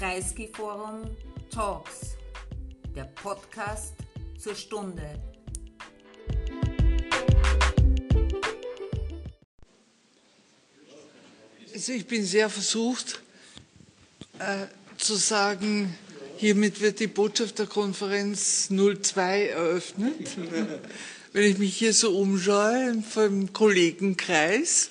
Kreisky-Forum 0.00 1.14
Talks, 1.50 2.16
der 2.96 3.04
Podcast 3.04 3.92
zur 4.38 4.54
Stunde. 4.54 5.20
Also 11.74 11.92
ich 11.92 12.06
bin 12.06 12.24
sehr 12.24 12.48
versucht 12.48 13.20
äh, 14.38 14.68
zu 14.96 15.16
sagen, 15.16 15.94
hiermit 16.38 16.80
wird 16.80 17.00
die 17.00 17.06
Botschafterkonferenz 17.06 18.70
02 18.70 19.48
eröffnet. 19.48 20.30
Wenn 21.34 21.44
ich 21.44 21.58
mich 21.58 21.76
hier 21.76 21.92
so 21.92 22.16
umschaue 22.16 23.02
vom 23.02 23.52
Kollegenkreis, 23.52 24.88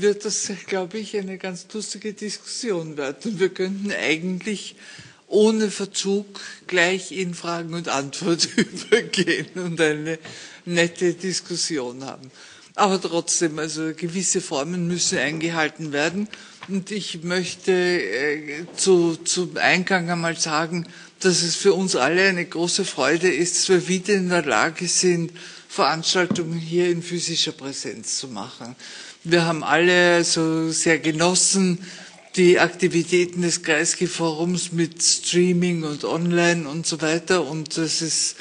wird 0.00 0.24
das, 0.24 0.50
glaube 0.66 0.98
ich, 0.98 1.16
eine 1.16 1.38
ganz 1.38 1.66
lustige 1.72 2.12
Diskussion 2.12 2.96
werden. 2.96 3.38
Wir 3.38 3.48
könnten 3.48 3.92
eigentlich 3.92 4.74
ohne 5.28 5.70
Verzug 5.70 6.26
gleich 6.66 7.12
in 7.12 7.34
Fragen 7.34 7.74
und 7.74 7.88
Antwort 7.88 8.48
übergehen 8.56 9.46
und 9.54 9.80
eine 9.80 10.18
nette 10.64 11.14
Diskussion 11.14 12.04
haben. 12.04 12.30
Aber 12.74 13.00
trotzdem, 13.00 13.60
also 13.60 13.92
gewisse 13.94 14.40
Formen 14.40 14.88
müssen 14.88 15.18
eingehalten 15.18 15.92
werden. 15.92 16.28
Und 16.66 16.90
ich 16.90 17.22
möchte 17.22 17.70
äh, 17.72 18.64
zu, 18.76 19.16
zum 19.16 19.56
Eingang 19.58 20.10
einmal 20.10 20.36
sagen, 20.36 20.86
dass 21.20 21.42
es 21.42 21.54
für 21.54 21.72
uns 21.72 21.94
alle 21.94 22.26
eine 22.28 22.44
große 22.44 22.84
Freude 22.84 23.32
ist, 23.32 23.56
dass 23.56 23.68
wir 23.68 23.86
wieder 23.88 24.14
in 24.14 24.28
der 24.28 24.44
Lage 24.44 24.88
sind, 24.88 25.30
Veranstaltungen 25.68 26.58
hier 26.58 26.88
in 26.90 27.02
physischer 27.02 27.52
Präsenz 27.52 28.18
zu 28.18 28.28
machen. 28.28 28.74
Wir 29.26 29.46
haben 29.46 29.64
alle 29.64 30.22
so 30.22 30.70
sehr 30.70 30.98
genossen 30.98 31.78
die 32.36 32.58
Aktivitäten 32.58 33.40
des 33.40 33.62
Kreisky-Forums 33.62 34.72
mit 34.72 35.02
Streaming 35.02 35.82
und 35.84 36.04
Online 36.04 36.68
und 36.68 36.86
so 36.86 37.00
weiter. 37.00 37.46
Und 37.46 37.76
das 37.78 38.02
ist 38.02 38.36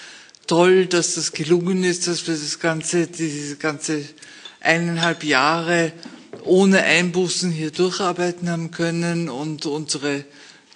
toll, 0.45 0.87
dass 0.87 1.15
das 1.15 1.31
gelungen 1.31 1.85
ist, 1.85 2.07
dass 2.07 2.27
wir 2.27 2.33
das 2.33 2.59
ganze, 2.59 3.07
diese 3.07 3.55
ganze 3.55 4.03
eineinhalb 4.59 5.23
Jahre 5.23 5.93
ohne 6.43 6.83
Einbußen 6.83 7.49
hier 7.49 7.71
durcharbeiten 7.71 8.49
haben 8.49 8.71
können 8.71 9.29
und 9.29 9.65
unsere 9.65 10.25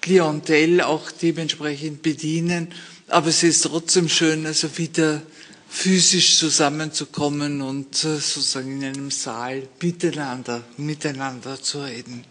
Klientel 0.01 0.79
auch 0.81 1.11
dementsprechend 1.11 2.01
bedienen. 2.01 2.69
Aber 3.09 3.27
es 3.27 3.43
ist 3.43 3.61
trotzdem 3.65 4.07
schön, 4.07 4.45
also 4.45 4.77
wieder 4.77 5.21
physisch 5.69 6.37
zusammenzukommen 6.37 7.61
und 7.61 7.93
äh, 8.03 8.17
sozusagen 8.17 8.81
in 8.81 8.87
einem 8.87 9.11
Saal 9.11 9.67
miteinander, 9.81 10.63
miteinander 10.77 11.61
zu 11.61 11.83
reden. 11.83 12.23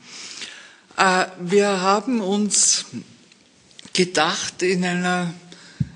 Äh, 0.96 1.26
wir 1.40 1.80
haben 1.80 2.20
uns 2.20 2.86
gedacht 3.92 4.62
in 4.62 4.84
einer, 4.84 5.32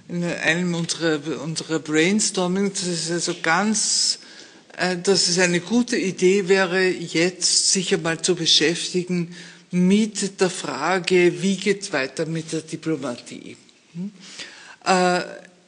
in 0.08 0.24
einem 0.24 0.74
unserer, 0.74 1.42
unserer 1.42 1.78
Brainstorming, 1.78 2.72
das 2.72 2.84
ist 2.84 3.10
also 3.10 3.34
ganz, 3.42 4.18
äh, 4.76 4.96
dass 4.96 5.28
es 5.28 5.38
eine 5.38 5.60
gute 5.60 5.96
Idee 5.96 6.48
wäre, 6.48 6.88
jetzt 6.88 7.72
sich 7.72 7.94
einmal 7.94 8.20
zu 8.20 8.34
beschäftigen 8.34 9.34
mit 9.70 10.40
der 10.40 10.50
Frage, 10.50 11.42
wie 11.42 11.56
geht 11.56 11.92
weiter 11.92 12.26
mit 12.26 12.52
der 12.52 12.62
Diplomatie. 12.62 13.56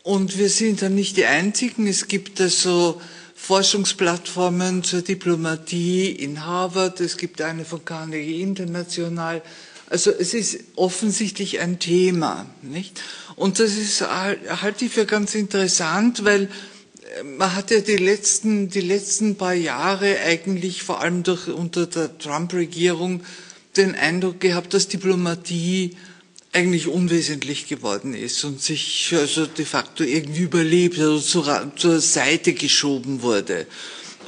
Und 0.03 0.36
wir 0.36 0.48
sind 0.48 0.83
dann 0.83 0.95
nicht 0.95 1.17
die 1.17 1.27
Einzigen. 1.27 1.86
Es 1.86 2.08
gibt 2.08 2.41
also 2.41 3.00
Forschungsplattformen 3.36 4.83
zur 4.83 5.03
Diplomatie 5.03 6.11
in 6.11 6.45
Harvard. 6.45 7.00
Es 7.00 7.17
gibt 7.17 7.41
eine 7.41 7.64
von 7.64 7.84
Carnegie 7.84 8.42
International. 8.42 9.42
Also 9.89 10.11
es 10.11 10.34
ist 10.34 10.58
offensichtlich 10.75 11.61
ein 11.61 11.78
Thema, 11.78 12.47
nicht? 12.62 13.00
Und 13.36 13.58
das 13.58 13.77
ist, 13.77 14.00
halte 14.00 14.86
ich 14.86 14.92
für 14.92 15.06
ganz 15.06 15.34
interessant, 15.34 16.25
weil 16.25 16.45
äh, 16.45 17.23
man 17.23 17.55
hat 17.55 17.70
ja 17.70 17.80
die 17.80 17.96
letzten, 17.96 18.70
die 18.70 18.80
letzten 18.80 19.36
paar 19.36 19.55
Jahre 19.55 20.18
eigentlich 20.20 20.83
vor 20.83 21.01
allem 21.01 21.23
durch, 21.23 21.48
unter 21.48 21.86
der 21.86 22.17
Trump-Regierung 22.18 23.23
den 23.77 23.95
Eindruck 23.95 24.41
gehabt, 24.41 24.74
dass 24.74 24.89
Diplomatie 24.89 25.96
eigentlich 26.52 26.86
unwesentlich 26.86 27.67
geworden 27.67 28.14
ist 28.14 28.45
und 28.45 28.61
sich 28.61 29.14
also 29.18 29.46
de 29.46 29.64
facto 29.64 30.05
irgendwie 30.05 30.42
überlebt, 30.42 30.98
also 30.98 31.18
zur, 31.18 31.73
zur 31.77 32.01
Seite 32.01 32.52
geschoben 32.52 33.23
wurde. 33.23 33.67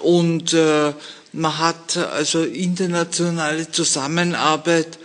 Und 0.02 0.54
äh, 0.54 0.92
man 1.32 1.58
hat 1.58 1.96
also 1.96 2.42
internationale 2.42 3.70
Zusammenarbeit 3.70 4.98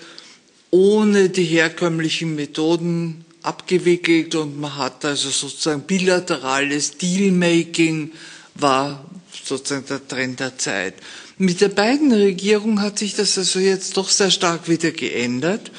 ohne 0.71 1.29
die 1.29 1.43
herkömmlichen 1.43 2.35
Methoden 2.35 3.25
abgewickelt 3.41 4.35
und 4.35 4.59
man 4.59 4.77
hat 4.77 5.03
also 5.05 5.29
sozusagen 5.29 5.81
bilaterales 5.81 6.97
Dealmaking 6.97 8.11
war 8.55 9.05
sozusagen 9.43 9.85
der 9.87 10.07
Trend 10.07 10.39
der 10.39 10.57
Zeit. 10.57 10.95
Mit 11.37 11.61
der 11.61 11.69
beiden 11.69 12.11
Regierung 12.11 12.81
hat 12.81 12.99
sich 12.99 13.15
das 13.15 13.37
also 13.37 13.59
jetzt 13.59 13.97
doch 13.97 14.09
sehr 14.09 14.29
stark 14.29 14.67
wieder 14.67 14.91
geändert. 14.91 15.71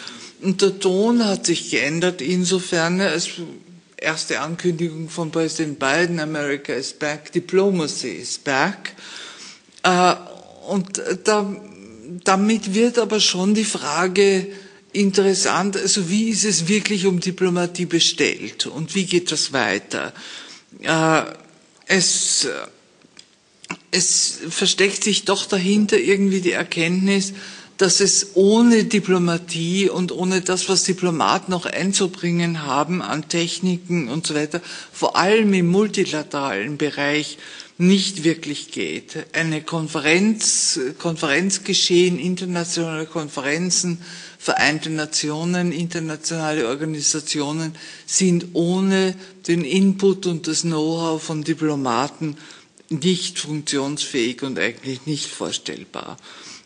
Und 0.43 0.63
der 0.63 0.79
Ton 0.79 1.25
hat 1.25 1.47
sich 1.47 1.71
geändert, 1.71 2.23
insofern 2.23 3.01
als 3.01 3.29
erste 3.97 4.41
Ankündigung 4.41 5.09
von 5.11 5.31
Präsident 5.31 5.79
Biden, 5.79 6.21
America 6.21 6.73
is 6.73 6.93
back, 6.93 7.33
Diplomacy 7.33 8.09
is 8.09 8.39
back. 8.39 8.95
Äh, 9.83 10.15
und 10.69 11.03
da, 11.25 11.55
damit 12.25 12.75
wird 12.75 12.99
aber 12.99 13.21
schon 13.21 13.55
die 13.55 13.65
Frage 13.65 14.47
interessant, 14.93 15.77
also 15.77 16.09
wie 16.09 16.31
ist 16.31 16.45
es 16.45 16.69
wirklich 16.69 17.07
um 17.07 17.21
Diplomatie 17.21 17.87
bestellt 17.87 18.67
und 18.67 18.95
wie 18.95 19.05
geht 19.05 19.31
das 19.31 19.53
weiter? 19.53 20.13
Äh, 20.81 21.23
es, 21.87 22.49
es 23.91 24.39
versteckt 24.49 25.05
sich 25.05 25.25
doch 25.25 25.47
dahinter 25.47 25.99
irgendwie 25.99 26.41
die 26.41 26.53
Erkenntnis, 26.53 27.33
dass 27.81 28.01
es 28.01 28.33
ohne 28.35 28.85
Diplomatie 28.85 29.89
und 29.89 30.13
ohne 30.13 30.43
das, 30.43 30.69
was 30.69 30.83
Diplomaten 30.85 31.51
noch 31.51 31.65
einzubringen 31.65 32.67
haben 32.67 33.01
an 33.01 33.27
Techniken 33.29 34.09
und 34.09 34.27
so 34.27 34.35
weiter, 34.35 34.61
vor 34.93 35.17
allem 35.17 35.55
im 35.55 35.69
multilateralen 35.69 36.77
Bereich 36.77 37.39
nicht 37.79 38.23
wirklich 38.25 38.71
geht. 38.71 39.25
Eine 39.33 39.63
Konferenz, 39.63 40.79
Konferenzgeschehen, 40.99 42.19
internationale 42.19 43.07
Konferenzen, 43.07 43.99
Vereinte 44.39 44.91
Nationen, 44.91 45.73
internationale 45.73 46.69
Organisationen 46.69 47.75
sind 48.07 48.49
ohne 48.55 49.15
den 49.49 49.65
Input 49.65 50.27
und 50.27 50.47
das 50.47 50.63
Know-how 50.63 51.23
von 51.23 51.45
Diplomaten 51.45 52.37
nicht 52.91 53.39
funktionsfähig 53.39 54.43
und 54.43 54.59
eigentlich 54.59 55.07
nicht 55.07 55.27
vorstellbar. 55.27 56.17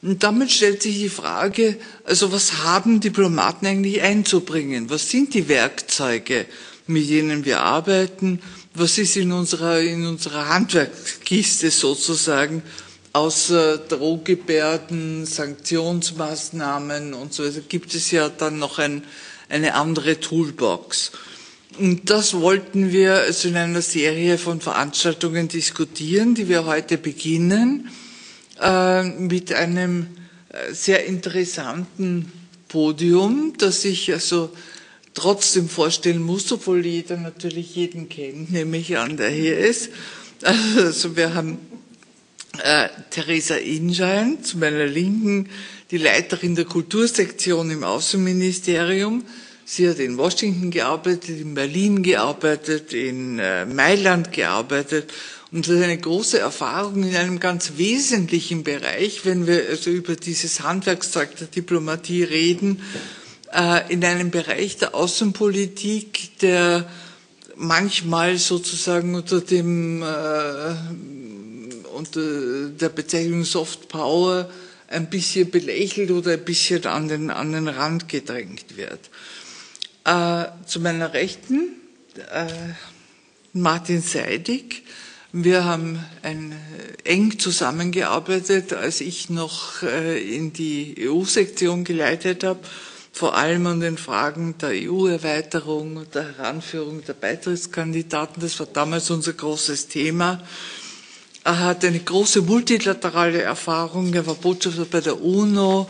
Und 0.04 0.22
damit 0.22 0.52
stellt 0.52 0.82
sich 0.82 0.98
die 0.98 1.08
Frage, 1.08 1.78
also 2.04 2.30
was 2.30 2.58
haben 2.62 3.00
Diplomaten 3.00 3.64
eigentlich 3.64 4.02
einzubringen? 4.02 4.90
Was 4.90 5.08
sind 5.08 5.32
die 5.32 5.48
Werkzeuge, 5.48 6.44
mit 6.86 7.08
denen 7.08 7.46
wir 7.46 7.60
arbeiten? 7.60 8.42
Was 8.74 8.98
ist 8.98 9.16
in 9.16 9.32
unserer, 9.32 9.80
in 9.80 10.06
unserer 10.06 10.50
Handwerkskiste 10.50 11.70
sozusagen 11.70 12.62
außer 13.14 13.78
Drohgebärden, 13.78 15.24
Sanktionsmaßnahmen 15.24 17.14
und 17.14 17.32
so 17.32 17.42
weiter 17.42 17.60
gibt 17.60 17.94
es 17.94 18.10
ja 18.10 18.28
dann 18.28 18.58
noch 18.58 18.78
ein, 18.78 19.04
eine 19.48 19.72
andere 19.72 20.20
Toolbox. 20.20 21.12
Und 21.78 22.10
das 22.10 22.34
wollten 22.34 22.92
wir 22.92 23.14
also 23.14 23.48
in 23.48 23.56
einer 23.56 23.80
Serie 23.80 24.36
von 24.36 24.60
Veranstaltungen 24.60 25.48
diskutieren, 25.48 26.34
die 26.34 26.50
wir 26.50 26.66
heute 26.66 26.98
beginnen. 26.98 27.88
Äh, 28.60 29.02
mit 29.02 29.52
einem 29.52 30.06
äh, 30.50 30.72
sehr 30.72 31.06
interessanten 31.06 32.30
Podium, 32.68 33.54
das 33.58 33.84
ich 33.84 34.12
also 34.12 34.50
trotzdem 35.12 35.68
vorstellen 35.68 36.22
muss, 36.22 36.50
obwohl 36.52 36.86
jeder 36.86 37.16
natürlich 37.16 37.74
jeden 37.74 38.08
kennt, 38.08 38.52
nämlich 38.52 38.96
an, 38.96 39.16
der 39.16 39.30
hier 39.30 39.58
ist. 39.58 39.90
Also 40.42 41.16
wir 41.16 41.34
haben 41.34 41.58
äh, 42.62 42.88
Theresa 43.10 43.56
Inschein 43.56 44.44
zu 44.44 44.58
meiner 44.58 44.86
Linken, 44.86 45.48
die 45.90 45.98
Leiterin 45.98 46.54
der 46.54 46.64
Kultursektion 46.64 47.70
im 47.70 47.82
Außenministerium. 47.82 49.24
Sie 49.64 49.88
hat 49.88 49.98
in 49.98 50.16
Washington 50.18 50.70
gearbeitet, 50.70 51.40
in 51.40 51.54
Berlin 51.54 52.02
gearbeitet, 52.02 52.92
in 52.92 53.38
äh, 53.38 53.64
Mailand 53.66 54.32
gearbeitet 54.32 55.10
und 55.54 55.68
das 55.68 55.76
ist 55.76 55.84
eine 55.84 55.96
große 55.98 56.40
Erfahrung 56.40 57.04
in 57.04 57.14
einem 57.14 57.38
ganz 57.38 57.74
wesentlichen 57.76 58.64
Bereich, 58.64 59.24
wenn 59.24 59.46
wir 59.46 59.68
also 59.68 59.88
über 59.88 60.16
dieses 60.16 60.62
Handwerkszeug 60.62 61.36
der 61.36 61.46
Diplomatie 61.46 62.24
reden, 62.24 62.82
äh, 63.52 63.92
in 63.92 64.04
einem 64.04 64.32
Bereich 64.32 64.78
der 64.78 64.96
Außenpolitik, 64.96 66.40
der 66.40 66.90
manchmal 67.54 68.36
sozusagen 68.36 69.14
unter 69.14 69.40
dem 69.42 70.02
äh, 70.02 70.74
unter 71.94 72.70
der 72.70 72.88
Bezeichnung 72.88 73.44
Soft 73.44 73.86
Power 73.86 74.50
ein 74.88 75.08
bisschen 75.08 75.52
belächelt 75.52 76.10
oder 76.10 76.32
ein 76.32 76.44
bisschen 76.44 76.84
an 76.86 77.06
den, 77.06 77.30
an 77.30 77.52
den 77.52 77.68
Rand 77.68 78.08
gedrängt 78.08 78.76
wird. 78.76 79.08
Äh, 80.04 80.46
zu 80.66 80.80
meiner 80.80 81.14
Rechten 81.14 81.76
äh, 82.32 82.48
Martin 83.52 84.02
Seidig. 84.02 84.83
Wir 85.36 85.64
haben 85.64 85.98
ein, 86.22 86.52
äh, 86.52 87.08
eng 87.10 87.40
zusammengearbeitet, 87.40 88.72
als 88.72 89.00
ich 89.00 89.30
noch 89.30 89.82
äh, 89.82 90.22
in 90.36 90.52
die 90.52 90.94
EU-Sektion 90.96 91.82
geleitet 91.82 92.44
habe, 92.44 92.60
vor 93.12 93.34
allem 93.36 93.66
an 93.66 93.80
den 93.80 93.98
Fragen 93.98 94.54
der 94.58 94.68
EU-Erweiterung 94.74 95.96
und 95.96 96.14
der 96.14 96.36
Heranführung 96.38 97.02
der 97.04 97.14
Beitrittskandidaten. 97.14 98.40
Das 98.40 98.60
war 98.60 98.68
damals 98.72 99.10
unser 99.10 99.32
großes 99.32 99.88
Thema. 99.88 100.40
Er 101.42 101.58
hat 101.58 101.84
eine 101.84 101.98
große 101.98 102.42
multilaterale 102.42 103.42
Erfahrung. 103.42 104.14
Er 104.14 104.28
war 104.28 104.36
Botschafter 104.36 104.84
bei 104.84 105.00
der 105.00 105.20
UNO, 105.20 105.88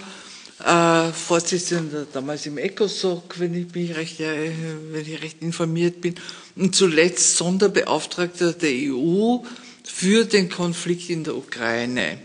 äh, 0.63 1.13
Vorsitzender 1.13 2.07
damals 2.13 2.47
im 2.47 2.59
ECOSOC, 2.59 3.41
wenn 3.41 3.55
ich 3.55 3.75
mich 3.75 3.97
recht, 3.97 4.21
äh, 4.21 4.51
wenn 4.93 5.03
ich 5.03 5.23
recht 5.23 5.43
informiert 5.43 6.01
bin, 6.01 6.15
und 6.57 6.75
zuletzt 6.77 7.37
Sonderbeauftragter 7.37 8.53
der 8.53 8.71
EU 8.93 9.39
für 9.85 10.25
den 10.25 10.49
Konflikt 10.49 11.11
in 11.11 11.25
der 11.25 11.37
Ukraine. 11.37 12.19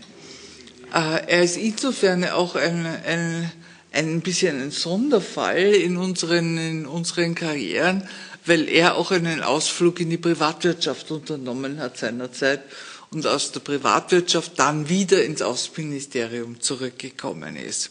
Äh, 0.92 1.26
er 1.26 1.42
ist 1.42 1.56
insofern 1.56 2.24
auch 2.24 2.54
ein, 2.54 2.86
ein, 2.86 3.52
ein 3.92 4.20
bisschen 4.20 4.60
ein 4.60 4.70
Sonderfall 4.70 5.74
in 5.74 5.96
unseren, 5.96 6.56
in 6.58 6.86
unseren 6.86 7.34
Karrieren, 7.34 8.08
weil 8.46 8.68
er 8.68 8.96
auch 8.96 9.10
einen 9.10 9.42
Ausflug 9.42 10.00
in 10.00 10.10
die 10.10 10.18
Privatwirtschaft 10.18 11.10
unternommen 11.10 11.78
hat 11.78 11.98
seinerzeit 11.98 12.62
und 13.10 13.26
aus 13.26 13.52
der 13.52 13.60
Privatwirtschaft 13.60 14.52
dann 14.56 14.88
wieder 14.88 15.24
ins 15.24 15.42
Außenministerium 15.42 16.60
zurückgekommen 16.60 17.56
ist. 17.56 17.90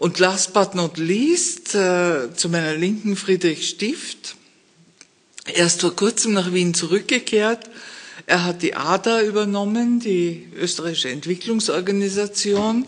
Und 0.00 0.18
last 0.18 0.54
but 0.54 0.74
not 0.74 0.96
least, 0.96 1.74
äh, 1.74 2.34
zu 2.34 2.48
meiner 2.48 2.74
Linken 2.74 3.16
Friedrich 3.16 3.68
Stift. 3.68 4.34
Er 5.44 5.66
ist 5.66 5.82
vor 5.82 5.94
kurzem 5.94 6.32
nach 6.32 6.54
Wien 6.54 6.72
zurückgekehrt. 6.72 7.68
Er 8.24 8.44
hat 8.44 8.62
die 8.62 8.74
ADA 8.74 9.20
übernommen, 9.20 10.00
die 10.00 10.48
österreichische 10.56 11.10
Entwicklungsorganisation, 11.10 12.86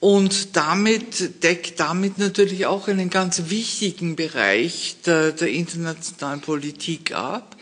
und 0.00 0.56
damit 0.56 1.44
deckt 1.44 1.78
damit 1.78 2.18
natürlich 2.18 2.66
auch 2.66 2.88
einen 2.88 3.10
ganz 3.10 3.44
wichtigen 3.46 4.16
Bereich 4.16 4.96
der, 5.06 5.30
der 5.30 5.50
internationalen 5.50 6.40
Politik 6.40 7.12
ab. 7.12 7.56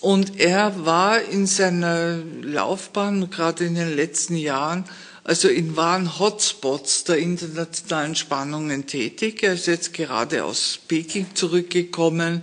Und 0.00 0.38
er 0.38 0.86
war 0.86 1.20
in 1.22 1.48
seiner 1.48 2.18
Laufbahn, 2.40 3.30
gerade 3.30 3.64
in 3.64 3.74
den 3.74 3.96
letzten 3.96 4.36
Jahren, 4.36 4.84
also 5.26 5.48
in 5.48 5.74
wahren 5.74 6.20
Hotspots 6.20 7.02
der 7.02 7.18
internationalen 7.18 8.14
Spannungen 8.14 8.86
tätig. 8.86 9.42
Er 9.42 9.54
ist 9.54 9.66
jetzt 9.66 9.92
gerade 9.92 10.44
aus 10.44 10.78
Peking 10.86 11.26
zurückgekommen, 11.34 12.42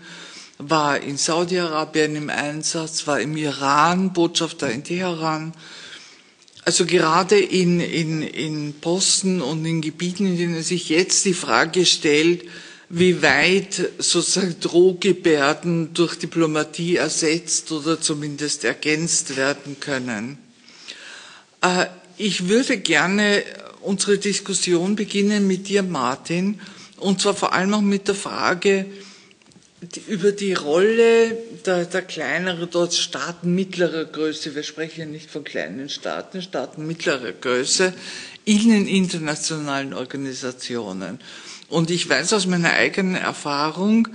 war 0.58 1.00
in 1.00 1.16
Saudi-Arabien 1.16 2.18
im 2.18 2.30
Einsatz, 2.30 3.08
war 3.08 3.22
im 3.22 3.38
Iran, 3.38 4.12
Botschafter 4.12 4.70
in 4.70 4.84
Teheran. 4.84 5.54
Also 6.66 6.86
gerade 6.86 7.40
in, 7.40 7.80
in, 7.80 8.22
in 8.22 8.74
Posten 8.82 9.42
und 9.42 9.66
in 9.66 9.80
Gebieten, 9.80 10.26
in 10.26 10.38
denen 10.38 10.62
sich 10.62 10.90
jetzt 10.90 11.24
die 11.24 11.34
Frage 11.34 11.86
stellt, 11.86 12.44
wie 12.90 13.22
weit 13.22 13.92
sozusagen 13.98 14.60
Drohgebärden 14.60 15.94
durch 15.94 16.16
Diplomatie 16.20 16.98
ersetzt 16.98 17.72
oder 17.72 18.02
zumindest 18.02 18.66
ergänzt 18.66 19.38
werden 19.38 19.80
können. 19.80 20.38
Ich 22.18 22.48
würde 22.48 22.78
gerne 22.78 23.44
unsere 23.82 24.18
Diskussion 24.18 24.96
beginnen 24.96 25.48
mit 25.48 25.68
dir, 25.68 25.84
Martin, 25.84 26.60
und 26.98 27.22
zwar 27.22 27.34
vor 27.34 27.54
allem 27.54 27.74
auch 27.74 27.82
mit 27.82 28.08
der 28.08 28.16
Frage 28.16 28.86
über 30.08 30.32
die 30.32 30.54
Rolle 30.54 31.38
der, 31.66 31.86
der 31.86 32.02
kleineren 32.04 32.70
dort 32.72 32.94
Staaten 32.94 33.54
mittlerer 33.54 34.06
Größe. 34.06 34.56
Wir 34.56 34.64
sprechen 34.64 35.00
ja 35.00 35.06
nicht 35.06 35.30
von 35.30 35.44
kleinen 35.44 35.90
Staaten, 35.90 36.42
Staaten 36.42 36.88
mittlerer 36.88 37.34
Größe 37.34 37.94
in 38.46 38.70
den 38.70 38.88
internationalen 38.88 39.94
Organisationen. 39.94 41.20
Und 41.68 41.90
ich 41.90 42.08
weiß 42.08 42.34
aus 42.34 42.46
meiner 42.46 42.74
eigenen 42.74 43.16
Erfahrung, 43.16 44.08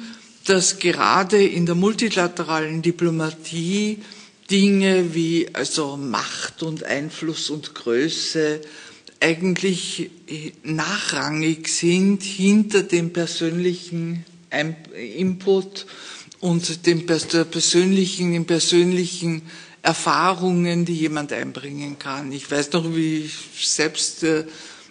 dass 0.47 0.79
gerade 0.79 1.43
in 1.45 1.67
der 1.67 1.75
multilateralen 1.75 2.81
Diplomatie 2.81 3.99
Dinge 4.51 5.15
wie 5.15 5.49
also 5.53 5.97
Macht 5.97 6.63
und 6.63 6.85
Einfluss 6.85 7.51
und 7.51 7.75
Größe 7.75 8.61
eigentlich 9.21 10.11
nachrangig 10.63 11.69
sind 11.69 12.23
hinter 12.23 12.83
dem 12.83 13.13
persönlichen 13.13 14.25
Input 15.17 15.87
und 16.41 16.87
dem 16.87 17.05
persönlichen, 17.07 18.33
den 18.33 18.47
persönlichen 18.47 19.43
Erfahrungen, 19.83 20.85
die 20.85 20.95
jemand 20.95 21.33
einbringen 21.33 21.99
kann. 21.99 22.33
Ich 22.33 22.51
weiß 22.51 22.73
noch, 22.73 22.95
wie 22.95 23.19
ich 23.25 23.69
selbst 23.69 24.23
äh, 24.23 24.45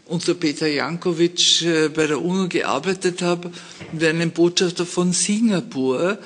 unter 0.05 0.33
Peter 0.33 0.67
Jankovic 0.67 1.61
äh, 1.63 1.89
bei 1.89 2.07
der 2.07 2.21
UNO 2.21 2.47
gearbeitet 2.47 3.21
habe, 3.21 3.51
wir 3.91 4.09
einen 4.09 4.31
Botschafter 4.31 4.85
von 4.85 5.13
Singapur, 5.13 6.19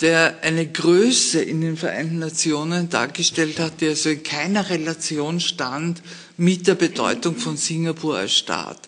der 0.00 0.42
eine 0.42 0.66
Größe 0.66 1.40
in 1.42 1.60
den 1.60 1.76
Vereinten 1.76 2.20
Nationen 2.20 2.88
dargestellt 2.88 3.58
hat, 3.58 3.80
die 3.80 3.88
also 3.88 4.10
in 4.10 4.22
keiner 4.22 4.70
Relation 4.70 5.40
stand 5.40 6.02
mit 6.36 6.68
der 6.68 6.76
Bedeutung 6.76 7.36
von 7.36 7.56
Singapur 7.56 8.16
als 8.16 8.36
Staat. 8.36 8.80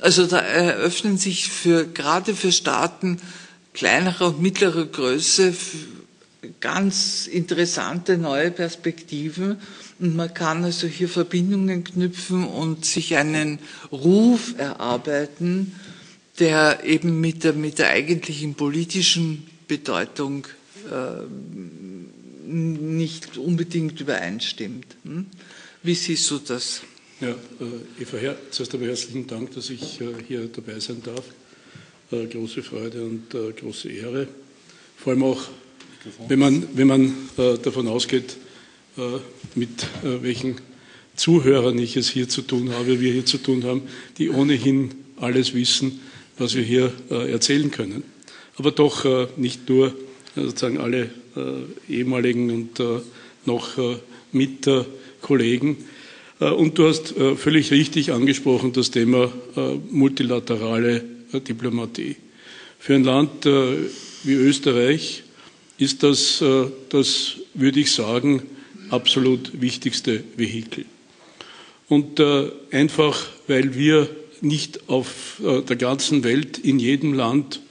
Also 0.00 0.26
da 0.26 0.38
eröffnen 0.38 1.16
sich 1.16 1.48
für, 1.48 1.86
gerade 1.86 2.34
für 2.34 2.52
Staaten 2.52 3.18
kleinerer 3.72 4.28
und 4.28 4.42
mittlerer 4.42 4.84
Größe 4.84 5.54
ganz 6.60 7.26
interessante 7.26 8.18
neue 8.18 8.50
Perspektiven 8.50 9.56
und 9.98 10.14
man 10.14 10.32
kann 10.32 10.64
also 10.64 10.86
hier 10.86 11.08
Verbindungen 11.08 11.82
knüpfen 11.82 12.46
und 12.46 12.84
sich 12.84 13.16
einen 13.16 13.58
Ruf 13.90 14.54
erarbeiten, 14.58 15.74
der 16.38 16.84
eben 16.84 17.20
mit 17.20 17.42
der, 17.42 17.54
mit 17.54 17.78
der 17.78 17.90
eigentlichen 17.90 18.54
politischen 18.54 19.46
Bedeutung 19.66 20.46
nicht 22.46 23.36
unbedingt 23.36 24.00
übereinstimmt. 24.00 24.86
Hm? 25.04 25.26
Wie 25.82 25.94
siehst 25.94 26.30
du 26.30 26.38
das? 26.38 26.82
Ja, 27.20 27.30
äh, 27.30 28.02
Eva, 28.02 28.16
Herr, 28.16 28.36
zuerst 28.50 28.72
einmal 28.74 28.88
herzlichen 28.88 29.26
Dank, 29.26 29.52
dass 29.54 29.70
ich 29.70 30.00
äh, 30.00 30.06
hier 30.26 30.48
dabei 30.48 30.80
sein 30.80 31.02
darf. 31.02 31.24
Große 32.10 32.62
Freude 32.62 33.04
und 33.04 33.28
große 33.28 33.90
Ehre. 33.90 34.28
Vor 34.96 35.12
allem 35.12 35.24
auch, 35.24 35.42
wenn 36.26 36.38
man, 36.38 36.66
wenn 36.72 36.86
man 36.86 37.12
davon 37.36 37.86
ausgeht, 37.86 38.38
mit 39.54 39.86
welchen 40.02 40.56
Zuhörern 41.16 41.78
ich 41.78 41.98
es 41.98 42.08
hier 42.08 42.26
zu 42.26 42.40
tun 42.40 42.70
habe, 42.70 42.98
wir 43.00 43.12
hier 43.12 43.26
zu 43.26 43.36
tun 43.36 43.62
haben, 43.64 43.82
die 44.16 44.30
ohnehin 44.30 44.94
alles 45.16 45.52
wissen, 45.52 46.00
was 46.38 46.54
wir 46.54 46.62
hier 46.62 46.94
erzählen 47.10 47.70
können. 47.70 48.04
Aber 48.56 48.70
doch 48.70 49.28
nicht 49.36 49.68
nur 49.68 49.94
sozusagen 50.44 50.78
alle 50.78 51.10
äh, 51.36 51.92
ehemaligen 51.92 52.50
und 52.50 52.80
äh, 52.80 53.00
noch 53.44 53.78
äh, 53.78 53.96
Mitkollegen. 54.32 55.76
Und 56.38 56.78
du 56.78 56.86
hast 56.86 57.14
völlig 57.36 57.72
richtig 57.72 58.12
angesprochen 58.12 58.72
das 58.72 58.92
Thema 58.92 59.32
multilaterale 59.90 61.02
Diplomatie. 61.32 62.14
Für 62.78 62.94
ein 62.94 63.02
Land 63.02 63.44
wie 63.44 64.34
Österreich 64.34 65.24
ist 65.78 66.04
das, 66.04 66.44
das 66.90 67.36
würde 67.54 67.80
ich 67.80 67.90
sagen, 67.90 68.42
absolut 68.90 69.60
wichtigste 69.60 70.22
Vehikel. 70.36 70.84
Und 71.88 72.20
einfach, 72.70 73.26
weil 73.48 73.74
wir 73.74 74.08
nicht 74.40 74.88
auf 74.88 75.42
der 75.42 75.74
ganzen 75.74 76.22
Welt, 76.22 76.56
in 76.58 76.78
jedem 76.78 77.14
Land, 77.14 77.62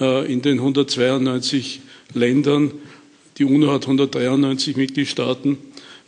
in 0.00 0.42
den 0.42 0.58
192 0.58 1.82
Ländern. 2.14 2.72
Die 3.38 3.44
UNO 3.44 3.70
hat 3.70 3.82
193 3.82 4.76
Mitgliedstaaten. 4.76 5.58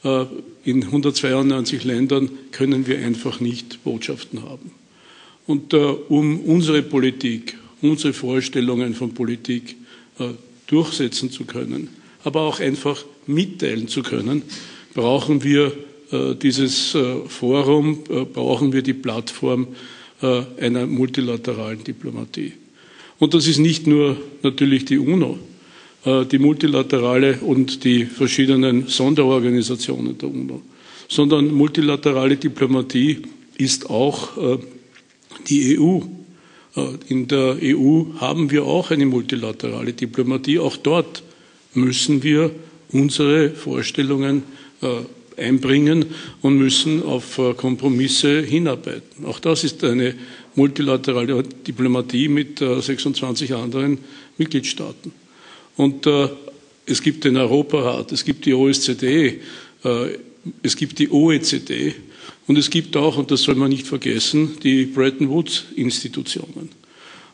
Äh, 0.05 0.25
in 0.65 0.85
192 0.85 1.85
Ländern 1.85 2.31
können 2.53 2.87
wir 2.87 2.99
einfach 2.99 3.41
nicht 3.41 3.83
Botschaften 3.85 4.43
haben. 4.43 4.73
Und 5.47 5.73
äh, 5.73 5.77
um 5.77 6.41
unsere 6.41 6.83
Politik, 6.83 7.57
unsere 7.83 8.13
Vorstellungen 8.13 8.95
von 8.95 9.15
Politik 9.15 9.77
äh, 10.19 10.29
durchsetzen 10.67 11.31
zu 11.31 11.45
können, 11.45 11.89
aber 12.25 12.43
auch 12.43 12.61
einfach 12.61 13.05
mitteilen 13.27 13.89
zu 13.89 14.03
können, 14.03 14.43
brauchen 14.95 15.43
wir 15.45 15.73
dieses 16.43 16.97
Forum, 17.29 18.03
brauchen 18.33 18.73
wir 18.73 18.83
die 18.83 18.95
Plattform 18.95 19.69
einer 20.21 20.87
multilateralen 20.87 21.85
Diplomatie. 21.85 22.53
Und 23.21 23.33
das 23.33 23.47
ist 23.47 23.59
nicht 23.59 23.87
nur 23.87 24.17
natürlich 24.43 24.85
die 24.87 24.99
UNO. 24.99 25.39
Äh, 26.05 26.25
die 26.25 26.39
multilaterale 26.39 27.39
und 27.41 27.85
die 27.85 28.07
verschiedenen 28.07 28.87
Sonderorganisationen 28.87 30.17
der 30.17 30.31
UNO, 30.31 30.63
sondern 31.09 31.53
multilaterale 31.53 32.37
Diplomatie 32.37 33.19
ist 33.59 33.91
auch 33.91 34.37
äh, 34.39 34.59
die 35.49 35.79
EU. 35.79 36.01
In 37.09 37.27
der 37.27 37.57
EU 37.61 38.05
haben 38.21 38.51
wir 38.53 38.65
auch 38.65 38.93
eine 38.93 39.05
multilaterale 39.05 39.93
Diplomatie. 39.93 40.61
Auch 40.61 40.77
dort 40.77 41.25
müssen 41.75 42.23
wir 42.23 42.53
unsere 42.93 43.51
Vorstellungen 43.51 44.45
einbringen 45.37 46.05
und 46.43 46.59
müssen 46.59 47.03
auf 47.03 47.41
Kompromisse 47.57 48.41
hinarbeiten. 48.43 49.27
Auch 49.27 49.41
das 49.41 49.65
ist 49.65 49.83
eine 49.83 50.15
multilaterale 50.55 51.43
Diplomatie 51.43 52.29
mit 52.29 52.61
26 52.61 53.53
anderen 53.53 53.99
Mitgliedstaaten. 54.39 55.11
Und 55.81 56.07
es 56.85 57.01
gibt 57.01 57.25
den 57.25 57.39
Europarat, 57.39 58.13
es 58.13 58.25
gibt 58.25 58.45
die 58.45 58.53
OSZE, 58.53 59.39
es 60.63 60.77
gibt 60.77 60.99
die 60.99 61.11
OECD 61.11 61.95
und 62.47 62.59
es 62.59 62.69
gibt 62.69 62.97
auch, 62.97 63.17
und 63.17 63.31
das 63.31 63.43
soll 63.45 63.55
man 63.55 63.71
nicht 63.71 63.87
vergessen, 63.87 64.59
die 64.63 64.85
Bretton 64.85 65.31
Woods-Institutionen. 65.31 66.69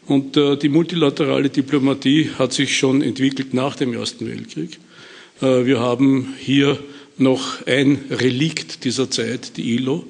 Und 0.06 0.36
äh, 0.36 0.56
die 0.56 0.68
multilaterale 0.68 1.50
Diplomatie 1.50 2.30
hat 2.38 2.52
sich 2.52 2.76
schon 2.76 3.02
entwickelt 3.02 3.54
nach 3.54 3.76
dem 3.76 3.92
Ersten 3.92 4.28
Weltkrieg. 4.28 4.78
Äh, 5.40 5.66
wir 5.66 5.80
haben 5.80 6.34
hier 6.38 6.78
noch 7.18 7.66
ein 7.66 8.04
Relikt 8.10 8.84
dieser 8.84 9.10
Zeit, 9.10 9.56
die 9.56 9.74
ILO. 9.74 10.04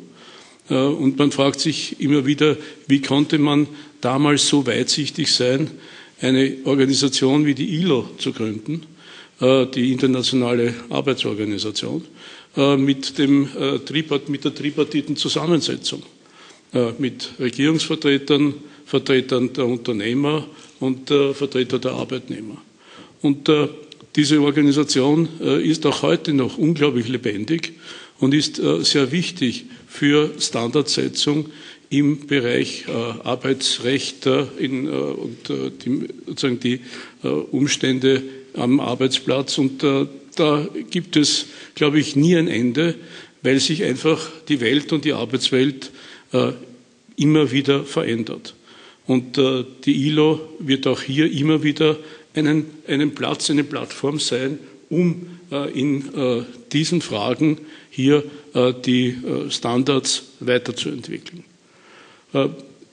Äh, 0.68 0.74
und 0.74 1.18
man 1.18 1.32
fragt 1.32 1.60
sich 1.60 1.98
immer 1.98 2.26
wieder, 2.26 2.56
wie 2.88 3.00
konnte 3.00 3.38
man 3.38 3.68
damals 4.00 4.48
so 4.48 4.66
weitsichtig 4.66 5.32
sein, 5.32 5.70
eine 6.20 6.56
Organisation 6.64 7.44
wie 7.44 7.54
die 7.54 7.80
ILO 7.80 8.08
zu 8.18 8.32
gründen, 8.32 8.82
äh, 9.40 9.66
die 9.66 9.92
Internationale 9.92 10.74
Arbeitsorganisation, 10.88 12.02
äh, 12.56 12.76
mit, 12.76 13.18
dem, 13.18 13.48
äh, 13.58 13.78
mit 14.28 14.44
der 14.44 14.54
tripartiten 14.54 15.16
Zusammensetzung, 15.16 16.02
mit 16.98 17.30
Regierungsvertretern, 17.38 18.52
Vertretern 18.84 19.52
der 19.52 19.66
Unternehmer 19.66 20.46
und 20.80 21.08
Vertretern 21.08 21.80
der 21.80 21.92
Arbeitnehmer. 21.92 22.60
Und 23.22 23.48
diese 24.14 24.40
Organisation 24.42 25.28
ist 25.62 25.86
auch 25.86 26.02
heute 26.02 26.34
noch 26.34 26.58
unglaublich 26.58 27.08
lebendig 27.08 27.74
und 28.18 28.34
ist 28.34 28.56
sehr 28.56 29.10
wichtig 29.12 29.66
für 29.86 30.32
Standardsetzung 30.38 31.46
im 31.90 32.26
Bereich 32.26 32.84
Arbeitsrecht 32.88 34.26
in, 34.58 34.88
und 34.88 35.48
die, 35.48 36.08
sozusagen 36.26 36.60
die 36.60 36.80
Umstände 37.22 38.22
am 38.54 38.80
Arbeitsplatz. 38.80 39.58
Und 39.58 39.84
da 40.36 40.68
gibt 40.90 41.16
es, 41.16 41.46
glaube 41.74 41.98
ich, 41.98 42.16
nie 42.16 42.36
ein 42.36 42.48
Ende, 42.48 42.94
weil 43.42 43.60
sich 43.60 43.84
einfach 43.84 44.28
die 44.48 44.60
Welt 44.60 44.92
und 44.92 45.04
die 45.04 45.12
Arbeitswelt 45.12 45.90
äh, 46.32 46.52
immer 47.16 47.52
wieder 47.52 47.84
verändert. 47.84 48.54
Und 49.06 49.38
äh, 49.38 49.64
die 49.84 50.08
ILO 50.08 50.40
wird 50.58 50.86
auch 50.86 51.00
hier 51.00 51.30
immer 51.30 51.62
wieder 51.62 51.96
einen, 52.34 52.66
einen 52.86 53.14
Platz, 53.14 53.50
eine 53.50 53.64
Plattform 53.64 54.18
sein, 54.18 54.58
um 54.90 55.26
äh, 55.50 55.70
in 55.78 56.14
äh, 56.14 56.42
diesen 56.72 57.00
Fragen 57.00 57.58
hier 57.90 58.24
äh, 58.54 58.72
die 58.84 59.08
äh, 59.08 59.50
Standards 59.50 60.24
weiterzuentwickeln. 60.40 61.44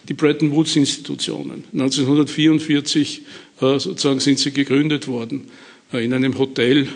Die 0.08 0.14
Bretton 0.14 0.52
Woods 0.52 0.76
Institutionen. 0.76 1.64
1944 1.74 3.22
sozusagen 3.60 4.20
sind 4.20 4.40
sie 4.40 4.52
gegründet 4.52 5.08
worden 5.08 5.50
in 5.92 6.14
einem 6.14 6.38
Hotel 6.38 6.88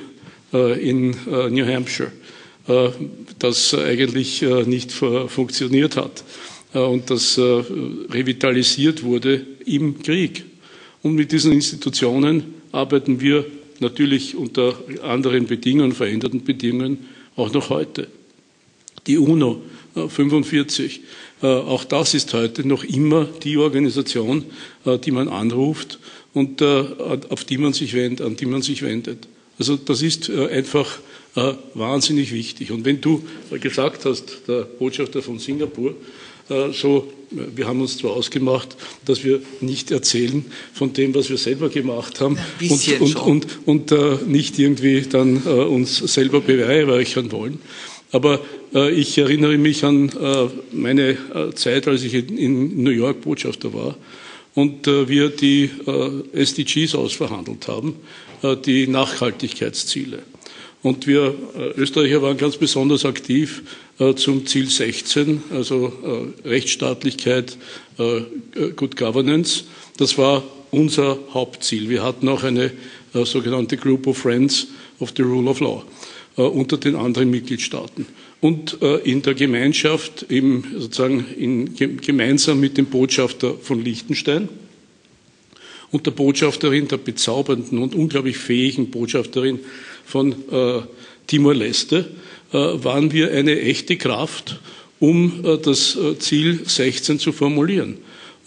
äh, 0.54 0.89
in 0.89 1.12
äh, 1.27 1.50
New 1.50 1.66
Hampshire, 1.66 2.12
äh, 2.68 2.89
das 3.38 3.74
eigentlich 3.74 4.42
nicht 4.66 4.92
funktioniert 4.92 5.98
hat 5.98 6.24
und 6.74 7.10
das 7.10 7.38
revitalisiert 7.38 9.04
wurde 9.04 9.46
im 9.66 10.01
Krieg. 10.01 10.44
Und 11.04 11.16
mit 11.16 11.32
diesen 11.32 11.51
Institutionen 11.51 12.56
arbeiten 12.72 13.22
wir 13.22 13.46
natürlich 13.80 14.36
unter 14.36 14.75
anderen 15.04 15.46
Bedingungen, 15.46 15.92
veränderten 15.92 16.44
Bedingungen, 16.44 17.06
auch 17.36 17.54
noch 17.54 17.70
heute. 17.70 18.08
Die 19.06 19.18
UNO 19.18 19.62
45, 19.94 21.01
auch 21.41 21.84
das 21.84 22.13
ist 22.13 22.34
heute 22.34 22.67
noch 22.67 22.84
immer 22.84 23.25
die 23.25 23.58
Organisation, 23.58 24.46
die 25.06 25.12
man 25.12 25.27
anruft 25.27 26.00
und 26.34 26.62
auf 26.63 27.46
die 27.46 27.58
man 27.58 27.74
sich 27.74 27.94
wendet, 27.94 28.25
an 28.25 28.36
die 28.36 28.48
man 28.48 28.62
sich 28.62 28.82
wendet. 28.82 29.27
Also 29.60 29.75
das 29.75 30.01
ist 30.01 30.29
äh, 30.29 30.48
einfach 30.48 31.00
äh, 31.36 31.53
wahnsinnig 31.74 32.32
wichtig. 32.32 32.72
Und 32.72 32.86
wenn 32.86 33.01
du 33.01 33.24
gesagt 33.51 34.06
hast, 34.06 34.48
der 34.48 34.62
Botschafter 34.63 35.22
von 35.22 35.39
Singapur, 35.39 35.96
äh, 36.50 36.72
so, 36.72 37.12
wir 37.29 37.67
haben 37.67 37.82
uns 37.82 37.98
zwar 37.98 38.12
ausgemacht, 38.12 38.77
dass 39.06 39.24
wir 39.24 39.41
nicht 39.60 39.91
erzählen 39.91 40.46
von 40.74 40.94
dem, 40.94 41.13
was 41.13 41.29
wir 41.29 41.38
selber 41.38 41.70
gemacht 41.70 42.22
haben 42.22 42.38
und, 42.62 43.01
und, 43.01 43.15
und, 43.15 43.48
und 43.65 43.91
äh, 43.91 44.17
nicht 44.27 44.58
irgendwie 44.60 45.01
dann 45.01 45.41
äh, 45.46 45.50
uns 45.50 45.98
selber 45.98 46.39
beweihräuchern 46.39 47.32
wollen. 47.32 47.60
Aber 48.12 48.40
äh, 48.74 48.92
ich 48.92 49.18
erinnere 49.18 49.58
mich 49.58 49.84
an 49.84 50.12
meine 50.72 51.18
Zeit, 51.56 51.88
als 51.88 52.04
ich 52.04 52.14
in, 52.14 52.84
New 52.84 52.92
York 52.92 53.22
Botschafter 53.22 53.74
war 53.74 53.96
und 54.56 54.88
wir 54.88 55.30
die 55.30 55.70
SDGs 56.34 56.96
ausverhandelt 56.96 57.68
haben 57.68 57.96
äh, 58.44 58.56
die 58.56 58.88
Nachhaltigkeitsziele. 58.88 60.20
Und 60.84 61.08
wir 61.08 61.34
äh, 61.58 61.80
Österreicher 61.80 62.22
waren 62.22 62.38
ganz 62.38 62.58
besonders 62.58 63.04
aktiv 63.04 63.64
äh, 64.00 64.14
zum 64.14 64.46
Ziel 64.46 64.70
16, 64.70 65.44
also 65.52 65.92
Rechtsstaatlichkeit, 66.46 67.58
Good 68.76 68.96
Governance. 68.96 69.64
Das 69.98 70.20
war 70.20 70.44
unser 70.70 71.18
Hauptziel. 71.34 71.90
Wir 71.90 72.04
hatten 72.04 72.30
auch 72.30 72.44
eine 72.44 72.72
sogenannte 73.14 73.76
Group 73.76 74.06
of 74.06 74.20
Friends 74.20 74.68
of 75.00 75.14
the 75.18 75.24
Rule 75.24 75.50
of 75.50 75.60
Law 75.60 75.84
unter 76.38 76.77
den 76.77 76.96
anderen 76.96 77.32
Mitgliedstaaten. 77.32 78.06
Und 78.41 78.77
in 79.03 79.24
der 79.24 79.34
Gemeinschaft, 79.34 80.27
eben 80.29 80.63
sozusagen 80.77 81.25
in, 81.36 81.75
gemeinsam 81.75 82.60
mit 82.60 82.77
dem 82.77 82.86
Botschafter 82.86 83.56
von 83.56 83.84
Liechtenstein, 83.84 84.48
und 85.91 86.06
der 86.06 86.12
Botschafterin, 86.12 86.88
der 86.88 86.98
bezaubernden 86.98 87.79
und 87.79 87.96
unglaublich 87.96 88.38
fähigen 88.38 88.91
Botschafterin 88.91 89.60
von 90.06 90.34
äh, 90.51 90.82
Timor-Leste, 91.27 92.12
äh, 92.51 92.58
waren 92.58 93.12
wir 93.12 93.32
eine 93.32 93.60
echte 93.62 93.98
Kraft, 93.98 94.60
um 95.00 95.46
äh, 95.46 95.58
das 95.58 95.96
äh, 95.96 96.17
Ziel 96.20 96.62
16 96.65 97.20
zu 97.20 97.32
formulieren. 97.32 97.98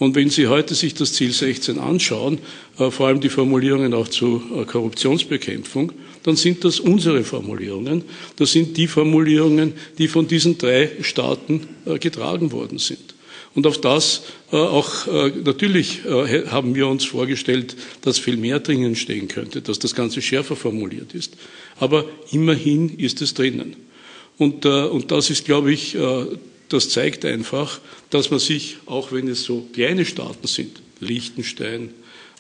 Und 0.01 0.17
wenn 0.17 0.31
Sie 0.31 0.49
heute 0.49 0.75
sich 0.75 0.95
das 0.95 1.13
Ziel 1.13 1.33
16 1.33 1.79
anschauen, 1.79 2.39
äh, 2.79 2.91
vor 2.91 3.07
allem 3.07 3.21
die 3.21 3.29
Formulierungen 3.29 3.95
auch 3.95 4.09
zur 4.09 4.43
äh, 4.57 4.65
Korruptionsbekämpfung, 4.65 5.93
dann 6.25 6.35
sind 6.35 6.65
das 6.65 6.81
unsere 6.81 7.23
Formulierungen. 7.23 8.03
Das 8.37 8.51
sind 8.51 8.77
die 8.77 8.89
Formulierungen, 8.89 9.75
die 9.99 10.09
von 10.09 10.27
diesen 10.27 10.59
drei 10.59 10.91
Staaten 11.03 11.69
getragen 11.99 12.51
worden 12.51 12.79
sind. 12.79 13.15
Und 13.55 13.67
auf 13.67 13.81
das 13.81 14.23
äh, 14.53 14.57
auch 14.57 15.07
äh, 15.09 15.33
natürlich 15.45 16.05
äh, 16.05 16.47
haben 16.47 16.75
wir 16.75 16.87
uns 16.87 17.05
vorgestellt, 17.05 17.77
dass 18.03 18.19
viel 18.19 18.37
mehr 18.37 18.61
drinnen 18.61 18.95
stehen 18.97 19.29
könnte, 19.29 19.61
dass 19.61 19.79
das 19.79 19.95
Ganze 19.95 20.23
schärfer 20.23 20.57
formuliert 20.57 21.15
ist. 21.15 21.37
Aber 21.79 22.05
immerhin 22.31 22.97
ist 22.97 23.21
es 23.23 23.35
drinnen. 23.35 23.77
Und, 24.39 24.65
äh, 24.65 24.85
und 24.85 25.11
das 25.11 25.31
ist, 25.31 25.45
glaube 25.45 25.73
ich, 25.73 25.95
äh, 25.97 26.27
das 26.71 26.89
zeigt 26.89 27.25
einfach, 27.25 27.81
dass 28.09 28.31
man 28.31 28.41
sich, 28.41 28.79
auch 28.87 29.13
wenn 29.13 29.29
es 29.29 29.43
so 29.43 29.69
kleine 29.73 30.05
Staaten 30.05 30.47
sind, 30.47 30.81
Liechtenstein, 31.01 31.91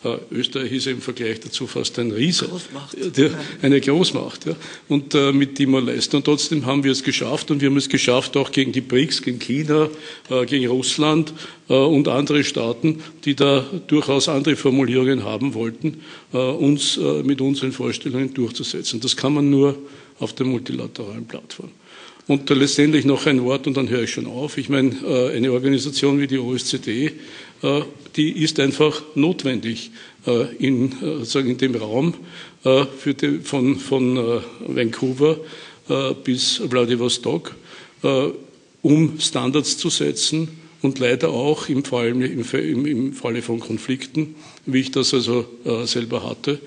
äh, 0.02 0.16
Österreich 0.30 0.72
ist 0.72 0.87
im 0.87 1.02
Vergleich 1.02 1.40
dazu 1.40 1.66
fast 1.66 1.99
ein 1.99 2.10
Riese. 2.10 2.46
Großmacht. 2.46 3.18
Der, 3.18 3.32
eine 3.60 3.80
Großmacht. 3.80 4.46
Ja. 4.46 4.56
Und 4.88 5.14
äh, 5.14 5.32
mit 5.32 5.56
Timor-Leste. 5.56 6.16
Und 6.16 6.25
trotzdem 6.25 6.64
haben 6.64 6.84
wir 6.84 6.92
es 6.92 7.02
geschafft. 7.02 7.50
Und 7.50 7.60
wir 7.60 7.68
haben 7.68 7.76
es 7.76 7.88
geschafft 7.88 8.37
auch 8.37 8.50
gegen 8.50 8.72
die 8.72 8.80
BRICS, 8.80 9.20
gegen 9.22 9.38
China, 9.38 9.90
äh, 10.30 10.46
gegen 10.46 10.68
Russland 10.68 11.34
äh, 11.68 11.75
und 11.75 12.08
andere 12.08 12.44
Staaten, 12.44 13.02
die 13.26 13.34
da 13.34 13.66
durchaus 13.88 14.28
andere 14.28 14.56
Formulierungen 14.56 15.25
haben 15.25 15.52
wollten, 15.52 16.00
äh, 16.32 16.38
uns 16.38 16.96
äh, 16.96 17.22
mit 17.22 17.42
unseren 17.42 17.72
Vorstellungen 17.72 18.32
durchzusetzen. 18.32 19.00
Das 19.00 19.16
kann 19.16 19.34
man 19.34 19.50
nur 19.50 19.78
auf 20.18 20.34
der 20.34 20.46
multilateralen 20.46 21.26
Plattform. 21.26 21.70
Und 22.30 22.49
letztendlich 22.49 23.04
noch 23.04 23.26
ein 23.26 23.42
Wort 23.42 23.66
und 23.66 23.76
dann 23.76 23.88
höre 23.88 24.04
ich 24.04 24.12
schon 24.12 24.26
auf. 24.26 24.56
Ich 24.56 24.68
meine, 24.68 24.94
eine 25.34 25.50
Organisation 25.50 26.20
wie 26.20 26.28
die 26.28 26.38
OSZE 26.38 27.10
äh, 27.62 27.82
die 28.16 28.42
ist 28.42 28.58
einfach 28.58 29.02
notwendig 29.14 29.90
äh, 30.26 30.54
in, 30.56 30.92
äh, 31.02 31.25
sagen 31.25 31.50
in 31.50 31.58
dem 31.58 31.75
Raum 31.75 32.14
die, 32.62 33.38
von, 33.38 33.76
von 33.78 34.42
Vancouver 34.66 35.40
bis 36.25 36.60
Vladivostok, 36.68 37.56
um 38.82 39.18
Standards 39.18 39.78
zu 39.78 39.88
setzen 39.88 40.49
und 40.82 40.99
leider 40.99 41.30
auch 41.30 41.70
im, 41.70 41.82
Fall, 41.82 42.08
im, 42.08 42.84
im 42.84 43.14
Falle 43.14 43.40
von 43.40 43.60
Konflikten, 43.60 44.34
wie 44.66 44.80
ich 44.80 44.90
das 44.90 45.14
also 45.14 45.46
selber 45.87 46.28
hatte. 46.28 46.60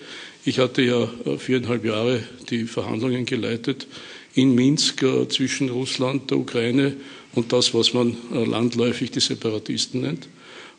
Ich 0.46 0.58
hatte 0.58 0.82
ja 0.82 1.08
viereinhalb 1.38 1.86
Jahre 1.86 2.24
die 2.50 2.63
Verhandlungen 2.63 3.27
geleitet 3.27 3.86
in 4.36 4.56
Minsk 4.56 5.06
zwischen 5.30 5.70
Russland, 5.70 6.32
der 6.32 6.40
Ukraine 6.40 6.96
und 7.36 7.54
das, 7.54 7.74
was 7.74 7.94
man 7.94 8.18
landläufig 8.32 9.12
die 9.12 9.20
Separatisten 9.20 10.02
nennt. 10.02 10.28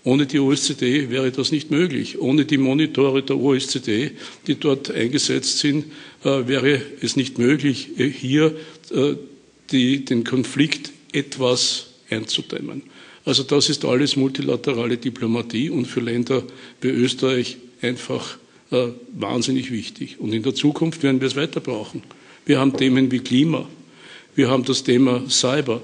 Ohne 0.04 0.26
die 0.26 0.38
OSZE 0.38 1.10
wäre 1.10 1.32
das 1.32 1.50
nicht 1.50 1.70
möglich. 1.70 2.20
Ohne 2.20 2.44
die 2.44 2.58
Monitore 2.58 3.22
der 3.22 3.38
OSZE, 3.38 4.10
die 4.46 4.54
dort 4.60 4.90
eingesetzt 4.90 5.58
sind, 5.58 5.86
äh, 6.24 6.46
wäre 6.46 6.82
es 7.00 7.16
nicht 7.16 7.38
möglich, 7.38 7.98
äh, 7.98 8.10
hier 8.10 8.54
äh, 8.90 9.14
die, 9.72 10.04
den 10.04 10.24
Konflikt 10.24 10.92
etwas 11.12 11.86
einzudämmen. 12.10 12.82
Also 13.24 13.42
das 13.44 13.70
ist 13.70 13.86
alles 13.86 14.16
multilaterale 14.16 14.98
Diplomatie 14.98 15.70
und 15.70 15.86
für 15.86 16.00
Länder 16.00 16.42
wie 16.82 16.88
Österreich 16.88 17.56
einfach 17.80 18.36
äh, 18.70 18.88
wahnsinnig 19.12 19.70
wichtig. 19.70 20.20
Und 20.20 20.34
in 20.34 20.42
der 20.42 20.54
Zukunft 20.54 21.02
werden 21.02 21.22
wir 21.22 21.28
es 21.28 21.36
weiter 21.36 21.60
brauchen. 21.60 22.02
Wir 22.46 22.58
haben 22.58 22.76
Themen 22.76 23.10
wie 23.10 23.20
Klima, 23.20 23.66
wir 24.34 24.50
haben 24.50 24.64
das 24.64 24.82
Thema 24.82 25.22
Cyber, 25.28 25.80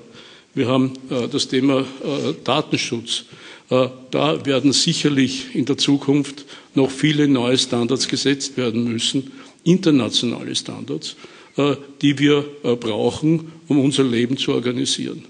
wir 0.54 0.68
haben 0.68 0.92
äh, 1.10 1.28
das 1.28 1.48
Thema 1.48 1.80
äh, 1.80 2.34
Datenschutz. 2.44 3.24
Äh, 3.70 3.88
da 4.10 4.44
werden 4.44 4.72
sicherlich 4.72 5.54
in 5.54 5.64
der 5.64 5.78
Zukunft 5.78 6.44
noch 6.74 6.90
viele 6.90 7.28
neue 7.28 7.56
Standards 7.56 8.08
gesetzt 8.08 8.56
werden 8.56 8.92
müssen, 8.92 9.30
internationale 9.64 10.54
Standards, 10.54 11.16
äh, 11.56 11.76
die 12.02 12.18
wir 12.18 12.44
äh, 12.64 12.74
brauchen, 12.74 13.52
um 13.68 13.78
unser 13.78 14.04
Leben 14.04 14.36
zu 14.36 14.52
organisieren. 14.52 15.24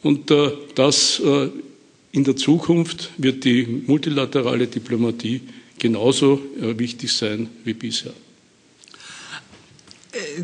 Und 0.00 0.30
das 0.76 1.20
in 2.12 2.22
der 2.22 2.36
Zukunft 2.36 3.10
wird 3.18 3.44
die 3.44 3.66
multilaterale 3.84 4.68
Diplomatie 4.68 5.40
genauso 5.76 6.40
wichtig 6.56 7.12
sein 7.12 7.48
wie 7.64 7.74
bisher. 7.74 8.12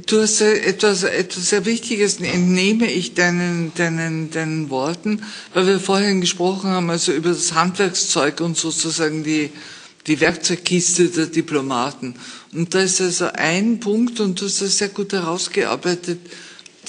Du 0.06 0.20
hast 0.20 0.40
etwas, 0.40 1.02
etwas 1.02 1.50
sehr 1.50 1.64
Wichtiges, 1.64 2.20
entnehme 2.20 2.90
ich 2.90 3.14
deinen, 3.14 3.72
deinen, 3.74 4.30
deinen 4.30 4.70
Worten, 4.70 5.22
weil 5.52 5.66
wir 5.66 5.80
vorhin 5.80 6.20
gesprochen 6.20 6.70
haben, 6.70 6.90
also 6.90 7.12
über 7.12 7.30
das 7.30 7.54
Handwerkszeug 7.54 8.40
und 8.40 8.56
sozusagen 8.56 9.24
die, 9.24 9.50
die 10.06 10.20
Werkzeugkiste 10.20 11.08
der 11.08 11.26
Diplomaten. 11.26 12.14
Und 12.52 12.74
da 12.74 12.82
ist 12.82 13.00
also 13.00 13.26
ein 13.32 13.80
Punkt, 13.80 14.20
und 14.20 14.40
du 14.40 14.46
hast 14.46 14.60
das 14.60 14.78
sehr 14.78 14.90
gut 14.90 15.12
herausgearbeitet, 15.12 16.20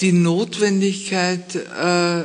die 0.00 0.12
Notwendigkeit, 0.12 1.56
äh, 1.56 2.24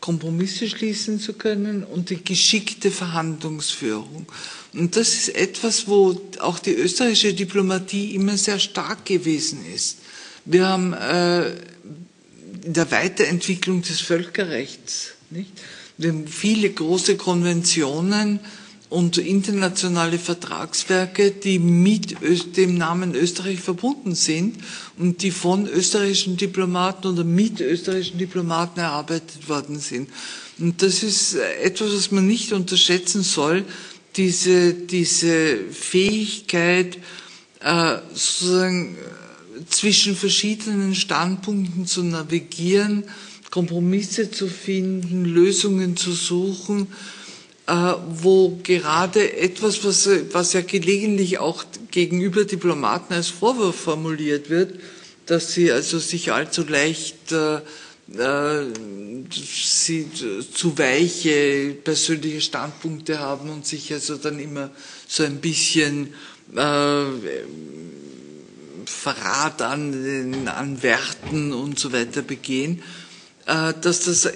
Kompromisse 0.00 0.68
schließen 0.68 1.20
zu 1.20 1.34
können 1.34 1.84
und 1.84 2.10
die 2.10 2.24
geschickte 2.24 2.90
Verhandlungsführung. 2.90 4.26
Und 4.74 4.96
das 4.96 5.14
ist 5.14 5.28
etwas, 5.36 5.86
wo 5.86 6.18
auch 6.40 6.58
die 6.58 6.72
österreichische 6.74 7.34
Diplomatie 7.34 8.14
immer 8.14 8.36
sehr 8.38 8.58
stark 8.58 9.04
gewesen 9.04 9.60
ist. 9.74 9.98
Wir 10.44 10.66
haben 10.66 10.92
äh, 10.94 11.50
in 12.64 12.72
der 12.72 12.90
Weiterentwicklung 12.90 13.82
des 13.82 14.00
Völkerrechts, 14.00 15.10
nicht? 15.30 15.50
wir 15.98 16.10
haben 16.10 16.26
viele 16.26 16.70
große 16.70 17.16
Konventionen 17.16 18.40
und 18.88 19.16
internationale 19.18 20.18
Vertragswerke, 20.18 21.30
die 21.30 21.58
mit 21.58 22.16
dem 22.56 22.76
Namen 22.76 23.14
Österreich 23.14 23.60
verbunden 23.60 24.14
sind 24.14 24.56
und 24.98 25.22
die 25.22 25.30
von 25.30 25.66
österreichischen 25.66 26.36
Diplomaten 26.36 27.06
oder 27.08 27.24
mit 27.24 27.60
österreichischen 27.60 28.18
Diplomaten 28.18 28.80
erarbeitet 28.80 29.48
worden 29.48 29.78
sind. 29.80 30.10
Und 30.58 30.82
das 30.82 31.02
ist 31.02 31.34
etwas, 31.34 31.92
was 31.94 32.10
man 32.10 32.26
nicht 32.26 32.52
unterschätzen 32.52 33.22
soll, 33.22 33.64
diese, 34.16 34.74
diese 34.74 35.58
Fähigkeit, 35.70 36.98
äh, 37.60 37.98
sozusagen 38.12 38.96
äh, 38.96 39.64
zwischen 39.68 40.16
verschiedenen 40.16 40.94
Standpunkten 40.94 41.86
zu 41.86 42.02
navigieren, 42.02 43.04
Kompromisse 43.50 44.30
zu 44.30 44.48
finden, 44.48 45.24
Lösungen 45.24 45.96
zu 45.96 46.12
suchen, 46.12 46.88
äh, 47.66 47.72
wo 48.08 48.58
gerade 48.62 49.36
etwas, 49.36 49.84
was, 49.84 50.08
was 50.32 50.52
ja 50.54 50.62
gelegentlich 50.62 51.38
auch 51.38 51.64
gegenüber 51.90 52.44
Diplomaten 52.44 53.14
als 53.14 53.28
Vorwurf 53.28 53.76
formuliert 53.76 54.50
wird, 54.50 54.80
dass 55.26 55.52
sie 55.52 55.70
also 55.70 55.98
sich 55.98 56.32
allzu 56.32 56.64
leicht 56.66 57.32
äh, 57.32 57.60
sie 59.30 60.06
zu 60.52 60.78
weiche 60.78 61.74
persönliche 61.82 62.40
Standpunkte 62.40 63.18
haben 63.18 63.50
und 63.50 63.66
sich 63.66 63.92
also 63.92 64.16
dann 64.16 64.38
immer 64.38 64.70
so 65.08 65.22
ein 65.24 65.36
bisschen 65.36 66.08
äh, 66.54 67.04
Verrat 68.84 69.62
an, 69.62 70.48
an 70.48 70.82
Werten 70.82 71.52
und 71.52 71.78
so 71.78 71.92
weiter 71.92 72.22
begehen, 72.22 72.82
äh, 73.46 73.72
dass 73.80 74.04
das 74.04 74.28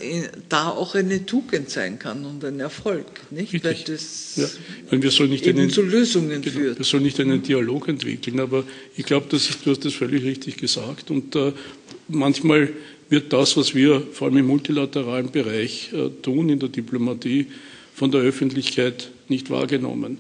da 0.48 0.68
auch 0.70 0.94
eine 0.94 1.26
Tugend 1.26 1.70
sein 1.70 1.98
kann 1.98 2.24
und 2.24 2.44
ein 2.44 2.58
Erfolg, 2.60 3.06
nicht? 3.30 3.52
Richtig. 3.52 3.64
Weil 3.64 3.94
das 3.94 4.36
ja. 4.36 4.46
Meine, 4.90 5.02
wir 5.02 5.10
sollen 5.10 5.30
nicht 5.30 5.46
einen, 5.46 5.70
zu 5.70 5.82
Lösungen 5.82 6.42
genau, 6.42 6.56
führt. 6.56 6.78
Wir 6.78 6.84
sollen 6.84 7.04
nicht 7.04 7.20
einen 7.20 7.42
Dialog 7.42 7.88
entwickeln, 7.88 8.40
aber 8.40 8.64
ich 8.96 9.04
glaube, 9.04 9.26
du 9.28 9.36
hast 9.36 9.84
das 9.84 9.94
völlig 9.94 10.24
richtig 10.24 10.56
gesagt 10.56 11.10
und 11.10 11.36
äh, 11.36 11.52
manchmal 12.08 12.72
wird 13.08 13.32
das, 13.32 13.56
was 13.56 13.74
wir 13.74 14.02
vor 14.12 14.28
allem 14.28 14.38
im 14.38 14.46
multilateralen 14.46 15.30
Bereich 15.30 15.90
äh, 15.92 16.10
tun, 16.22 16.48
in 16.48 16.58
der 16.58 16.68
Diplomatie, 16.68 17.46
von 17.94 18.10
der 18.10 18.20
Öffentlichkeit 18.20 19.10
nicht 19.28 19.50
wahrgenommen. 19.50 20.18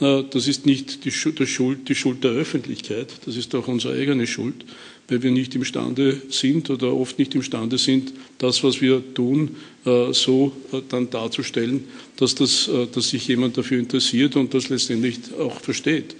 Äh, 0.00 0.24
das 0.30 0.46
ist 0.46 0.66
nicht 0.66 1.04
die 1.04 1.10
Schuld, 1.10 1.40
die 1.88 1.94
Schuld 1.94 2.22
der 2.24 2.32
Öffentlichkeit, 2.32 3.12
das 3.24 3.36
ist 3.36 3.54
auch 3.54 3.66
unsere 3.68 3.94
eigene 3.94 4.26
Schuld, 4.26 4.64
weil 5.08 5.22
wir 5.22 5.30
nicht 5.30 5.54
imstande 5.54 6.20
sind 6.28 6.68
oder 6.68 6.94
oft 6.94 7.18
nicht 7.18 7.34
imstande 7.34 7.78
sind, 7.78 8.12
das, 8.36 8.62
was 8.62 8.82
wir 8.82 9.02
tun, 9.14 9.56
äh, 9.86 10.12
so 10.12 10.52
dann 10.90 11.08
darzustellen, 11.08 11.84
dass, 12.16 12.34
das, 12.34 12.70
dass 12.92 13.08
sich 13.08 13.26
jemand 13.26 13.56
dafür 13.56 13.78
interessiert 13.78 14.36
und 14.36 14.52
das 14.52 14.68
letztendlich 14.68 15.18
auch 15.38 15.60
versteht. 15.60 16.14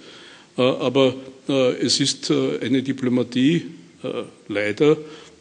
Aber 0.55 1.15
es 1.47 2.01
ist 2.01 2.31
eine 2.31 2.83
Diplomatie 2.83 3.65
leider, 4.47 4.97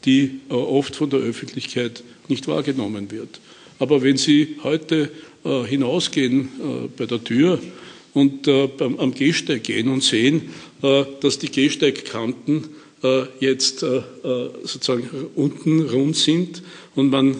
die 0.09 0.41
äh, 0.49 0.55
oft 0.55 0.97
von 0.97 1.11
der 1.11 1.21
Öffentlichkeit 1.21 2.03
nicht 2.29 2.49
wahrgenommen 2.49 3.11
wird. 3.11 3.41
Aber 3.79 4.03
wenn 4.03 4.17
Sie 4.17 4.57
heute 4.63 5.11
äh, 5.45 5.65
hinausgehen 5.65 6.49
äh, 6.49 6.89
bei 6.97 7.05
der 7.05 7.23
Tür 7.23 7.61
und 8.15 8.49
am 8.49 9.15
Gehsteig 9.15 9.65
gehen 9.65 9.89
und 9.89 10.03
sehen, 10.03 10.49
dass 11.21 11.39
die 11.39 11.51
Gehsteigkanten 11.51 12.65
jetzt 13.39 13.79
sozusagen 13.79 15.09
unten 15.37 15.83
rund 15.83 16.17
sind 16.17 16.63
und 16.97 17.11
man 17.11 17.37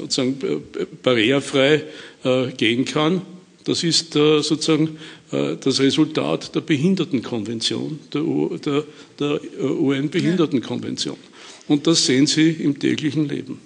sozusagen 0.00 0.62
barrierefrei 1.02 1.82
gehen 2.56 2.86
kann, 2.86 3.20
das 3.64 3.82
ist 3.82 4.14
sozusagen 4.14 4.96
das 5.30 5.80
Resultat 5.80 6.54
der 6.54 6.60
Behindertenkonvention, 6.62 7.98
der, 8.14 8.22
UN-Behindertenkonvention. 9.60 11.18
Und 11.68 11.86
das 11.86 12.06
sehen 12.06 12.26
Sie 12.26 12.50
im 12.50 12.78
täglichen 12.78 13.28
Leben. 13.28 13.60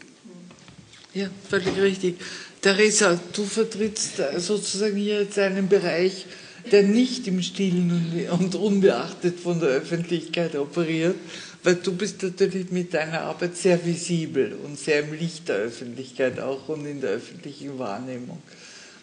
Ja, 1.12 1.28
völlig 1.48 1.76
richtig. 1.76 2.16
Theresa, 2.60 3.18
du 3.32 3.44
vertrittst 3.44 4.22
sozusagen 4.36 4.96
hier 4.96 5.22
jetzt 5.22 5.38
einen 5.38 5.68
Bereich, 5.68 6.26
der 6.70 6.82
nicht 6.82 7.26
im 7.26 7.42
Stillen 7.42 8.28
und 8.30 8.54
unbeachtet 8.54 9.40
von 9.40 9.60
der 9.60 9.70
Öffentlichkeit 9.70 10.54
operiert, 10.56 11.16
weil 11.62 11.76
du 11.76 11.92
bist 11.92 12.22
natürlich 12.22 12.70
mit 12.70 12.94
deiner 12.94 13.22
Arbeit 13.22 13.56
sehr 13.56 13.84
visibel 13.84 14.56
und 14.64 14.78
sehr 14.78 15.00
im 15.00 15.12
Licht 15.14 15.48
der 15.48 15.56
Öffentlichkeit 15.56 16.38
auch 16.38 16.68
und 16.68 16.86
in 16.86 17.00
der 17.00 17.10
öffentlichen 17.10 17.78
Wahrnehmung. 17.78 18.42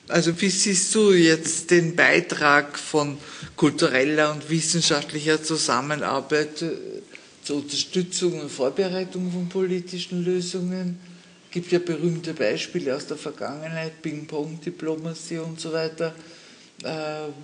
Also 0.08 0.40
wie 0.40 0.50
siehst 0.50 0.96
du 0.96 1.12
jetzt 1.12 1.70
den 1.70 1.96
Beitrag 1.96 2.80
von 2.80 3.18
kultureller 3.56 4.32
und 4.32 4.50
wissenschaftlicher 4.50 5.44
Zusammenarbeit 5.44 6.64
zur 7.48 7.58
Unterstützung 7.60 8.42
und 8.42 8.52
Vorbereitung 8.52 9.32
von 9.32 9.48
politischen 9.48 10.26
Lösungen. 10.26 11.00
Es 11.46 11.54
gibt 11.54 11.72
ja 11.72 11.80
berühmte 11.80 12.34
Beispiele 12.34 12.94
aus 12.94 13.08
der 13.08 13.16
Vergangenheit, 13.16 14.02
Ping-Pong-Diplomatie 14.02 15.38
und 15.38 15.58
so 15.58 15.72
weiter, 15.72 16.14
äh, 16.84 16.90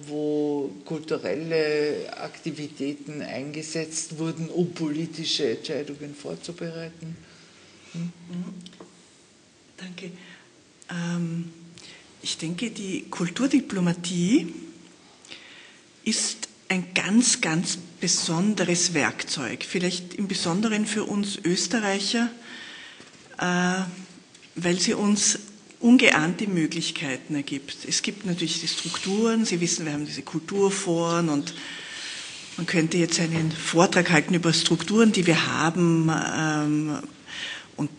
wo 0.06 0.70
kulturelle 0.84 2.18
Aktivitäten 2.18 3.22
eingesetzt 3.22 4.18
wurden, 4.18 4.50
um 4.50 4.74
politische 4.74 5.52
Entscheidungen 5.52 6.14
vorzubereiten. 6.14 7.16
Hm? 7.94 8.12
Danke. 9.78 10.12
Ähm, 10.90 11.50
ich 12.22 12.38
denke, 12.38 12.72
die 12.72 13.06
Kulturdiplomatie 13.10 14.54
ist 16.04 16.50
ein 16.68 16.94
ganz, 16.94 17.40
ganz 17.40 17.78
besonderes 18.04 18.94
Werkzeug, 18.94 19.64
vielleicht 19.64 20.16
im 20.16 20.28
Besonderen 20.28 20.86
für 20.86 21.06
uns 21.06 21.40
Österreicher, 21.42 22.30
äh, 23.38 23.76
weil 24.56 24.78
sie 24.78 24.94
uns 24.94 25.40
ungeahnte 25.80 26.48
Möglichkeiten 26.48 27.34
ergibt. 27.34 27.78
Es 27.88 28.02
gibt 28.02 28.26
natürlich 28.26 28.60
die 28.60 28.68
Strukturen, 28.68 29.46
Sie 29.46 29.62
wissen, 29.62 29.86
wir 29.86 29.94
haben 29.94 30.06
diese 30.06 30.22
Kulturforen 30.22 31.30
und 31.30 31.54
man 32.58 32.66
könnte 32.66 32.98
jetzt 32.98 33.22
einen 33.22 33.54
Vortrag 33.54 34.12
halten 34.12 34.34
über 34.34 34.52
Strukturen, 34.52 35.14
die 35.14 35.26
wir 35.26 35.48
haben 35.48 36.12
ähm, 36.38 37.00
und 37.78 37.90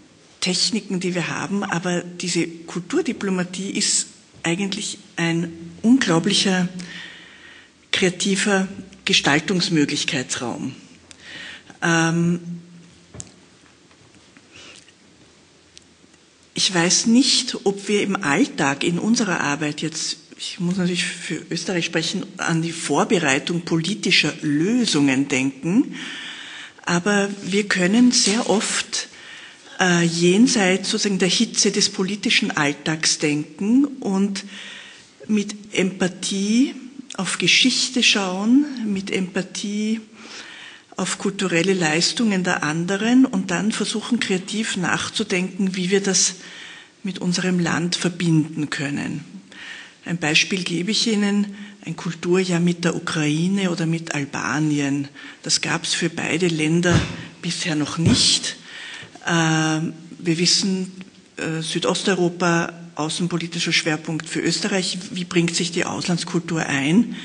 Techniken, 0.42 1.00
die 1.00 1.14
wir 1.14 1.28
haben, 1.28 1.64
aber 1.64 2.02
diese 2.02 2.46
Kulturdiplomatie 2.46 3.70
ist 3.70 4.08
eigentlich 4.42 4.98
ein 5.16 5.50
unglaublicher 5.80 6.68
kreativer 7.90 8.68
Gestaltungsmöglichkeitsraum. 9.04 10.74
Ähm, 11.82 12.40
ich 16.54 16.72
weiß 16.74 17.06
nicht, 17.06 17.56
ob 17.64 17.88
wir 17.88 18.02
im 18.02 18.16
Alltag 18.16 18.84
in 18.84 18.98
unserer 18.98 19.40
Arbeit 19.40 19.82
jetzt, 19.82 20.16
ich 20.38 20.60
muss 20.60 20.76
natürlich 20.76 21.04
für 21.04 21.42
Österreich 21.50 21.84
sprechen, 21.86 22.24
an 22.38 22.62
die 22.62 22.72
Vorbereitung 22.72 23.62
politischer 23.62 24.32
Lösungen 24.42 25.28
denken, 25.28 25.96
aber 26.86 27.28
wir 27.42 27.66
können 27.66 28.12
sehr 28.12 28.48
oft 28.48 29.08
äh, 29.80 30.02
jenseits 30.04 30.90
sozusagen 30.90 31.18
der 31.18 31.28
Hitze 31.28 31.70
des 31.72 31.88
politischen 31.90 32.50
Alltags 32.50 33.18
denken 33.18 33.84
und 33.86 34.44
mit 35.26 35.54
Empathie 35.72 36.74
auf 37.16 37.38
Geschichte 37.38 38.02
schauen, 38.02 38.64
mit 38.86 39.10
Empathie 39.10 40.00
auf 40.96 41.18
kulturelle 41.18 41.74
Leistungen 41.74 42.44
der 42.44 42.62
anderen 42.62 43.24
und 43.24 43.50
dann 43.50 43.72
versuchen 43.72 44.20
kreativ 44.20 44.76
nachzudenken, 44.76 45.76
wie 45.76 45.90
wir 45.90 46.02
das 46.02 46.36
mit 47.02 47.18
unserem 47.18 47.58
Land 47.58 47.96
verbinden 47.96 48.70
können. 48.70 49.24
Ein 50.04 50.18
Beispiel 50.18 50.62
gebe 50.62 50.90
ich 50.90 51.06
Ihnen, 51.06 51.54
ein 51.84 51.96
Kulturjahr 51.96 52.60
mit 52.60 52.84
der 52.84 52.94
Ukraine 52.94 53.70
oder 53.70 53.86
mit 53.86 54.14
Albanien. 54.14 55.08
Das 55.42 55.60
gab 55.60 55.84
es 55.84 55.94
für 55.94 56.10
beide 56.10 56.46
Länder 56.46 56.98
bisher 57.42 57.74
noch 57.74 57.98
nicht. 57.98 58.56
Ähm, 59.26 59.92
wir 60.18 60.38
wissen, 60.38 60.92
äh, 61.36 61.60
Südosteuropa, 61.62 62.72
außenpolitischer 62.96 63.72
Schwerpunkt 63.72 64.28
für 64.28 64.40
Österreich. 64.40 64.98
Wie 65.10 65.24
bringt 65.24 65.54
sich 65.54 65.72
die 65.72 65.84
Auslandskultur 65.84 66.64
ein? 66.66 67.16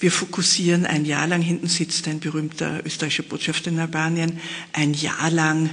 Wir 0.00 0.10
fokussieren 0.10 0.86
ein 0.86 1.04
Jahr 1.04 1.26
lang, 1.26 1.40
hinten 1.40 1.68
sitzt 1.68 2.08
ein 2.08 2.20
berühmter 2.20 2.84
österreichischer 2.84 3.22
Botschafter 3.22 3.70
in 3.70 3.78
Albanien, 3.78 4.40
ein 4.72 4.92
Jahr 4.92 5.30
lang 5.30 5.70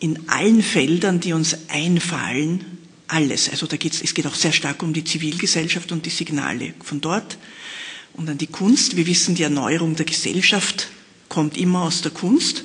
in 0.00 0.28
allen 0.28 0.62
Feldern, 0.62 1.20
die 1.20 1.32
uns 1.32 1.56
einfallen, 1.68 2.64
alles. 3.06 3.48
Also 3.48 3.66
da 3.66 3.76
geht's, 3.76 4.00
es 4.02 4.14
geht 4.14 4.26
auch 4.26 4.34
sehr 4.34 4.52
stark 4.52 4.82
um 4.82 4.92
die 4.92 5.04
Zivilgesellschaft 5.04 5.92
und 5.92 6.06
die 6.06 6.10
Signale 6.10 6.74
von 6.82 7.00
dort 7.00 7.38
und 8.14 8.26
dann 8.28 8.38
die 8.38 8.46
Kunst. 8.46 8.96
Wir 8.96 9.06
wissen, 9.06 9.34
die 9.34 9.42
Erneuerung 9.42 9.96
der 9.96 10.06
Gesellschaft 10.06 10.88
kommt 11.28 11.56
immer 11.56 11.82
aus 11.82 12.02
der 12.02 12.10
Kunst 12.10 12.64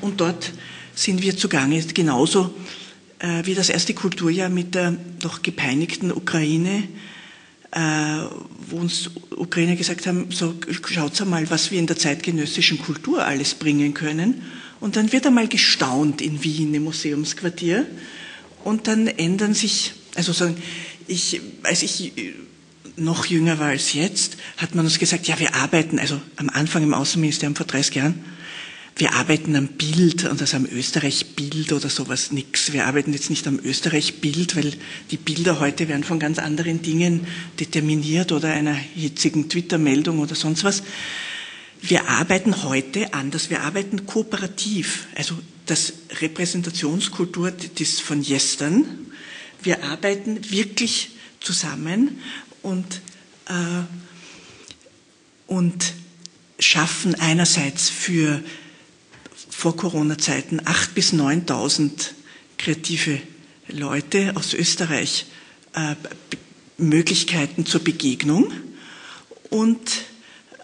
und 0.00 0.20
dort 0.20 0.52
sind 0.94 1.22
wir 1.22 1.36
zugange, 1.36 1.82
genauso 1.82 2.54
äh, 3.18 3.44
wie 3.44 3.54
das 3.54 3.68
erste 3.68 3.94
Kulturjahr 3.94 4.48
mit 4.48 4.74
der 4.74 4.96
doch 5.20 5.42
gepeinigten 5.42 6.12
Ukraine, 6.12 6.84
äh, 7.72 7.78
wo 8.68 8.76
uns 8.76 9.10
Ukrainer 9.30 9.76
gesagt 9.76 10.06
haben, 10.06 10.26
so 10.30 10.54
schaut 10.86 11.24
mal, 11.26 11.48
was 11.50 11.70
wir 11.70 11.78
in 11.78 11.86
der 11.86 11.96
zeitgenössischen 11.96 12.78
Kultur 12.78 13.24
alles 13.24 13.54
bringen 13.54 13.94
können. 13.94 14.42
Und 14.80 14.96
dann 14.96 15.12
wird 15.12 15.26
einmal 15.26 15.48
gestaunt 15.48 16.20
in 16.20 16.42
Wien 16.44 16.74
im 16.74 16.84
Museumsquartier 16.84 17.86
und 18.64 18.88
dann 18.88 19.06
ändern 19.06 19.54
sich, 19.54 19.92
also 20.16 20.32
sagen, 20.32 20.56
ich, 21.06 21.40
als 21.62 21.82
ich 21.82 22.12
noch 22.96 23.26
jünger 23.26 23.58
war 23.58 23.68
als 23.68 23.92
jetzt, 23.92 24.36
hat 24.56 24.74
man 24.74 24.84
uns 24.84 24.98
gesagt, 24.98 25.28
ja, 25.28 25.38
wir 25.38 25.54
arbeiten, 25.54 25.98
also 25.98 26.20
am 26.36 26.48
Anfang 26.50 26.82
im 26.82 26.94
Außenministerium 26.94 27.54
vor 27.54 27.66
30 27.66 27.94
Jahren, 27.94 28.24
wir 28.98 29.12
arbeiten 29.12 29.54
am 29.56 29.68
Bild 29.68 30.24
und 30.24 30.40
das 30.40 30.54
am 30.54 30.64
Österreich-Bild 30.64 31.72
oder 31.74 31.90
sowas 31.90 32.32
nix. 32.32 32.72
Wir 32.72 32.86
arbeiten 32.86 33.12
jetzt 33.12 33.28
nicht 33.28 33.46
am 33.46 33.58
Österreich-Bild, 33.62 34.56
weil 34.56 34.72
die 35.10 35.18
Bilder 35.18 35.60
heute 35.60 35.88
werden 35.88 36.02
von 36.02 36.18
ganz 36.18 36.38
anderen 36.38 36.80
Dingen 36.80 37.26
determiniert 37.60 38.32
oder 38.32 38.48
einer 38.48 38.72
hitzigen 38.72 39.50
Twitter-Meldung 39.50 40.18
oder 40.18 40.34
sonst 40.34 40.64
was. 40.64 40.82
Wir 41.82 42.08
arbeiten 42.08 42.62
heute 42.62 43.12
anders. 43.12 43.50
Wir 43.50 43.60
arbeiten 43.64 44.06
kooperativ. 44.06 45.08
Also 45.14 45.36
das 45.66 45.92
Repräsentationskultur 46.22 47.52
das 47.78 48.00
von 48.00 48.22
gestern. 48.22 48.86
Wir 49.62 49.84
arbeiten 49.84 50.50
wirklich 50.50 51.10
zusammen 51.40 52.18
und, 52.62 53.02
äh, 53.48 53.82
und 55.46 55.92
schaffen 56.58 57.14
einerseits 57.16 57.90
für 57.90 58.42
vor 59.56 59.74
Corona-Zeiten 59.74 60.60
8.000 60.60 60.88
bis 60.94 61.12
9.000 61.14 61.90
kreative 62.58 63.18
Leute 63.68 64.32
aus 64.36 64.52
Österreich 64.52 65.26
äh, 65.74 65.94
Möglichkeiten 66.76 67.64
zur 67.64 67.82
Begegnung 67.82 68.52
und 69.48 69.80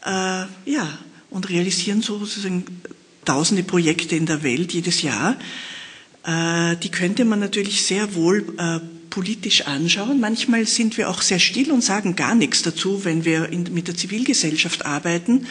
äh, 0.04 0.44
ja 0.66 0.98
und 1.30 1.48
realisieren 1.48 2.02
sozusagen 2.02 2.64
tausende 3.24 3.62
Projekte 3.62 4.14
in 4.14 4.26
der 4.26 4.42
Welt 4.42 4.74
jedes 4.74 5.00
Jahr. 5.00 5.36
Äh, 6.26 6.76
die 6.76 6.90
könnte 6.90 7.24
man 7.24 7.40
natürlich 7.40 7.82
sehr 7.86 8.14
wohl 8.14 8.44
äh, 8.58 8.80
politisch 9.08 9.62
anschauen. 9.62 10.20
Manchmal 10.20 10.66
sind 10.66 10.98
wir 10.98 11.08
auch 11.08 11.22
sehr 11.22 11.38
still 11.38 11.72
und 11.72 11.82
sagen 11.82 12.14
gar 12.14 12.34
nichts 12.34 12.60
dazu, 12.60 13.06
wenn 13.06 13.24
wir 13.24 13.48
in, 13.48 13.72
mit 13.72 13.88
der 13.88 13.96
Zivilgesellschaft 13.96 14.84
arbeiten. 14.84 15.46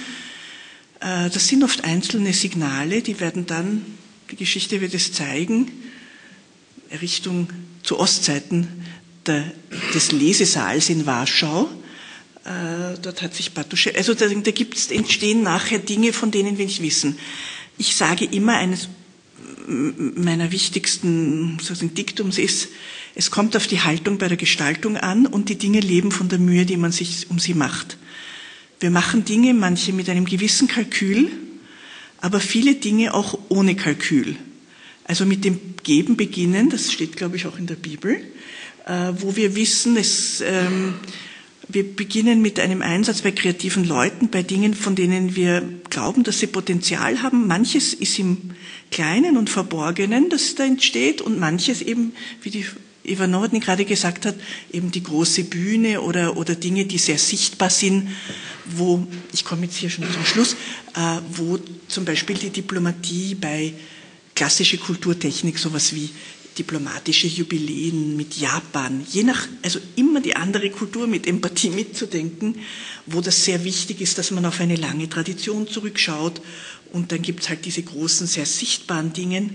Äh, 1.02 1.30
das 1.30 1.48
sind 1.48 1.64
oft 1.64 1.84
einzelne 1.84 2.34
Signale, 2.34 3.02
die 3.02 3.20
werden 3.20 3.46
dann, 3.46 3.86
die 4.32 4.38
Geschichte 4.38 4.80
wird 4.80 4.94
es 4.94 5.12
zeigen, 5.12 5.72
Richtung 7.02 7.50
zu 7.84 8.00
Ostzeiten 8.00 8.68
der, 9.26 9.52
des 9.94 10.12
Lesesaals 10.12 10.90
in 10.90 11.06
Warschau. 11.06 11.70
Äh, 12.46 12.98
dort 13.02 13.22
hat 13.22 13.36
sich 13.36 13.54
Bartuschewski, 13.54 13.98
also 13.98 14.14
da, 14.14 14.28
da 14.28 14.52
gibt's, 14.52 14.90
entstehen 14.90 15.44
nachher 15.44 15.80
Dinge, 15.80 16.14
von 16.14 16.32
denen 16.32 16.58
wir 16.58 16.66
nicht 16.66 16.82
wissen. 16.82 17.18
Ich 17.78 17.96
sage 17.96 18.26
immer, 18.26 18.54
eines 18.56 18.88
meiner 19.68 20.52
wichtigsten 20.52 21.58
sozusagen 21.60 21.94
Diktums 21.94 22.38
ist, 22.38 22.70
es 23.14 23.30
kommt 23.30 23.56
auf 23.56 23.68
die 23.68 23.82
Haltung 23.82 24.18
bei 24.18 24.28
der 24.28 24.38
Gestaltung 24.38 24.98
an 24.98 25.28
und 25.28 25.50
die 25.50 25.58
Dinge 25.58 25.80
leben 25.80 26.12
von 26.12 26.30
der 26.30 26.40
Mühe, 26.40 26.66
die 26.66 26.78
man 26.78 26.92
sich 26.92 27.30
um 27.30 27.40
sie 27.40 27.54
macht. 27.54 27.98
Wir 28.82 28.90
machen 28.90 29.24
Dinge, 29.26 29.54
manche 29.54 29.94
mit 29.94 30.10
einem 30.10 30.26
gewissen 30.26 30.68
Kalkül, 30.68 31.30
aber 32.20 32.40
viele 32.40 32.74
Dinge 32.74 33.14
auch 33.14 33.38
ohne 33.48 33.76
Kalkül. 33.76 34.36
Also 35.04 35.28
mit 35.28 35.46
dem 35.46 35.60
Geben 35.84 36.18
beginnen, 36.18 36.72
das 36.72 36.92
steht, 36.92 37.16
glaube 37.16 37.36
ich, 37.36 37.46
auch 37.46 37.60
in 37.60 37.68
der 37.68 37.76
Bibel, 37.76 38.20
äh, 38.88 39.14
wo 39.20 39.36
wir 39.36 39.56
wissen, 39.56 39.98
es, 39.98 40.42
ähm, 40.42 40.96
wir 41.68 41.96
beginnen 41.96 42.42
mit 42.42 42.60
einem 42.60 42.82
Einsatz 42.82 43.22
bei 43.22 43.32
kreativen 43.32 43.84
Leuten, 43.84 44.30
bei 44.30 44.42
Dingen, 44.42 44.74
von 44.74 44.96
denen 44.96 45.36
wir 45.36 45.62
glauben, 45.92 46.24
dass 46.24 46.40
sie 46.40 46.48
Potenzial 46.48 47.22
haben. 47.22 47.46
Manches 47.46 47.94
ist 47.94 48.18
im 48.18 48.52
Kleinen 48.90 49.38
und 49.38 49.52
Verborgenen, 49.52 50.30
das 50.32 50.56
da 50.56 50.66
entsteht, 50.66 51.22
und 51.22 51.40
manches 51.40 51.84
eben, 51.84 52.14
wie 52.42 52.50
die 52.50 52.66
Eva 53.04 53.28
Norden 53.28 53.60
gerade 53.60 53.86
gesagt 53.86 54.26
hat, 54.26 54.36
eben 54.72 54.92
die 54.92 55.04
große 55.04 55.46
Bühne 55.46 56.02
oder, 56.02 56.38
oder 56.38 56.56
Dinge, 56.56 56.86
die 56.86 56.98
sehr 56.98 57.18
sichtbar 57.18 57.70
sind, 57.70 58.10
wo, 58.66 59.06
ich 59.34 59.44
komme 59.44 59.66
jetzt 59.66 59.78
hier 59.78 59.90
schon 59.90 60.12
zum 60.12 60.26
Schluss, 60.26 60.54
äh, 60.96 61.20
wo 61.34 61.60
zum 61.88 62.06
Beispiel 62.06 62.38
die 62.38 62.50
Diplomatie 62.52 63.36
bei 63.36 63.74
klassische 64.36 64.78
Kulturtechnik, 64.78 65.58
sowas 65.58 65.94
wie 65.94 66.10
diplomatische 66.58 67.28
Jubiläen 67.28 68.18
mit 68.18 68.36
Japan, 68.36 69.06
je 69.10 69.24
nach, 69.24 69.48
also 69.62 69.80
immer 69.96 70.20
die 70.22 70.36
andere 70.36 70.70
Kultur 70.70 71.08
mit 71.08 71.26
Empathie 71.26 71.70
mitzudenken, 71.70 72.60
wo 73.06 73.22
das 73.22 73.46
sehr 73.46 73.64
wichtig 73.64 74.02
ist, 74.02 74.18
dass 74.18 74.32
man 74.32 74.46
auf 74.46 74.60
eine 74.60 74.76
lange 74.76 75.10
Tradition 75.10 75.68
zurückschaut 75.68 76.42
und 76.92 77.12
dann 77.12 77.22
gibt 77.22 77.42
es 77.42 77.50
halt 77.50 77.66
diese 77.66 77.84
großen, 77.84 78.28
sehr 78.28 78.46
sichtbaren 78.46 79.14
Dinge, 79.14 79.50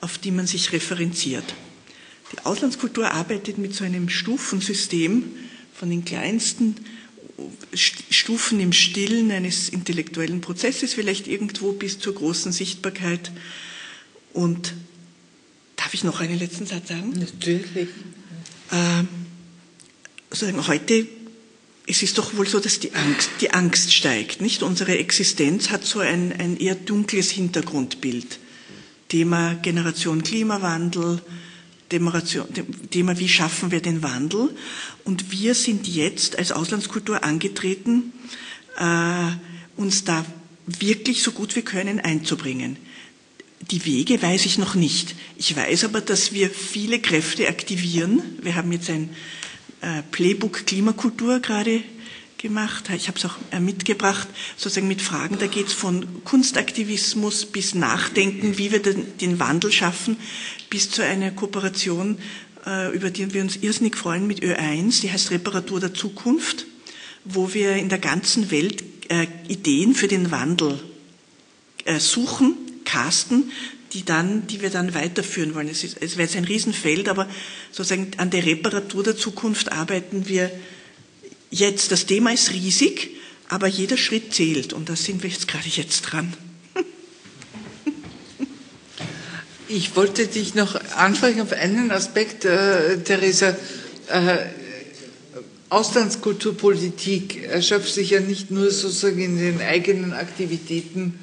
auf 0.00 0.18
die 0.18 0.32
man 0.32 0.46
sich 0.46 0.72
referenziert. 0.72 1.54
Die 2.32 2.38
Auslandskultur 2.44 3.10
arbeitet 3.10 3.58
mit 3.58 3.74
so 3.74 3.84
einem 3.84 4.08
Stufensystem 4.08 5.24
von 5.74 5.90
den 5.90 6.04
kleinsten 6.04 6.76
Stufen 7.74 8.60
im 8.60 8.72
Stillen 8.72 9.30
eines 9.30 9.68
intellektuellen 9.70 10.40
Prozesses, 10.40 10.94
vielleicht 10.94 11.26
irgendwo 11.26 11.72
bis 11.72 11.98
zur 11.98 12.14
großen 12.14 12.52
Sichtbarkeit. 12.52 13.32
Und 14.32 14.74
darf 15.76 15.94
ich 15.94 16.04
noch 16.04 16.20
einen 16.20 16.38
letzten 16.38 16.66
Satz 16.66 16.88
sagen? 16.88 17.12
Natürlich. 17.18 17.88
Ähm, 18.72 19.08
sagen, 20.30 20.66
heute 20.66 21.06
es 21.90 22.02
ist 22.02 22.18
doch 22.18 22.36
wohl 22.36 22.46
so, 22.46 22.60
dass 22.60 22.78
die 22.78 22.94
Angst, 22.94 23.30
die 23.40 23.50
Angst 23.50 23.92
steigt, 23.92 24.40
nicht? 24.40 24.62
Unsere 24.62 24.96
Existenz 24.98 25.70
hat 25.70 25.84
so 25.84 25.98
ein, 25.98 26.32
ein 26.38 26.56
eher 26.56 26.76
dunkles 26.76 27.30
Hintergrundbild. 27.30 28.38
Thema 29.08 29.54
Generation 29.54 30.22
Klimawandel, 30.22 31.20
Thema, 31.90 33.18
wie 33.18 33.28
schaffen 33.28 33.70
wir 33.70 33.80
den 33.80 34.02
Wandel. 34.02 34.50
Und 35.04 35.30
wir 35.32 35.54
sind 35.54 35.86
jetzt 35.86 36.38
als 36.38 36.52
Auslandskultur 36.52 37.24
angetreten, 37.24 38.12
äh, 38.78 39.30
uns 39.76 40.04
da 40.04 40.24
wirklich 40.66 41.22
so 41.22 41.32
gut 41.32 41.54
wir 41.56 41.62
können 41.62 42.00
einzubringen. 42.00 42.76
Die 43.70 43.84
Wege 43.84 44.22
weiß 44.22 44.46
ich 44.46 44.56
noch 44.56 44.74
nicht. 44.74 45.14
Ich 45.36 45.54
weiß 45.54 45.84
aber, 45.84 46.00
dass 46.00 46.32
wir 46.32 46.48
viele 46.50 46.98
Kräfte 47.00 47.48
aktivieren. 47.48 48.22
Wir 48.40 48.54
haben 48.54 48.72
jetzt 48.72 48.88
ein 48.88 49.10
äh, 49.80 50.02
Playbook 50.10 50.66
Klimakultur 50.66 51.40
gerade 51.40 51.82
gemacht. 52.40 52.90
Ich 52.94 53.08
habe 53.08 53.18
es 53.18 53.24
auch 53.24 53.36
äh, 53.50 53.60
mitgebracht, 53.60 54.28
sozusagen 54.56 54.88
mit 54.88 55.02
Fragen. 55.02 55.38
Da 55.38 55.46
geht 55.46 55.68
es 55.68 55.72
von 55.72 56.24
Kunstaktivismus 56.24 57.46
bis 57.46 57.74
Nachdenken, 57.74 58.58
wie 58.58 58.72
wir 58.72 58.82
den, 58.82 59.38
Wandel 59.38 59.70
schaffen, 59.70 60.16
bis 60.68 60.90
zu 60.90 61.04
einer 61.04 61.30
Kooperation, 61.30 62.18
äh, 62.66 62.94
über 62.94 63.10
die 63.10 63.32
wir 63.32 63.42
uns 63.42 63.56
irrsinnig 63.56 63.96
freuen 63.96 64.26
mit 64.26 64.40
Ö1, 64.40 65.02
die 65.02 65.12
heißt 65.12 65.30
Reparatur 65.30 65.80
der 65.80 65.94
Zukunft, 65.94 66.66
wo 67.24 67.54
wir 67.54 67.76
in 67.76 67.88
der 67.88 67.98
ganzen 67.98 68.50
Welt 68.50 68.82
äh, 69.08 69.26
Ideen 69.48 69.94
für 69.94 70.08
den 70.08 70.30
Wandel 70.30 70.80
suchen, 71.98 72.56
casten, 72.84 73.50
die 73.94 74.04
dann, 74.04 74.46
die 74.46 74.60
wir 74.60 74.68
dann 74.68 74.92
weiterführen 74.92 75.54
wollen. 75.54 75.68
Es, 75.68 75.82
ist, 75.82 75.96
es 76.00 76.18
wäre 76.18 76.28
jetzt 76.28 76.36
ein 76.36 76.44
Riesenfeld, 76.44 77.08
aber 77.08 77.26
sozusagen 77.72 78.10
an 78.18 78.28
der 78.28 78.44
Reparatur 78.44 79.02
der 79.02 79.16
Zukunft 79.16 79.72
arbeiten 79.72 80.28
wir 80.28 80.50
jetzt. 81.50 81.92
Das 81.92 82.06
Thema 82.06 82.32
ist 82.32 82.52
riesig, 82.52 83.10
aber 83.48 83.66
jeder 83.66 83.96
Schritt 83.96 84.32
zählt 84.34 84.72
und 84.72 84.88
da 84.88 84.96
sind 84.96 85.22
wir 85.22 85.30
jetzt 85.30 85.48
gerade 85.48 85.68
jetzt 85.68 86.02
dran. 86.02 86.32
Ich 89.72 89.94
wollte 89.94 90.26
dich 90.26 90.56
noch 90.56 90.74
ansprechen 90.96 91.42
auf 91.42 91.52
einen 91.52 91.92
Aspekt, 91.92 92.44
äh, 92.44 92.98
Theresa. 93.04 93.56
Äh, 94.08 94.38
Auslandskulturpolitik 95.68 97.44
erschöpft 97.44 97.94
sich 97.94 98.10
ja 98.10 98.18
nicht 98.18 98.50
nur 98.50 98.72
sozusagen 98.72 99.20
in 99.20 99.38
den 99.38 99.60
eigenen 99.60 100.12
Aktivitäten, 100.12 101.20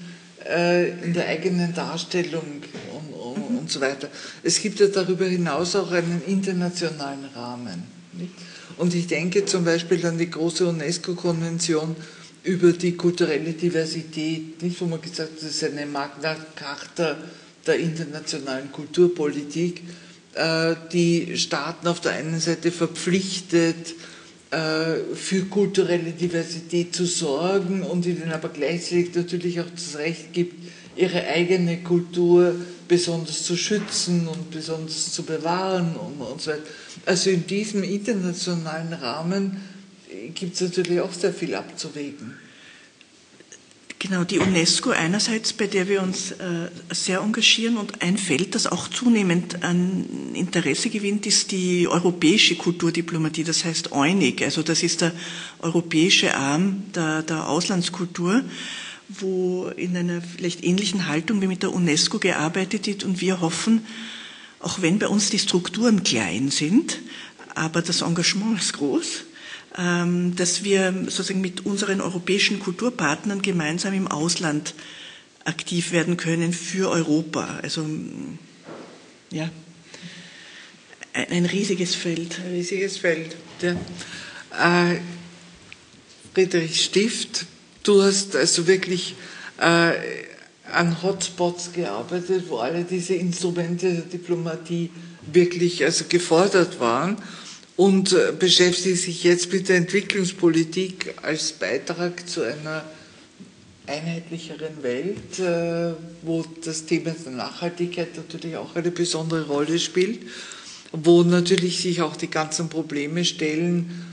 äh, 0.48 0.92
in 1.04 1.14
der 1.14 1.28
eigenen 1.28 1.74
Darstellung 1.74 2.62
und, 2.94 3.14
und, 3.14 3.58
und, 3.58 3.70
so 3.70 3.82
weiter. 3.82 4.08
Es 4.44 4.62
gibt 4.62 4.80
ja 4.80 4.88
darüber 4.88 5.26
hinaus 5.26 5.76
auch 5.76 5.92
einen 5.92 6.22
internationalen 6.26 7.26
Rahmen. 7.36 7.84
Nicht? 8.14 8.32
Und 8.78 8.94
ich 8.94 9.08
denke 9.08 9.46
zum 9.46 9.66
Beispiel 9.66 10.06
an 10.06 10.18
die 10.18 10.30
große 10.30 10.68
UNESCO-Konvention 10.68 11.96
über 12.44 12.72
die 12.72 12.96
kulturelle 12.96 13.54
Diversität, 13.54 14.62
nicht, 14.62 14.80
wo 14.80 14.86
man 14.86 15.02
gesagt 15.02 15.32
hat, 15.32 15.38
das 15.38 15.50
ist 15.50 15.64
eine 15.64 15.86
Magna 15.86 16.36
Carta 16.56 17.18
der 17.66 17.80
internationalen 17.80 18.72
Kulturpolitik, 18.72 19.82
äh, 20.36 20.76
die 20.94 21.38
Staaten 21.38 21.88
auf 21.88 22.00
der 22.00 22.14
einen 22.14 22.40
Seite 22.40 22.72
verpflichtet, 22.72 23.96
äh, 24.52 25.16
für 25.16 25.46
kulturelle 25.50 26.12
Diversität 26.12 26.96
zu 26.96 27.06
sorgen 27.06 27.82
und 27.82 28.06
ihnen 28.06 28.32
aber 28.32 28.50
gleichzeitig 28.50 29.14
natürlich 29.14 29.60
auch 29.60 29.70
das 29.74 29.98
Recht 29.98 30.32
gibt, 30.32 30.54
ihre 30.96 31.28
eigene 31.28 31.78
Kultur 31.84 32.56
besonders 32.88 33.44
zu 33.44 33.56
schützen 33.58 34.28
und 34.28 34.52
besonders 34.52 35.12
zu 35.12 35.24
bewahren 35.24 35.96
und, 35.96 36.22
und 36.22 36.42
so 36.42 36.52
weiter. 36.52 36.64
Also 37.06 37.30
in 37.30 37.46
diesem 37.48 37.84
internationalen 37.84 38.94
Rahmen 38.94 39.62
gibt 40.34 40.56
es 40.56 40.62
natürlich 40.62 41.02
auch 41.02 41.14
sehr 41.14 41.34
viel 41.34 41.56
abzuwägen. 41.56 42.34
Genau, 44.00 44.24
die 44.24 44.38
UNESCO 44.38 44.92
einerseits, 44.92 45.54
bei 45.54 45.66
der 45.66 45.88
wir 45.88 46.04
uns 46.04 46.30
äh, 46.32 46.70
sehr 46.92 47.20
engagieren 47.22 47.78
und 47.78 48.04
ein 48.04 48.20
Feld, 48.20 48.54
das 48.54 48.68
auch 48.68 48.88
zunehmend 48.90 49.64
an 49.64 50.06
Interesse 50.36 50.92
gewinnt, 50.92 51.26
ist 51.26 51.52
die 51.52 51.88
europäische 51.88 52.56
Kulturdiplomatie, 52.58 53.44
das 53.44 53.66
heißt 53.66 53.92
EUNIC, 53.94 54.44
also 54.44 54.62
das 54.62 54.84
ist 54.84 55.02
der 55.02 55.14
europäische 55.60 56.36
Arm 56.36 56.84
der, 56.94 57.24
der 57.24 57.50
Auslandskultur, 57.50 58.44
wo 59.10 59.68
in 59.76 59.96
einer 59.96 60.22
vielleicht 60.22 60.64
ähnlichen 60.64 61.08
Haltung 61.08 61.42
wie 61.42 61.48
mit 61.48 61.64
der 61.64 61.74
UNESCO 61.74 62.20
gearbeitet 62.20 62.88
wird 62.88 63.04
und 63.04 63.22
wir 63.22 63.42
hoffen, 63.42 63.86
auch 64.60 64.82
wenn 64.82 65.00
bei 65.00 65.08
uns 65.08 65.30
die 65.30 65.40
Strukturen 65.40 66.04
klein 66.04 66.50
sind, 66.52 67.00
aber 67.56 67.82
das 67.82 68.02
Engagement 68.02 68.60
ist 68.60 68.74
groß, 68.74 69.24
ähm, 69.78 70.36
dass 70.36 70.64
wir 70.64 70.92
sozusagen 71.08 71.42
mit 71.42 71.66
unseren 71.66 72.02
europäischen 72.02 72.60
Kulturpartnern 72.60 73.42
gemeinsam 73.42 73.94
im 73.94 74.08
Ausland 74.08 74.74
aktiv 75.46 75.92
werden 75.92 76.18
können 76.18 76.52
für 76.54 76.90
Europa. 76.90 77.60
Also 77.62 77.86
ja, 79.32 79.50
ein, 81.14 81.46
riesiges 81.46 81.96
Feld. 81.96 82.40
Ein 82.46 82.52
riesiges 82.52 82.98
Feld. 82.98 83.36
Ja. 83.62 84.92
Äh, 84.92 85.00
Friedrich 86.34 86.84
Stift, 86.84 87.46
du 87.88 88.02
hast 88.02 88.36
also 88.36 88.68
wirklich 88.68 89.16
äh, 89.60 89.94
an 90.72 91.02
Hotspots 91.02 91.72
gearbeitet, 91.74 92.46
wo 92.50 92.58
alle 92.58 92.84
diese 92.84 93.16
Instrumente 93.16 93.92
der 93.92 94.02
Diplomatie 94.02 94.90
wirklich 95.32 95.84
also 95.84 96.06
gefordert 96.10 96.80
waren 96.80 97.18
und 97.76 98.12
äh, 98.14 98.34
beschäftigt 98.38 98.98
sich 98.98 99.24
jetzt 99.24 99.52
mit 99.54 99.70
der 99.70 99.78
Entwicklungspolitik 99.78 101.16
als 101.22 101.54
Beitrag 101.54 102.28
zu 102.28 102.42
einer 102.42 102.84
einheitlicheren 103.86 104.84
Welt, 104.84 105.40
äh, 105.40 105.94
wo 106.24 106.44
das 106.64 106.86
Thema 106.86 107.12
der 107.12 107.32
Nachhaltigkeit 107.32 108.18
natürlich 108.18 108.58
auch 108.58 108.76
eine 108.76 108.92
besondere 108.92 109.48
Rolle 109.48 109.80
spielt, 109.80 110.20
wo 110.92 111.24
natürlich 111.24 111.82
sich 111.82 112.02
auch 112.02 112.18
die 112.18 112.30
ganzen 112.30 112.68
Probleme 112.68 113.24
stellen, 113.24 114.07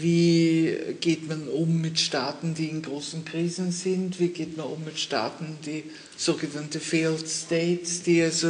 wie 0.00 0.76
geht 1.00 1.28
man 1.28 1.48
um 1.48 1.80
mit 1.80 1.98
Staaten, 1.98 2.54
die 2.54 2.68
in 2.68 2.82
großen 2.82 3.24
Krisen 3.24 3.72
sind? 3.72 4.20
Wie 4.20 4.28
geht 4.28 4.56
man 4.56 4.66
um 4.66 4.84
mit 4.84 4.98
Staaten, 4.98 5.58
die 5.64 5.84
sogenannte 6.16 6.80
Failed 6.80 7.26
States, 7.28 8.02
die 8.02 8.22
also 8.22 8.48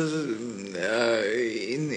äh, 0.75 1.75
in, 1.75 1.93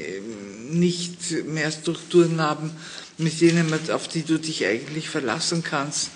nicht 0.79 1.45
mehr 1.45 1.71
Strukturen 1.71 2.39
haben, 2.41 2.71
mit 3.17 3.41
denen 3.41 3.69
man, 3.69 3.79
auf 3.89 4.07
die 4.07 4.23
du 4.23 4.37
dich 4.37 4.65
eigentlich 4.65 5.09
verlassen 5.09 5.63
kannst? 5.63 6.11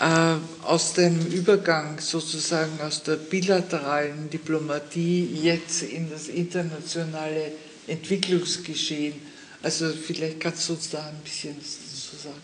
Äh, 0.00 0.36
aus 0.64 0.94
dem 0.94 1.26
Übergang 1.26 1.98
sozusagen 2.00 2.80
aus 2.80 3.02
der 3.02 3.16
bilateralen 3.16 4.28
Diplomatie 4.28 5.28
jetzt 5.42 5.82
in 5.82 6.10
das 6.10 6.28
internationale 6.28 7.52
Entwicklungsgeschehen 7.86 9.29
also 9.62 9.90
vielleicht 9.90 10.40
kannst 10.40 10.68
du 10.68 10.72
uns 10.74 10.90
da 10.90 10.98
ein 11.06 11.20
bisschen 11.22 11.54
dazu 11.56 12.16
sagen. 12.16 12.40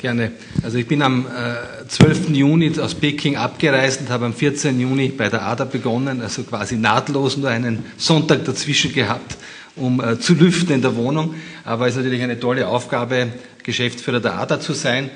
Gerne. 0.00 0.32
Also 0.64 0.78
ich 0.78 0.86
bin 0.88 1.00
am 1.00 1.26
äh, 1.26 1.86
12. 1.86 2.30
Juni 2.30 2.72
aus 2.80 2.96
Peking 2.96 3.36
abgereist 3.36 4.00
und 4.00 4.10
habe 4.10 4.24
am 4.24 4.34
14. 4.34 4.80
Juni 4.80 5.10
bei 5.10 5.28
der 5.28 5.42
ADA 5.42 5.64
begonnen, 5.64 6.20
also 6.20 6.42
quasi 6.42 6.76
nahtlos 6.76 7.36
nur 7.36 7.50
einen 7.50 7.84
Sonntag 7.96 8.44
dazwischen 8.44 8.92
gehabt, 8.92 9.36
um 9.76 10.00
äh, 10.00 10.18
zu 10.18 10.34
lüften 10.34 10.74
in 10.74 10.82
der 10.82 10.96
Wohnung. 10.96 11.36
Aber 11.64 11.86
es 11.86 11.92
ist 11.92 11.98
natürlich 11.98 12.22
eine 12.22 12.40
tolle 12.40 12.66
Aufgabe, 12.66 13.28
Geschäftsführer 13.62 14.18
der 14.18 14.34
ADA 14.40 14.58
zu 14.58 14.72
sein. 14.72 15.08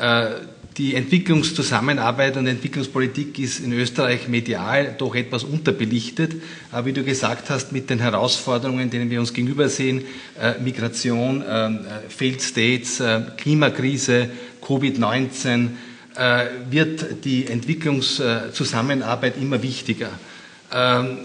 Äh, 0.00 0.30
die 0.78 0.94
Entwicklungszusammenarbeit 0.94 2.36
und 2.36 2.46
Entwicklungspolitik 2.46 3.38
ist 3.38 3.60
in 3.60 3.72
Österreich 3.72 4.28
medial 4.28 4.94
doch 4.96 5.14
etwas 5.14 5.44
unterbelichtet. 5.44 6.34
Aber 6.70 6.86
wie 6.86 6.92
du 6.92 7.04
gesagt 7.04 7.50
hast, 7.50 7.72
mit 7.72 7.90
den 7.90 7.98
Herausforderungen, 7.98 8.88
denen 8.88 9.10
wir 9.10 9.20
uns 9.20 9.34
gegenübersehen, 9.34 10.02
äh, 10.40 10.58
Migration, 10.62 11.42
äh, 11.42 11.70
Failed 12.08 12.40
States, 12.40 13.00
äh, 13.00 13.20
Klimakrise, 13.36 14.30
Covid-19, 14.66 15.68
äh, 16.14 16.46
wird 16.70 17.24
die 17.24 17.46
Entwicklungszusammenarbeit 17.46 19.34
immer 19.40 19.62
wichtiger. 19.62 20.10
Ähm, 20.72 21.18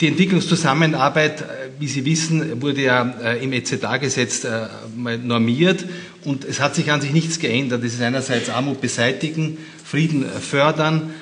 die 0.00 0.08
Entwicklungszusammenarbeit, 0.08 1.44
wie 1.78 1.88
Sie 1.88 2.04
wissen, 2.04 2.60
wurde 2.60 2.82
ja 2.82 3.02
im 3.40 3.52
EZA-Gesetz 3.52 4.46
normiert 5.24 5.84
und 6.28 6.44
es 6.44 6.60
hat 6.60 6.74
sich 6.74 6.92
an 6.92 7.00
sich 7.00 7.12
nichts 7.12 7.38
geändert. 7.38 7.82
Es 7.82 7.94
ist 7.94 8.02
einerseits 8.02 8.50
Armut 8.50 8.82
beseitigen, 8.82 9.56
Frieden 9.82 10.26
fördern, 10.26 11.14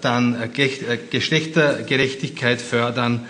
dann 0.00 0.50
Geschlechtergerechtigkeit 1.10 2.60
fördern 2.60 3.26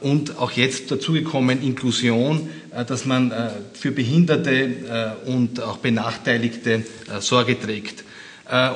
und 0.00 0.36
auch 0.38 0.50
jetzt 0.50 0.90
dazugekommen 0.90 1.62
Inklusion, 1.62 2.48
dass 2.88 3.06
man 3.06 3.32
für 3.72 3.92
Behinderte 3.92 5.14
und 5.26 5.62
auch 5.62 5.76
Benachteiligte 5.76 6.82
Sorge 7.20 7.60
trägt. 7.60 8.02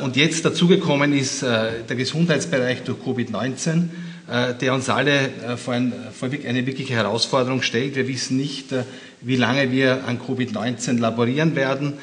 Und 0.04 0.14
jetzt 0.14 0.44
dazugekommen 0.44 1.12
ist 1.12 1.42
der 1.42 1.84
Gesundheitsbereich 1.96 2.84
durch 2.84 2.98
Covid-19 2.98 3.68
äh, 3.68 3.82
der 4.26 4.72
uns 4.72 4.88
alle 4.88 5.28
äh, 5.28 5.56
vor, 5.56 5.74
ein, 5.74 5.92
vor 6.12 6.30
eine 6.30 6.66
wirkliche 6.66 6.94
Herausforderung 6.94 7.60
stellt. 7.60 7.94
Wir 7.94 8.08
wissen 8.08 8.38
nicht, 8.38 8.72
äh, 8.72 8.84
wie 9.20 9.36
lange 9.36 9.70
wir 9.70 10.04
an 10.06 10.18
Covid-19 10.18 10.98
laborieren 10.98 11.56
werden. 11.56 11.94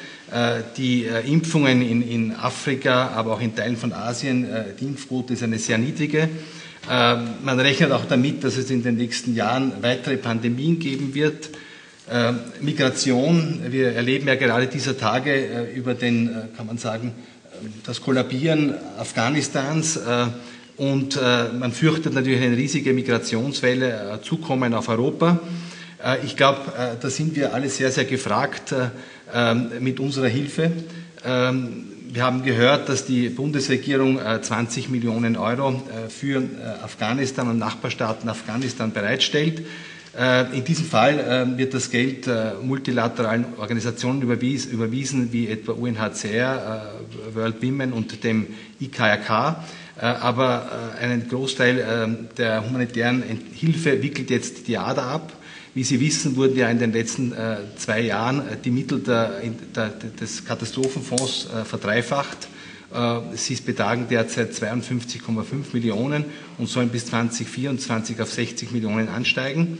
Die 0.78 1.04
Impfungen 1.04 1.82
in, 1.82 2.02
in, 2.02 2.34
Afrika, 2.34 3.08
aber 3.08 3.34
auch 3.34 3.40
in 3.40 3.54
Teilen 3.54 3.76
von 3.76 3.92
Asien, 3.92 4.48
die 4.80 4.86
Impfquote 4.86 5.34
ist 5.34 5.42
eine 5.42 5.58
sehr 5.58 5.76
niedrige. 5.78 6.28
Man 6.88 7.60
rechnet 7.60 7.92
auch 7.92 8.06
damit, 8.06 8.42
dass 8.42 8.56
es 8.56 8.70
in 8.70 8.82
den 8.82 8.96
nächsten 8.96 9.36
Jahren 9.36 9.74
weitere 9.82 10.16
Pandemien 10.16 10.80
geben 10.80 11.14
wird. 11.14 11.50
Migration, 12.60 13.60
wir 13.68 13.92
erleben 13.92 14.26
ja 14.26 14.34
gerade 14.34 14.66
dieser 14.66 14.96
Tage 14.96 15.68
über 15.76 15.94
den, 15.94 16.34
kann 16.56 16.66
man 16.66 16.78
sagen, 16.78 17.12
das 17.84 18.00
Kollabieren 18.00 18.74
Afghanistans 18.98 20.00
und 20.76 21.16
äh, 21.16 21.48
man 21.52 21.72
fürchtet 21.72 22.14
natürlich 22.14 22.42
eine 22.42 22.56
riesige 22.56 22.92
Migrationswelle 22.92 24.18
äh, 24.20 24.22
zukommen 24.22 24.74
auf 24.74 24.88
Europa. 24.88 25.40
Ich 26.24 26.36
glaube, 26.36 26.58
da 27.00 27.10
sind 27.10 27.36
wir 27.36 27.54
alle 27.54 27.68
sehr, 27.68 27.92
sehr 27.92 28.04
gefragt 28.06 28.74
ähm, 29.32 29.70
mit 29.78 30.00
unserer 30.00 30.26
Hilfe. 30.26 30.72
Ähm, 31.24 31.84
wir 32.12 32.24
haben 32.24 32.42
gehört, 32.42 32.88
dass 32.88 33.06
die 33.06 33.28
Bundesregierung 33.28 34.18
20 34.18 34.88
Millionen 34.88 35.36
Euro 35.36 35.80
für 36.10 36.42
Afghanistan 36.82 37.48
und 37.48 37.58
Nachbarstaaten 37.58 38.28
Afghanistan 38.28 38.92
bereitstellt. 38.92 39.62
Äh, 40.18 40.58
in 40.58 40.64
diesem 40.64 40.84
Fall 40.84 41.18
äh, 41.18 41.58
wird 41.58 41.72
das 41.72 41.90
Geld 41.90 42.26
äh, 42.26 42.52
multilateralen 42.62 43.46
Organisationen 43.56 44.20
überwiesen, 44.20 45.32
wie 45.32 45.48
etwa 45.48 45.72
UNHCR, 45.72 46.92
World 47.32 47.62
Women 47.62 47.92
und 47.94 48.22
dem 48.22 48.46
IKRK. 48.78 49.64
Aber 50.02 50.96
einen 51.00 51.28
Großteil 51.28 52.26
der 52.36 52.66
humanitären 52.66 53.22
Hilfe 53.54 54.02
wickelt 54.02 54.30
jetzt 54.30 54.66
die 54.66 54.76
ADA 54.76 55.14
ab. 55.14 55.32
Wie 55.74 55.84
Sie 55.84 56.00
wissen, 56.00 56.34
wurden 56.34 56.56
ja 56.56 56.68
in 56.68 56.80
den 56.80 56.92
letzten 56.92 57.32
zwei 57.76 58.00
Jahren 58.00 58.42
die 58.64 58.72
Mittel 58.72 58.98
der, 58.98 59.40
der, 59.76 59.90
des 60.20 60.44
Katastrophenfonds 60.44 61.46
verdreifacht. 61.64 62.48
Sie 63.34 63.54
betragen 63.54 64.06
derzeit 64.10 64.52
52,5 64.52 65.44
Millionen 65.72 66.24
und 66.58 66.68
sollen 66.68 66.88
bis 66.88 67.06
2024 67.06 68.20
auf 68.20 68.32
60 68.32 68.72
Millionen 68.72 69.08
ansteigen. 69.08 69.78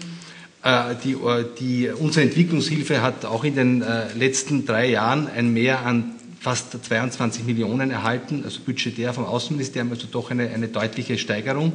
Äh, 0.62 0.94
die, 1.02 1.12
äh, 1.12 1.44
die, 1.58 1.88
unsere 1.88 2.26
Entwicklungshilfe 2.26 3.02
hat 3.02 3.24
auch 3.24 3.42
in 3.42 3.56
den 3.56 3.82
äh, 3.82 4.12
letzten 4.14 4.64
drei 4.64 4.90
Jahren 4.90 5.26
ein 5.26 5.52
Mehr 5.52 5.84
an 5.84 6.14
fast 6.42 6.84
22 6.84 7.44
Millionen 7.44 7.90
erhalten, 7.90 8.42
also 8.44 8.60
budgetär 8.60 9.14
vom 9.14 9.24
Außenministerium, 9.24 9.92
also 9.92 10.08
doch 10.10 10.30
eine, 10.30 10.50
eine 10.50 10.68
deutliche 10.68 11.16
Steigerung. 11.16 11.72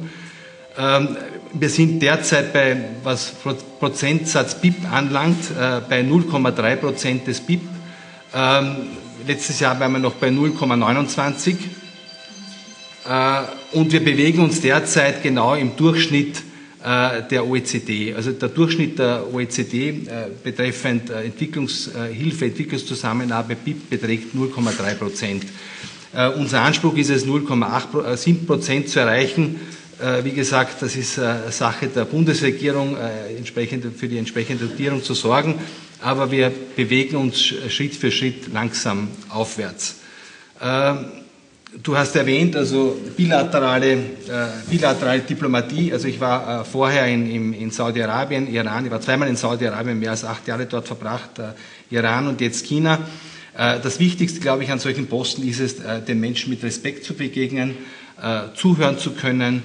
Ähm, 0.76 1.16
wir 1.54 1.70
sind 1.70 2.02
derzeit 2.02 2.52
bei, 2.52 2.76
was 3.02 3.32
Prozentsatz 3.80 4.60
BIP 4.60 4.92
anlangt, 4.92 5.56
bei 5.88 6.02
0,3 6.02 6.76
Prozent 6.76 7.26
des 7.26 7.40
BIP. 7.40 7.62
Ähm, 8.34 8.76
letztes 9.26 9.60
Jahr 9.60 9.80
waren 9.80 9.92
wir 9.92 9.98
noch 9.98 10.14
bei 10.14 10.28
0,29. 10.28 11.56
Und 13.72 13.92
wir 13.92 14.04
bewegen 14.04 14.40
uns 14.40 14.60
derzeit 14.60 15.22
genau 15.22 15.54
im 15.54 15.76
Durchschnitt 15.76 16.36
äh, 16.36 16.47
der 16.80 17.46
OECD. 17.46 18.14
Also 18.14 18.32
der 18.32 18.48
Durchschnitt 18.48 18.98
der 18.98 19.26
OECD 19.32 19.88
äh, 19.88 20.28
betreffend 20.42 21.10
äh, 21.10 21.24
Entwicklungshilfe, 21.24 22.44
Entwicklungszusammenarbeit 22.46 23.64
BIP 23.64 23.90
beträgt 23.90 24.34
0,3 24.34 24.94
Prozent. 24.94 25.46
Unser 26.38 26.62
Anspruch 26.62 26.96
ist 26.96 27.10
es, 27.10 27.26
0,7 27.26 28.46
Prozent 28.46 28.88
zu 28.88 28.98
erreichen. 28.98 29.60
Wie 30.24 30.32
gesagt, 30.32 30.80
das 30.80 30.96
ist 30.96 31.20
Sache 31.50 31.88
der 31.88 32.06
Bundesregierung, 32.06 32.96
für 32.96 34.08
die 34.08 34.16
entsprechende 34.16 34.64
Dotierung 34.64 35.04
zu 35.04 35.12
sorgen. 35.12 35.56
Aber 36.00 36.30
wir 36.30 36.50
bewegen 36.74 37.16
uns 37.16 37.38
Schritt 37.38 37.94
für 37.94 38.10
Schritt 38.10 38.50
langsam 38.54 39.08
aufwärts. 39.28 39.96
Du 41.82 41.96
hast 41.96 42.16
erwähnt, 42.16 42.56
also 42.56 42.98
bilaterale, 43.14 43.92
äh, 43.92 43.98
bilaterale 44.70 45.20
Diplomatie. 45.20 45.92
Also 45.92 46.08
ich 46.08 46.18
war 46.18 46.62
äh, 46.62 46.64
vorher 46.64 47.06
in, 47.06 47.30
in, 47.30 47.52
in 47.52 47.70
Saudi-Arabien, 47.70 48.48
Iran. 48.52 48.86
Ich 48.86 48.90
war 48.90 49.02
zweimal 49.02 49.28
in 49.28 49.36
Saudi-Arabien, 49.36 49.98
mehr 49.98 50.12
als 50.12 50.24
acht 50.24 50.48
Jahre 50.48 50.64
dort 50.64 50.86
verbracht. 50.86 51.38
Äh, 51.38 51.52
Iran 51.94 52.26
und 52.26 52.40
jetzt 52.40 52.64
China. 52.64 52.98
Äh, 53.58 53.80
das 53.80 53.98
Wichtigste, 53.98 54.40
glaube 54.40 54.62
ich, 54.62 54.70
an 54.70 54.78
solchen 54.78 55.08
Posten 55.08 55.46
ist 55.46 55.60
es, 55.60 55.80
äh, 55.80 56.00
den 56.00 56.20
Menschen 56.20 56.50
mit 56.50 56.62
Respekt 56.62 57.04
zu 57.04 57.14
begegnen, 57.14 57.76
äh, 58.22 58.54
zuhören 58.54 58.98
zu 58.98 59.12
können. 59.12 59.62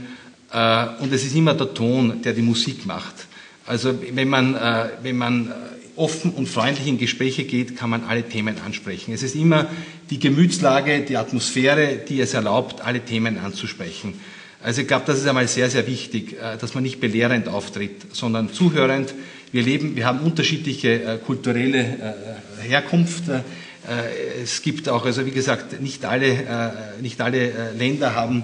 und 0.99 1.11
es 1.11 1.25
ist 1.25 1.35
immer 1.35 1.55
der 1.55 1.73
Ton, 1.73 2.21
der 2.21 2.33
die 2.33 2.43
Musik 2.43 2.85
macht. 2.85 3.25
Also 3.65 3.91
wenn 4.11 4.29
man, 4.29 4.55
wenn 5.01 5.17
man 5.17 5.51
offen 5.95 6.31
und 6.31 6.47
freundlich 6.47 6.87
in 6.87 6.97
Gespräche 6.97 7.43
geht, 7.43 7.77
kann 7.77 7.89
man 7.89 8.03
alle 8.03 8.23
Themen 8.23 8.57
ansprechen. 8.65 9.13
Es 9.13 9.23
ist 9.23 9.35
immer 9.35 9.67
die 10.09 10.19
Gemütslage, 10.19 11.01
die 11.01 11.17
Atmosphäre, 11.17 11.97
die 12.07 12.19
es 12.19 12.33
erlaubt, 12.33 12.81
alle 12.81 13.01
Themen 13.01 13.37
anzusprechen. 13.37 14.15
Also 14.63 14.81
ich 14.81 14.87
glaube, 14.87 15.03
das 15.05 15.19
ist 15.19 15.27
einmal 15.27 15.47
sehr, 15.49 15.69
sehr 15.69 15.85
wichtig, 15.87 16.37
äh, 16.41 16.57
dass 16.57 16.73
man 16.73 16.83
nicht 16.83 17.01
belehrend 17.01 17.49
auftritt, 17.49 18.15
sondern 18.15 18.51
zuhörend. 18.51 19.13
Wir 19.51 19.61
leben, 19.61 19.97
wir 19.97 20.05
haben 20.05 20.19
unterschiedliche 20.19 21.03
äh, 21.03 21.17
kulturelle 21.17 21.79
äh, 21.79 22.67
Herkunft. 22.67 23.25
Es 24.41 24.61
gibt 24.61 24.87
auch, 24.87 25.05
also 25.05 25.25
wie 25.25 25.31
gesagt, 25.31 25.81
nicht 25.81 26.05
alle, 26.05 26.93
nicht 27.01 27.19
alle 27.19 27.73
Länder 27.77 28.15
haben, 28.15 28.43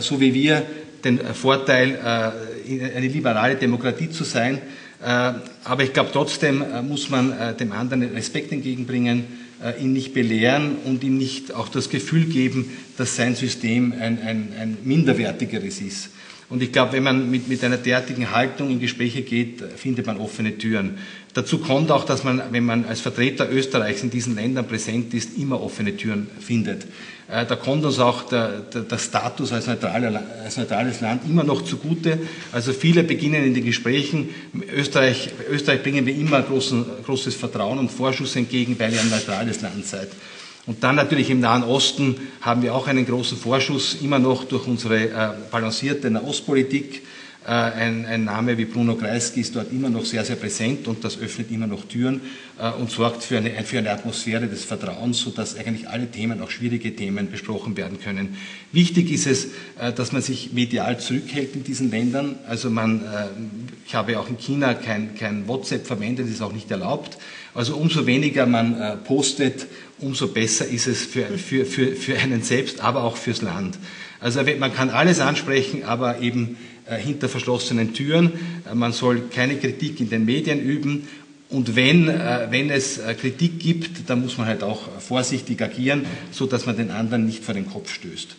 so 0.00 0.20
wie 0.20 0.34
wir, 0.34 0.66
den 1.02 1.18
Vorteil, 1.18 1.98
eine 1.98 3.08
liberale 3.08 3.56
Demokratie 3.56 4.10
zu 4.10 4.24
sein. 4.24 4.60
Äh, 5.02 5.32
aber 5.64 5.82
ich 5.82 5.92
glaube, 5.92 6.10
trotzdem 6.12 6.62
äh, 6.62 6.82
muss 6.82 7.10
man 7.10 7.32
äh, 7.32 7.54
dem 7.54 7.72
anderen 7.72 8.02
Respekt 8.02 8.52
entgegenbringen, 8.52 9.46
ihn 9.80 9.94
nicht 9.94 10.12
belehren 10.12 10.76
und 10.84 11.02
ihm 11.02 11.16
nicht 11.16 11.54
auch 11.54 11.70
das 11.70 11.88
Gefühl 11.88 12.26
geben, 12.26 12.70
dass 12.98 13.16
sein 13.16 13.34
System 13.34 13.94
ein, 13.98 14.20
ein, 14.20 14.52
ein 14.60 14.76
minderwertigeres 14.84 15.80
ist. 15.80 16.10
Und 16.50 16.62
ich 16.62 16.72
glaube, 16.72 16.92
wenn 16.92 17.02
man 17.02 17.30
mit, 17.30 17.48
mit 17.48 17.64
einer 17.64 17.78
derartigen 17.78 18.32
Haltung 18.32 18.70
in 18.70 18.80
Gespräche 18.80 19.22
geht, 19.22 19.62
findet 19.76 20.04
man 20.04 20.18
offene 20.18 20.58
Türen. 20.58 20.98
Dazu 21.32 21.56
kommt 21.56 21.90
auch, 21.90 22.04
dass 22.04 22.22
man, 22.22 22.42
wenn 22.50 22.66
man 22.66 22.84
als 22.84 23.00
Vertreter 23.00 23.50
Österreichs 23.50 24.02
in 24.02 24.10
diesen 24.10 24.34
Ländern 24.34 24.68
präsent 24.68 25.14
ist, 25.14 25.38
immer 25.38 25.62
offene 25.62 25.96
Türen 25.96 26.28
findet. 26.38 26.86
Äh, 27.28 27.44
da 27.44 27.56
kommt 27.56 27.84
uns 27.84 27.98
auch 27.98 28.22
der, 28.24 28.60
der, 28.60 28.82
der 28.82 28.98
Status 28.98 29.52
als, 29.52 29.66
neutraler, 29.66 30.22
als, 30.44 30.56
neutrales 30.56 31.00
Land 31.00 31.22
immer 31.28 31.42
noch 31.42 31.64
zugute. 31.64 32.18
Also 32.52 32.72
viele 32.72 33.02
beginnen 33.02 33.44
in 33.44 33.54
den 33.54 33.64
Gesprächen, 33.64 34.28
Österreich, 34.72 35.30
Österreich 35.50 35.82
bringen 35.82 36.06
wir 36.06 36.14
immer 36.14 36.42
großen, 36.42 36.84
großes 37.04 37.34
Vertrauen 37.34 37.78
und 37.78 37.90
Vorschuss 37.90 38.36
entgegen, 38.36 38.78
weil 38.78 38.92
ihr 38.92 39.00
ein 39.00 39.10
neutrales 39.10 39.60
Land 39.60 39.86
seid. 39.86 40.08
Und 40.66 40.82
dann 40.82 40.96
natürlich 40.96 41.30
im 41.30 41.40
Nahen 41.40 41.62
Osten 41.62 42.16
haben 42.40 42.62
wir 42.62 42.74
auch 42.74 42.86
einen 42.86 43.06
großen 43.06 43.38
Vorschuss, 43.38 43.98
immer 44.02 44.18
noch 44.18 44.44
durch 44.44 44.66
unsere 44.66 45.08
äh, 45.08 45.28
balancierte 45.50 46.10
Nahostpolitik. 46.10 47.02
Äh, 47.46 47.50
ein, 47.50 48.06
ein, 48.06 48.24
Name 48.24 48.58
wie 48.58 48.64
Bruno 48.64 48.96
Kreisky 48.96 49.40
ist 49.40 49.54
dort 49.54 49.70
immer 49.70 49.88
noch 49.88 50.04
sehr, 50.04 50.24
sehr 50.24 50.34
präsent 50.34 50.88
und 50.88 51.04
das 51.04 51.16
öffnet 51.20 51.52
immer 51.52 51.68
noch 51.68 51.84
Türen 51.84 52.20
äh, 52.58 52.72
und 52.72 52.90
sorgt 52.90 53.22
für 53.22 53.38
eine, 53.38 53.50
für 53.62 53.78
eine 53.78 53.92
Atmosphäre 53.92 54.48
des 54.48 54.64
Vertrauens, 54.64 55.20
sodass 55.20 55.56
eigentlich 55.56 55.88
alle 55.88 56.10
Themen, 56.10 56.42
auch 56.42 56.50
schwierige 56.50 56.96
Themen, 56.96 57.30
besprochen 57.30 57.76
werden 57.76 58.00
können. 58.00 58.36
Wichtig 58.72 59.12
ist 59.12 59.28
es, 59.28 59.44
äh, 59.78 59.92
dass 59.92 60.10
man 60.10 60.22
sich 60.22 60.54
medial 60.54 60.98
zurückhält 60.98 61.54
in 61.54 61.62
diesen 61.62 61.88
Ländern. 61.88 62.34
Also 62.48 62.68
man, 62.68 63.02
ich 63.86 63.94
habe 63.94 64.18
auch 64.18 64.28
in 64.28 64.38
China 64.38 64.74
kein, 64.74 65.14
kein 65.14 65.46
WhatsApp 65.46 65.86
verwendet, 65.86 66.28
ist 66.28 66.42
auch 66.42 66.52
nicht 66.52 66.68
erlaubt. 66.72 67.16
Also 67.54 67.76
umso 67.76 68.06
weniger 68.06 68.46
man 68.46 68.98
postet, 69.04 69.66
umso 69.98 70.28
besser 70.28 70.66
ist 70.66 70.88
es 70.88 71.04
für, 71.04 71.26
für, 71.38 71.64
für, 71.64 71.94
für 71.94 72.18
einen 72.18 72.42
selbst, 72.42 72.80
aber 72.80 73.04
auch 73.04 73.16
fürs 73.16 73.42
Land. 73.42 73.78
Also 74.20 74.40
man 74.58 74.74
kann 74.74 74.90
alles 74.90 75.20
ansprechen, 75.20 75.84
aber 75.84 76.20
eben 76.20 76.56
hinter 76.94 77.28
verschlossenen 77.28 77.94
Türen. 77.94 78.32
Äh, 78.70 78.74
man 78.74 78.92
soll 78.92 79.22
keine 79.28 79.56
Kritik 79.56 80.00
in 80.00 80.08
den 80.08 80.24
Medien 80.24 80.60
üben. 80.60 81.08
Und 81.48 81.76
wenn, 81.76 82.08
äh, 82.08 82.48
wenn 82.50 82.70
es 82.70 83.00
Kritik 83.20 83.58
gibt, 83.58 84.08
dann 84.08 84.22
muss 84.22 84.38
man 84.38 84.46
halt 84.46 84.62
auch 84.62 85.00
vorsichtig 85.00 85.60
agieren, 85.62 86.06
so 86.30 86.46
dass 86.46 86.66
man 86.66 86.76
den 86.76 86.90
anderen 86.90 87.26
nicht 87.26 87.44
vor 87.44 87.54
den 87.54 87.66
Kopf 87.66 87.92
stößt. 87.92 88.36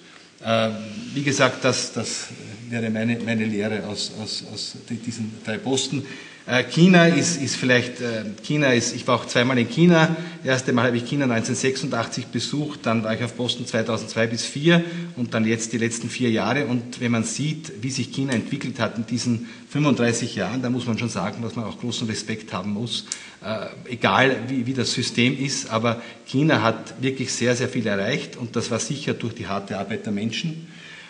Wie 1.15 1.23
gesagt, 1.23 1.65
das, 1.65 1.93
das 1.93 2.27
wäre 2.69 2.91
meine, 2.91 3.17
meine 3.25 3.43
Lehre 3.43 3.87
aus, 3.87 4.11
aus, 4.21 4.43
aus 4.53 4.77
diesen 4.87 5.33
drei 5.43 5.57
Posten. 5.57 6.05
Äh, 6.47 6.63
China 6.63 7.07
ist, 7.07 7.41
ist 7.41 7.57
vielleicht, 7.57 7.99
äh, 7.99 8.23
China 8.41 8.71
ist, 8.71 8.95
ich 8.95 9.05
war 9.05 9.15
auch 9.15 9.25
zweimal 9.25 9.57
in 9.57 9.69
China. 9.69 10.15
Das 10.43 10.53
erste 10.53 10.71
Mal 10.71 10.85
habe 10.87 10.95
ich 10.95 11.03
China 11.03 11.25
1986 11.25 12.27
besucht, 12.27 12.85
dann 12.85 13.03
war 13.03 13.13
ich 13.13 13.21
auf 13.21 13.35
Posten 13.35 13.65
2002 13.65 14.27
bis 14.27 14.41
2004 14.43 14.83
und 15.17 15.33
dann 15.33 15.43
jetzt 15.43 15.73
die 15.73 15.77
letzten 15.77 16.09
vier 16.09 16.31
Jahre. 16.31 16.67
Und 16.67 17.01
wenn 17.01 17.11
man 17.11 17.25
sieht, 17.25 17.73
wie 17.81 17.89
sich 17.89 18.13
China 18.13 18.31
entwickelt 18.31 18.79
hat 18.79 18.97
in 18.97 19.05
diesen 19.05 19.49
35 19.71 20.35
Jahren, 20.37 20.61
da 20.61 20.69
muss 20.69 20.87
man 20.87 20.97
schon 20.97 21.09
sagen, 21.09 21.41
dass 21.41 21.57
man 21.57 21.65
auch 21.65 21.81
großen 21.81 22.07
Respekt 22.07 22.53
haben 22.53 22.71
muss, 22.71 23.07
äh, 23.43 23.91
egal 23.91 24.37
wie, 24.47 24.65
wie 24.65 24.73
das 24.73 24.93
System 24.93 25.37
ist. 25.37 25.69
Aber 25.69 26.01
China 26.27 26.61
hat 26.61 27.01
wirklich 27.01 27.33
sehr, 27.33 27.57
sehr 27.57 27.67
viel 27.67 27.85
erreicht 27.85 28.37
und 28.37 28.55
das 28.55 28.71
war 28.71 28.79
sicher 28.79 29.13
durch 29.13 29.35
die 29.35 29.47
harte 29.47 29.77
Arbeit 29.77 30.05
der 30.05 30.13
Menschen, 30.13 30.69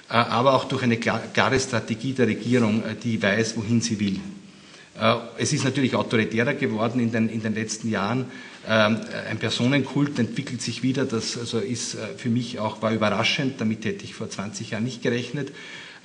aber 0.09 0.53
auch 0.53 0.63
durch 0.63 0.83
eine 0.83 0.97
klare 0.97 1.59
Strategie 1.59 2.13
der 2.13 2.27
Regierung, 2.27 2.81
die 3.03 3.21
weiß, 3.21 3.57
wohin 3.57 3.81
sie 3.81 3.99
will. 3.99 4.19
Äh, 4.99 5.15
es 5.37 5.53
ist 5.53 5.63
natürlich 5.63 5.95
autoritärer 5.95 6.53
geworden 6.53 6.99
in 6.99 7.11
den, 7.11 7.29
in 7.29 7.41
den 7.41 7.53
letzten 7.53 7.89
Jahren. 7.89 8.25
Ähm, 8.67 8.99
ein 9.29 9.37
Personenkult 9.37 10.19
entwickelt 10.19 10.61
sich 10.61 10.83
wieder. 10.83 11.05
Das 11.05 11.37
also 11.37 11.59
ist 11.59 11.95
äh, 11.95 11.99
für 12.17 12.29
mich 12.29 12.59
auch 12.59 12.81
war 12.81 12.91
überraschend. 12.91 13.61
Damit 13.61 13.85
hätte 13.85 14.03
ich 14.03 14.13
vor 14.13 14.29
20 14.29 14.71
Jahren 14.71 14.83
nicht 14.83 15.01
gerechnet. 15.01 15.51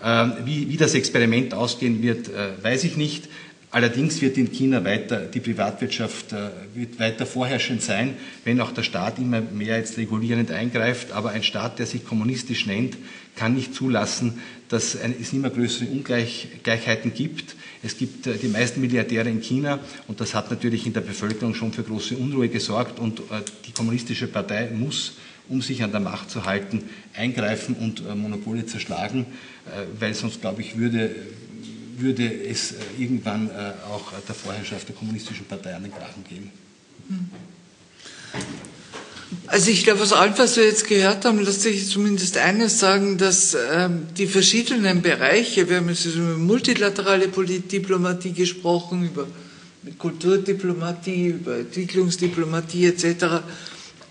Ähm, 0.04 0.34
wie, 0.44 0.68
wie 0.68 0.76
das 0.76 0.94
Experiment 0.94 1.54
ausgehen 1.54 2.02
wird, 2.02 2.28
äh, 2.28 2.62
weiß 2.62 2.84
ich 2.84 2.96
nicht. 2.96 3.28
Allerdings 3.72 4.20
wird 4.20 4.36
in 4.36 4.52
China 4.52 4.84
weiter 4.84 5.20
die 5.20 5.40
Privatwirtschaft 5.40 6.34
äh, 6.34 6.50
wird 6.74 6.98
weiter 6.98 7.24
vorherrschend 7.24 7.80
sein, 7.80 8.16
wenn 8.44 8.60
auch 8.60 8.70
der 8.70 8.82
Staat 8.82 9.18
immer 9.18 9.40
mehr 9.40 9.78
jetzt 9.78 9.96
regulierend 9.96 10.50
eingreift. 10.50 11.12
Aber 11.12 11.30
ein 11.30 11.42
Staat, 11.42 11.78
der 11.78 11.86
sich 11.86 12.04
kommunistisch 12.04 12.66
nennt, 12.66 12.98
kann 13.34 13.54
nicht 13.54 13.74
zulassen, 13.74 14.40
dass 14.68 14.94
es 14.94 15.32
immer 15.32 15.48
größere 15.48 15.86
Ungleichheiten 15.86 17.14
gibt. 17.14 17.56
Es 17.82 17.96
gibt 17.96 18.26
äh, 18.26 18.36
die 18.36 18.48
meisten 18.48 18.82
Milliardäre 18.82 19.30
in 19.30 19.40
China 19.40 19.78
und 20.06 20.20
das 20.20 20.34
hat 20.34 20.50
natürlich 20.50 20.86
in 20.86 20.92
der 20.92 21.00
Bevölkerung 21.00 21.54
schon 21.54 21.72
für 21.72 21.82
große 21.82 22.14
Unruhe 22.14 22.50
gesorgt 22.50 22.98
und 22.98 23.20
äh, 23.20 23.40
die 23.66 23.72
kommunistische 23.72 24.26
Partei 24.26 24.68
muss 24.68 25.14
um 25.48 25.60
sich 25.60 25.82
an 25.82 25.90
der 25.90 26.00
Macht 26.00 26.30
zu 26.30 26.44
halten, 26.44 26.84
eingreifen 27.14 27.74
und 27.74 28.16
Monopole 28.16 28.64
zerschlagen, 28.64 29.26
weil 29.98 30.14
sonst, 30.14 30.40
glaube 30.40 30.62
ich, 30.62 30.78
würde, 30.78 31.10
würde 31.98 32.32
es 32.44 32.72
äh, 32.72 32.76
irgendwann 32.98 33.48
äh, 33.50 33.72
auch 33.90 34.12
der 34.26 34.34
Vorherrschaft 34.34 34.88
der 34.88 34.94
kommunistischen 34.96 35.46
Partei 35.46 35.74
an 35.74 35.82
den 35.82 35.92
Kragen 35.92 36.24
gehen. 36.28 36.50
Also 39.46 39.70
ich 39.70 39.84
glaube, 39.84 40.02
aus 40.02 40.12
allem, 40.12 40.36
was 40.36 40.56
wir 40.56 40.64
jetzt 40.64 40.86
gehört 40.88 41.24
haben, 41.24 41.42
lässt 41.42 41.62
sich 41.62 41.88
zumindest 41.88 42.36
eines 42.36 42.78
sagen, 42.78 43.18
dass 43.18 43.54
ähm, 43.54 44.06
die 44.16 44.26
verschiedenen 44.26 45.02
Bereiche, 45.02 45.68
wir 45.68 45.78
haben 45.78 45.88
jetzt 45.88 46.06
über 46.06 46.36
multilaterale 46.36 47.28
Diplomatie 47.28 48.32
gesprochen, 48.32 49.06
über 49.06 49.26
Kulturdiplomatie, 49.98 51.28
über 51.28 51.58
Entwicklungsdiplomatie 51.58 52.86
etc., 52.86 53.42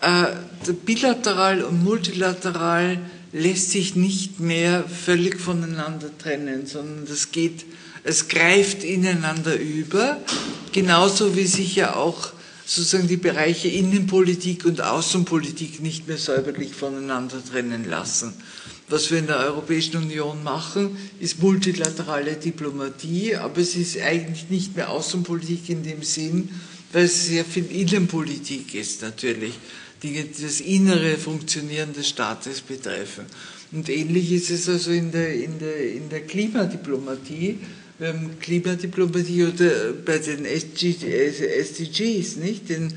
äh, 0.02 0.74
bilateral 0.86 1.64
und 1.64 1.84
multilateral 1.84 3.00
lässt 3.34 3.72
sich 3.72 3.96
nicht 3.96 4.40
mehr 4.40 4.84
völlig 4.84 5.40
voneinander 5.40 6.10
trennen, 6.18 6.66
sondern 6.66 7.06
das 7.06 7.32
geht, 7.32 7.66
es 8.04 8.28
greift 8.28 8.84
ineinander 8.84 9.60
über, 9.60 10.18
genauso 10.72 11.36
wie 11.36 11.46
sich 11.46 11.76
ja 11.76 11.96
auch 11.96 12.34
sozusagen 12.66 13.08
die 13.08 13.18
Bereiche 13.18 13.68
Innenpolitik 13.68 14.66
und 14.66 14.82
Außenpolitik 14.82 15.82
nicht 15.82 16.08
mehr 16.08 16.18
säuberlich 16.18 16.74
voneinander 16.74 17.44
trennen 17.44 17.90
lassen. 17.90 18.34
Was 18.88 19.12
wir 19.12 19.20
in 19.20 19.28
der 19.28 19.40
Europäischen 19.40 19.98
Union 19.98 20.44
machen, 20.44 20.98
ist 21.20 21.42
multilaterale 21.42 22.36
Diplomatie, 22.36 23.36
aber 23.36 23.62
es 23.62 23.76
ist 23.76 24.00
eigentlich 24.00 24.50
nicht 24.50 24.76
mehr 24.76 24.90
Außenpolitik 24.90 25.70
in 25.70 25.84
dem 25.84 26.04
Sinn, 26.04 26.50
weil 26.92 27.06
es 27.06 27.28
sehr 27.28 27.46
viel 27.46 27.66
Innenpolitik 27.72 28.76
ist 28.76 29.02
natürlich. 29.02 29.54
Die 30.04 30.26
das 30.42 30.62
innere 30.62 31.16
Funktionieren 31.18 31.94
des 31.94 32.10
Staates 32.10 32.62
betreffen. 32.62 33.26
Und 33.72 33.88
ähnlich 33.88 34.32
ist 34.32 34.50
es 34.50 34.68
also 34.68 34.92
in 34.92 35.12
der, 35.12 35.36
in 35.36 35.60
der, 35.60 35.94
in 35.94 36.10
der 36.10 36.22
Klimadiplomatie. 36.22 37.60
Haben 38.02 38.40
Klimadiplomatie 38.40 39.46
oder 39.46 39.94
bei 39.94 40.18
den 40.18 40.46
SDGs, 40.46 42.36
nicht? 42.38 42.70
Den 42.70 42.94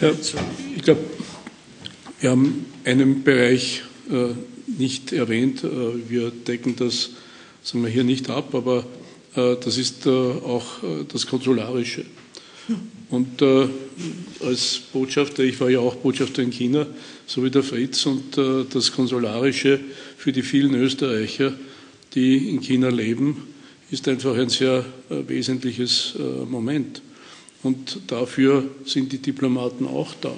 Ja, 0.00 0.10
ich 0.76 0.82
glaube, 0.82 1.04
wir 2.24 2.30
haben 2.30 2.64
einen 2.86 3.22
Bereich 3.22 3.82
äh, 4.10 4.28
nicht 4.78 5.12
erwähnt. 5.12 5.62
Äh, 5.62 5.68
wir 6.08 6.30
decken 6.30 6.74
das 6.74 7.10
sagen 7.62 7.84
wir, 7.84 7.90
hier 7.90 8.02
nicht 8.02 8.30
ab, 8.30 8.54
aber 8.54 8.86
äh, 9.36 9.56
das 9.62 9.76
ist 9.76 10.06
auch 10.06 10.64
das 11.12 11.26
Konsularische. 11.26 12.06
Und 13.10 13.42
als 14.40 14.80
Botschafter, 14.92 15.42
ich 15.42 15.60
war 15.60 15.68
ja 15.68 15.80
auch 15.80 15.96
Botschafter 15.96 16.42
in 16.42 16.50
China, 16.50 16.86
so 17.26 17.44
wie 17.44 17.50
der 17.50 17.62
Fritz, 17.62 18.06
und 18.06 18.38
das 18.38 18.92
Konsularische 18.92 19.80
für 20.16 20.32
die 20.32 20.42
vielen 20.42 20.74
Österreicher 20.74 21.52
die 22.14 22.48
in 22.48 22.60
China 22.60 22.88
leben, 22.88 23.48
ist 23.90 24.08
einfach 24.08 24.36
ein 24.36 24.48
sehr 24.48 24.84
wesentliches 25.10 26.14
Moment. 26.48 27.02
Und 27.62 27.98
dafür 28.06 28.64
sind 28.86 29.12
die 29.12 29.18
Diplomaten 29.18 29.86
auch 29.86 30.14
da. 30.22 30.34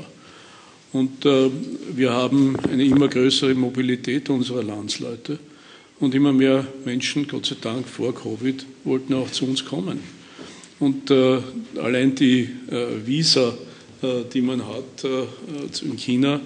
Und 0.92 1.24
äh, 1.26 1.50
wir 1.94 2.12
haben 2.12 2.56
eine 2.70 2.84
immer 2.84 3.08
größere 3.08 3.54
Mobilität 3.54 4.30
unserer 4.30 4.62
Landsleute. 4.62 5.38
Und 5.98 6.14
immer 6.14 6.32
mehr 6.32 6.66
Menschen, 6.84 7.26
Gott 7.26 7.46
sei 7.46 7.56
Dank 7.60 7.88
vor 7.88 8.14
Covid, 8.14 8.66
wollten 8.84 9.14
auch 9.14 9.30
zu 9.30 9.46
uns 9.46 9.64
kommen. 9.64 10.00
Und 10.78 11.10
äh, 11.10 11.38
allein 11.80 12.14
die 12.14 12.48
äh, 12.70 13.06
Visa, 13.06 13.54
äh, 14.02 14.24
die 14.32 14.42
man 14.42 14.62
hat 14.66 15.04
in 15.82 15.96
China 15.96 16.40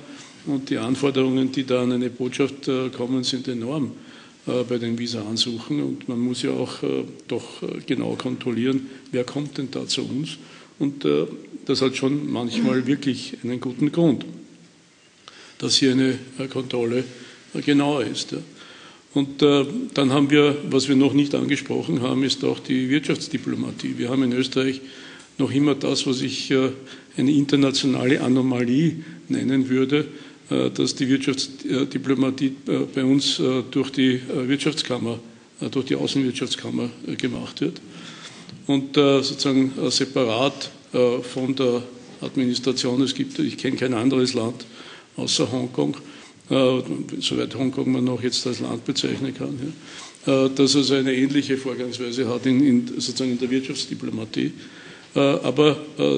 und 0.46 0.70
die 0.70 0.78
Anforderungen, 0.78 1.50
die 1.52 1.64
da 1.64 1.82
an 1.82 1.92
eine 1.92 2.10
Botschaft 2.10 2.70
kommen, 2.96 3.24
sind 3.24 3.48
enorm. 3.48 3.92
Äh, 4.46 4.64
bei 4.64 4.78
den 4.78 4.98
Visa-Ansuchen. 4.98 5.82
Und 5.82 6.08
man 6.08 6.18
muss 6.18 6.42
ja 6.42 6.50
auch 6.50 6.82
äh, 6.82 7.04
doch 7.28 7.62
äh, 7.62 7.80
genau 7.86 8.16
kontrollieren, 8.16 8.88
wer 9.12 9.24
kommt 9.24 9.58
denn 9.58 9.70
da 9.70 9.86
zu 9.86 10.02
uns. 10.02 10.38
Und 10.78 11.04
das 11.66 11.82
hat 11.82 11.96
schon 11.96 12.30
manchmal 12.30 12.86
wirklich 12.86 13.38
einen 13.42 13.60
guten 13.60 13.92
Grund, 13.92 14.24
dass 15.58 15.76
hier 15.76 15.92
eine 15.92 16.18
Kontrolle 16.48 17.04
genauer 17.64 18.04
ist. 18.04 18.34
Und 19.12 19.42
dann 19.42 20.12
haben 20.12 20.30
wir, 20.30 20.56
was 20.70 20.88
wir 20.88 20.96
noch 20.96 21.12
nicht 21.12 21.34
angesprochen 21.34 22.00
haben, 22.00 22.22
ist 22.22 22.44
auch 22.44 22.60
die 22.60 22.88
Wirtschaftsdiplomatie. 22.88 23.98
Wir 23.98 24.08
haben 24.08 24.22
in 24.22 24.32
Österreich 24.32 24.80
noch 25.36 25.50
immer 25.50 25.74
das, 25.74 26.06
was 26.06 26.20
ich 26.20 26.52
eine 27.16 27.32
internationale 27.32 28.20
Anomalie 28.20 28.96
nennen 29.28 29.68
würde, 29.68 30.06
äh, 30.50 30.70
dass 30.70 30.94
die 30.94 31.08
Wirtschaftsdiplomatie 31.08 32.52
äh, 32.66 32.78
bei 32.92 33.04
uns 33.04 33.38
äh, 33.38 33.62
durch 33.70 33.90
die 33.90 34.20
Wirtschaftskammer, 34.28 35.18
durch 35.70 35.86
die 35.86 35.94
Außenwirtschaftskammer 35.94 36.88
gemacht 37.18 37.60
wird 37.60 37.82
und 38.66 38.94
sozusagen 38.94 39.72
separat 39.90 40.70
von 40.92 41.54
der 41.54 41.82
Administration. 42.20 43.02
Es 43.02 43.14
gibt, 43.14 43.38
ich 43.38 43.56
kenne 43.56 43.76
kein 43.76 43.94
anderes 43.94 44.34
Land 44.34 44.66
außer 45.16 45.50
Hongkong, 45.52 45.96
soweit 46.48 47.54
Hongkong 47.54 47.92
man 47.92 48.04
noch 48.04 48.22
jetzt 48.22 48.44
als 48.46 48.60
Land 48.60 48.84
bezeichnen 48.84 49.32
kann, 49.32 49.74
ja, 50.26 50.48
dass 50.48 50.74
also 50.74 50.94
eine 50.94 51.14
ähnliche 51.14 51.56
Vorgangsweise 51.56 52.28
hat 52.28 52.44
in, 52.46 52.66
in, 52.66 52.86
sozusagen 52.86 53.30
in 53.32 53.38
der 53.38 53.50
Wirtschaftsdiplomatie. 53.50 54.52
Aber 55.14 55.76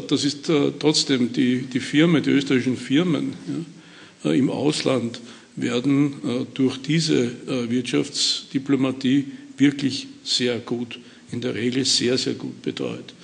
das 0.08 0.24
ist 0.24 0.50
trotzdem 0.78 1.32
die, 1.32 1.62
die 1.62 1.80
Firmen, 1.80 2.22
die 2.22 2.30
österreichischen 2.30 2.76
Firmen, 2.76 3.34
äh, 4.24 4.38
im 4.38 4.50
Ausland 4.50 5.20
werden 5.56 6.14
äh, 6.24 6.46
durch 6.54 6.78
diese 6.78 7.24
äh, 7.24 7.70
Wirtschaftsdiplomatie 7.70 9.26
wirklich 9.58 10.06
sehr 10.24 10.58
gut, 10.58 10.98
in 11.30 11.40
der 11.40 11.54
Regel 11.54 11.84
sehr, 11.84 12.16
sehr 12.18 12.34
gut 12.34 12.62
betreut. 12.62 13.14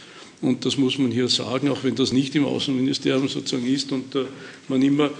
Und 0.41 0.65
das 0.65 0.77
muss 0.77 0.99
man 0.99 1.11
hier 1.11 1.29
sagen, 1.29 1.69
auch 1.69 1.83
wenn 1.83 1.97
das 1.97 2.13
nicht 2.13 2.35
im 2.37 2.45
Außenministerium 2.45 3.29
sozusagen 3.29 3.67
ist 3.67 3.91
und 3.91 4.17
man 4.69 4.83
immer 4.83 5.11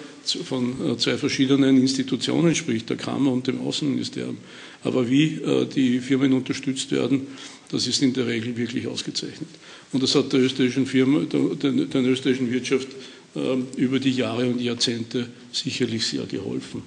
von 0.45 0.97
zwei 0.99 1.17
verschiedenen 1.17 1.77
Institutionen 1.77 2.55
spricht, 2.55 2.89
der 2.89 2.97
Kammer 2.97 3.33
und 3.33 3.47
dem 3.47 3.61
Außenministerium. 3.61 4.37
Aber 4.85 5.09
wie 5.11 5.41
die 5.75 5.99
Firmen 5.99 6.35
unterstützt 6.35 6.93
werden, 6.93 7.27
das 7.71 7.87
ist 7.87 8.03
in 8.03 8.13
der 8.13 8.27
Regel 8.27 8.57
wirklich 8.57 8.87
ausgezeichnet. 8.87 9.49
Und 9.93 10.03
das 10.03 10.15
hat 10.15 10.33
der 10.33 10.41
österreichischen 10.41 10.87
Firma, 10.87 11.21
der, 11.21 11.73
der, 11.73 12.03
österreichischen 12.03 12.51
Wirtschaft 12.51 12.89
ähm, 13.37 13.67
über 13.77 13.99
die 13.99 14.11
Jahre 14.11 14.47
und 14.47 14.61
Jahrzehnte 14.61 15.29
sicherlich 15.53 16.07
sehr 16.07 16.25
geholfen. 16.25 16.83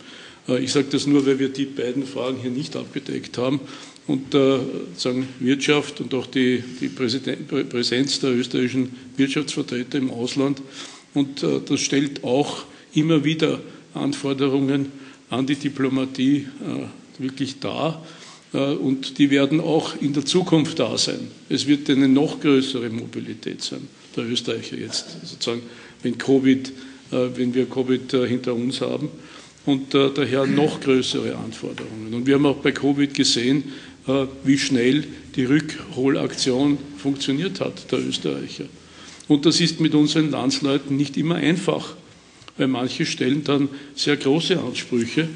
Äh, 0.47 0.63
ich 0.63 0.71
sage 0.71 0.87
das 0.91 1.05
nur, 1.05 1.25
weil 1.25 1.39
wir 1.39 1.49
die 1.49 1.65
beiden 1.65 2.05
Fragen 2.05 2.37
hier 2.41 2.51
nicht 2.51 2.75
abgedeckt 2.75 3.37
haben 3.37 3.59
und 4.07 4.33
äh, 4.33 4.59
sagen 4.97 5.27
Wirtschaft 5.39 6.01
und 6.01 6.13
auch 6.13 6.27
die, 6.27 6.63
die 6.79 6.87
Präsenz 6.89 8.19
der 8.19 8.31
österreichischen 8.31 8.95
Wirtschaftsvertreter 9.17 9.97
im 9.97 10.11
Ausland. 10.11 10.61
Und 11.13 11.43
äh, 11.43 11.59
das 11.65 11.79
stellt 11.79 12.23
auch 12.23 12.65
immer 12.93 13.23
wieder 13.23 13.59
Anforderungen 13.93 14.91
an 15.29 15.45
die 15.45 15.55
Diplomatie 15.55 16.47
wirklich 17.17 17.59
dar. 17.59 18.05
Und 18.51 19.17
die 19.17 19.29
werden 19.29 19.61
auch 19.61 19.95
in 20.01 20.11
der 20.11 20.25
Zukunft 20.25 20.79
da 20.79 20.97
sein. 20.97 21.27
Es 21.47 21.67
wird 21.67 21.89
eine 21.89 22.09
noch 22.09 22.41
größere 22.41 22.89
Mobilität 22.89 23.61
sein, 23.61 23.87
der 24.17 24.25
Österreicher 24.25 24.77
jetzt 24.77 25.05
sozusagen 25.23 25.61
wenn, 26.03 26.17
COVID, 26.17 26.69
äh, 27.11 27.29
wenn 27.35 27.53
wir 27.53 27.65
Covid 27.69 28.13
äh, 28.13 28.27
hinter 28.27 28.53
uns 28.53 28.81
haben 28.81 29.09
und 29.65 29.93
äh, 29.93 30.09
daher 30.13 30.45
noch 30.45 30.79
größere 30.79 31.35
Anforderungen. 31.35 32.13
Und 32.13 32.25
wir 32.25 32.35
haben 32.35 32.45
auch 32.45 32.57
bei 32.57 32.71
Covid 32.71 33.13
gesehen, 33.13 33.63
wie 34.43 34.57
schnell 34.57 35.03
die 35.35 35.45
Rückholaktion 35.45 36.77
funktioniert 36.97 37.61
hat, 37.61 37.91
der 37.91 37.99
Österreicher. 37.99 38.65
Und 39.27 39.45
das 39.45 39.61
ist 39.61 39.79
mit 39.79 39.93
unseren 39.93 40.31
Landsleuten 40.31 40.97
nicht 40.97 41.17
immer 41.17 41.35
einfach. 41.35 41.95
weil 42.57 42.67
manche 42.67 43.05
stellen 43.05 43.43
dann 43.43 43.69
sehr 43.95 44.17
große 44.17 44.59
Ansprüche. 44.59 45.27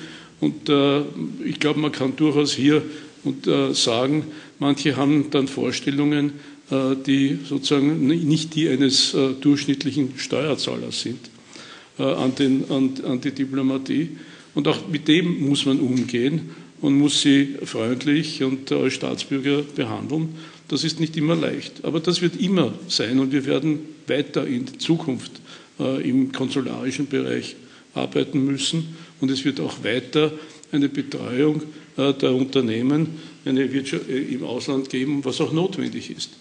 Und 0.41 0.69
äh, 0.69 1.01
ich 1.43 1.59
glaube, 1.59 1.79
man 1.79 1.91
kann 1.91 2.15
durchaus 2.15 2.53
hier 2.53 2.83
und, 3.23 3.47
äh, 3.47 3.73
sagen, 3.73 4.25
manche 4.59 4.95
haben 4.95 5.31
dann 5.31 5.47
Vorstellungen, 5.47 6.33
äh, 6.69 6.95
die 7.05 7.39
sozusagen 7.47 8.05
nicht 8.05 8.53
die 8.55 8.69
eines 8.69 9.13
äh, 9.13 9.29
durchschnittlichen 9.39 10.13
Steuerzahlers 10.17 11.01
sind 11.01 11.19
äh, 11.97 12.03
an, 12.03 12.35
den, 12.35 12.69
an, 12.69 12.91
an 13.05 13.21
die 13.21 13.31
Diplomatie. 13.31 14.17
Und 14.53 14.67
auch 14.67 14.87
mit 14.87 15.07
dem 15.07 15.47
muss 15.47 15.65
man 15.65 15.79
umgehen 15.79 16.51
und 16.85 16.99
muss 16.99 17.21
sie 17.21 17.55
freundlich 17.63 18.43
und 18.43 18.71
als 18.71 18.93
Staatsbürger 18.93 19.63
behandeln. 19.63 20.35
Das 20.67 20.83
ist 20.83 20.99
nicht 20.99 21.17
immer 21.17 21.35
leicht, 21.35 21.83
aber 21.83 21.99
das 21.99 22.21
wird 22.21 22.39
immer 22.39 22.75
sein 22.87 23.17
und 23.17 23.31
wir 23.31 23.47
werden 23.47 23.79
weiter 24.05 24.45
in 24.45 24.79
Zukunft 24.79 25.31
äh, 25.79 26.07
im 26.07 26.31
konsularischen 26.31 27.07
Bereich 27.07 27.55
arbeiten 27.95 28.45
müssen 28.45 28.95
und 29.19 29.31
es 29.31 29.43
wird 29.45 29.59
auch 29.61 29.83
weiter 29.83 30.31
eine 30.71 30.87
Betreuung 30.87 31.63
äh, 31.97 32.13
der 32.13 32.35
Unternehmen 32.35 33.17
eine 33.45 33.73
Wirtschaft, 33.73 34.07
äh, 34.07 34.19
im 34.19 34.43
Ausland 34.43 34.87
geben, 34.87 35.25
was 35.25 35.41
auch 35.41 35.53
notwendig 35.53 36.11
ist. 36.15 36.33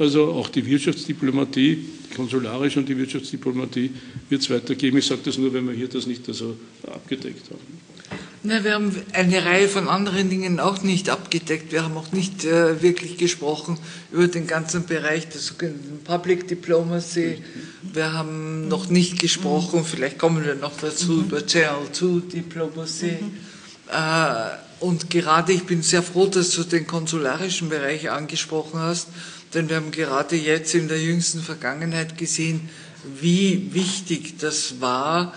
Also 0.00 0.32
auch 0.32 0.48
die 0.48 0.66
Wirtschaftsdiplomatie, 0.66 1.78
die 2.10 2.14
konsularische 2.16 2.80
und 2.80 2.88
die 2.88 2.98
Wirtschaftsdiplomatie 2.98 3.90
wird 4.28 4.42
es 4.42 4.50
weitergeben. 4.50 4.98
Ich 4.98 5.06
sage 5.06 5.20
das 5.24 5.38
nur, 5.38 5.52
wenn 5.52 5.68
wir 5.68 5.74
hier 5.74 5.88
das 5.88 6.08
nicht 6.08 6.26
also 6.26 6.56
abgedeckt 6.88 7.50
haben. 7.50 7.91
Na, 8.44 8.64
wir 8.64 8.74
haben 8.74 8.92
eine 9.12 9.44
Reihe 9.44 9.68
von 9.68 9.86
anderen 9.86 10.28
Dingen 10.28 10.58
auch 10.58 10.82
nicht 10.82 11.08
abgedeckt. 11.10 11.70
Wir 11.70 11.84
haben 11.84 11.96
auch 11.96 12.10
nicht 12.10 12.44
äh, 12.44 12.82
wirklich 12.82 13.16
gesprochen 13.16 13.78
über 14.10 14.26
den 14.26 14.48
ganzen 14.48 14.84
Bereich 14.84 15.28
der 15.28 15.40
sogenannten 15.40 16.02
Public 16.02 16.48
Diplomacy. 16.48 17.40
Wir 17.82 18.12
haben 18.12 18.66
noch 18.66 18.88
nicht 18.88 19.20
gesprochen, 19.20 19.84
vielleicht 19.84 20.18
kommen 20.18 20.44
wir 20.44 20.56
noch 20.56 20.76
dazu, 20.76 21.12
mhm. 21.12 21.20
über 21.20 21.46
Channel 21.46 21.92
2 21.92 22.32
Diplomacy. 22.32 23.18
Mhm. 23.20 23.32
Äh, 23.92 24.84
und 24.84 25.08
gerade 25.08 25.52
ich 25.52 25.62
bin 25.62 25.82
sehr 25.82 26.02
froh, 26.02 26.26
dass 26.26 26.50
du 26.50 26.64
den 26.64 26.88
konsularischen 26.88 27.68
Bereich 27.68 28.10
angesprochen 28.10 28.80
hast, 28.80 29.06
denn 29.54 29.68
wir 29.68 29.76
haben 29.76 29.92
gerade 29.92 30.34
jetzt 30.34 30.74
in 30.74 30.88
der 30.88 31.00
jüngsten 31.00 31.42
Vergangenheit 31.42 32.18
gesehen, 32.18 32.68
wie 33.20 33.72
wichtig 33.72 34.38
das 34.38 34.80
war, 34.80 35.32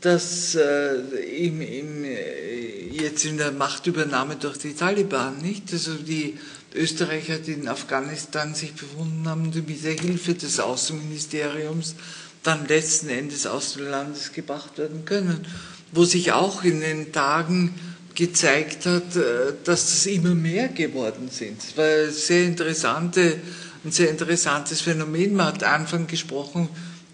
dass 0.00 0.54
äh, 0.54 0.96
im, 1.44 1.60
im, 1.60 2.04
äh, 2.04 2.88
jetzt 2.90 3.24
in 3.24 3.38
der 3.38 3.52
Machtübernahme 3.52 4.36
durch 4.36 4.58
die 4.58 4.74
Taliban, 4.74 5.38
nicht? 5.38 5.72
Also 5.72 5.94
die 5.94 6.38
Österreicher, 6.74 7.38
die 7.38 7.52
in 7.52 7.68
Afghanistan 7.68 8.54
sich 8.54 8.74
befunden 8.74 9.28
haben, 9.28 9.50
die 9.50 9.62
mit 9.62 9.84
der 9.84 9.94
Hilfe 9.94 10.34
des 10.34 10.60
Außenministeriums 10.60 11.96
dann 12.42 12.68
letzten 12.68 13.08
Endes 13.08 13.46
aus 13.46 13.74
dem 13.74 13.88
Landes 13.90 14.32
gebracht 14.32 14.78
werden 14.78 15.04
können, 15.04 15.46
wo 15.92 16.04
sich 16.04 16.32
auch 16.32 16.62
in 16.62 16.80
den 16.80 17.12
Tagen 17.12 17.74
gezeigt 18.14 18.86
hat, 18.86 19.16
äh, 19.16 19.54
dass 19.64 19.86
das 19.86 20.06
immer 20.06 20.34
mehr 20.34 20.68
geworden 20.68 21.28
sind. 21.30 21.60
Ein 21.76 22.12
sehr, 22.12 22.44
interessante, 22.44 23.38
ein 23.84 23.90
sehr 23.90 24.10
interessantes 24.10 24.80
Phänomen. 24.80 25.34
Man 25.34 25.46
hat 25.46 25.64
Anfang 25.64 26.06
gesprochen 26.06 26.68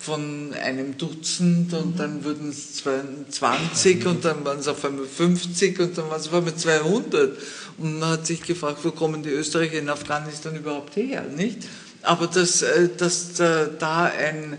von 0.04 0.52
einem 0.52 0.98
Dutzend 0.98 1.72
und 1.72 1.98
dann 1.98 2.24
wurden 2.24 2.50
es 2.50 2.82
20 3.30 4.04
und 4.06 4.24
dann 4.24 4.44
waren 4.44 4.58
es 4.58 4.68
auf 4.68 4.84
einmal 4.84 5.06
50 5.06 5.80
und 5.80 5.96
dann 5.96 6.10
waren 6.10 6.20
es 6.20 6.28
auf 6.28 6.34
einmal 6.34 6.54
200. 6.54 7.38
Und 7.78 8.00
man 8.00 8.10
hat 8.10 8.26
sich 8.26 8.42
gefragt, 8.42 8.80
wo 8.82 8.90
kommen 8.90 9.22
die 9.22 9.30
Österreicher 9.30 9.78
in 9.78 9.88
Afghanistan 9.88 10.54
überhaupt 10.56 10.96
her, 10.96 11.24
nicht? 11.34 11.58
Aber 12.02 12.26
dass, 12.26 12.60
äh, 12.60 12.90
dass 12.94 13.32
da 13.34 14.04
ein, 14.04 14.58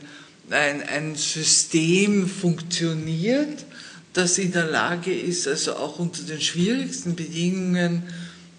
ein, 0.50 0.82
ein 0.82 1.16
System 1.16 2.28
funktioniert, 2.28 3.66
das 4.14 4.40
in 4.40 4.52
der 4.52 4.66
Lage 4.66 5.14
ist, 5.14 5.48
also 5.48 5.76
auch 5.76 6.00
unter 6.00 6.24
den 6.24 6.42
schwierigsten 6.42 7.16
Bedingungen 7.16 8.04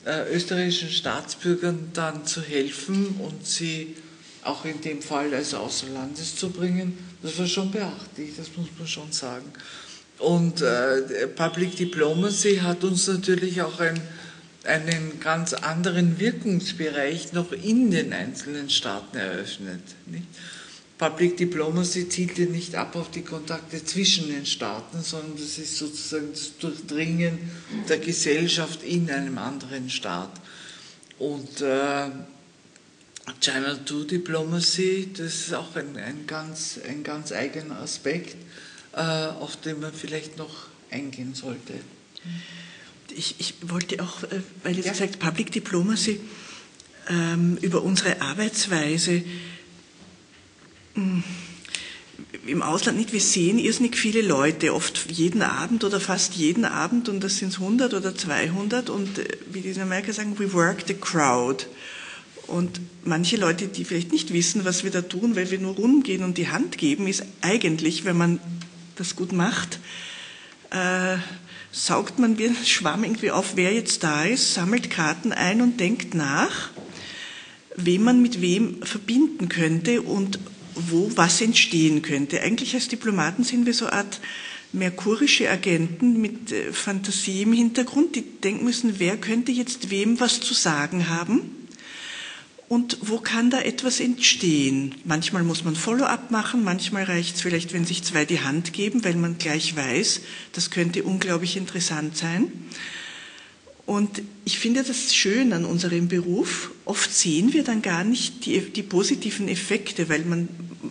äh, 0.05 0.33
österreichischen 0.33 0.91
Staatsbürgern 0.91 1.91
dann 1.95 2.27
zu 2.27 2.43
helfen 2.43 3.17
und 3.19 3.45
sie 3.45 3.97
auch 4.47 4.65
in 4.65 4.81
dem 4.81 5.03
Fall 5.03 5.33
als 5.35 5.55
außer 5.55 5.89
Landes 5.89 6.37
zu 6.37 6.51
bringen, 6.51 6.97
das 7.23 7.39
war 7.39 7.47
schon 7.47 7.71
beachtlich, 7.71 8.31
das 8.37 8.49
muss 8.57 8.69
man 8.79 8.87
schon 8.87 9.13
sagen. 9.13 9.53
Und 10.19 10.63
äh, 10.63 11.27
Public 11.35 11.77
Diplomacy 11.77 12.57
hat 12.57 12.85
uns 12.85 13.07
natürlich 13.07 13.61
auch 13.63 13.81
ein, 13.81 14.01
einen 14.65 15.21
ganz 15.21 15.53
anderen 15.53 16.19
Wirkungsbereich 16.19 17.33
noch 17.33 17.53
in 17.53 17.91
den 17.91 18.13
einzelnen 18.13 18.71
Staaten 18.71 19.17
eröffnet. 19.17 19.83
Nicht? 20.07 20.27
Public 20.99 21.37
Diplomacy 21.37 22.09
zielt 22.09 22.39
ja 22.39 22.47
nicht 22.47 22.75
ab 22.75 22.97
auf 22.97 23.11
die 23.11 23.21
Kontakte 23.21 23.85
zwischen 23.85 24.29
den 24.29 24.47
Staaten, 24.47 25.03
sondern 25.03 25.37
das 25.37 25.59
ist 25.59 25.77
sozusagen 25.77 26.31
das 26.33 26.57
Durchdringen 26.57 27.39
der 27.87 27.99
Gesellschaft 27.99 28.83
in 28.83 29.11
einem 29.11 29.37
anderen 29.37 29.91
Staat. 29.91 30.31
Und 31.19 31.61
äh, 31.61 32.09
China 33.41 33.77
2 33.85 34.05
Diplomacy, 34.05 35.11
das 35.13 35.35
ist 35.35 35.55
auch 35.55 35.75
ein, 35.77 35.97
ein, 35.97 36.27
ganz, 36.27 36.79
ein 36.89 37.03
ganz 37.03 37.33
eigener 37.33 37.81
Aspekt, 37.81 38.37
äh, 38.93 39.01
auf 39.01 39.57
den 39.57 39.81
man 39.81 39.93
vielleicht 39.93 40.39
noch 40.39 40.69
eingehen 40.91 41.35
sollte. 41.35 41.75
Ich, 43.15 43.37
ich 43.39 43.55
wollte 43.63 44.03
auch, 44.03 44.23
äh, 44.25 44.41
weil 44.63 44.77
jetzt 44.77 44.87
ja. 44.87 44.93
gesagt 44.93 45.19
Public 45.19 45.53
Diplomacy, 45.53 46.21
ähm, 47.09 47.57
über 47.61 47.83
unsere 47.83 48.21
Arbeitsweise 48.21 49.23
hm, 50.95 51.23
im 52.47 52.63
Ausland 52.63 52.99
nicht. 52.99 53.13
Wir 53.13 53.21
sehen 53.21 53.59
irrsinnig 53.59 53.97
viele 53.97 54.23
Leute, 54.23 54.75
oft 54.75 55.11
jeden 55.11 55.43
Abend 55.43 55.85
oder 55.85 56.01
fast 56.01 56.35
jeden 56.35 56.65
Abend, 56.65 57.09
und 57.09 57.23
das 57.23 57.37
sind 57.39 57.55
100 57.55 57.95
oder 57.95 58.15
200, 58.15 58.91
und 58.91 59.19
äh, 59.19 59.25
wie 59.51 59.61
die 59.61 59.71
in 59.71 59.81
Amerika 59.81 60.13
sagen, 60.13 60.39
we 60.39 60.53
work 60.53 60.85
the 60.87 60.95
crowd. 60.95 61.67
Und 62.47 62.81
manche 63.05 63.37
Leute, 63.37 63.67
die 63.67 63.85
vielleicht 63.85 64.13
nicht 64.13 64.33
wissen, 64.33 64.65
was 64.65 64.85
wir 64.85 64.91
da 64.91 65.03
tun, 65.03 65.37
weil 65.37 65.51
wir 65.51 65.59
nur 65.59 65.75
rumgehen 65.75 66.23
und 66.23 66.39
die 66.39 66.49
Hand 66.49 66.79
geben, 66.79 67.07
ist 67.07 67.25
eigentlich, 67.41 68.05
wenn 68.05 68.17
man 68.17 68.41
das 68.97 69.17
gut 69.17 69.33
macht, 69.33 69.81
äh, 70.71 71.17
saugt 71.73 72.19
man 72.19 72.39
wie 72.39 72.47
ein 72.47 72.57
Schwamm 72.65 73.05
irgendwie 73.05 73.31
auf, 73.31 73.57
wer 73.57 73.73
jetzt 73.73 74.03
da 74.03 74.25
ist, 74.25 74.55
sammelt 74.55 74.91
Karten 74.91 75.33
ein 75.33 75.61
und 75.61 75.81
denkt 75.81 76.15
nach, 76.15 76.71
wem 77.77 78.05
man 78.05 78.23
mit 78.23 78.41
wem 78.41 78.83
verbinden 78.83 79.49
könnte 79.49 80.03
und 80.03 80.39
wo 80.75 81.11
was 81.17 81.41
entstehen 81.41 82.03
könnte. 82.03 82.41
Eigentlich 82.41 82.75
als 82.75 82.89
Diplomaten 82.89 83.45
sind 83.45 83.67
wir 83.67 83.75
so 83.75 83.87
eine 83.87 83.95
Art 83.95 84.21
merkurische 84.73 85.51
Agenten 85.51 86.21
mit 86.21 86.53
äh, 86.53 86.73
Fantasie 86.73 87.43
im 87.43 87.53
Hintergrund, 87.53 88.15
die 88.15 88.23
denken 88.23 88.65
müssen, 88.65 88.99
wer 88.99 89.17
könnte 89.17 89.53
jetzt 89.53 89.91
wem 89.91 90.21
was 90.21 90.41
zu 90.41 90.55
sagen 90.55 91.09
haben 91.09 91.66
und 92.69 92.99
wo 93.01 93.19
kann 93.19 93.51
da 93.51 93.61
etwas 93.61 94.01
entstehen? 94.01 94.95
Manchmal 95.05 95.45
muss 95.45 95.63
man 95.63 95.77
Follow-up 95.77 96.33
machen, 96.33 96.65
manchmal 96.65 97.05
reicht 97.05 97.37
es 97.37 97.43
vielleicht, 97.43 97.73
wenn 97.73 97.85
sich 97.85 98.03
zwei 98.03 98.25
die 98.25 98.41
Hand 98.41 98.73
geben, 98.73 99.05
weil 99.05 99.15
man 99.15 99.39
gleich 99.39 99.77
weiß, 99.77 100.23
das 100.53 100.71
könnte 100.71 101.05
unglaublich 101.05 101.57
interessant 101.57 102.17
sein. 102.17 102.51
Und 103.87 104.23
ich 104.45 104.59
finde 104.59 104.83
das 104.83 105.15
schön 105.15 105.53
an 105.53 105.65
unserem 105.65 106.09
Beruf. 106.09 106.73
Oft 106.85 107.15
sehen 107.15 107.53
wir 107.53 107.63
dann 107.63 107.83
gar 107.83 108.03
nicht 108.03 108.45
die, 108.45 108.61
die, 108.61 108.83
positiven 108.83 109.47
Effekte, 109.47 110.09
weil 110.09 110.25
man 110.25 110.49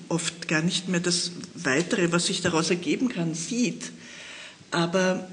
oft 0.07 0.47
gar 0.47 0.61
nicht 0.61 0.87
mehr 0.87 1.01
das 1.01 1.31
Weitere, 1.55 2.13
was 2.13 2.27
sich 2.27 2.41
daraus 2.41 2.69
ergeben 2.69 3.09
kann, 3.09 3.35
sieht. 3.35 3.91
Aber 4.71 5.27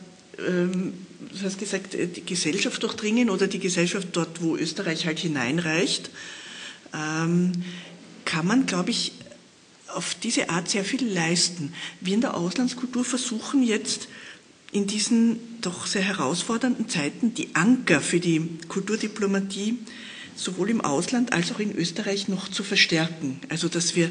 ähm, 0.44 0.92
du 1.32 1.44
hast 1.44 1.58
gesagt, 1.58 1.94
äh, 1.94 2.06
die 2.06 2.24
Gesellschaft 2.24 2.82
durchdringen 2.82 3.30
oder 3.30 3.46
die 3.46 3.58
Gesellschaft 3.58 4.08
dort, 4.12 4.42
wo 4.42 4.56
Österreich 4.56 5.06
halt 5.06 5.18
hineinreicht, 5.18 6.10
ähm, 6.94 7.52
kann 8.24 8.46
man, 8.46 8.66
glaube 8.66 8.90
ich, 8.90 9.12
auf 9.88 10.14
diese 10.14 10.48
Art 10.48 10.70
sehr 10.70 10.84
viel 10.84 11.06
leisten. 11.06 11.74
Wir 12.00 12.14
in 12.14 12.20
der 12.20 12.34
Auslandskultur 12.34 13.04
versuchen 13.04 13.62
jetzt 13.62 14.08
in 14.72 14.86
diesen 14.86 15.38
doch 15.60 15.86
sehr 15.86 16.02
herausfordernden 16.02 16.88
Zeiten 16.88 17.34
die 17.34 17.54
Anker 17.54 18.00
für 18.00 18.20
die 18.20 18.58
Kulturdiplomatie 18.68 19.78
sowohl 20.34 20.70
im 20.70 20.80
Ausland 20.80 21.34
als 21.34 21.52
auch 21.52 21.60
in 21.60 21.76
Österreich 21.76 22.28
noch 22.28 22.48
zu 22.48 22.64
verstärken. 22.64 23.38
Also 23.50 23.68
dass 23.68 23.96
wir 23.96 24.10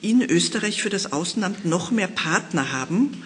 in 0.00 0.22
Österreich 0.22 0.82
für 0.82 0.90
das 0.90 1.12
Außenamt 1.12 1.66
noch 1.66 1.90
mehr 1.90 2.08
Partner 2.08 2.72
haben, 2.72 3.22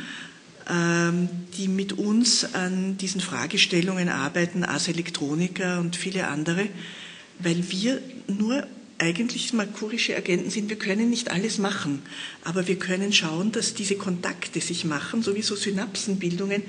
die 0.70 1.68
mit 1.68 1.94
uns 1.94 2.54
an 2.54 2.98
diesen 2.98 3.22
Fragestellungen 3.22 4.10
arbeiten, 4.10 4.64
Ars 4.64 4.88
Electronica 4.88 5.78
und 5.80 5.96
viele 5.96 6.28
andere, 6.28 6.68
weil 7.38 7.70
wir 7.70 8.02
nur 8.26 8.66
eigentlich 8.98 9.52
markurische 9.52 10.16
Agenten 10.16 10.50
sind. 10.50 10.68
Wir 10.68 10.76
können 10.78 11.08
nicht 11.08 11.30
alles 11.30 11.58
machen, 11.58 12.02
aber 12.44 12.66
wir 12.66 12.78
können 12.78 13.12
schauen, 13.12 13.52
dass 13.52 13.74
diese 13.74 13.94
Kontakte 13.94 14.60
sich 14.60 14.84
machen, 14.84 15.22
sowieso 15.22 15.54
Synapsenbildungen, 15.54 16.62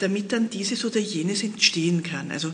damit 0.00 0.32
dann 0.32 0.50
dieses 0.50 0.84
oder 0.84 1.00
jenes 1.00 1.42
entstehen 1.42 2.02
kann. 2.02 2.30
Also 2.30 2.52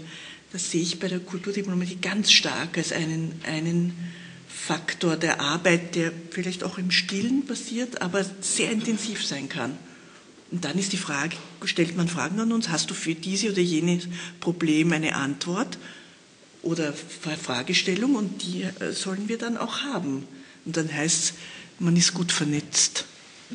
das 0.53 0.71
sehe 0.71 0.83
ich 0.83 1.01
bei 1.01 1.09
der 1.09 1.21
Kulturdiplomatie 1.21 1.99
ganz 2.01 2.31
stark 2.31 2.79
als 2.79 2.93
einen, 2.93 3.33
einen 3.45 3.93
Faktor 4.49 5.17
der 5.17 5.41
Arbeit, 5.41 5.95
der 5.95 6.13
vielleicht 6.31 6.63
auch 6.63 6.79
im 6.79 6.91
Stillen 6.91 7.47
passiert, 7.47 8.01
aber 8.03 8.25
sehr 8.41 8.71
intensiv 8.71 9.27
sein 9.27 9.49
kann. 9.49 9.77
Und 10.55 10.65
dann 10.65 10.79
ist 10.79 10.93
die 10.93 10.99
Frage, 10.99 11.35
stellt 11.65 11.97
man 11.97 12.07
Fragen 12.07 12.39
an 12.39 12.53
uns, 12.53 12.69
hast 12.69 12.89
du 12.89 12.95
für 12.95 13.17
diese 13.17 13.51
oder 13.51 13.61
jenes 13.61 14.07
Problem 14.39 14.93
eine 14.93 15.17
Antwort 15.17 15.79
oder 16.63 16.93
Fragestellung 16.93 18.15
und 18.15 18.41
die 18.45 18.63
äh, 18.63 18.93
sollen 18.93 19.29
wir 19.29 19.37
dann 19.37 19.57
auch 19.57 19.81
haben. 19.81 20.29
Und 20.65 20.77
dann 20.77 20.95
heißt 20.95 21.25
es, 21.25 21.33
man 21.81 21.97
ist 21.97 22.15
gut 22.15 22.31
vernetzt. 22.31 23.05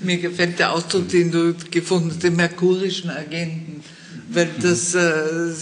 Mir 0.00 0.18
gefällt 0.18 0.60
der 0.60 0.70
Ausdruck, 0.72 1.08
den 1.08 1.32
du 1.32 1.56
gefunden 1.72 2.10
hast, 2.10 2.22
den 2.22 2.36
merkurischen 2.36 3.10
Agenten, 3.10 3.82
weil 4.28 4.48
das 4.60 4.94
äh, 4.94 5.52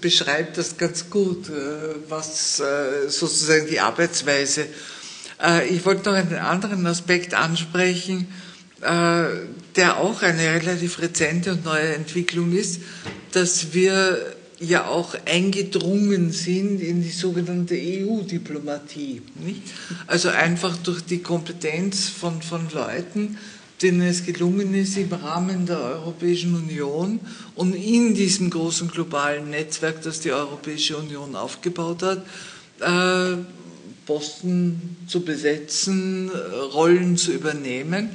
beschreibt 0.00 0.58
das 0.58 0.76
ganz 0.78 1.10
gut, 1.10 1.48
äh, 1.48 1.96
was 2.08 2.60
äh, 2.60 3.08
sozusagen 3.08 3.66
die 3.66 3.80
Arbeitsweise. 3.80 4.68
Ich 5.68 5.84
wollte 5.84 6.08
noch 6.08 6.16
einen 6.16 6.36
anderen 6.36 6.86
Aspekt 6.86 7.34
ansprechen, 7.34 8.26
der 8.82 9.96
auch 9.98 10.22
eine 10.22 10.42
relativ 10.54 11.00
rezente 11.00 11.52
und 11.52 11.64
neue 11.64 11.94
Entwicklung 11.94 12.52
ist, 12.52 12.80
dass 13.32 13.72
wir 13.72 14.36
ja 14.58 14.86
auch 14.86 15.14
eingedrungen 15.26 16.30
sind 16.30 16.80
in 16.80 17.02
die 17.02 17.10
sogenannte 17.10 17.74
EU-Diplomatie. 17.74 19.22
Also 20.06 20.28
einfach 20.30 20.76
durch 20.78 21.02
die 21.02 21.18
Kompetenz 21.18 22.08
von, 22.08 22.40
von 22.42 22.68
Leuten, 22.72 23.38
denen 23.82 24.02
es 24.02 24.24
gelungen 24.24 24.74
ist, 24.74 24.96
im 24.96 25.12
Rahmen 25.12 25.66
der 25.66 25.78
Europäischen 25.78 26.54
Union 26.54 27.20
und 27.54 27.74
in 27.74 28.14
diesem 28.14 28.48
großen 28.48 28.88
globalen 28.88 29.50
Netzwerk, 29.50 30.00
das 30.02 30.20
die 30.20 30.32
Europäische 30.32 30.96
Union 30.96 31.36
aufgebaut 31.36 32.02
hat, 32.02 32.24
äh, 32.80 33.36
Posten 34.06 34.96
zu 35.08 35.20
besetzen, 35.20 36.30
Rollen 36.72 37.18
zu 37.18 37.32
übernehmen 37.32 38.10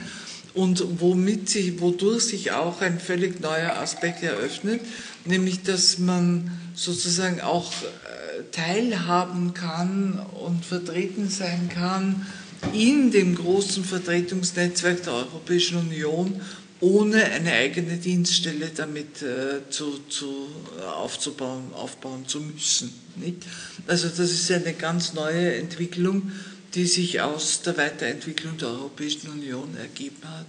und 0.54 0.84
womit 1.00 1.50
sich, 1.50 1.80
wodurch 1.80 2.24
sich 2.24 2.52
auch 2.52 2.82
ein 2.82 3.00
völlig 3.00 3.40
neuer 3.40 3.78
Aspekt 3.78 4.24
eröffnet, 4.24 4.82
nämlich 5.26 5.64
dass 5.64 5.98
man 5.98 6.52
sozusagen 6.76 7.42
auch 7.42 7.72
äh, 7.84 8.44
teilhaben 8.52 9.54
kann 9.54 10.20
und 10.44 10.66
vertreten 10.66 11.30
sein 11.30 11.70
kann 11.74 12.26
in 12.74 13.12
dem 13.12 13.36
großen 13.36 13.84
Vertretungsnetzwerk 13.84 15.04
der 15.04 15.14
Europäischen 15.14 15.78
Union, 15.78 16.40
ohne 16.80 17.24
eine 17.24 17.54
eigene 17.54 17.98
Dienststelle 17.98 18.72
damit 18.76 19.22
äh, 19.22 19.70
zu, 19.70 20.00
zu, 20.10 20.48
aufzubauen, 20.98 21.74
aufbauen 21.74 22.28
zu 22.28 22.40
müssen. 22.40 22.92
Nicht? 23.18 23.46
Also 23.88 24.08
das 24.08 24.32
ist 24.32 24.52
eine 24.52 24.74
ganz 24.74 25.14
neue 25.14 25.56
Entwicklung, 25.56 26.32
die 26.74 26.86
sich 26.86 27.22
aus 27.22 27.62
der 27.62 27.78
Weiterentwicklung 27.78 28.58
der 28.58 28.70
Europäischen 28.70 29.30
Union 29.30 29.76
ergeben 29.78 30.22
hat. 30.24 30.48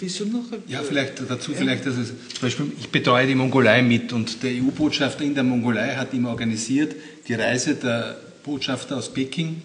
Wieso 0.00 0.24
noch? 0.24 0.44
Ja, 0.66 0.82
vielleicht 0.82 1.20
dazu, 1.28 1.52
vielleicht, 1.52 1.84
dass 1.84 1.96
es, 1.96 2.08
zum 2.08 2.40
Beispiel, 2.40 2.72
ich 2.80 2.88
betreue 2.88 3.26
die 3.26 3.34
Mongolei 3.34 3.82
mit 3.82 4.12
und 4.14 4.42
der 4.42 4.52
EU-Botschafter 4.52 5.24
in 5.24 5.34
der 5.34 5.44
Mongolei 5.44 5.94
hat 5.94 6.14
immer 6.14 6.30
organisiert 6.30 6.96
die 7.26 7.34
Reise 7.34 7.74
der 7.74 8.18
Botschafter 8.42 8.96
aus 8.96 9.12
Peking, 9.12 9.60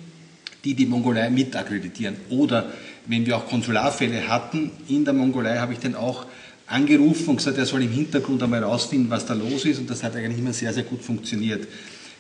die 0.66 0.74
die 0.74 0.86
Mongolei 0.86 1.30
mit 1.30 1.56
akkreditieren. 1.56 2.18
Oder 2.30 2.74
wenn 3.08 3.26
wir 3.26 3.38
auch 3.38 3.48
Konsularfälle 3.48 4.28
hatten 4.28 4.72
in 4.90 5.06
der 5.06 5.14
Mongolei, 5.14 5.58
habe 5.58 5.72
ich 5.72 5.80
den 5.80 5.96
auch 5.96 6.26
angerufen 6.68 7.30
und 7.30 7.38
gesagt, 7.38 7.58
er 7.58 7.66
soll 7.66 7.84
im 7.84 7.92
Hintergrund 7.92 8.44
einmal 8.44 8.62
herausfinden, 8.62 9.10
was 9.10 9.26
da 9.26 9.34
los 9.34 9.64
ist 9.64 9.80
und 9.80 9.90
das 9.90 10.04
hat 10.04 10.16
eigentlich 10.16 10.40
immer 10.40 10.54
sehr, 10.54 10.74
sehr 10.74 10.84
gut 10.84 11.02
funktioniert. 11.02 11.66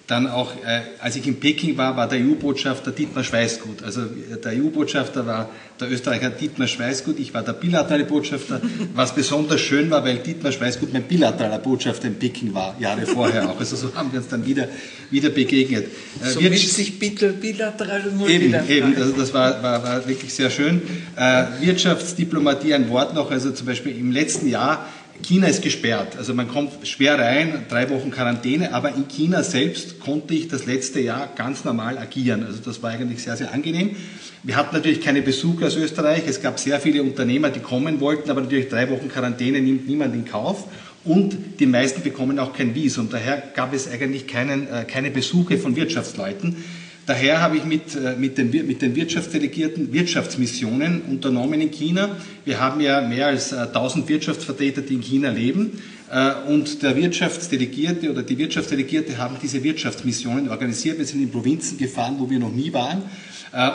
Dann 0.07 0.27
auch, 0.27 0.53
äh, 0.65 0.81
als 0.99 1.15
ich 1.15 1.25
in 1.27 1.39
Peking 1.39 1.77
war, 1.77 1.95
war 1.95 2.09
der 2.09 2.19
EU-Botschafter 2.19 2.91
Dietmar 2.91 3.23
Schweißgut. 3.23 3.83
Also 3.83 4.01
der 4.43 4.51
EU-Botschafter 4.51 5.25
war 5.25 5.49
der 5.79 5.89
Österreicher 5.89 6.29
Dietmar 6.29 6.67
Schweißgut, 6.67 7.19
ich 7.19 7.33
war 7.33 7.41
der 7.41 7.53
bilaterale 7.53 8.03
Botschafter, 8.03 8.61
was 8.95 9.15
besonders 9.15 9.61
schön 9.61 9.89
war, 9.89 10.03
weil 10.03 10.17
Dietmar 10.17 10.51
Schweißgut 10.51 10.91
mein 10.91 11.03
bilateraler 11.03 11.59
Botschafter 11.59 12.09
in 12.09 12.15
Peking 12.15 12.53
war, 12.53 12.75
Jahre 12.79 13.05
vorher 13.05 13.49
auch. 13.49 13.57
Also 13.57 13.77
so 13.77 13.95
haben 13.95 14.11
wir 14.11 14.19
uns 14.19 14.27
dann 14.27 14.45
wieder, 14.45 14.67
wieder 15.09 15.29
begegnet. 15.29 15.85
Äh, 16.21 16.29
so 16.29 16.41
mischt 16.41 16.69
sich 16.69 16.99
bilateral 16.99 18.05
und 18.05 18.17
multilateral. 18.17 18.69
Eben, 18.69 18.91
eben, 18.91 19.01
also 19.01 19.13
das 19.13 19.33
war, 19.33 19.63
war, 19.63 19.83
war 19.83 20.07
wirklich 20.07 20.33
sehr 20.33 20.49
schön. 20.49 20.81
Äh, 21.15 21.45
Wirtschaftsdiplomatie, 21.61 22.73
ein 22.73 22.89
Wort 22.89 23.15
noch, 23.15 23.31
also 23.31 23.51
zum 23.51 23.67
Beispiel 23.67 23.97
im 23.97 24.11
letzten 24.11 24.49
Jahr 24.49 24.85
China 25.23 25.47
ist 25.47 25.63
gesperrt, 25.63 26.17
also 26.17 26.33
man 26.33 26.47
kommt 26.47 26.85
schwer 26.85 27.17
rein, 27.17 27.65
drei 27.69 27.89
Wochen 27.89 28.11
Quarantäne, 28.11 28.73
aber 28.73 28.93
in 28.93 29.07
China 29.07 29.41
selbst 29.41 29.99
konnte 29.99 30.33
ich 30.33 30.49
das 30.49 30.65
letzte 30.65 30.99
Jahr 30.99 31.29
ganz 31.35 31.63
normal 31.63 31.97
agieren. 31.97 32.43
Also 32.43 32.59
das 32.63 32.83
war 32.83 32.91
eigentlich 32.91 33.23
sehr, 33.23 33.35
sehr 33.35 33.53
angenehm. 33.53 33.95
Wir 34.43 34.57
hatten 34.57 34.75
natürlich 34.75 35.01
keine 35.01 35.21
Besucher 35.21 35.67
aus 35.67 35.77
Österreich, 35.77 36.23
es 36.27 36.41
gab 36.41 36.59
sehr 36.59 36.79
viele 36.79 37.01
Unternehmer, 37.01 37.49
die 37.49 37.61
kommen 37.61 37.99
wollten, 38.01 38.29
aber 38.29 38.41
natürlich 38.41 38.69
drei 38.69 38.89
Wochen 38.89 39.07
Quarantäne 39.07 39.61
nimmt 39.61 39.87
niemand 39.87 40.13
in 40.13 40.25
Kauf. 40.25 40.67
Und 41.05 41.59
die 41.59 41.65
meisten 41.65 42.01
bekommen 42.01 42.39
auch 42.39 42.53
kein 42.53 42.75
Visum. 42.75 43.09
Daher 43.09 43.43
gab 43.55 43.73
es 43.73 43.89
eigentlich 43.89 44.25
keinen, 44.27 44.67
äh, 44.67 44.85
keine 44.85 45.11
Besuche 45.11 45.57
von 45.57 45.75
Wirtschaftsleuten. 45.75 46.63
Daher 47.05 47.41
habe 47.41 47.57
ich 47.57 47.65
mit, 47.65 47.95
äh, 47.95 48.15
mit, 48.17 48.37
den, 48.37 48.49
mit 48.49 48.81
den 48.81 48.95
Wirtschaftsdelegierten 48.95 49.91
Wirtschaftsmissionen 49.91 51.01
unternommen 51.01 51.59
in 51.59 51.69
China. 51.69 52.15
Wir 52.45 52.61
haben 52.61 52.79
ja 52.79 53.01
mehr 53.01 53.27
als 53.27 53.51
1000 53.51 54.05
äh, 54.05 54.09
Wirtschaftsvertreter, 54.09 54.81
die 54.81 54.93
in 54.93 55.01
China 55.01 55.29
leben. 55.29 55.81
Äh, 56.09 56.31
und 56.47 56.81
der 56.81 56.95
Wirtschaftsdelegierte 56.95 58.09
oder 58.09 58.23
die 58.23 58.37
Wirtschaftsdelegierte 58.37 59.17
haben 59.17 59.35
diese 59.41 59.61
Wirtschaftsmissionen 59.63 60.49
organisiert. 60.49 60.97
Wir 60.97 61.05
sind 61.05 61.21
in 61.21 61.29
Provinzen 61.29 61.77
gefahren, 61.77 62.15
wo 62.19 62.29
wir 62.29 62.39
noch 62.39 62.53
nie 62.53 62.71
waren. 62.71 63.01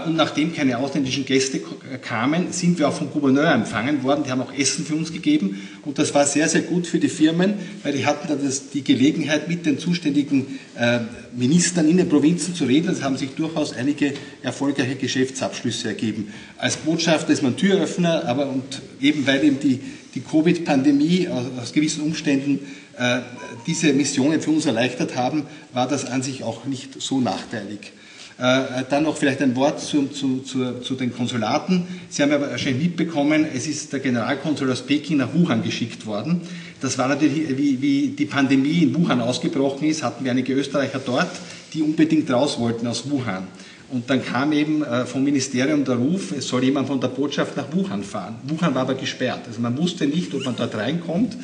Und 0.07 0.17
nachdem 0.17 0.53
keine 0.53 0.79
ausländischen 0.79 1.25
Gäste 1.25 1.61
kamen, 2.03 2.51
sind 2.51 2.81
wir 2.81 2.89
auch 2.89 2.95
vom 2.95 3.13
Gouverneur 3.13 3.53
empfangen 3.53 4.03
worden. 4.03 4.25
Die 4.27 4.31
haben 4.33 4.43
auch 4.43 4.53
Essen 4.53 4.85
für 4.85 4.97
uns 4.97 5.13
gegeben. 5.13 5.69
Und 5.85 6.01
das 6.01 6.13
war 6.15 6.27
sehr, 6.27 6.49
sehr 6.49 6.63
gut 6.63 6.89
für 6.89 6.99
die 6.99 7.09
Firmen, 7.09 7.55
weil 7.85 7.93
die 7.93 8.05
hatten 8.05 8.27
dann 8.27 8.45
das, 8.45 8.71
die 8.71 8.83
Gelegenheit, 8.83 9.49
mit 9.49 9.67
den 9.67 9.79
zuständigen 9.79 10.59
äh, 10.77 10.99
Ministern 11.33 11.89
in 11.89 11.97
den 11.97 12.09
Provinzen 12.09 12.57
zu 12.57 12.65
reden. 12.65 12.91
Es 12.91 13.05
haben 13.05 13.17
sich 13.17 13.31
durchaus 13.37 13.73
einige 13.73 14.15
erfolgreiche 14.43 14.97
Geschäftsabschlüsse 14.97 15.87
ergeben. 15.87 16.33
Als 16.57 16.77
Botschafter 16.79 17.33
ist 17.33 17.45
man 17.45 17.57
Türöffner, 17.57 18.25
aber 18.27 18.49
und 18.49 18.83
eben 19.01 19.25
weil 19.29 19.45
eben 19.45 19.61
die, 19.61 19.79
die 20.13 20.21
Covid-Pandemie 20.23 21.29
aus, 21.29 21.45
aus, 21.63 21.73
gewissen 21.73 22.03
Umständen 22.03 22.67
äh, 22.99 23.21
diese 23.69 23.93
Missionen 23.93 24.41
für 24.41 24.51
uns 24.51 24.67
erleichtert 24.67 25.15
haben, 25.15 25.45
war 25.73 25.87
das 25.87 26.05
an 26.05 26.23
sich 26.23 26.43
auch 26.43 26.65
nicht 26.65 27.01
so 27.01 27.21
nachteilig. 27.21 27.93
Äh, 28.39 28.85
dann 28.89 29.03
noch 29.03 29.17
vielleicht 29.17 29.43
ein 29.43 29.57
Wort 29.57 29.81
zu, 29.81 30.07
zu, 30.07 30.39
zu, 30.43 30.75
zu, 30.81 30.95
den 30.95 31.13
Konsulaten. 31.13 31.89
Sie 32.09 32.23
haben 32.23 32.31
aber 32.31 32.53
wahrscheinlich 32.53 32.85
mitbekommen, 32.85 33.45
es 33.53 33.67
ist 33.67 33.93
der 33.93 33.99
Generalkonsul 33.99 34.71
aus 34.71 34.83
Peking 34.83 35.17
nach 35.17 35.35
Wuhan 35.35 35.65
geschickt 35.65 36.07
worden. 36.07 36.43
Das 36.81 36.97
war 36.99 37.09
natürlich, 37.09 37.59
wie, 37.59 37.83
wie 37.83 38.09
die 38.09 38.27
Pandemie 38.27 38.85
in 38.85 38.95
Wuhan 38.95 39.21
ausgebrochen 39.21 39.89
ist, 39.89 40.05
hatten 40.05 40.25
wir 40.25 40.31
einige 40.31 40.53
Österreicher 40.53 41.01
dort, 41.05 41.31
die 41.75 41.83
unbedingt 41.83 42.31
raus 42.31 42.61
wollten 42.61 42.87
aus 42.87 43.11
Wuhan. 43.11 43.49
Und 43.91 44.09
dann 44.09 44.25
kam 44.25 44.53
eben 44.53 44.85
äh, 44.85 45.05
vom 45.05 45.25
Ministerium 45.25 45.85
der 45.85 45.97
Ruf, 45.97 46.31
es 46.31 46.47
soll 46.47 46.63
jemand 46.63 46.87
von 46.87 47.01
der 47.01 47.09
Botschaft 47.09 47.57
nach 47.57 47.73
Wuhan 47.73 48.05
fahren. 48.05 48.37
Wuhan 48.47 48.73
war 48.73 48.83
aber 48.83 48.95
gesperrt. 48.95 49.41
Also 49.49 49.61
man 49.61 49.77
wusste 49.77 50.07
nicht, 50.07 50.33
ob 50.33 50.45
man 50.45 50.55
dort 50.55 50.77
reinkommt. 50.77 51.37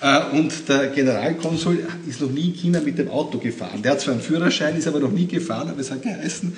Äh, 0.00 0.36
und 0.36 0.68
der 0.68 0.88
Generalkonsul 0.88 1.86
ist 2.08 2.20
noch 2.20 2.30
nie 2.30 2.48
in 2.48 2.54
China 2.54 2.80
mit 2.80 2.98
dem 2.98 3.10
Auto 3.10 3.38
gefahren. 3.38 3.82
Der 3.82 3.92
hat 3.92 4.00
zwar 4.00 4.14
einen 4.14 4.22
Führerschein, 4.22 4.76
ist 4.76 4.86
aber 4.86 5.00
noch 5.00 5.10
nie 5.10 5.26
gefahren, 5.26 5.68
aber 5.68 5.80
es 5.80 5.90
hat 5.90 6.02
geheißen, 6.02 6.52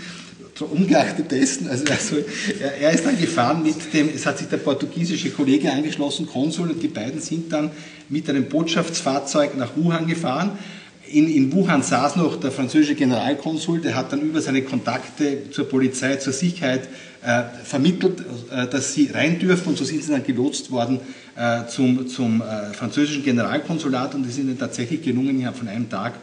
ungeachtet 0.66 1.30
dessen, 1.30 1.68
also, 1.68 1.84
also 1.90 2.16
er, 2.60 2.76
er, 2.82 2.90
ist 2.92 3.06
dann 3.06 3.18
gefahren 3.18 3.62
mit 3.62 3.76
dem, 3.94 4.10
es 4.14 4.26
hat 4.26 4.36
sich 4.36 4.48
der 4.48 4.58
portugiesische 4.58 5.30
Kollege 5.30 5.72
angeschlossen, 5.72 6.26
Konsul, 6.26 6.70
und 6.70 6.82
die 6.82 6.88
beiden 6.88 7.20
sind 7.20 7.50
dann 7.50 7.70
mit 8.10 8.28
einem 8.28 8.46
Botschaftsfahrzeug 8.46 9.56
nach 9.56 9.76
Wuhan 9.76 10.06
gefahren. 10.06 10.58
In, 11.10 11.28
in 11.28 11.52
Wuhan 11.52 11.82
saß 11.82 12.16
noch 12.16 12.38
der 12.38 12.52
französische 12.52 12.94
Generalkonsul, 12.94 13.80
der 13.80 13.96
hat 13.96 14.12
dann 14.12 14.20
über 14.20 14.42
seine 14.42 14.62
Kontakte 14.62 15.50
zur 15.50 15.68
Polizei, 15.68 16.16
zur 16.16 16.34
Sicherheit 16.34 16.88
vermittelt, 17.64 18.24
äh, 18.50 18.66
dass 18.66 18.94
sie 18.94 19.10
rein 19.12 19.38
dürfen 19.38 19.68
und 19.68 19.78
so 19.78 19.84
sind 19.84 20.02
sie 20.02 20.12
dann 20.12 20.24
gelotst 20.24 20.70
worden 20.70 21.00
äh, 21.36 21.66
zum, 21.66 22.08
zum 22.08 22.40
äh, 22.40 22.72
französischen 22.72 23.22
Generalkonsulat 23.22 24.14
und 24.14 24.24
es 24.24 24.32
ist 24.32 24.38
ihnen 24.38 24.58
tatsächlich 24.58 25.02
gelungen, 25.02 25.30
innerhalb 25.30 25.56
von 25.56 25.68
einem 25.68 25.88
Tag 25.88 26.14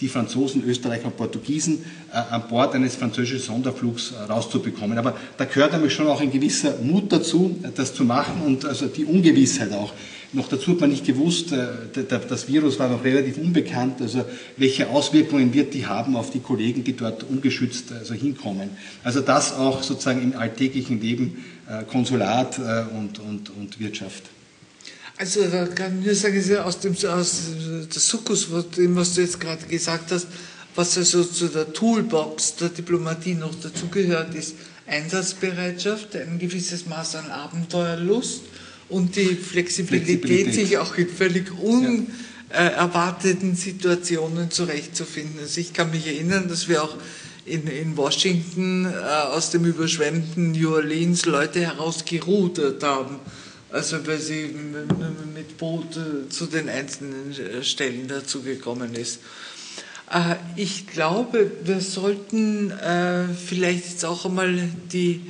die 0.00 0.08
Franzosen, 0.08 0.64
Österreicher 0.64 1.06
und 1.06 1.16
Portugiesen 1.16 1.84
äh, 2.12 2.16
an 2.16 2.48
Bord 2.48 2.74
eines 2.74 2.96
französischen 2.96 3.40
Sonderflugs 3.40 4.12
äh, 4.12 4.30
rauszubekommen. 4.30 4.98
Aber 4.98 5.16
da 5.36 5.44
gehört 5.44 5.72
nämlich 5.72 5.92
schon 5.92 6.06
auch 6.06 6.20
ein 6.20 6.30
gewisser 6.30 6.76
Mut 6.82 7.12
dazu, 7.12 7.56
das 7.74 7.94
zu 7.94 8.04
machen 8.04 8.42
und 8.44 8.64
also 8.64 8.86
die 8.86 9.04
Ungewissheit 9.04 9.72
auch. 9.72 9.92
Noch 10.34 10.48
dazu 10.48 10.72
hat 10.72 10.80
man 10.80 10.90
nicht 10.90 11.06
gewusst, 11.06 11.52
äh, 11.52 11.66
das 12.28 12.48
Virus 12.48 12.78
war 12.78 12.88
noch 12.88 13.04
relativ 13.04 13.38
unbekannt, 13.38 14.00
also 14.00 14.24
welche 14.56 14.88
Auswirkungen 14.88 15.54
wird 15.54 15.74
die 15.74 15.86
haben 15.86 16.16
auf 16.16 16.30
die 16.30 16.40
Kollegen, 16.40 16.84
die 16.84 16.94
dort 16.94 17.22
ungeschützt 17.22 17.92
also 17.92 18.14
hinkommen. 18.14 18.70
Also 19.02 19.20
das 19.20 19.52
auch 19.52 19.82
sozusagen 19.82 20.22
im 20.22 20.36
alltäglichen 20.36 21.00
Leben, 21.00 21.44
äh, 21.68 21.84
Konsulat 21.84 22.58
und, 22.58 23.18
und, 23.20 23.50
und 23.50 23.80
Wirtschaft. 23.80 24.24
Also 25.16 25.44
da 25.44 25.66
kann 25.66 26.00
ich 26.00 26.06
nur 26.06 26.14
sagen, 26.14 26.56
aus 26.58 26.80
dem 26.80 26.92
aus 27.08 27.42
der 27.94 28.00
Sukkus, 28.00 28.48
was 28.50 29.14
du 29.14 29.20
jetzt 29.20 29.40
gerade 29.40 29.64
gesagt 29.66 30.10
hast, 30.10 30.26
was 30.74 30.98
also 30.98 31.22
zu 31.22 31.46
der 31.48 31.72
Toolbox 31.72 32.56
der 32.56 32.70
Diplomatie 32.70 33.34
noch 33.34 33.54
dazugehört, 33.54 34.34
ist 34.34 34.56
Einsatzbereitschaft, 34.86 36.16
ein 36.16 36.38
gewisses 36.38 36.86
Maß 36.86 37.14
an 37.16 37.30
Abenteuerlust 37.30 38.42
und 38.88 39.16
die 39.16 39.34
Flexibilität, 39.34 40.20
Flexibilität. 40.20 40.54
sich 40.54 40.78
auch 40.78 40.96
in 40.96 41.08
völlig 41.08 41.52
unerwarteten 41.58 43.56
Situationen 43.56 44.50
zurechtzufinden. 44.50 45.40
Also 45.40 45.60
ich 45.60 45.72
kann 45.72 45.90
mich 45.90 46.06
erinnern, 46.06 46.48
dass 46.48 46.68
wir 46.68 46.82
auch 46.84 46.96
in, 47.46 47.66
in 47.66 47.96
Washington 47.96 48.86
äh, 48.86 48.88
aus 48.88 49.50
dem 49.50 49.64
überschwemmten 49.64 50.52
New 50.52 50.74
Orleans 50.74 51.26
Leute 51.26 51.60
herausgerudert 51.60 52.82
haben. 52.82 53.20
Also 53.70 54.06
weil 54.06 54.20
sie 54.20 54.50
mit, 55.34 55.58
Boot 55.58 55.96
äh, 55.96 56.28
zu 56.28 56.46
den 56.46 56.68
einzelnen 56.68 57.32
äh, 57.32 57.62
Stellen 57.64 58.06
dazu 58.06 58.42
gekommen 58.42 58.94
ist. 58.94 59.20
Äh, 60.12 60.36
Ich 60.56 60.86
glaube, 60.86 61.50
wir 61.64 61.80
sollten 61.80 62.72
vielleicht 63.46 63.84
jetzt 63.90 64.04
auch 64.04 64.24
einmal 64.26 64.68
die 64.92 65.22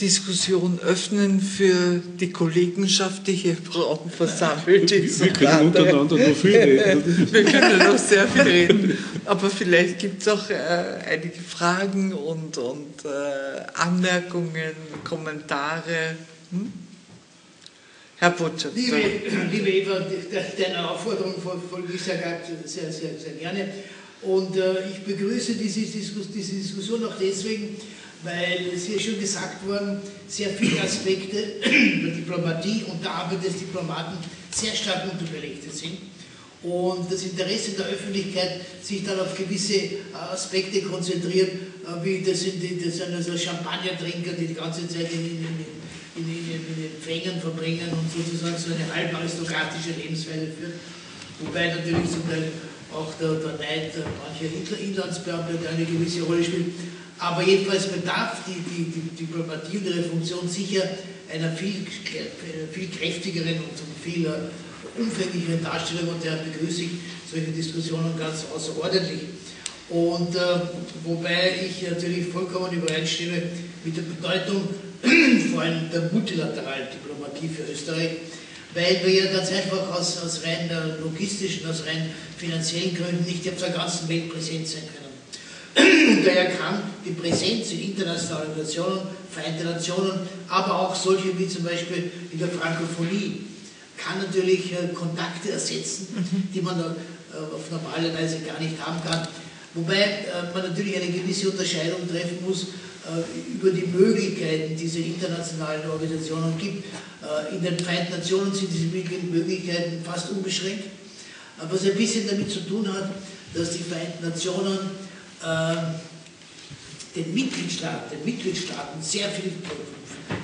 Diskussion 0.00 0.78
öffnen 0.80 1.40
für 1.40 2.02
die 2.20 2.30
Kollegenschaft, 2.30 3.26
die 3.26 3.32
hier 3.32 3.56
im 3.56 3.72
Raum 3.72 4.10
versammelt 4.10 4.90
ist. 4.92 5.20
Wir 5.24 5.32
können 5.32 5.66
untereinander 5.68 6.16
noch 6.18 6.36
viel 6.36 6.56
reden. 6.56 7.28
Wir 7.32 7.44
können 7.44 7.78
noch 7.78 7.98
sehr 7.98 8.28
viel 8.28 8.42
reden, 8.42 8.98
aber 9.24 9.48
vielleicht 9.48 9.98
gibt 9.98 10.20
es 10.22 10.28
auch 10.28 10.50
äh, 10.50 10.54
einige 11.08 11.40
Fragen 11.40 12.12
und, 12.12 12.58
und 12.58 13.04
äh, 13.04 13.08
Anmerkungen, 13.74 14.72
Kommentare. 15.04 16.16
Hm? 16.50 16.72
Herr 18.18 18.30
Botschafter. 18.30 18.76
Liebe, 18.78 19.00
liebe 19.50 19.70
Eva, 19.70 20.00
de- 20.00 20.64
deiner 20.64 20.90
Aufforderung 20.90 21.34
folge 21.40 21.92
ich 21.94 22.02
sehr, 22.02 22.18
sehr, 22.68 22.92
sehr, 22.92 23.18
sehr 23.18 23.32
gerne. 23.40 23.68
Und 24.22 24.56
äh, 24.56 24.74
ich 24.90 25.00
begrüße 25.00 25.54
diese, 25.54 25.80
Diskus 25.80 26.30
diese 26.32 26.52
Diskussion 26.54 27.04
auch 27.04 27.16
deswegen, 27.20 27.76
weil 28.22 28.70
es 28.74 28.86
hier 28.86 29.00
schon 29.00 29.18
gesagt 29.18 29.66
worden, 29.66 29.98
sehr 30.28 30.50
viele 30.50 30.80
Aspekte 30.80 31.36
der 31.64 32.14
Diplomatie 32.14 32.84
und 32.88 33.02
der 33.02 33.10
Arbeit 33.10 33.44
des 33.44 33.58
Diplomaten 33.58 34.16
sehr 34.50 34.74
stark 34.74 35.10
unterbelichtet 35.10 35.74
sind. 35.74 35.98
Und 36.62 37.10
das 37.10 37.24
Interesse 37.24 37.72
der 37.72 37.86
Öffentlichkeit 37.86 38.60
sich 38.82 39.04
dann 39.04 39.18
auf 39.18 39.36
gewisse 39.36 39.74
äh, 39.74 39.98
Aspekte 40.32 40.80
konzentriert, 40.82 41.50
äh, 41.50 42.04
wie 42.04 42.22
das 42.22 42.40
sind, 42.42 42.62
die, 42.62 42.80
das 42.84 42.98
sind 42.98 43.12
also 43.14 43.36
Champagnertrinker, 43.36 44.32
die 44.38 44.46
die 44.46 44.54
ganze 44.54 44.86
Zeit 44.86 45.10
in, 45.12 45.18
in, 45.18 45.38
in, 45.42 46.22
in, 46.22 46.28
in, 46.28 46.54
in 46.54 46.82
den 46.82 47.02
Fängen 47.02 47.40
verbringen 47.40 47.88
und 47.90 48.06
sozusagen 48.12 48.56
so 48.56 48.72
eine 48.72 48.94
halb 48.94 49.12
aristokratische 49.12 49.90
Lebensweise 50.00 50.52
führen. 50.56 50.74
Wobei 51.40 51.74
natürlich 51.74 52.08
zum 52.08 52.28
Teil 52.30 52.52
auch 52.94 53.12
der, 53.20 53.32
der 53.42 53.58
Neid 53.58 53.96
äh, 53.96 54.06
mancher 54.22 54.46
Inla- 54.54 54.78
Inlandsbeamte 54.78 55.68
eine 55.68 55.84
gewisse 55.84 56.22
Rolle 56.22 56.44
spielt. 56.44 56.66
Aber 57.18 57.42
jedenfalls 57.42 57.86
bedarf 57.86 58.38
die, 58.46 58.60
die, 58.60 58.90
die 58.90 59.24
Diplomatie 59.24 59.78
und 59.78 59.86
ihre 59.86 60.02
Funktion 60.02 60.48
sicher 60.48 60.82
einer 61.32 61.52
viel, 61.52 61.86
einer 61.86 62.68
viel 62.72 62.88
kräftigeren 62.88 63.56
und 63.56 64.02
viel 64.02 64.26
äh, 64.26 65.00
umfänglicheren 65.00 65.62
Darstellung 65.62 66.08
und 66.08 66.24
daher 66.24 66.44
begrüße 66.44 66.82
ich 66.82 66.90
solche 67.30 67.52
Diskussionen 67.52 68.12
ganz 68.18 68.44
außerordentlich. 68.54 69.20
Und 69.88 70.34
äh, 70.34 70.40
wobei 71.04 71.54
ich 71.66 71.88
natürlich 71.88 72.28
vollkommen 72.28 72.72
übereinstimme 72.72 73.42
mit 73.84 73.96
der 73.96 74.02
Bedeutung 74.02 74.68
vor 75.52 75.62
allem 75.62 75.90
der 75.90 76.10
multilateralen 76.12 76.88
Diplomatie 76.92 77.48
für 77.48 77.70
Österreich, 77.70 78.10
weil 78.74 79.00
wir 79.04 79.24
ja 79.24 79.32
ganz 79.32 79.50
einfach 79.50 79.98
aus, 79.98 80.18
aus 80.22 80.42
rein 80.44 80.70
äh, 80.70 81.00
logistischen, 81.00 81.68
aus 81.68 81.84
rein 81.86 82.10
finanziellen 82.36 82.94
Gründen 82.94 83.24
nicht 83.26 83.48
auf 83.48 83.58
der 83.58 83.70
ganzen 83.70 84.08
Welt 84.08 84.30
präsent 84.30 84.66
sein 84.68 84.82
können. 84.82 85.01
Daher 85.74 86.50
kann 86.50 86.82
die 87.04 87.12
Präsenz 87.12 87.72
in 87.72 87.92
internationalen 87.92 88.48
Organisationen, 88.48 89.00
Vereinten 89.30 89.64
Nationen, 89.64 90.12
aber 90.48 90.78
auch 90.78 90.94
solche 90.94 91.38
wie 91.38 91.48
zum 91.48 91.64
Beispiel 91.64 92.10
in 92.30 92.38
der 92.38 92.48
Frankophonie, 92.48 93.46
kann 93.96 94.18
natürlich 94.18 94.72
äh, 94.72 94.88
Kontakte 94.92 95.52
ersetzen, 95.52 96.08
die 96.54 96.60
man 96.60 96.78
äh, 96.78 96.82
auf 97.54 97.70
normale 97.70 98.12
Weise 98.14 98.40
gar 98.40 98.60
nicht 98.60 98.74
haben 98.84 99.00
kann. 99.08 99.26
Wobei 99.74 99.94
äh, 99.94 100.52
man 100.52 100.68
natürlich 100.68 100.96
eine 100.96 101.10
gewisse 101.10 101.50
Unterscheidung 101.50 102.08
treffen 102.08 102.38
muss 102.46 102.66
über 103.52 103.72
die 103.72 103.88
Möglichkeiten, 103.88 104.76
die 104.76 104.86
es 104.86 104.94
in 104.94 105.14
internationalen 105.14 105.90
Organisationen 105.90 106.56
gibt. 106.56 106.84
In 107.52 107.60
den 107.60 107.76
Vereinten 107.76 108.12
Nationen 108.12 108.54
sind 108.54 108.68
diese 108.72 108.86
Möglichkeiten 108.86 110.04
fast 110.04 110.30
unbeschränkt, 110.30 110.84
was 111.68 111.82
ein 111.82 111.96
bisschen 111.96 112.28
damit 112.28 112.48
zu 112.48 112.60
tun 112.60 112.86
hat, 112.86 113.10
dass 113.54 113.72
die 113.72 113.82
Vereinten 113.82 114.28
Nationen 114.28 114.78
äh, 115.42 117.16
den 117.16 117.34
Mitgliedstaaten, 117.34 118.16
den 118.16 118.24
Mitgliedstaaten 118.24 119.02
sehr 119.02 119.28
viel, 119.28 119.52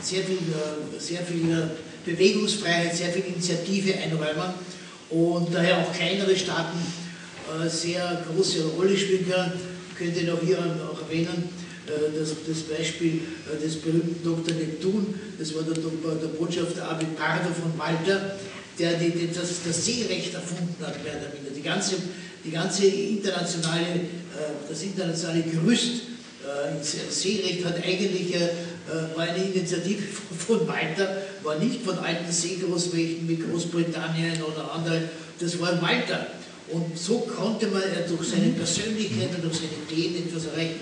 sehr 0.02 0.22
viel, 0.24 0.36
äh, 0.36 1.00
sehr 1.00 1.20
viel 1.20 1.50
äh, 1.50 2.10
Bewegungsfreiheit, 2.10 2.96
sehr 2.96 3.10
viel 3.10 3.24
Initiative 3.24 3.94
einräumen 3.94 4.54
und 5.10 5.54
daher 5.54 5.78
auch 5.78 5.92
kleinere 5.92 6.36
Staaten 6.36 6.78
äh, 7.48 7.68
sehr 7.68 8.24
große 8.30 8.64
Rolle 8.76 8.96
spielen 8.96 9.28
können. 9.28 9.52
Ich 9.90 9.98
könnte 9.98 10.24
noch 10.24 10.40
hier 10.40 10.58
auch 10.58 11.00
erwähnen, 11.02 11.48
äh, 11.86 12.18
das, 12.18 12.30
das 12.46 12.62
Beispiel 12.62 13.22
des 13.62 13.76
berühmten 13.76 14.22
Dr. 14.22 14.54
Neptun, 14.54 15.14
das 15.38 15.54
war 15.54 15.62
der, 15.62 15.74
der 15.74 16.28
Botschafter 16.38 16.90
Abid 16.90 17.16
Pardo 17.16 17.48
von 17.54 17.76
Malta, 17.76 18.36
der 18.78 18.94
die, 18.94 19.10
die, 19.10 19.28
das, 19.32 19.48
das 19.66 19.84
Seerecht 19.84 20.34
erfunden 20.34 20.76
hat, 20.80 21.02
mehr 21.02 21.14
oder 21.14 21.32
minder. 21.34 21.50
Die 21.54 21.62
ganze, 21.62 21.96
die 22.44 22.50
ganze 22.50 22.86
internationale, 22.86 24.00
das 24.68 24.82
internationale 24.82 25.42
Gerüst 25.42 26.02
äh, 26.44 26.76
ins 26.76 27.22
Seerecht 27.22 27.64
hat 27.64 27.76
eigentlich 27.76 28.34
äh, 28.34 29.16
war 29.16 29.24
eine 29.24 29.44
Initiative 29.44 30.02
von 30.46 30.66
Malta, 30.66 31.06
war 31.42 31.58
nicht 31.58 31.82
von 31.82 31.98
alten 31.98 32.30
Seegroßmächten 32.30 33.28
wie 33.28 33.36
Großbritannien 33.36 34.42
oder 34.42 34.72
andere, 34.72 35.02
das 35.38 35.60
war 35.60 35.74
Malta. 35.80 36.26
Und 36.70 36.98
so 36.98 37.20
konnte 37.20 37.66
man 37.68 37.82
äh, 37.82 38.06
durch 38.08 38.28
seine 38.28 38.50
Persönlichkeit 38.50 39.34
und 39.34 39.44
durch 39.44 39.56
seine 39.56 39.76
Ideen 39.88 40.26
etwas 40.26 40.46
erreichen. 40.46 40.80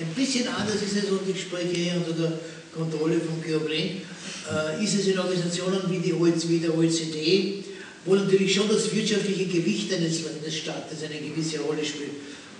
Ein 0.00 0.14
bisschen 0.14 0.46
anders 0.48 0.76
ist 0.76 0.96
es, 0.96 1.10
und 1.10 1.28
ich 1.28 1.40
spreche 1.40 1.74
hier 1.74 1.94
unter 1.96 2.12
der 2.12 2.32
Kontrolle 2.74 3.16
von 3.20 3.42
Georg 3.42 3.68
äh, 3.70 4.84
ist 4.84 4.94
es 4.94 5.06
in 5.08 5.18
Organisationen 5.18 5.80
wie, 5.88 5.98
die 5.98 6.14
OECD, 6.14 6.58
der 6.60 6.76
OECD, 6.76 7.64
wo 8.04 8.14
natürlich 8.14 8.54
schon 8.54 8.68
das 8.68 8.94
wirtschaftliche 8.94 9.46
Gewicht 9.46 9.92
eines, 9.92 10.22
eines 10.26 10.56
Staates 10.56 11.02
eine 11.02 11.20
gewisse 11.20 11.60
Rolle 11.60 11.84
spielt. 11.84 12.12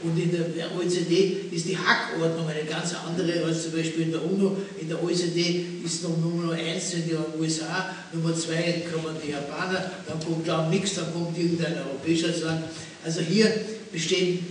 Und 0.03 0.17
in 0.17 0.31
der 0.31 0.77
OECD 0.77 1.49
ist 1.51 1.67
die 1.67 1.77
Hackordnung 1.77 2.47
eine 2.47 2.63
ganz 2.65 2.95
andere 2.95 3.45
als 3.45 3.65
zum 3.65 3.73
Beispiel 3.73 4.03
in 4.03 4.13
der 4.13 4.25
UNO. 4.25 4.57
In 4.81 4.89
der 4.89 5.03
OECD 5.03 5.65
ist 5.85 6.05
noch 6.05 6.17
Nummer 6.19 6.53
eins 6.53 6.93
sind 6.93 7.11
die 7.11 7.17
USA, 7.41 7.95
Nummer 8.13 8.33
zwei 8.35 8.85
kommen 8.93 9.17
die 9.25 9.33
Japaner, 9.33 9.91
dann 10.07 10.21
kommt 10.21 10.47
da 10.47 10.69
nichts, 10.69 10.95
dann 10.95 11.13
kommt 11.13 11.37
irgendein 11.37 11.75
europäisches 11.79 12.43
Land. 12.43 12.65
Also 13.05 13.23
hier 13.23 13.53
bestehen 13.93 14.47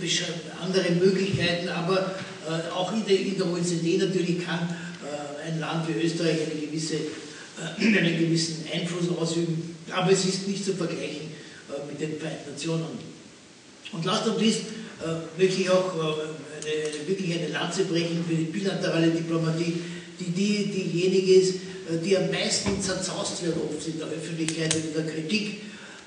andere 0.62 0.90
Möglichkeiten, 0.92 1.68
aber 1.70 2.14
äh, 2.46 2.70
auch 2.70 2.92
in 2.92 3.06
der, 3.06 3.18
in 3.18 3.38
der 3.38 3.46
OECD 3.46 3.96
natürlich 3.96 4.44
kann 4.44 4.68
äh, 4.68 5.48
ein 5.48 5.60
Land 5.60 5.88
wie 5.88 6.04
Österreich 6.04 6.40
eine 6.50 6.60
gewisse, 6.60 6.96
äh, 6.96 7.80
einen 7.80 8.18
gewissen 8.18 8.64
Einfluss 8.70 9.16
ausüben, 9.16 9.76
aber 9.90 10.12
es 10.12 10.26
ist 10.26 10.46
nicht 10.46 10.62
zu 10.62 10.74
vergleichen 10.74 11.28
äh, 11.70 11.90
mit 11.90 12.00
den 12.00 12.18
Vereinten 12.18 12.50
Nationen. 12.50 13.08
Und 13.92 14.04
last 14.04 14.24
but 14.24 14.34
not 14.34 14.42
least 14.42 14.60
möchte 15.36 15.60
ich 15.62 15.70
auch 15.70 15.94
äh, 15.94 16.68
eine, 16.68 17.08
wirklich 17.08 17.38
eine 17.38 17.48
Lanze 17.48 17.84
brechen 17.84 18.24
für 18.26 18.34
die 18.34 18.44
bilaterale 18.44 19.08
Diplomatie, 19.10 19.80
die, 20.18 20.24
die 20.24 20.64
diejenige 20.64 21.34
ist, 21.34 21.54
äh, 21.54 21.98
die 22.04 22.16
am 22.16 22.30
meisten 22.30 22.80
zerzaust 22.80 23.44
wird 23.44 23.56
oft 23.56 23.86
in 23.86 23.98
der 23.98 24.08
Öffentlichkeit 24.08 24.74
und 24.74 24.84
in 24.86 24.94
der 24.94 25.12
Kritik 25.12 25.60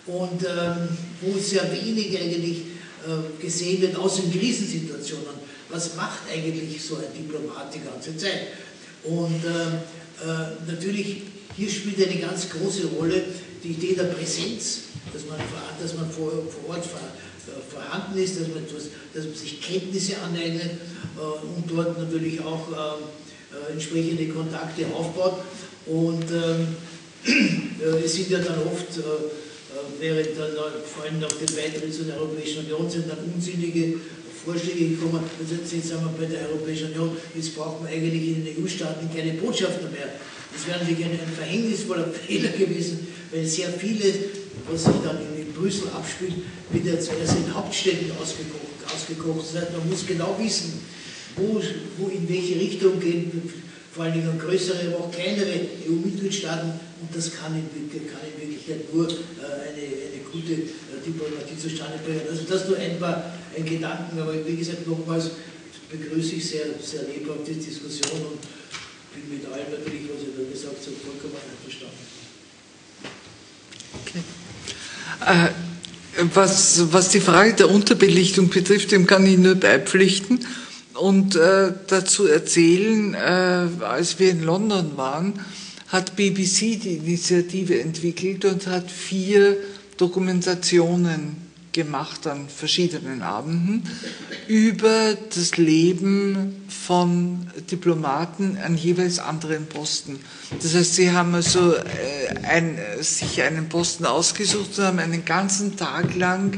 und 0.05 0.43
ähm, 0.43 0.89
wo 1.21 1.39
sehr 1.39 1.71
wenig 1.71 2.19
eigentlich 2.19 2.57
äh, 3.05 3.41
gesehen 3.41 3.81
wird, 3.81 3.95
außer 3.95 4.23
in 4.23 4.39
Krisensituationen. 4.39 5.41
Was 5.69 5.95
macht 5.95 6.21
eigentlich 6.31 6.83
so 6.83 6.97
ein 6.97 7.13
Diplomat 7.15 7.73
die 7.73 7.79
ganze 7.79 8.17
Zeit? 8.17 8.47
Und 9.03 9.43
äh, 9.45 10.27
äh, 10.27 10.67
natürlich, 10.67 11.21
hier 11.55 11.69
spielt 11.69 12.05
eine 12.05 12.19
ganz 12.19 12.49
große 12.49 12.87
Rolle 12.97 13.23
die 13.63 13.69
Idee 13.69 13.95
der 13.95 14.05
Präsenz, 14.05 14.81
dass 15.13 15.25
man, 15.25 15.39
dass 15.81 15.95
man 15.95 16.09
vor, 16.09 16.31
vor 16.49 16.75
Ort 16.75 16.85
vorhanden 17.69 18.17
ist, 18.21 18.39
dass 18.39 18.47
man, 18.47 18.63
etwas, 18.63 18.89
dass 19.13 19.25
man 19.25 19.35
sich 19.35 19.61
Kenntnisse 19.61 20.17
aneignet 20.21 20.71
äh, 21.17 21.21
und 21.21 21.69
dort 21.69 21.97
natürlich 21.97 22.39
auch 22.41 22.71
äh, 22.71 23.01
äh, 23.51 23.73
entsprechende 23.73 24.27
Kontakte 24.29 24.85
aufbaut. 24.93 25.43
Und 25.85 26.25
ähm, 26.31 26.67
äh, 27.25 28.05
es 28.05 28.13
sind 28.13 28.29
ja 28.29 28.39
dann 28.39 28.59
oft, 28.65 28.97
äh, 28.97 29.01
äh, 29.01 29.83
während 29.99 30.37
dann 30.37 30.55
vor 30.85 31.03
allem 31.03 31.19
nach 31.19 31.31
dem 31.31 31.55
Beitritt 31.55 31.93
zur 31.93 32.13
Europäischen 32.15 32.65
Union 32.65 32.89
sind 32.89 33.09
dann 33.09 33.19
unsinnige 33.33 33.95
Vorschläge 34.45 34.95
gekommen, 34.95 35.23
also 35.39 35.53
jetzt 35.53 35.69
sind 35.69 36.01
wir 36.01 36.13
bei 36.17 36.25
der 36.25 36.49
Europäischen 36.49 36.87
Union, 36.93 37.15
jetzt 37.35 37.55
braucht 37.55 37.81
man 37.81 37.91
eigentlich 37.91 38.37
in 38.37 38.45
den 38.45 38.63
EU-Staaten 38.63 39.09
keine 39.15 39.33
Botschafter 39.33 39.89
mehr. 39.89 40.09
Das 40.51 40.67
wäre 40.67 40.79
natürlich 40.79 41.05
ein, 41.05 41.11
ein 41.11 41.33
verhängnisvoller 41.35 42.07
Fehler 42.27 42.49
gewesen, 42.49 43.07
weil 43.31 43.45
sehr 43.45 43.69
vieles, 43.69 44.15
was 44.69 44.83
sich 44.83 44.95
dann 45.03 45.17
in 45.37 45.40
Brüssel 45.62 45.89
abspielt, 45.93 46.34
wird 46.72 46.86
ja 46.86 46.99
zuerst 46.99 47.38
in 47.38 47.53
Hauptstädten 47.53 48.12
ausgekocht. 48.12 48.82
ausgekocht. 48.89 49.45
Das 49.53 49.62
heißt, 49.62 49.78
man 49.78 49.89
muss 49.89 50.05
genau 50.05 50.36
wissen, 50.39 50.82
wo, 51.36 51.62
wo 51.97 52.07
in 52.09 52.28
welche 52.28 52.55
Richtung 52.59 52.99
gehen 52.99 53.32
vor 53.93 54.05
allen 54.05 54.14
Dingen 54.14 54.39
größere, 54.39 54.88
aber 54.88 55.05
auch 55.05 55.12
kleinere 55.12 55.51
EU-Mitgliedstaaten 55.88 56.72
und 57.01 57.16
das 57.16 57.32
kann 57.36 57.53
in, 57.55 57.68
kann 57.91 58.22
in 58.24 58.41
Wirklichkeit 58.41 58.93
nur 58.93 59.07
äh, 59.07 59.14
eine, 59.68 59.84
eine 59.84 60.22
gute 60.32 60.53
äh, 60.53 61.03
Diplomatie 61.05 61.57
zustande 61.59 61.99
bringen. 62.05 62.22
Also 62.30 62.43
das 62.43 62.70
nur 62.70 62.78
ein 62.78 62.97
paar 62.99 63.34
ein 63.55 63.66
Gedanken, 63.66 64.18
aber 64.18 64.34
wie 64.45 64.55
gesagt 64.55 64.88
nochmals 64.88 65.32
begrüße 65.89 66.36
ich 66.36 66.47
sehr, 66.47 66.68
sehr 66.82 67.03
lebhaft 67.03 67.47
die 67.47 67.55
Diskussion 67.55 68.32
und 68.32 68.39
bin 69.14 69.38
mit 69.38 69.45
allem 69.51 69.72
natürlich, 69.72 70.07
was 70.07 70.24
ihr 70.24 70.39
da 70.39 70.49
gesagt 70.49 70.78
habt, 70.80 71.03
vollkommen 71.03 71.36
einverstanden. 71.36 71.99
Okay. 74.07 74.40
Äh, 75.26 75.49
was, 76.34 76.91
was 76.91 77.09
die 77.09 77.22
Frage 77.22 77.53
der 77.53 77.70
Unterbelichtung 77.70 78.49
betrifft, 78.49 78.91
dem 78.91 79.07
kann 79.07 79.26
ich 79.26 79.38
nur 79.38 79.55
beipflichten 79.55 80.39
und 80.93 81.36
äh, 81.36 81.74
dazu 81.88 82.28
erzählen, 82.28 83.14
äh, 83.14 83.84
als 83.84 84.20
wir 84.20 84.30
in 84.32 84.43
London 84.43 84.97
waren, 84.97 85.39
hat 85.88 86.16
BBC 86.16 86.80
die 86.80 86.97
Initiative 86.97 87.80
entwickelt 87.80 88.45
und 88.45 88.68
hat 88.68 88.89
vier 88.91 89.57
Dokumentationen 89.97 91.38
gemacht 91.74 92.28
an 92.28 92.47
verschiedenen 92.49 93.22
Abenden 93.22 93.84
über 94.47 95.18
das 95.34 95.57
Leben 95.57 96.61
von 96.86 97.47
Diplomaten 97.69 98.57
an 98.57 98.75
jeweils 98.75 99.19
anderen 99.19 99.67
Posten. 99.67 100.19
Das 100.61 100.73
heißt, 100.73 100.95
sie 100.95 101.11
haben 101.11 101.36
also 101.36 101.75
äh, 101.75 101.84
ein, 102.43 102.77
sich 103.01 103.41
einen 103.43 103.69
Posten 103.69 104.05
ausgesucht 104.05 104.79
und 104.79 104.86
haben 104.86 104.99
einen 104.99 105.23
ganzen 105.23 105.77
Tag 105.77 106.15
lang 106.15 106.57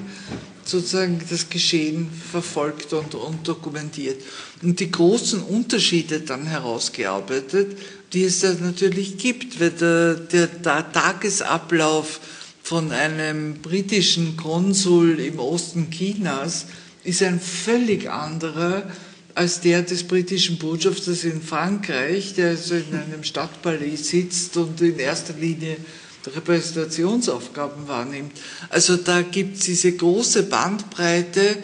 sozusagen 0.63 1.19
das 1.30 1.49
Geschehen 1.49 2.09
verfolgt 2.32 2.93
und, 2.93 3.15
und 3.15 3.45
dokumentiert. 3.45 4.21
Und 4.61 4.80
die 4.80 4.91
großen 4.91 5.41
Unterschiede 5.41 6.21
dann 6.21 6.45
herausgearbeitet, 6.45 7.78
die 8.13 8.24
es 8.24 8.39
da 8.39 8.53
natürlich 8.53 9.17
gibt, 9.17 9.59
weil 9.59 9.71
der, 9.71 10.15
der, 10.15 10.47
der 10.47 10.91
Tagesablauf 10.91 12.21
von 12.61 12.93
einem 12.93 13.55
britischen 13.55 14.38
Konsul 14.38 15.19
im 15.19 15.39
Osten 15.39 15.89
Chinas 15.91 16.67
ist 17.03 17.21
ein 17.21 17.41
völlig 17.41 18.09
anderer 18.09 18.84
als 19.36 19.61
der 19.61 19.81
des 19.81 20.03
britischen 20.03 20.57
Botschafters 20.57 21.23
in 21.23 21.41
Frankreich, 21.41 22.34
der 22.36 22.49
also 22.49 22.75
in 22.75 22.93
einem 22.93 23.23
Stadtpalais 23.23 23.97
sitzt 23.97 24.57
und 24.57 24.79
in 24.81 24.99
erster 24.99 25.34
Linie 25.34 25.77
Repräsentationsaufgaben 26.27 27.88
wahrnimmt. 27.88 28.31
Also 28.69 28.95
da 28.95 29.21
gibt 29.21 29.57
es 29.57 29.65
diese 29.65 29.91
große 29.91 30.43
Bandbreite 30.43 31.57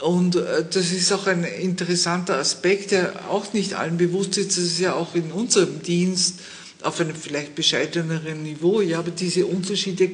und 0.00 0.36
äh, 0.36 0.64
das 0.68 0.92
ist 0.92 1.12
auch 1.12 1.26
ein 1.26 1.44
interessanter 1.44 2.36
Aspekt, 2.36 2.90
der 2.90 3.30
auch 3.30 3.52
nicht 3.52 3.74
allen 3.74 3.96
bewusst 3.96 4.36
ist. 4.36 4.50
Das 4.50 4.64
ist 4.64 4.80
ja 4.80 4.94
auch 4.94 5.14
in 5.14 5.32
unserem 5.32 5.82
Dienst 5.82 6.40
auf 6.82 7.00
einem 7.00 7.16
vielleicht 7.16 7.54
bescheideneren 7.54 8.42
Niveau, 8.42 8.82
ja, 8.82 8.98
aber 8.98 9.10
diese 9.10 9.46
Unterschiede 9.46 10.10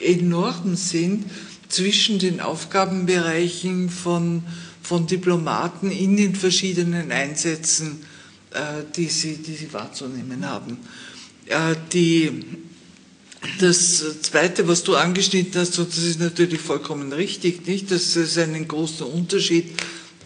enorm 0.00 0.76
sind 0.76 1.24
zwischen 1.68 2.18
den 2.18 2.40
Aufgabenbereichen 2.40 3.88
von, 3.88 4.42
von 4.84 5.06
Diplomaten 5.06 5.90
in 5.90 6.16
den 6.16 6.36
verschiedenen 6.36 7.10
Einsätzen, 7.10 8.04
äh, 8.52 8.84
die, 8.94 9.06
sie, 9.06 9.38
die 9.38 9.54
sie 9.54 9.72
wahrzunehmen 9.72 10.48
haben. 10.48 10.78
Äh, 11.46 11.74
die, 11.92 12.44
das 13.58 14.04
Zweite, 14.22 14.68
was 14.68 14.84
du 14.84 14.94
angeschnitten 14.94 15.60
hast, 15.60 15.78
und 15.78 15.88
das 15.88 15.98
ist 16.04 16.20
natürlich 16.20 16.60
vollkommen 16.60 17.12
richtig, 17.12 17.66
nicht, 17.66 17.90
dass 17.90 18.14
es 18.14 18.38
einen 18.38 18.68
großen 18.68 19.06
Unterschied 19.06 19.72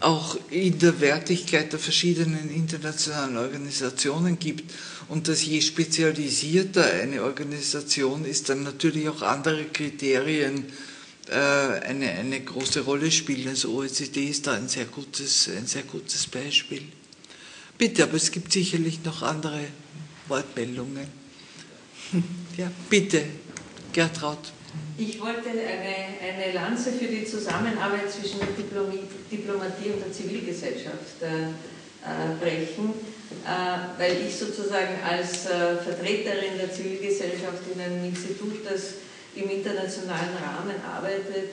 auch 0.01 0.37
in 0.49 0.77
der 0.79 0.99
Wertigkeit 1.01 1.71
der 1.71 1.79
verschiedenen 1.79 2.49
internationalen 2.53 3.37
Organisationen 3.37 4.39
gibt 4.39 4.73
und 5.09 5.27
dass 5.27 5.45
je 5.45 5.61
spezialisierter 5.61 6.85
eine 6.85 7.23
Organisation 7.23 8.25
ist, 8.25 8.49
dann 8.49 8.63
natürlich 8.63 9.09
auch 9.09 9.21
andere 9.21 9.65
Kriterien 9.65 10.65
eine, 11.31 12.09
eine 12.11 12.41
große 12.41 12.81
Rolle 12.81 13.11
spielen. 13.11 13.49
Also 13.49 13.73
OECD 13.73 14.25
ist 14.29 14.47
da 14.47 14.53
ein 14.53 14.67
sehr 14.67 14.85
gutes, 14.85 15.49
ein 15.49 15.67
sehr 15.67 15.83
gutes 15.83 16.27
Beispiel. 16.27 16.83
Bitte, 17.77 18.03
aber 18.03 18.15
es 18.15 18.31
gibt 18.31 18.51
sicherlich 18.51 19.03
noch 19.03 19.21
andere 19.21 19.59
Wortmeldungen. 20.27 21.07
Ja, 22.57 22.69
bitte, 22.89 23.23
Gertraud. 23.93 24.51
Ich 24.97 25.17
wollte 25.21 25.49
eine, 25.49 26.19
eine 26.19 26.51
Lanze 26.51 26.91
für 26.91 27.05
die 27.05 27.23
Zusammenarbeit 27.23 28.11
zwischen 28.11 28.39
der 28.39 28.49
Diplomatie 29.31 29.91
und 29.91 30.03
der 30.03 30.11
Zivilgesellschaft 30.11 31.21
äh, 31.21 31.51
äh, 32.03 32.35
brechen, 32.39 32.93
äh, 33.45 33.99
weil 33.99 34.17
ich 34.27 34.35
sozusagen 34.35 35.01
als 35.07 35.45
äh, 35.45 35.77
Vertreterin 35.77 36.57
der 36.57 36.71
Zivilgesellschaft 36.71 37.63
in 37.73 37.79
einem 37.79 38.05
Institut, 38.05 38.65
das 38.69 38.95
im 39.41 39.49
internationalen 39.49 40.35
Rahmen 40.35 40.75
arbeitet, 40.85 41.49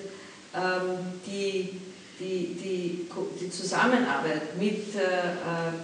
ähm, 0.54 1.20
die, 1.26 1.80
die, 2.18 2.54
die, 2.54 3.08
die 3.40 3.50
Zusammenarbeit 3.50 4.56
mit, 4.58 4.94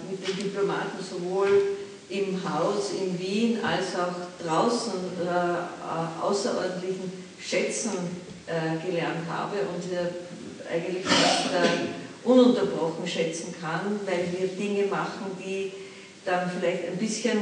mit 0.09 0.27
den 0.27 0.35
Diplomaten 0.35 0.97
sowohl 1.07 1.61
im 2.09 2.41
Haus 2.43 2.91
in 2.99 3.19
Wien 3.19 3.59
als 3.63 3.95
auch 3.95 4.43
draußen 4.43 4.93
außerordentlichen 6.21 7.11
Schätzen 7.39 7.91
gelernt 8.83 9.27
habe 9.29 9.57
und 9.73 9.83
eigentlich 10.71 11.05
ununterbrochen 12.23 13.07
schätzen 13.07 13.53
kann, 13.59 13.99
weil 14.05 14.27
wir 14.31 14.47
Dinge 14.47 14.87
machen, 14.87 15.37
die 15.39 15.71
dann 16.25 16.49
vielleicht 16.49 16.87
ein 16.87 16.97
bisschen 16.97 17.37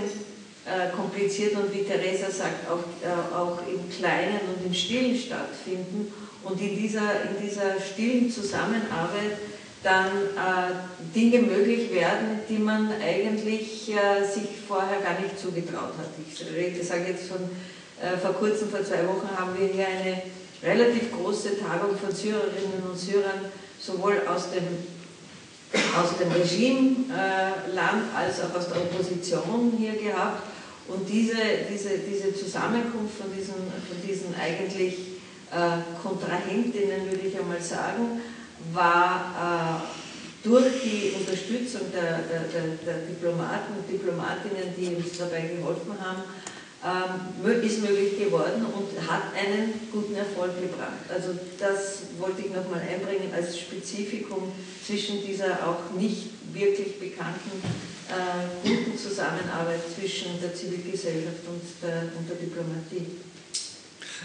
äh, 0.66 0.96
kompliziert 0.96 1.56
und 1.56 1.74
wie 1.74 1.84
Theresa 1.84 2.30
sagt, 2.30 2.70
auch, 2.70 2.84
äh, 3.04 3.36
auch 3.36 3.60
im 3.68 3.90
Kleinen 3.90 4.40
und 4.56 4.66
im 4.66 4.74
Stillen 4.74 5.18
stattfinden 5.18 6.14
und 6.44 6.60
in 6.62 6.76
dieser, 6.76 7.24
in 7.30 7.48
dieser 7.48 7.80
stillen 7.80 8.32
Zusammenarbeit 8.32 9.38
dann 9.84 10.08
äh, 10.08 11.16
Dinge 11.16 11.40
möglich 11.40 11.92
werden, 11.92 12.42
die 12.48 12.60
man 12.60 12.92
eigentlich 13.02 13.90
äh, 13.90 14.24
sich 14.24 14.50
vorher 14.68 15.02
gar 15.02 15.20
nicht 15.20 15.40
zugetraut 15.40 15.94
hat. 15.98 16.10
Ich 16.30 16.46
rede, 16.54 16.84
sage 16.84 17.06
jetzt 17.10 17.28
von 17.28 17.40
äh, 18.02 18.18
vor 18.18 18.34
kurzem, 18.34 18.70
vor 18.70 18.84
zwei 18.84 19.08
Wochen 19.08 19.28
haben 19.36 19.58
wir 19.58 19.68
hier 19.68 19.88
eine 19.88 20.22
relativ 20.64 21.12
große 21.12 21.60
Tagung 21.60 21.98
von 21.98 22.14
Syrerinnen 22.14 22.84
und 22.90 22.98
Syrern 22.98 23.46
sowohl 23.80 24.22
aus 24.28 24.52
dem, 24.52 24.64
aus 26.00 26.18
dem 26.18 26.32
Regimeland 26.32 27.10
äh, 27.10 28.18
als 28.18 28.42
auch 28.42 28.56
aus 28.56 28.70
der 28.70 28.78
Opposition 28.78 29.74
hier 29.78 29.94
gehabt. 29.94 30.44
Und 30.88 31.08
diese, 31.08 31.36
diese, 31.72 32.00
diese 32.00 32.34
Zusammenkunft 32.36 33.18
von 33.18 33.32
diesen, 33.36 33.56
von 33.56 33.98
diesen 34.06 34.36
eigentlich 34.36 35.22
äh, 35.52 35.82
Kontrahentinnen, 36.02 37.06
würde 37.10 37.28
ich 37.28 37.38
einmal 37.38 37.62
sagen, 37.62 38.22
war 38.74 39.84
äh, 39.86 40.48
durch 40.48 40.82
die 40.84 41.14
Unterstützung 41.18 41.82
der, 41.94 42.20
der, 42.24 42.42
der, 42.50 42.76
der 42.86 43.06
Diplomaten 43.06 43.78
und 43.78 43.90
Diplomatinnen, 43.90 44.74
die 44.76 44.96
uns 44.96 45.18
dabei 45.18 45.42
geholfen 45.42 45.94
haben, 46.00 46.24
ähm, 46.84 47.62
ist 47.62 47.82
möglich 47.82 48.18
geworden 48.18 48.66
und 48.66 49.08
hat 49.08 49.34
einen 49.38 49.74
guten 49.92 50.16
Erfolg 50.16 50.60
gebracht. 50.60 51.06
Also 51.14 51.38
das 51.60 52.04
wollte 52.18 52.42
ich 52.42 52.50
nochmal 52.50 52.82
einbringen 52.82 53.32
als 53.36 53.60
Spezifikum 53.60 54.52
zwischen 54.86 55.24
dieser 55.24 55.68
auch 55.68 55.92
nicht 55.96 56.30
wirklich 56.54 57.00
bekannten 57.00 57.62
äh, 58.12 58.68
guten 58.68 58.98
Zusammenarbeit 58.98 59.82
zwischen 59.96 60.40
der 60.42 60.54
Zivilgesellschaft 60.54 61.48
und 61.48 61.62
der, 61.82 62.04
und 62.18 62.30
der 62.30 62.38
Diplomatie. 62.38 63.06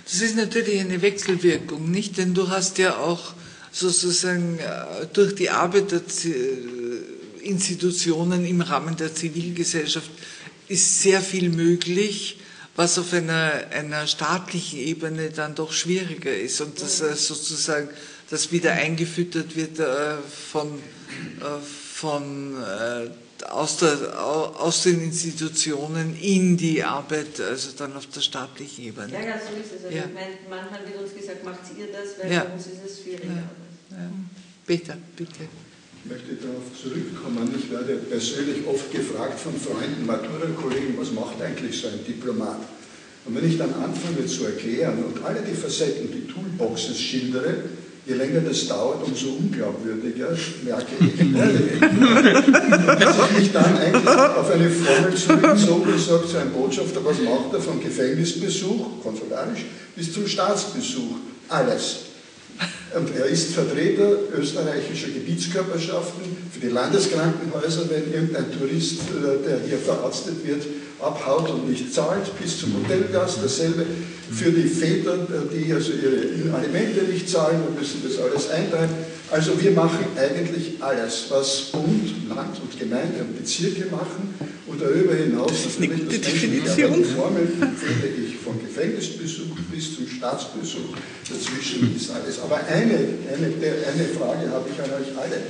Das 0.04 0.20
ist 0.20 0.36
natürlich 0.36 0.80
eine 0.80 1.00
Wechselwirkung, 1.00 1.90
nicht? 1.90 2.18
Denn 2.18 2.34
du 2.34 2.48
hast 2.48 2.78
ja 2.78 2.98
auch 2.98 3.34
sozusagen 3.72 4.58
äh, 4.58 5.06
durch 5.12 5.34
die 5.34 5.50
Arbeit 5.50 5.92
der 5.92 6.02
Institutionen 7.42 8.44
im 8.44 8.60
Rahmen 8.60 8.96
der 8.96 9.14
Zivilgesellschaft 9.14 10.10
ist 10.68 11.02
sehr 11.02 11.20
viel 11.20 11.50
möglich, 11.50 12.38
was 12.74 12.98
auf 12.98 13.12
einer, 13.12 13.64
einer 13.70 14.06
staatlichen 14.06 14.80
Ebene 14.80 15.30
dann 15.30 15.54
doch 15.54 15.72
schwieriger 15.72 16.34
ist 16.34 16.60
und 16.60 16.80
dass 16.80 17.00
äh, 17.00 17.14
sozusagen 17.14 17.88
das 18.30 18.52
wieder 18.52 18.72
eingefüttert 18.72 19.56
wird 19.56 19.78
äh, 19.78 20.16
von, 20.50 20.78
äh, 21.40 21.60
von 21.94 22.56
äh, 22.62 23.10
aus, 23.52 23.78
der, 23.78 24.18
aus 24.22 24.82
den 24.82 25.02
Institutionen 25.02 26.16
in 26.20 26.56
die 26.56 26.82
Arbeit, 26.82 27.40
also 27.40 27.70
dann 27.76 27.94
auf 27.94 28.06
der 28.06 28.20
staatlichen 28.20 28.84
Ebene. 28.84 29.12
Ja, 29.12 29.20
ja, 29.20 29.34
so 29.38 29.56
ist 29.60 29.72
es. 29.78 29.84
Also 29.84 29.96
ja. 29.96 30.04
ich 30.04 30.14
meine, 30.14 30.34
manchmal 30.48 30.80
wird 30.86 31.02
uns 31.02 31.14
gesagt, 31.14 31.44
macht 31.44 31.60
ihr 31.76 31.86
das, 31.92 32.18
weil 32.22 32.32
ja. 32.32 32.44
bei 32.44 32.52
uns 32.52 32.66
ist 32.66 32.84
es 32.84 33.02
schwieriger. 33.02 33.48
Ja. 33.90 33.96
Ja. 33.96 34.10
Peter, 34.66 34.96
bitte. 35.16 35.48
Ich 36.04 36.10
möchte 36.10 36.34
darauf 36.34 36.64
zurückkommen. 36.80 37.52
Ich 37.58 37.70
werde 37.70 37.96
persönlich 37.96 38.66
oft 38.66 38.92
gefragt 38.92 39.40
von 39.40 39.54
Freunden, 39.58 40.06
Matura-Kollegen, 40.06 40.96
was 40.98 41.12
macht 41.12 41.40
eigentlich 41.42 41.80
so 41.80 41.88
ein 41.88 42.04
Diplomat? 42.06 42.60
Und 43.24 43.34
wenn 43.34 43.48
ich 43.48 43.58
dann 43.58 43.74
anfange 43.74 44.24
zu 44.26 44.44
erklären 44.44 45.02
und 45.02 45.24
alle 45.24 45.42
die 45.42 45.54
Facetten, 45.54 46.12
die 46.12 46.32
Toolboxes 46.32 46.98
schildere, 46.98 47.64
Je 48.06 48.14
länger 48.14 48.40
das 48.40 48.68
dauert, 48.68 49.02
umso 49.04 49.30
unglaubwürdiger 49.30 50.28
merke 50.64 50.92
ich, 51.00 51.16
dass 53.00 53.16
ich 53.30 53.38
mich 53.38 53.52
dann 53.52 53.76
eigentlich 53.76 54.06
auf 54.06 54.48
eine 54.48 54.70
Formel 54.70 55.14
zurückgezogen 55.16 55.92
und 55.92 56.00
sagt 56.00 56.28
zu 56.28 56.36
einem 56.36 56.52
Botschafter, 56.52 57.04
was 57.04 57.16
macht 57.18 57.52
er 57.52 57.60
vom 57.60 57.80
Gefängnisbesuch, 57.80 59.02
konsularisch, 59.02 59.64
bis 59.96 60.12
zum 60.12 60.28
Staatsbesuch? 60.28 61.16
Alles. 61.48 61.96
Und 62.94 63.14
er 63.16 63.26
ist 63.26 63.52
Vertreter 63.52 64.08
österreichischer 64.38 65.08
Gebietskörperschaften 65.08 66.24
für 66.52 66.60
die 66.60 66.72
Landeskrankenhäuser, 66.72 67.90
wenn 67.90 68.12
irgendein 68.12 68.56
Tourist, 68.56 69.00
äh, 69.00 69.44
der 69.46 69.60
hier 69.66 69.78
verarztet 69.78 70.46
wird, 70.46 70.62
abhaut 71.00 71.50
und 71.50 71.68
nicht 71.68 71.92
zahlt, 71.92 72.30
bis 72.40 72.60
zum 72.60 72.74
Hotelgast 72.74 73.38
dasselbe. 73.42 73.84
Für 74.30 74.50
die 74.50 74.68
Väter, 74.68 75.18
die 75.52 75.72
also 75.72 75.92
ihre 75.92 76.54
Alimente 76.54 77.04
nicht 77.04 77.28
zahlen 77.28 77.62
und 77.66 77.78
müssen 77.78 78.02
das 78.04 78.18
alles 78.18 78.50
eintreiben. 78.50 78.94
Also 79.30 79.60
wir 79.60 79.72
machen 79.72 80.04
eigentlich 80.16 80.74
alles, 80.80 81.26
was 81.30 81.72
Bund, 81.72 82.28
Land 82.28 82.60
und 82.60 82.78
Gemeinde 82.78 83.20
und 83.20 83.36
Bezirke 83.38 83.86
machen 83.90 84.34
und 84.66 84.80
darüber 84.80 85.14
hinaus 85.14 85.50
das 85.50 85.66
ist 85.66 85.78
eine 85.78 85.88
gute 85.88 86.18
das 86.18 86.32
Definition. 86.32 87.04
Formel 87.04 87.46
finde 87.48 88.08
ich 88.18 88.36
von 88.36 88.60
Gefängnisbesuch 88.60 89.56
bis 89.72 89.96
zum 89.96 90.06
Staatsbesuch. 90.06 90.94
Dazwischen 91.28 91.94
ist 91.96 92.10
alles. 92.10 92.38
Aber 92.40 92.56
eine, 92.56 92.94
eine, 92.94 93.46
eine 93.46 94.04
Frage 94.16 94.50
habe 94.50 94.68
ich 94.70 94.78
an 94.82 94.90
euch 94.90 95.16
alle 95.18 95.42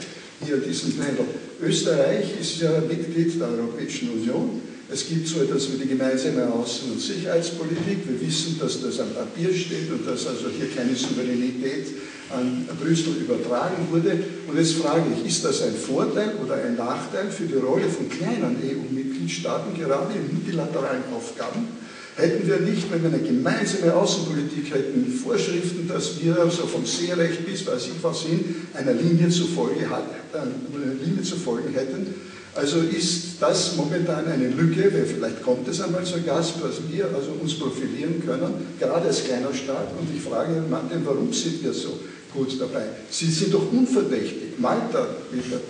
hier 0.44 0.56
diesem 0.58 0.92
Panel. 0.96 1.26
Österreich 1.62 2.40
ist 2.40 2.60
ja 2.60 2.80
Mitglied 2.80 3.40
der 3.40 3.48
Europäischen 3.48 4.10
Union. 4.10 4.60
Es 4.88 5.08
gibt 5.08 5.26
so 5.26 5.40
etwas 5.40 5.72
wie 5.72 5.78
die 5.82 5.88
gemeinsame 5.88 6.46
Außen- 6.46 6.92
und 6.92 7.00
Sicherheitspolitik. 7.00 8.06
Wir 8.06 8.20
wissen, 8.20 8.56
dass 8.60 8.80
das 8.80 9.00
am 9.00 9.10
Papier 9.10 9.52
steht 9.52 9.90
und 9.90 10.06
dass 10.06 10.26
also 10.28 10.46
hier 10.56 10.70
keine 10.70 10.94
Souveränität 10.94 11.88
an 12.30 12.68
Brüssel 12.80 13.14
übertragen 13.14 13.88
wurde. 13.90 14.16
Und 14.46 14.56
jetzt 14.56 14.74
frage 14.74 15.02
ich, 15.12 15.26
ist 15.28 15.44
das 15.44 15.62
ein 15.62 15.74
Vorteil 15.74 16.34
oder 16.42 16.54
ein 16.54 16.76
Nachteil 16.76 17.30
für 17.30 17.46
die 17.46 17.54
Rolle 17.54 17.88
von 17.88 18.08
kleinen 18.08 18.58
EU-Mitgliedstaaten, 18.62 19.76
gerade 19.76 20.14
in 20.14 20.32
multilateralen 20.32 21.02
Aufgaben? 21.12 21.66
Hätten 22.14 22.48
wir 22.48 22.60
nicht, 22.60 22.90
wenn 22.90 23.02
wir 23.02 23.10
eine 23.10 23.18
gemeinsame 23.18 23.92
Außenpolitik 23.92 24.72
hätten, 24.72 25.12
Vorschriften, 25.12 25.86
dass 25.88 26.22
wir 26.22 26.38
also 26.38 26.66
vom 26.66 26.86
Seerecht 26.86 27.44
bis 27.44 27.66
weiß 27.66 27.88
ich 27.88 28.02
was 28.02 28.22
hin 28.22 28.54
einer 28.72 28.94
Linie 28.94 29.28
zu, 29.28 29.48
folgen 29.48 29.80
hätten, 31.74 32.14
also 32.56 32.78
ist 32.78 33.40
das 33.40 33.76
momentan 33.76 34.26
eine 34.26 34.48
Lücke, 34.48 34.92
weil 34.92 35.04
vielleicht 35.04 35.42
kommt 35.42 35.68
es 35.68 35.80
einmal 35.80 36.04
zur 36.04 36.20
Gast, 36.20 36.54
was 36.62 36.76
wir 36.90 37.06
also 37.06 37.32
uns 37.40 37.58
profilieren 37.58 38.22
können, 38.24 38.54
gerade 38.78 39.06
als 39.06 39.24
kleiner 39.24 39.52
Staat. 39.52 39.88
Und 39.98 40.08
ich 40.14 40.22
frage 40.22 40.62
Martin, 40.68 41.02
warum 41.04 41.32
sind 41.32 41.62
wir 41.62 41.72
so 41.72 41.98
gut 42.36 42.60
dabei? 42.60 42.84
Sie 43.10 43.30
sind 43.30 43.54
doch 43.54 43.72
unverdächtig. 43.72 44.58
Malta, 44.58 45.08
wie 45.32 45.40
der 45.50 45.60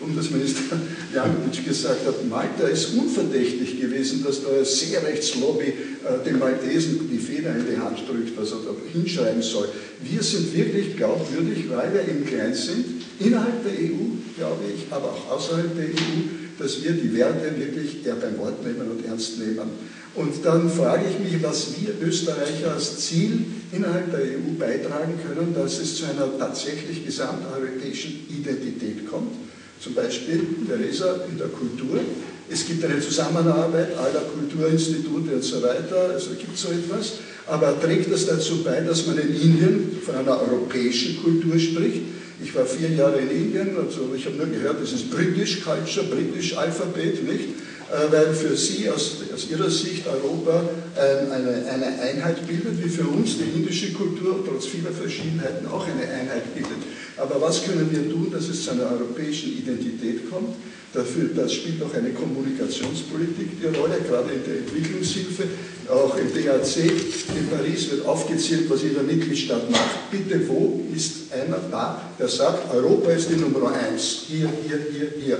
Bundesminister 0.00 0.78
Jankovic 1.14 1.64
gesagt 1.64 2.06
hat, 2.06 2.28
Malta 2.28 2.68
ist 2.68 2.94
unverdächtig 2.94 3.80
gewesen, 3.80 4.24
dass 4.24 4.42
da 4.42 4.50
eine 4.50 4.64
Seerechtslobby 4.64 5.66
äh, 5.68 6.24
den 6.24 6.38
Maltesen 6.38 7.08
die 7.10 7.18
Feder 7.18 7.54
in 7.56 7.66
die 7.70 7.78
Hand 7.78 7.98
drückt, 8.08 8.36
was 8.36 8.52
er 8.52 8.58
da 8.58 8.70
hinschreiben 8.92 9.42
soll. 9.42 9.68
Wir 10.02 10.22
sind 10.22 10.54
wirklich 10.54 10.96
glaubwürdig, 10.96 11.64
weil 11.70 11.92
wir 11.94 12.02
eben 12.02 12.24
klein 12.26 12.54
sind, 12.54 12.84
innerhalb 13.18 13.64
der 13.64 13.72
EU, 13.72 14.18
glaube 14.36 14.64
ich, 14.74 14.92
aber 14.92 15.12
auch 15.12 15.36
außerhalb 15.36 15.74
der 15.74 15.86
EU, 15.86 16.45
dass 16.58 16.82
wir 16.82 16.92
die 16.92 17.14
Werte 17.14 17.52
wirklich 17.58 18.04
eher 18.04 18.14
beim 18.14 18.38
Wort 18.38 18.64
nehmen 18.64 18.90
und 18.90 19.04
ernst 19.06 19.38
nehmen. 19.38 19.70
Und 20.14 20.44
dann 20.44 20.70
frage 20.70 21.04
ich 21.10 21.32
mich, 21.32 21.42
was 21.42 21.74
wir 21.78 21.94
Österreicher 22.06 22.72
als 22.72 23.00
Ziel 23.00 23.44
innerhalb 23.70 24.10
der 24.10 24.20
EU 24.20 24.56
beitragen 24.58 25.14
können, 25.22 25.54
dass 25.54 25.78
es 25.78 25.96
zu 25.96 26.04
einer 26.06 26.38
tatsächlich 26.38 27.04
gesamteuropäischen 27.04 28.26
Identität 28.30 29.06
kommt. 29.10 29.32
Zum 29.78 29.92
Beispiel, 29.92 30.40
Theresa, 30.66 31.20
in 31.30 31.36
der 31.36 31.48
Kultur. 31.48 32.00
Es 32.48 32.66
gibt 32.66 32.82
eine 32.84 32.98
Zusammenarbeit 32.98 33.94
aller 33.98 34.22
Kulturinstitute 34.32 35.34
und 35.34 35.44
so 35.44 35.60
weiter, 35.62 36.10
also 36.14 36.30
gibt 36.30 36.54
es 36.54 36.62
so 36.62 36.68
etwas. 36.68 37.12
Aber 37.46 37.78
trägt 37.80 38.10
das 38.10 38.26
dazu 38.26 38.64
bei, 38.64 38.80
dass 38.80 39.06
man 39.06 39.18
in 39.18 39.34
Indien 39.34 39.98
von 40.02 40.14
einer 40.14 40.40
europäischen 40.40 41.22
Kultur 41.22 41.58
spricht? 41.58 42.02
Ich 42.42 42.54
war 42.54 42.66
vier 42.66 42.90
Jahre 42.90 43.18
in 43.18 43.30
Indien, 43.30 43.76
also 43.78 44.12
ich 44.14 44.26
habe 44.26 44.36
nur 44.36 44.46
gehört, 44.46 44.82
das 44.82 44.92
ist 44.92 45.10
British 45.10 45.62
Culture, 45.62 46.06
British 46.06 46.56
Alphabet, 46.56 47.24
nicht? 47.26 47.48
Äh, 47.90 48.12
weil 48.12 48.34
für 48.34 48.56
Sie 48.56 48.90
aus, 48.90 49.18
aus 49.32 49.48
Ihrer 49.48 49.70
Sicht 49.70 50.06
Europa 50.08 50.68
ähm, 50.98 51.30
eine, 51.30 51.64
eine 51.70 52.00
Einheit 52.00 52.46
bildet, 52.46 52.82
wie 52.84 52.88
für 52.88 53.06
uns 53.06 53.38
die 53.38 53.58
indische 53.58 53.92
Kultur 53.92 54.44
trotz 54.46 54.66
vieler 54.66 54.90
Verschiedenheiten 54.90 55.66
auch 55.68 55.86
eine 55.86 56.02
Einheit 56.02 56.52
bildet. 56.52 56.82
Aber 57.16 57.40
was 57.40 57.64
können 57.64 57.90
wir 57.90 58.10
tun, 58.10 58.30
dass 58.30 58.48
es 58.48 58.64
zu 58.64 58.72
einer 58.72 58.90
europäischen 58.90 59.56
Identität 59.58 60.30
kommt? 60.30 60.54
Dafür, 60.92 61.30
das 61.34 61.52
spielt 61.52 61.82
auch 61.82 61.92
eine 61.94 62.10
Kommunikationspolitik 62.10 63.60
die 63.60 63.66
Rolle, 63.66 63.98
gerade 64.08 64.32
in 64.32 64.44
der 64.44 64.58
Entwicklungshilfe, 64.58 65.44
auch 65.90 66.16
im 66.16 66.32
DAC. 66.32 66.76
In 66.76 67.48
Paris 67.50 67.90
wird 67.90 68.06
aufgezählt, 68.06 68.70
was 68.70 68.82
jeder 68.82 69.02
Mitgliedstaat 69.02 69.70
macht. 69.70 70.10
Bitte, 70.10 70.48
wo 70.48 70.84
ist 70.94 71.32
einer 71.32 71.58
da, 71.70 72.00
der 72.18 72.28
sagt, 72.28 72.74
Europa 72.74 73.10
ist 73.10 73.28
die 73.30 73.36
Nummer 73.36 73.72
eins. 73.72 74.24
Hier, 74.28 74.48
hier, 74.66 74.86
hier, 74.90 75.12
hier. 75.22 75.38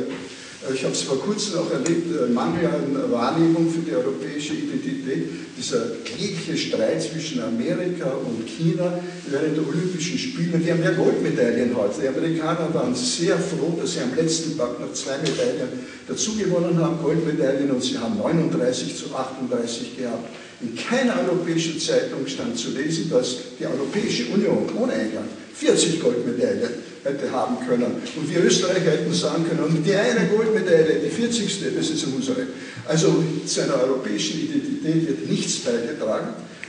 Ich 0.74 0.82
habe 0.82 0.92
es 0.94 1.02
vor 1.02 1.20
kurzem 1.20 1.58
auch 1.60 1.70
erlebt, 1.70 2.32
Mangel 2.32 2.66
an 2.66 3.12
Wahrnehmung 3.12 3.70
für 3.70 3.80
die 3.80 3.94
europäische 3.94 4.54
Identität, 4.54 5.28
dieser 5.56 5.92
jegliche 6.18 6.56
Streit 6.56 7.02
zwischen 7.02 7.40
Amerika 7.42 8.10
und 8.10 8.48
China 8.48 8.98
während 9.30 9.56
der 9.56 9.68
Olympischen 9.68 10.18
Spiele. 10.18 10.58
Die 10.58 10.72
haben 10.72 10.82
ja 10.82 10.92
Goldmedaillen 10.92 11.76
heute. 11.76 12.00
Die 12.02 12.08
Amerikaner 12.08 12.72
waren 12.72 12.94
sehr 12.94 13.38
froh, 13.38 13.78
dass 13.80 13.92
sie 13.92 14.00
am 14.00 14.14
letzten 14.16 14.56
Tag 14.56 14.80
noch 14.80 14.92
zwei 14.92 15.18
Medaillen 15.18 15.86
dazugewonnen 16.08 16.78
haben, 16.78 17.02
Goldmedaillen, 17.02 17.70
und 17.70 17.82
sie 17.82 17.98
haben 17.98 18.16
39 18.18 18.96
zu 18.96 19.14
38 19.14 19.98
gehabt. 19.98 20.28
In 20.62 20.74
keiner 20.74 21.20
europäischen 21.20 21.78
Zeitung 21.78 22.26
stand 22.26 22.58
zu 22.58 22.70
lesen, 22.70 23.10
dass 23.10 23.36
die 23.58 23.66
Europäische 23.66 24.24
Union 24.32 24.66
ohne 24.80 24.94
England 24.94 25.28
40 25.54 26.00
Goldmedaillen 26.00 26.85
hätte 27.06 27.30
haben 27.30 27.56
können. 27.66 28.02
Und 28.16 28.30
wir 28.30 28.44
Österreicher 28.44 28.90
hätten 28.90 29.12
sagen 29.12 29.44
können, 29.48 29.82
die 29.84 29.94
eine 29.94 30.28
Goldmedaille, 30.28 31.00
die 31.04 31.10
40. 31.10 31.74
das 31.76 31.90
ist 31.90 32.04
unsere. 32.06 32.46
Also 32.86 33.22
zu 33.46 33.62
einer 33.62 33.82
europäischen 33.82 34.40
Identität 34.40 35.08
wird 35.08 35.30
nichts 35.30 35.60
beigetragen. 35.60 36.28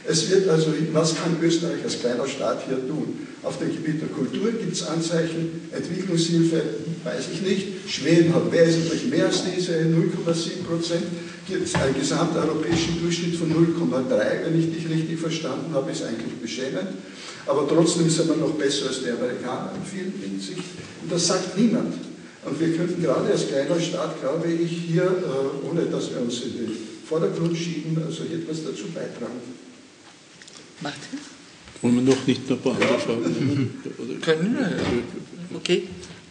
Es 0.09 0.29
wird 0.29 0.47
also, 0.47 0.67
was 0.93 1.15
kann 1.15 1.35
Österreich 1.41 1.83
als 1.83 1.99
kleiner 1.99 2.27
Staat 2.27 2.63
hier 2.65 2.77
tun? 2.87 3.27
Auf 3.43 3.59
dem 3.59 3.69
Gebiet 3.69 4.01
der 4.01 4.07
Kultur 4.07 4.51
gibt 4.51 4.73
es 4.73 4.87
Anzeichen, 4.87 5.69
Entwicklungshilfe, 5.71 6.61
weiß 7.03 7.25
ich 7.33 7.41
nicht. 7.41 7.67
Schweden 7.89 8.33
hat 8.33 8.51
wesentlich 8.51 9.05
mehr 9.05 9.25
als 9.27 9.43
diese 9.43 9.73
0,7 9.73 10.63
Prozent. 10.65 11.03
Gibt 11.47 11.63
es 11.63 11.75
einen 11.75 11.95
gesamteuropäischen 11.95 12.99
Durchschnitt 13.01 13.35
von 13.35 13.49
0,3, 13.51 14.45
wenn 14.45 14.59
ich 14.59 14.73
dich 14.73 14.89
richtig 14.89 15.17
verstanden 15.19 15.73
habe, 15.73 15.91
ist 15.91 16.03
eigentlich 16.03 16.33
beschämend. 16.41 16.89
Aber 17.45 17.65
trotzdem 17.67 18.09
sind 18.09 18.27
wir 18.27 18.35
noch 18.35 18.51
besser 18.55 18.87
als 18.87 19.01
die 19.03 19.09
Amerikaner 19.11 19.71
in 19.75 19.85
vielen 19.89 20.13
Hinsichten. 20.21 20.63
Und 21.03 21.11
das 21.11 21.27
sagt 21.27 21.57
niemand. 21.57 21.93
Und 22.43 22.59
wir 22.59 22.75
könnten 22.75 23.01
gerade 23.01 23.31
als 23.31 23.47
kleiner 23.47 23.79
Staat, 23.79 24.19
glaube 24.21 24.47
ich, 24.51 24.69
hier, 24.89 25.03
äh, 25.03 25.67
ohne 25.69 25.85
dass 25.85 26.09
wir 26.11 26.21
uns 26.21 26.41
in 26.41 26.57
den 26.57 26.71
Vordergrund 27.07 27.57
schieben, 27.57 27.97
also 28.05 28.23
hier 28.25 28.39
etwas 28.39 28.63
dazu 28.65 28.87
beitragen. 28.93 29.39
Martin? 30.81 31.19
Wollen 31.81 31.95
wir 32.05 32.13
noch 32.15 32.27
nicht 32.27 32.49
noch 32.49 32.57
ein 32.57 32.61
paar 32.63 32.73
andere 32.73 32.99
Fragen 32.99 33.21
nehmen? 33.21 33.83
Oder- 33.97 34.19
Können 34.19 34.55
wir, 34.57 34.67
ja. 34.67 34.77
Okay. 35.55 35.83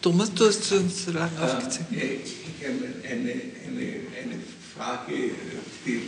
Thomas, 0.02 0.32
du 0.34 0.46
hast 0.46 0.70
uns 0.72 1.06
lange 1.06 1.40
aufgezählt. 1.40 1.86
Äh, 1.92 2.18
Ich 2.24 2.66
habe 2.66 2.84
eine, 3.04 3.22
eine, 3.22 3.82
eine 3.82 4.34
Frage, 4.76 5.30
die, 5.86 6.02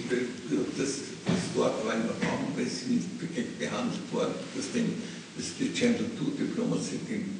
das, 0.76 0.88
das 1.24 1.56
Wort 1.56 1.86
war 1.86 1.94
im 1.94 2.02
Raum, 2.20 2.52
weil 2.54 2.64
nicht 2.64 3.58
behandelt 3.58 4.12
worden, 4.12 4.34
dass, 4.54 4.72
den, 4.72 4.92
dass 5.36 5.56
die 5.58 5.72
Channel 5.72 6.04
2 6.18 6.44
Diplomacy, 6.44 6.98
den 7.08 7.38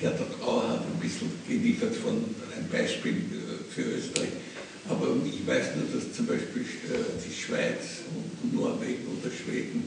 Gerda 0.00 0.24
Grauer 0.38 0.68
hat 0.68 0.86
ein 0.86 1.00
bisschen 1.00 1.28
geliefert 1.46 1.94
von 1.96 2.12
einem 2.54 2.68
Beispiel 2.70 3.16
äh, 3.34 3.72
für 3.72 3.82
Österreich. 3.82 4.30
Aber 4.88 5.08
ich 5.26 5.46
weiß 5.46 5.76
nur, 5.76 5.90
dass 5.92 6.14
zum 6.14 6.26
Beispiel 6.26 6.62
äh, 6.62 7.18
die 7.18 7.34
Schweiz 7.34 8.06
und 8.14 8.54
Norwegen 8.54 9.04
oder 9.10 9.30
Schweden 9.34 9.84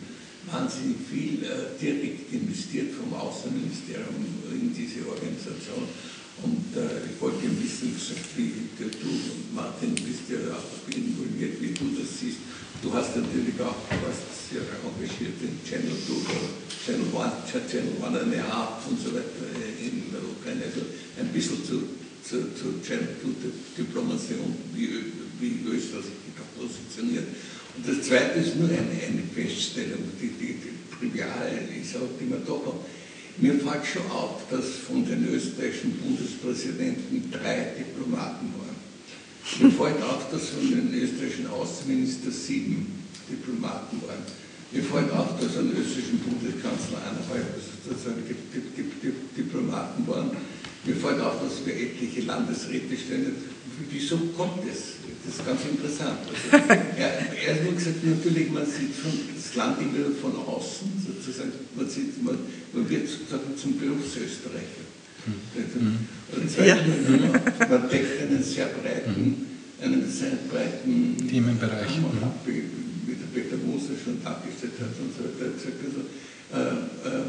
wahnsinnig 0.52 0.98
viel 1.10 1.44
äh, 1.44 1.80
direkt 1.82 2.34
investiert 2.34 2.94
vom 2.94 3.14
Außenministerium 3.14 4.22
in 4.52 4.74
diese 4.74 5.08
Organisation. 5.08 5.88
Und 6.44 6.78
äh, 6.78 7.10
ich 7.10 7.20
wollte 7.20 7.50
wissen, 7.58 7.96
wie 8.36 8.54
du 8.78 8.86
und 8.86 9.56
Martin 9.56 9.96
bist 9.96 10.30
ja 10.30 10.38
auch 10.54 10.86
involviert, 10.94 11.60
wie 11.62 11.74
du 11.74 11.98
das 11.98 12.20
siehst. 12.20 12.38
Du 12.88 12.94
hast 12.94 13.18
natürlich 13.18 13.60
auch, 13.60 13.76
du 13.92 14.00
warst 14.00 14.48
sehr 14.48 14.64
engagiert 14.64 15.36
in 15.44 15.60
Channel 15.60 15.92
2 15.92 16.24
oder 16.24 16.48
Channel 16.72 17.12
1, 17.20 17.68
Channel 17.68 18.00
1 18.00 18.16
and 18.16 18.36
a 18.40 18.44
half 18.48 18.88
und 18.88 18.96
so 18.96 19.12
weiter 19.12 19.44
äh, 19.44 19.92
in 19.92 20.08
der 20.08 20.24
Ukraine. 20.24 20.64
Also 20.72 20.88
ein 21.20 21.28
bisschen 21.36 21.60
zu, 21.68 21.84
zu, 22.24 22.56
zu 22.56 22.80
Channel 22.80 23.12
2 23.20 23.84
Diplomatie 23.84 24.40
und 24.40 24.56
wie, 24.72 24.88
wie 25.36 25.68
Österreich 25.68 26.08
sich 26.08 26.32
da 26.32 26.48
positioniert. 26.56 27.28
Und 27.76 27.84
das 27.84 28.08
Zweite 28.08 28.40
ist 28.40 28.56
nur 28.56 28.72
eine, 28.72 28.80
eine 28.80 29.24
Feststellung, 29.36 30.08
die, 30.16 30.32
die, 30.40 30.56
die 30.56 30.80
trivial 30.96 31.60
ist, 31.68 31.94
aber 31.94 32.08
die 32.16 32.32
man 32.32 32.40
doch 32.48 32.72
hat. 32.72 32.88
Mir 33.36 33.60
fällt 33.60 33.84
schon 33.84 34.08
auf, 34.16 34.48
dass 34.50 34.88
von 34.88 35.04
den 35.04 35.28
österreichischen 35.28 35.92
Bundespräsidenten 36.00 37.36
drei 37.36 37.68
Diplomaten 37.76 38.48
waren. 38.56 38.87
Mir 39.60 39.72
fällt 39.72 40.02
auf, 40.04 40.30
dass 40.30 40.50
von 40.50 40.70
den 40.70 40.94
österreichischen 40.94 41.48
Außenminister 41.48 42.32
sieben 42.32 43.04
Diplomaten 43.32 44.02
waren. 44.06 44.22
Mir 44.72 44.84
fällt 44.84 45.12
auf, 45.12 45.40
dass 45.40 45.58
an 45.58 45.72
österreichischen 45.72 46.20
Bundeskanzler 46.20 47.00
eineinhalb 47.08 47.56
sozusagen 47.56 48.24
Diplomaten 49.36 50.08
waren. 50.08 50.32
Mir 50.86 50.96
fällt 50.96 51.22
auf, 51.22 51.42
dass 51.42 51.66
wir 51.66 51.74
etliche 51.74 52.22
Landesräte 52.22 52.96
stellen. 52.96 53.36
Wieso 53.90 54.18
kommt 54.36 54.68
das? 54.68 55.00
Das 55.26 55.36
ist 55.36 55.46
ganz 55.46 55.62
interessant. 55.66 56.20
Also, 56.52 56.74
er, 56.98 57.34
er 57.36 57.56
hat 57.56 57.64
nur 57.64 57.74
gesagt, 57.74 58.04
natürlich, 58.04 58.52
man 58.52 58.66
sieht 58.66 58.96
von, 58.96 59.12
das 59.36 59.56
Land 59.56 59.80
immer 59.82 60.12
von 60.22 60.36
außen, 60.36 60.88
sozusagen, 61.06 61.52
man, 61.76 61.90
sieht, 61.90 62.24
man, 62.24 62.38
man 62.74 62.90
wird 62.90 63.08
sozusagen 63.08 63.58
zum 63.58 63.78
Berufsösterreicher. 63.78 64.88
Mhm. 65.26 66.08
Ja. 66.66 66.76
Man 67.70 67.90
deckt 67.90 68.22
einen 68.22 68.44
sehr 68.44 68.68
breiten, 68.68 69.48
einen 69.82 70.12
sehr 70.12 70.38
breiten 70.50 71.16
Themenbereich. 71.30 72.00
Ab, 72.22 72.46
wie 72.46 73.16
der 73.16 73.28
Peter 73.34 73.58
Moser 73.58 73.94
schon 74.04 74.22
dargestellt 74.24 74.74
hat 74.82 74.96
und 75.00 75.12
so 75.16 75.24
weiter. 75.24 75.54
Also, 75.56 76.04
äh, 76.52 77.20
äh, 77.20 77.24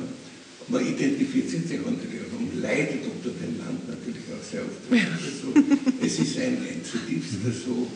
man 0.68 0.84
identifiziert 0.84 1.68
sich 1.68 1.78
natürlich 1.78 2.26
auch 2.26 2.38
und 2.38 2.60
leidet 2.60 3.04
unter 3.06 3.30
dem 3.38 3.58
Land 3.58 3.88
natürlich 3.88 4.26
auch 4.34 4.42
sehr 4.42 4.62
oft. 4.62 4.82
Also, 4.90 5.54
es 6.02 6.18
ist 6.18 6.38
ein, 6.38 6.58
ein 6.58 6.82
zutiefst 6.84 7.38
so 7.64 7.86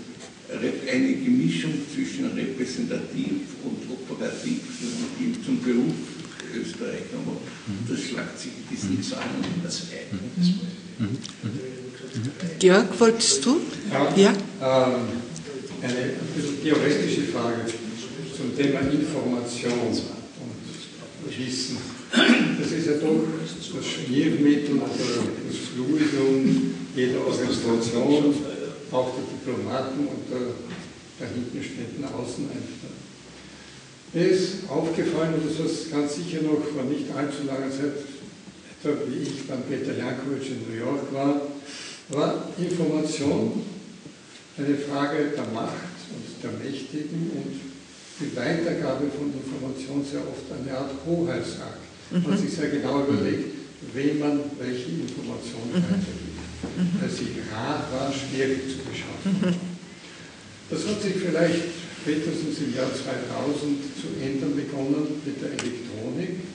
eine 0.53 1.13
Gemischung 1.15 1.73
zwischen 1.93 2.27
repräsentativ 2.33 3.57
und 3.65 3.91
operativ 3.91 4.61
zum 5.45 5.61
Beruf 5.63 5.95
Österreich. 6.55 7.09
Aber 7.15 7.41
das 7.89 8.01
schlagt 8.01 8.39
sich 8.39 8.53
in 8.53 8.77
diesen 8.77 9.03
Zahlen 9.03 9.43
in 9.43 9.63
das 9.63 9.89
ein. 9.91 10.82
Georg, 12.59 13.01
wolltest 13.01 13.45
du? 13.45 13.61
Ja. 13.91 14.15
ja? 14.17 14.31
Ähm, 14.31 14.95
eine 15.83 16.11
theoretische 16.63 17.23
Frage 17.33 17.65
zum 18.37 18.57
Thema 18.57 18.81
Information 18.81 19.73
und 19.89 20.03
Wissen. 21.39 21.79
Das 22.13 22.71
ist 22.71 22.87
ja 22.87 22.93
doch 22.95 23.25
das 23.49 23.87
Schmiermittel 23.87 24.77
oder 24.77 24.89
das 24.89 25.57
Fluidum 25.73 26.75
jeder 26.95 27.27
Organisation, 27.27 28.35
auch 28.93 29.13
der 29.17 29.25
Diplomaten 29.33 30.01
und 30.07 30.31
der 30.31 30.53
dahinten 31.19 31.63
stehenden 31.63 32.05
Außenämter. 32.05 32.93
Mir 34.13 34.29
ist 34.29 34.69
aufgefallen, 34.69 35.35
und 35.35 35.49
das 35.49 35.73
ist 35.73 35.91
ganz 35.91 36.17
sicher 36.17 36.43
noch 36.43 36.61
vor 36.61 36.85
nicht 36.85 37.09
allzu 37.17 37.47
langer 37.47 37.71
Zeit, 37.71 38.12
etwa 38.85 38.99
wie 39.07 39.23
ich 39.23 39.47
beim 39.47 39.63
Peter 39.63 39.97
Jankovic 39.97 40.49
in 40.51 40.67
New 40.69 40.79
York 40.79 41.13
war, 41.13 41.43
war 42.09 42.49
Information 42.59 43.63
eine 44.59 44.77
Frage 44.77 45.33
der 45.37 45.47
Macht 45.55 46.03
und 46.11 46.27
der 46.43 46.51
Mächtigen 46.59 47.31
und 47.35 47.55
die 48.21 48.37
Weitergabe 48.37 49.07
von 49.17 49.33
Information 49.33 50.05
sehr 50.05 50.21
oft 50.21 50.47
eine 50.51 50.77
Art 50.77 50.91
Hoheitsakt. 51.07 51.81
Man 52.11 52.23
mhm. 52.23 52.37
sich 52.37 52.53
sehr 52.53 52.69
genau 52.69 53.07
überlegt, 53.07 53.55
wem 53.95 54.19
man 54.19 54.41
welche 54.59 54.91
Informationen 54.91 55.73
mhm. 55.73 55.83
weitergibt. 55.83 56.43
Mhm. 56.77 57.01
Weil 57.01 57.11
sie 57.11 57.31
rar 57.51 57.87
war, 57.91 58.13
schwierig 58.13 58.69
zu 58.69 58.79
beschaffen. 58.85 59.33
Mhm. 59.41 59.73
Das 60.71 60.87
hat 60.87 61.03
sich 61.03 61.15
vielleicht 61.17 61.73
spätestens 62.03 62.59
im 62.61 62.75
Jahr 62.75 62.91
2000 62.91 63.79
zu 63.97 64.07
ändern 64.21 64.55
begonnen 64.57 65.23
mit 65.25 65.41
der 65.41 65.53
Elektronik. 65.53 66.52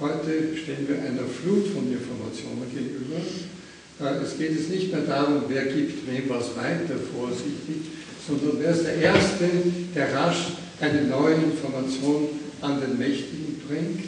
Heute 0.00 0.56
stehen 0.56 0.86
wir 0.86 1.02
einer 1.02 1.26
Flut 1.26 1.74
von 1.74 1.90
Informationen 1.90 2.70
gegenüber. 2.70 3.18
Äh, 3.18 4.22
es 4.22 4.38
geht 4.38 4.52
jetzt 4.52 4.70
nicht 4.70 4.92
mehr 4.92 5.02
darum, 5.02 5.42
wer 5.48 5.64
gibt 5.64 6.06
wem 6.06 6.28
was 6.28 6.54
weiter 6.54 6.94
vorsichtig, 7.10 7.98
sondern 8.24 8.60
wer 8.60 8.70
ist 8.70 8.84
der 8.84 8.94
Erste, 8.94 9.50
der 9.96 10.14
rasch 10.14 10.52
eine 10.78 11.02
neue 11.02 11.34
Information 11.34 12.28
an 12.60 12.80
den 12.80 12.96
Mächtigen 12.96 13.60
bringt 13.66 14.04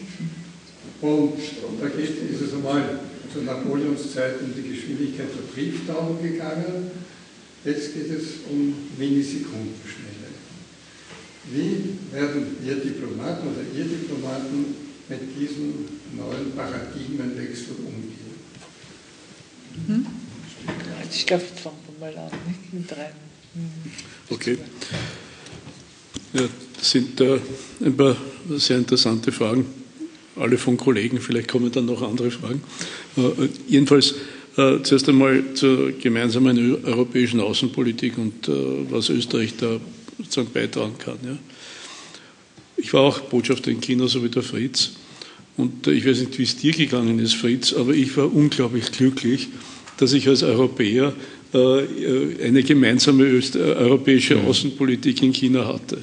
und 1.00 1.34
da 1.80 1.88
geht, 1.88 2.22
ist 2.30 2.40
es 2.40 2.52
einmal 2.52 3.00
zu 3.32 3.40
Napoleons 3.40 4.14
Zeit 4.14 4.40
um 4.42 4.54
die 4.54 4.70
Geschwindigkeit 4.70 5.26
der 5.26 5.52
Brieftauben 5.52 6.22
gegangen. 6.22 6.92
Jetzt 7.64 7.94
geht 7.94 8.10
es 8.12 8.46
um 8.48 8.74
Millisekundenschnelle. 8.96 10.30
Wie 11.50 12.14
werden 12.14 12.58
wir 12.62 12.76
Diplomaten 12.76 13.48
oder 13.48 13.66
ihr 13.76 13.86
Diplomaten 13.86 14.89
mit 15.10 15.20
diesem 15.38 15.74
neuen 16.16 16.52
Paradigmenwechsel 16.56 17.74
umgehen? 17.78 18.16
Hm? 19.86 20.06
Ich 21.12 21.26
glaube, 21.26 21.42
jetzt 21.42 21.60
fangen 21.60 21.76
wir 21.98 22.06
mal 22.06 22.16
an 22.16 22.30
mit 22.72 22.92
rein. 22.92 23.12
Okay. 24.30 24.58
Ja, 26.32 26.42
das 26.78 26.90
sind 26.90 27.20
äh, 27.20 27.40
ein 27.84 27.96
paar 27.96 28.16
sehr 28.56 28.78
interessante 28.78 29.32
Fragen 29.32 29.66
alle 30.36 30.58
von 30.58 30.76
Kollegen, 30.76 31.20
vielleicht 31.20 31.48
kommen 31.48 31.70
dann 31.70 31.86
noch 31.86 32.02
andere 32.02 32.30
Fragen. 32.30 32.62
Äh, 33.16 33.48
jedenfalls 33.68 34.14
äh, 34.56 34.82
zuerst 34.82 35.08
einmal 35.08 35.42
zur 35.54 35.92
gemeinsamen 35.92 36.84
europäischen 36.84 37.40
Außenpolitik 37.40 38.18
und 38.18 38.48
äh, 38.48 38.52
was 38.90 39.10
Österreich 39.10 39.54
da 39.56 39.78
sozusagen 40.18 40.52
beitragen 40.52 40.96
kann. 40.98 41.18
Ja. 41.24 41.38
Ich 42.80 42.92
war 42.92 43.02
auch 43.02 43.20
Botschafter 43.20 43.70
in 43.70 43.80
China, 43.80 44.08
so 44.08 44.24
wie 44.24 44.28
der 44.28 44.42
Fritz. 44.42 44.92
Und 45.56 45.86
ich 45.86 46.06
weiß 46.06 46.20
nicht, 46.20 46.38
wie 46.38 46.44
es 46.44 46.56
dir 46.56 46.72
gegangen 46.72 47.18
ist, 47.18 47.34
Fritz, 47.34 47.72
aber 47.72 47.92
ich 47.92 48.16
war 48.16 48.32
unglaublich 48.32 48.90
glücklich, 48.92 49.48
dass 49.98 50.12
ich 50.12 50.26
als 50.28 50.42
Europäer 50.42 51.12
eine 51.52 52.62
gemeinsame 52.62 53.24
europäische 53.24 54.40
Außenpolitik 54.40 55.20
in 55.22 55.32
China 55.32 55.66
hatte 55.66 55.98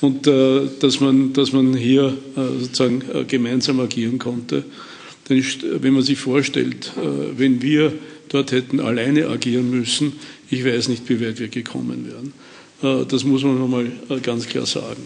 und 0.00 0.26
äh, 0.26 0.68
dass, 0.80 1.00
man, 1.00 1.32
dass 1.32 1.52
man 1.52 1.74
hier 1.74 2.16
äh, 2.36 2.60
sozusagen 2.60 3.02
äh, 3.12 3.24
gemeinsam 3.24 3.80
agieren 3.80 4.18
konnte. 4.18 4.64
Denn 5.28 5.44
wenn 5.80 5.92
man 5.92 6.02
sich 6.02 6.18
vorstellt, 6.18 6.92
äh, 6.96 7.38
wenn 7.38 7.62
wir 7.62 7.92
dort 8.28 8.52
hätten 8.52 8.80
alleine 8.80 9.28
agieren 9.28 9.70
müssen, 9.70 10.12
ich 10.50 10.64
weiß 10.64 10.88
nicht, 10.88 11.08
wie 11.08 11.20
weit 11.20 11.40
wir 11.40 11.48
gekommen 11.48 12.06
wären. 12.06 13.00
Äh, 13.00 13.06
das 13.06 13.24
muss 13.24 13.42
man 13.42 13.58
nochmal 13.58 13.90
äh, 14.08 14.20
ganz 14.20 14.46
klar 14.46 14.66
sagen. 14.66 15.02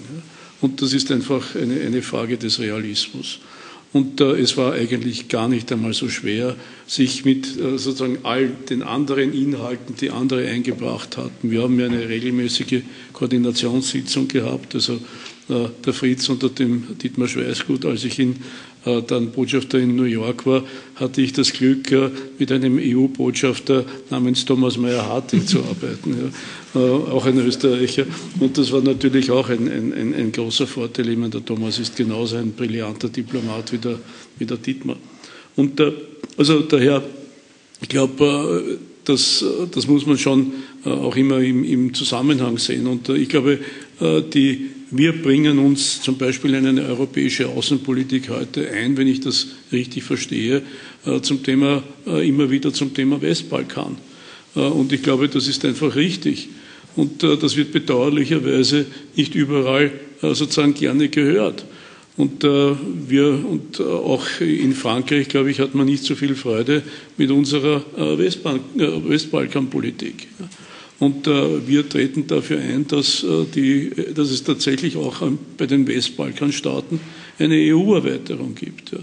Und 0.62 0.80
das 0.80 0.94
ist 0.94 1.10
einfach 1.10 1.54
eine, 1.56 1.80
eine 1.80 2.02
Frage 2.02 2.38
des 2.38 2.60
Realismus. 2.60 3.40
Und 3.92 4.22
äh, 4.22 4.40
es 4.40 4.56
war 4.56 4.72
eigentlich 4.72 5.28
gar 5.28 5.48
nicht 5.48 5.70
einmal 5.70 5.92
so 5.92 6.08
schwer, 6.08 6.56
sich 6.86 7.26
mit 7.26 7.46
äh, 7.58 7.76
sozusagen 7.78 8.20
all 8.22 8.48
den 8.48 8.82
anderen 8.82 9.34
Inhalten, 9.34 9.96
die 10.00 10.10
andere 10.10 10.48
eingebracht 10.48 11.18
hatten. 11.18 11.50
Wir 11.50 11.62
haben 11.62 11.78
ja 11.78 11.86
eine 11.86 12.08
regelmäßige 12.08 12.82
Koordinationssitzung 13.12 14.28
gehabt. 14.28 14.74
Also 14.74 14.94
äh, 15.48 15.68
der 15.84 15.92
Fritz 15.92 16.28
unter 16.30 16.48
dem 16.48 16.96
Dietmar 17.02 17.28
Schweißgut, 17.28 17.84
als 17.84 18.04
ich 18.04 18.18
ihn 18.18 18.36
dann 18.84 19.30
Botschafter 19.30 19.78
in 19.78 19.94
New 19.94 20.04
York 20.04 20.44
war, 20.44 20.64
hatte 20.96 21.22
ich 21.22 21.32
das 21.32 21.52
Glück, 21.52 21.92
äh, 21.92 22.10
mit 22.38 22.50
einem 22.50 22.78
EU-Botschafter 22.78 23.84
namens 24.10 24.44
Thomas 24.44 24.76
Meyer-Harting 24.76 25.46
zu 25.46 25.60
arbeiten, 25.60 26.32
ja. 26.74 26.80
auch 26.80 27.24
ein 27.26 27.38
Österreicher. 27.38 28.06
Und 28.40 28.58
das 28.58 28.72
war 28.72 28.80
natürlich 28.80 29.30
auch 29.30 29.48
ein, 29.48 29.68
ein, 29.68 30.14
ein 30.14 30.32
großer 30.32 30.66
Vorteil. 30.66 31.08
Ich 31.08 31.16
meine, 31.16 31.30
der 31.30 31.44
Thomas 31.44 31.78
ist 31.78 31.96
genauso 31.96 32.36
ein 32.36 32.52
brillanter 32.52 33.08
Diplomat 33.08 33.72
wie 33.72 33.78
der, 33.78 33.98
wie 34.38 34.46
der 34.46 34.56
Dietmar. 34.56 34.96
Und 35.54 35.80
also 36.36 36.60
daher, 36.60 37.02
ich 37.80 37.88
glaube, 37.88 38.78
das, 39.04 39.44
das 39.70 39.86
muss 39.86 40.06
man 40.06 40.16
schon 40.16 40.52
auch 40.84 41.14
immer 41.14 41.38
im, 41.40 41.62
im 41.62 41.94
Zusammenhang 41.94 42.56
sehen. 42.58 42.86
Und 42.86 43.08
ich 43.10 43.28
glaube, 43.28 43.58
die 44.32 44.70
wir 44.94 45.22
bringen 45.22 45.58
uns 45.58 46.02
zum 46.02 46.18
Beispiel 46.18 46.52
in 46.52 46.66
eine 46.66 46.82
europäische 46.82 47.48
Außenpolitik 47.48 48.28
heute 48.28 48.70
ein, 48.70 48.94
wenn 48.98 49.08
ich 49.08 49.20
das 49.20 49.46
richtig 49.72 50.04
verstehe, 50.04 50.60
äh, 51.06 51.22
zum 51.22 51.42
Thema, 51.42 51.82
äh, 52.06 52.28
immer 52.28 52.50
wieder 52.50 52.74
zum 52.74 52.92
Thema 52.92 53.22
Westbalkan. 53.22 53.96
Äh, 54.54 54.60
und 54.60 54.92
ich 54.92 55.02
glaube, 55.02 55.30
das 55.30 55.48
ist 55.48 55.64
einfach 55.64 55.96
richtig. 55.96 56.50
Und 56.94 57.22
das 57.22 57.56
wird 57.56 57.72
bedauerlicherweise 57.72 58.84
nicht 59.16 59.34
überall 59.34 59.92
sozusagen 60.20 60.74
gerne 60.74 61.08
gehört. 61.08 61.64
Und 62.18 62.42
wir 62.42 63.42
und 63.48 63.80
auch 63.80 64.26
in 64.40 64.74
Frankreich, 64.74 65.28
glaube 65.28 65.50
ich, 65.50 65.58
hat 65.58 65.74
man 65.74 65.86
nicht 65.86 66.04
so 66.04 66.14
viel 66.14 66.34
Freude 66.34 66.82
mit 67.16 67.30
unserer 67.30 67.82
Westbalkanpolitik. 67.96 70.28
Und 71.02 71.26
äh, 71.26 71.66
wir 71.66 71.88
treten 71.88 72.28
dafür 72.28 72.60
ein, 72.60 72.86
dass, 72.86 73.24
äh, 73.24 73.44
die, 73.52 73.90
dass 74.14 74.30
es 74.30 74.44
tatsächlich 74.44 74.96
auch 74.96 75.20
ähm, 75.20 75.36
bei 75.58 75.66
den 75.66 75.88
Westbalkanstaaten 75.88 77.00
eine 77.40 77.56
EU-Erweiterung 77.56 78.54
gibt. 78.54 78.92
Ja. 78.92 78.98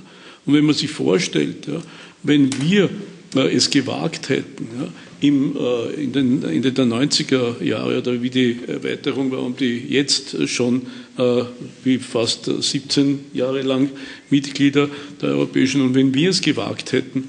Und 0.45 0.53
wenn 0.53 0.63
man 0.63 0.75
sich 0.75 0.89
vorstellt, 0.89 1.67
ja, 1.67 1.81
wenn 2.23 2.49
wir 2.61 2.89
äh, 3.35 3.53
es 3.53 3.69
gewagt 3.69 4.29
hätten, 4.29 4.69
ja, 4.79 4.87
im, 5.19 5.57
äh, 5.57 6.01
in, 6.01 6.13
den, 6.13 6.43
in 6.43 6.61
den 6.61 6.73
90er 6.73 7.61
Jahren 7.61 7.97
oder 7.97 8.21
wie 8.21 8.29
die 8.29 8.59
Erweiterung 8.65 9.29
war 9.31 9.43
und 9.43 9.59
die 9.59 9.79
jetzt 9.89 10.47
schon 10.47 10.83
äh, 11.17 11.43
wie 11.83 11.97
fast 11.97 12.45
17 12.45 13.25
Jahre 13.33 13.61
lang 13.61 13.89
Mitglieder 14.29 14.87
der 15.21 15.31
Europäischen 15.31 15.81
Union. 15.81 15.95
Wenn 15.95 16.13
wir 16.13 16.29
es 16.29 16.39
gewagt 16.39 16.93
hätten, 16.93 17.25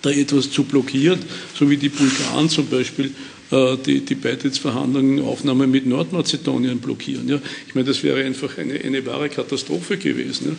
da 0.00 0.10
etwas 0.10 0.50
zu 0.50 0.64
blockieren, 0.64 1.18
so 1.58 1.68
wie 1.68 1.76
die 1.76 1.90
Bulgaren 1.90 2.48
zum 2.48 2.66
Beispiel 2.66 3.10
die, 3.50 4.00
die 4.00 4.14
Beitrittsverhandlungen, 4.14 5.22
Aufnahme 5.22 5.66
mit 5.66 5.86
Nordmazedonien 5.86 6.78
blockieren. 6.78 7.28
Ja. 7.28 7.40
Ich 7.68 7.74
meine, 7.74 7.86
das 7.86 8.02
wäre 8.02 8.24
einfach 8.24 8.58
eine, 8.58 8.80
eine 8.80 9.04
wahre 9.06 9.28
Katastrophe 9.28 9.98
gewesen. 9.98 10.56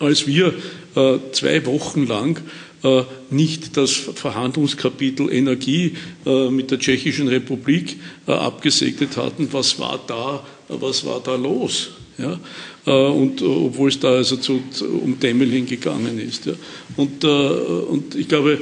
Ja. 0.00 0.06
Als 0.06 0.26
wir 0.26 0.54
äh, 0.94 1.18
zwei 1.32 1.66
Wochen 1.66 2.06
lang 2.06 2.40
äh, 2.82 3.02
nicht 3.28 3.76
das 3.76 3.90
Verhandlungskapitel 3.90 5.30
Energie 5.30 5.92
äh, 6.24 6.48
mit 6.48 6.70
der 6.70 6.78
Tschechischen 6.78 7.28
Republik 7.28 7.98
äh, 8.26 8.32
abgesegnet 8.32 9.18
hatten, 9.18 9.48
was 9.52 9.78
war 9.78 10.00
da, 10.06 10.42
was 10.68 11.04
war 11.04 11.20
da 11.22 11.36
los? 11.36 11.90
Ja? 12.16 12.38
Und 12.86 13.42
obwohl 13.42 13.90
es 13.90 14.00
da 14.00 14.12
also 14.12 14.36
zu, 14.36 14.62
um 14.82 15.20
Demmeln 15.20 15.66
gegangen 15.66 16.18
ist. 16.18 16.46
Ja? 16.46 16.54
Und, 16.96 17.22
und 17.24 18.14
ich 18.14 18.26
glaube, 18.26 18.58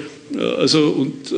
also 0.58 0.88
und 0.88 1.32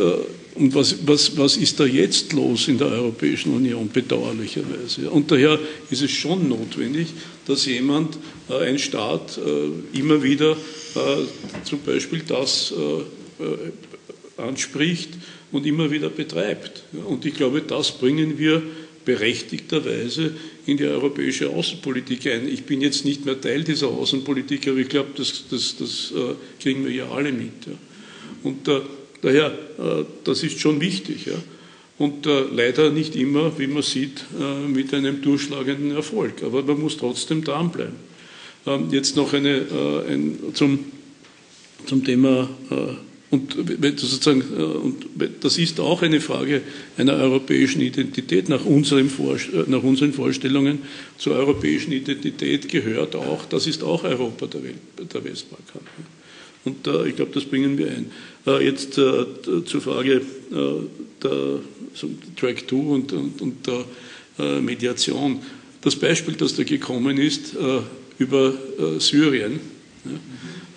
und 0.55 0.75
was, 0.75 1.07
was, 1.07 1.37
was 1.37 1.57
ist 1.57 1.79
da 1.79 1.87
jetzt 1.87 2.33
los 2.33 2.69
in 2.69 2.79
der 2.79 2.89
Europäischen 2.89 3.55
Union, 3.55 3.89
bedauerlicherweise? 3.93 5.11
Und 5.11 5.31
daher 5.31 5.59
ist 5.91 6.03
es 6.03 6.11
schon 6.11 6.49
notwendig, 6.49 7.09
dass 7.47 7.67
jemand, 7.67 8.19
äh, 8.49 8.69
ein 8.69 8.79
Staat, 8.79 9.39
äh, 9.39 9.99
immer 9.99 10.23
wieder 10.23 10.53
äh, 10.53 11.65
zum 11.65 11.81
Beispiel 11.81 12.23
das 12.27 12.73
äh, 12.73 13.45
äh, 13.45 13.73
anspricht 14.37 15.11
und 15.53 15.67
immer 15.67 15.91
wieder 15.91 16.09
betreibt. 16.09 16.85
Und 17.07 17.25
ich 17.25 17.35
glaube, 17.35 17.63
das 17.63 17.93
bringen 17.93 18.39
wir 18.39 18.63
berechtigterweise 19.05 20.35
in 20.67 20.77
die 20.77 20.85
europäische 20.85 21.49
Außenpolitik 21.49 22.27
ein. 22.27 22.49
Ich 22.49 22.65
bin 22.65 22.81
jetzt 22.81 23.05
nicht 23.05 23.25
mehr 23.25 23.41
Teil 23.41 23.65
dieser 23.65 23.89
Außenpolitik, 23.89 24.69
aber 24.69 24.79
ich 24.79 24.89
glaube, 24.89 25.11
das, 25.17 25.45
das, 25.51 25.77
das 25.79 26.13
äh, 26.13 26.35
kriegen 26.61 26.85
wir 26.85 26.93
ja 26.93 27.09
alle 27.11 27.33
mit. 27.33 27.53
Und 28.43 28.69
Daher, 29.23 29.47
äh, 29.79 30.05
das 30.25 30.43
ist 30.43 30.61
schon 30.61 30.81
wichtig. 30.81 31.27
Ja. 31.27 31.35
Und 31.99 32.27
äh, 32.27 32.45
leider 32.55 32.91
nicht 32.91 33.15
immer, 33.17 33.59
wie 33.59 33.67
man 33.67 33.83
sieht, 33.83 34.25
äh, 34.39 34.69
mit 34.69 34.95
einem 34.95 35.21
durchschlagenden 35.21 35.95
Erfolg. 35.95 36.43
Aber 36.43 36.63
man 36.63 36.81
muss 36.81 36.97
trotzdem 36.97 37.45
dranbleiben. 37.45 37.97
Ähm, 38.67 38.89
jetzt 38.91 39.17
noch 39.17 39.33
eine, 39.33 39.65
ein, 40.09 40.39
zum, 40.55 40.81
zum 41.87 42.05
Thema, 42.05 42.49
und 43.31 43.55
sozusagen, 43.97 44.43
und 44.43 45.07
das 45.41 45.57
ist 45.57 45.81
auch 45.81 46.03
eine 46.03 46.21
Frage 46.21 46.63
einer 46.99 47.15
europäischen 47.15 47.81
Identität. 47.81 48.49
Nach, 48.49 48.65
unserem 48.65 49.09
nach 49.67 49.83
unseren 49.83 50.13
Vorstellungen 50.13 50.81
zur 51.17 51.37
europäischen 51.37 51.93
Identität 51.93 52.69
gehört 52.69 53.15
auch, 53.17 53.47
das 53.47 53.67
ist 53.67 53.83
auch 53.83 54.05
Europa 54.05 54.47
der, 54.47 54.65
Welt, 54.65 54.77
der 54.99 55.25
Westbalkan. 55.25 55.81
Und 56.65 56.87
ich 57.07 57.17
glaube, 57.17 57.31
das 57.33 57.45
bringen 57.45 57.79
wir 57.79 57.87
ein. 57.87 58.11
Äh, 58.47 58.65
jetzt 58.65 58.97
äh, 58.97 59.25
zur 59.65 59.81
Frage 59.81 60.15
äh, 60.15 60.23
der 61.23 61.61
Track 62.37 62.65
2 62.69 62.77
und, 62.77 63.13
und, 63.13 63.43
und 63.43 63.67
der 63.67 63.85
Mediation. 64.61 65.41
Das 65.83 65.97
Beispiel, 65.97 66.35
das 66.35 66.55
da 66.55 66.63
gekommen 66.63 67.19
ist 67.19 67.55
über 68.17 68.55
Syrien, 68.99 69.61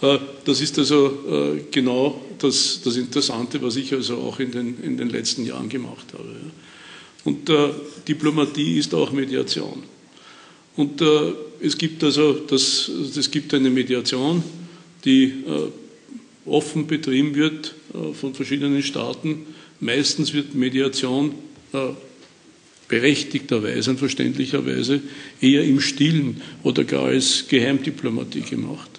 das 0.01 0.59
ist 0.59 0.79
also 0.79 1.59
genau 1.71 2.19
das, 2.39 2.81
das, 2.83 2.97
Interessante, 2.97 3.61
was 3.61 3.77
ich 3.77 3.93
also 3.93 4.17
auch 4.17 4.39
in 4.41 4.51
den, 4.51 4.83
in 4.83 4.97
den 4.97 5.09
letzten 5.11 5.45
Jahren 5.45 5.69
gemacht 5.69 6.07
habe. 6.13 6.35
Und 7.23 7.49
Diplomatie 8.05 8.79
ist 8.79 8.93
auch 8.93 9.13
Mediation. 9.13 9.83
Und 10.75 11.01
es 11.61 11.77
gibt 11.77 12.03
also 12.03 12.33
das, 12.33 12.89
es 12.89 13.31
gibt 13.31 13.53
eine 13.53 13.69
Mediation, 13.69 14.43
die 15.05 15.31
offen 16.45 16.87
betrieben 16.87 17.35
wird 17.35 17.75
äh, 17.93 18.13
von 18.13 18.33
verschiedenen 18.33 18.83
Staaten. 18.83 19.45
Meistens 19.79 20.33
wird 20.33 20.55
Mediation 20.55 21.33
äh, 21.73 21.89
berechtigterweise 22.87 23.91
und 23.91 23.97
verständlicherweise 23.97 25.01
eher 25.41 25.63
im 25.63 25.79
Stillen 25.79 26.41
oder 26.63 26.83
gar 26.83 27.05
als 27.05 27.45
Geheimdiplomatie 27.47 28.41
gemacht. 28.41 28.89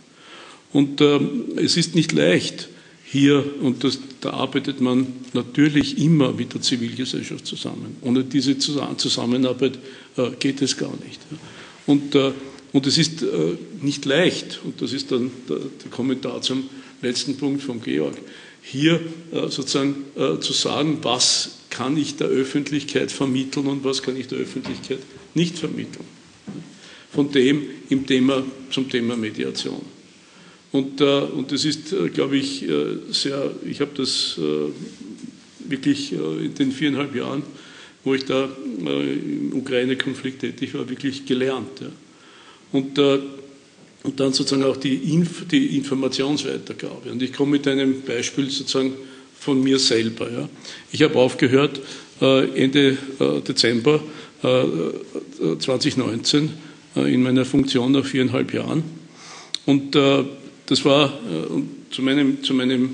Und 0.72 1.00
ähm, 1.00 1.44
es 1.56 1.76
ist 1.76 1.94
nicht 1.94 2.12
leicht, 2.12 2.68
hier, 3.04 3.44
und 3.60 3.84
das, 3.84 4.00
da 4.20 4.30
arbeitet 4.30 4.80
man 4.80 5.06
natürlich 5.34 5.98
immer 5.98 6.32
mit 6.32 6.52
der 6.52 6.62
Zivilgesellschaft 6.62 7.46
zusammen. 7.46 7.96
Ohne 8.00 8.24
diese 8.24 8.58
Zusammenarbeit 8.58 9.78
äh, 10.16 10.30
geht 10.40 10.62
es 10.62 10.76
gar 10.76 10.92
nicht. 11.04 11.20
Und 11.86 12.16
äh, 12.16 12.32
und 12.74 12.88
es 12.88 12.98
ist 12.98 13.22
äh, 13.22 13.26
nicht 13.82 14.04
leicht, 14.04 14.58
und 14.64 14.82
das 14.82 14.92
ist 14.92 15.12
dann 15.12 15.30
der, 15.48 15.58
der, 15.58 15.90
Kommentar 15.92 16.42
zum 16.42 16.68
letzten 17.04 17.36
Punkt 17.36 17.62
von 17.62 17.80
Georg, 17.80 18.16
hier 18.64 18.94
äh, 19.30 19.48
sozusagen 19.48 20.06
äh, 20.16 20.40
zu 20.40 20.52
sagen, 20.52 20.98
was 21.02 21.58
kann 21.70 21.96
ich 21.96 22.16
der 22.16 22.28
Öffentlichkeit 22.28 23.12
vermitteln 23.12 23.66
und 23.66 23.84
was 23.84 24.02
kann 24.02 24.16
ich 24.16 24.28
der 24.28 24.38
Öffentlichkeit 24.38 25.00
nicht 25.34 25.58
vermitteln. 25.58 26.04
Von 27.12 27.30
dem 27.30 27.62
im 27.90 28.06
Thema, 28.06 28.42
zum 28.70 28.88
Thema 28.88 29.16
Mediation. 29.16 29.82
Und, 30.72 31.00
äh, 31.00 31.20
und 31.20 31.52
das 31.52 31.64
ist, 31.64 31.94
glaube 32.14 32.36
ich, 32.36 32.64
sehr, 33.10 33.52
ich 33.64 33.80
habe 33.80 33.92
das 33.96 34.38
wirklich 35.60 36.12
in 36.12 36.54
den 36.54 36.72
viereinhalb 36.72 37.14
Jahren, 37.14 37.42
wo 38.02 38.14
ich 38.14 38.24
da 38.24 38.48
im 38.78 39.52
Ukraine-Konflikt 39.52 40.40
tätig 40.40 40.74
war, 40.74 40.88
wirklich 40.88 41.24
gelernt. 41.26 41.82
Und, 42.72 42.98
und 44.04 44.20
dann 44.20 44.32
sozusagen 44.32 44.62
auch 44.64 44.76
die, 44.76 44.94
Inf 45.12 45.48
die 45.48 45.76
Informationsweitergabe. 45.76 47.10
Und 47.10 47.22
ich 47.22 47.32
komme 47.32 47.52
mit 47.52 47.66
einem 47.66 48.02
Beispiel 48.02 48.50
sozusagen 48.50 48.92
von 49.38 49.62
mir 49.62 49.78
selber. 49.78 50.30
Ja. 50.30 50.48
Ich 50.92 51.02
habe 51.02 51.18
aufgehört 51.18 51.80
äh, 52.20 52.62
Ende 52.62 52.96
äh, 53.18 53.40
Dezember 53.40 54.00
2019 55.58 56.52
in 56.96 57.22
meiner 57.22 57.46
Funktion 57.46 57.92
nach 57.92 58.04
viereinhalb 58.04 58.52
Jahren. 58.52 58.84
Und 59.64 59.94
das 59.94 60.84
war 60.84 61.18
zu 61.90 62.02
meinem, 62.02 62.42
zu 62.42 62.52
meinem 62.52 62.90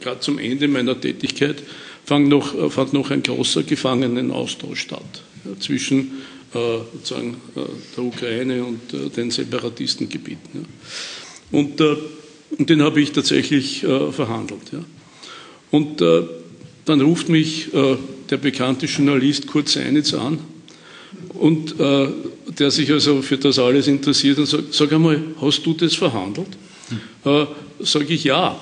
gerade 0.00 0.20
zum 0.20 0.38
Ende 0.38 0.68
meiner 0.68 0.98
Tätigkeit 0.98 1.62
fand 2.06 2.30
noch, 2.30 2.72
fand 2.72 2.94
noch 2.94 3.10
ein 3.10 3.22
großer 3.22 3.64
Gefangenenaustausch 3.64 4.80
statt 4.80 5.22
zwischen 5.60 6.00
äh, 6.00 6.35
sozusagen 6.92 7.36
äh, 7.54 7.60
der 7.96 8.04
Ukraine 8.04 8.64
und 8.64 8.92
äh, 8.92 9.08
den 9.10 9.30
Separatistengebieten. 9.30 10.66
Und, 11.52 11.80
und 11.80 12.70
den 12.70 12.82
habe 12.82 13.00
ich 13.00 13.12
tatsächlich 13.12 13.80
verhandelt. 13.80 14.62
Und 15.70 16.00
dann 16.00 17.00
ruft 17.00 17.28
mich 17.28 17.68
der 17.72 18.36
bekannte 18.36 18.86
Journalist 18.86 19.46
Kurt 19.46 19.68
Seinitz 19.68 20.12
an, 20.12 20.40
und 21.34 21.76
der 21.78 22.70
sich 22.72 22.90
also 22.90 23.22
für 23.22 23.38
das 23.38 23.60
alles 23.60 23.86
interessiert 23.86 24.38
und 24.38 24.46
sagt, 24.46 24.74
sag 24.74 24.92
einmal, 24.92 25.22
hast 25.40 25.64
du 25.64 25.72
das 25.74 25.94
verhandelt? 25.94 26.48
Hm. 27.22 27.46
Sage 27.78 28.12
ich 28.12 28.24
ja. 28.24 28.58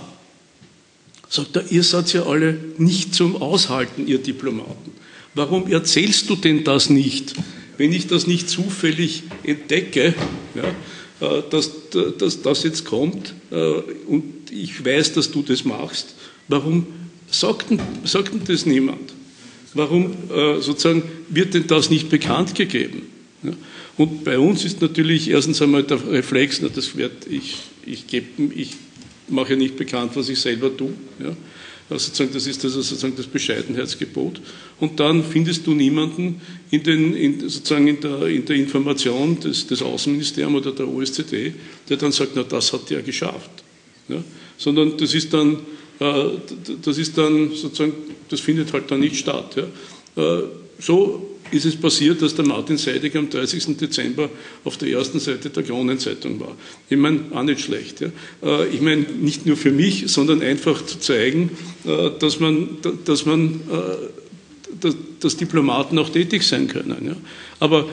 Sagt 1.31 1.57
er, 1.57 1.73
ihr 1.73 1.83
seid 1.83 2.13
ja 2.13 2.27
alle 2.27 2.59
nicht 2.77 3.15
zum 3.15 3.41
Aushalten, 3.41 4.07
ihr 4.07 4.19
Diplomaten. 4.19 4.93
Warum 5.35 5.67
erzählst 5.69 6.29
du 6.29 6.37
denn 6.37 6.65
das 6.65 6.91
nicht? 6.91 7.35
Wenn 7.79 7.93
ich 7.93 8.07
das 8.07 8.27
nicht 8.27 8.49
zufällig 8.49 9.25
entdecke, 9.43 10.15
ja, 10.55 10.69
äh, 11.27 11.43
dass, 11.51 11.71
dass 12.19 12.43
das 12.43 12.63
jetzt 12.63 12.85
kommt 12.85 13.35
äh, 13.51 13.55
und 13.55 14.51
ich 14.51 14.85
weiß, 14.85 15.13
dass 15.15 15.31
du 15.31 15.43
das 15.43 15.65
machst, 15.65 16.15
warum 16.49 16.87
sagt 17.31 17.71
denn, 17.71 17.81
sagt 18.05 18.33
denn 18.33 18.43
das 18.47 18.67
niemand? 18.67 19.13
Warum 19.75 20.13
äh, 20.31 20.61
sozusagen 20.61 21.03
wird 21.29 21.55
denn 21.55 21.67
das 21.67 21.91
nicht 21.91 22.09
bekannt 22.09 22.55
gegeben? 22.55 23.03
Und 23.97 24.25
bei 24.25 24.39
uns 24.39 24.65
ist 24.65 24.81
natürlich 24.81 25.29
erstens 25.29 25.61
einmal 25.61 25.83
der 25.83 25.99
Reflex, 26.11 26.61
na, 26.63 26.69
das 26.69 26.97
wird, 26.97 27.27
ich, 27.29 27.57
ich, 27.85 28.05
ich 28.57 28.71
mache 29.29 29.51
ja 29.51 29.57
nicht 29.57 29.77
bekannt, 29.77 30.13
was 30.15 30.29
ich 30.29 30.41
selber 30.41 30.75
tue. 30.77 30.93
Ja? 31.21 31.37
Also 31.91 32.07
sozusagen, 32.07 32.33
das 32.33 32.47
ist 32.47 32.65
also 32.65 32.81
sozusagen 32.81 33.15
das 33.17 33.27
Bescheidenheitsgebot. 33.27 34.41
Und 34.81 34.99
dann 35.01 35.23
findest 35.23 35.67
du 35.67 35.75
niemanden 35.75 36.41
in, 36.71 36.83
den, 36.83 37.15
in, 37.15 37.41
sozusagen 37.41 37.87
in, 37.89 38.01
der, 38.01 38.23
in 38.27 38.45
der 38.45 38.57
Information 38.57 39.39
des, 39.39 39.67
des 39.67 39.83
Außenministeriums 39.83 40.67
oder 40.67 40.73
der 40.73 40.89
OSZE, 40.89 41.53
der 41.89 41.97
dann 41.97 42.13
sagt, 42.13 42.33
na 42.35 42.43
das 42.43 42.73
hat 42.73 42.89
der 42.89 43.03
geschafft. 43.03 43.51
Ja? 44.09 44.23
Sondern 44.57 44.97
das 44.97 45.13
ist 45.13 45.35
dann, 45.35 45.59
äh, 46.01 46.25
das 46.83 46.97
ist 46.97 47.19
dann 47.19 47.51
sozusagen, 47.55 47.93
das 48.31 48.41
findet 48.41 48.73
halt 48.73 48.91
dann 48.91 49.01
nicht 49.01 49.17
statt. 49.17 49.57
Ja? 49.57 50.23
Äh, 50.23 50.45
so 50.79 51.34
ist 51.55 51.65
es 51.65 51.77
passiert, 51.77 52.21
dass 52.23 52.35
der 52.35 52.47
Martin 52.47 52.77
Seidig 52.77 53.17
am 53.17 53.31
30. 53.31 53.77
Dezember 53.77 54.29
auf 54.65 54.77
der 54.77 54.89
ersten 54.89 55.21
Seite 55.21 55.51
der 55.51 55.63
Kronenzeitung 55.63 56.41
war. 56.41 56.57
Ich 56.91 56.97
meine, 56.97 57.21
auch 57.33 57.43
nicht 57.43 57.61
schlecht. 57.61 58.01
Ja. 58.01 58.09
Äh, 58.43 58.69
ich 58.69 58.81
meine, 58.81 59.03
nicht 59.03 59.47
nur 59.47 59.57
für 59.57 59.71
mich, 59.71 60.05
sondern 60.09 60.43
einfach 60.43 60.85
zu 60.85 60.99
zeigen, 60.99 61.51
äh, 61.85 62.11
dass 62.19 62.41
man, 62.41 62.79
dass 63.05 63.27
man, 63.27 63.61
äh, 63.71 64.87
dass, 65.21 65.37
Diplomaten 65.37 65.99
auch 65.99 66.11
tätig 66.11 66.43
sein 66.43 66.69
können. 66.69 67.07
Ja. 67.07 67.17
Aber 67.61 67.87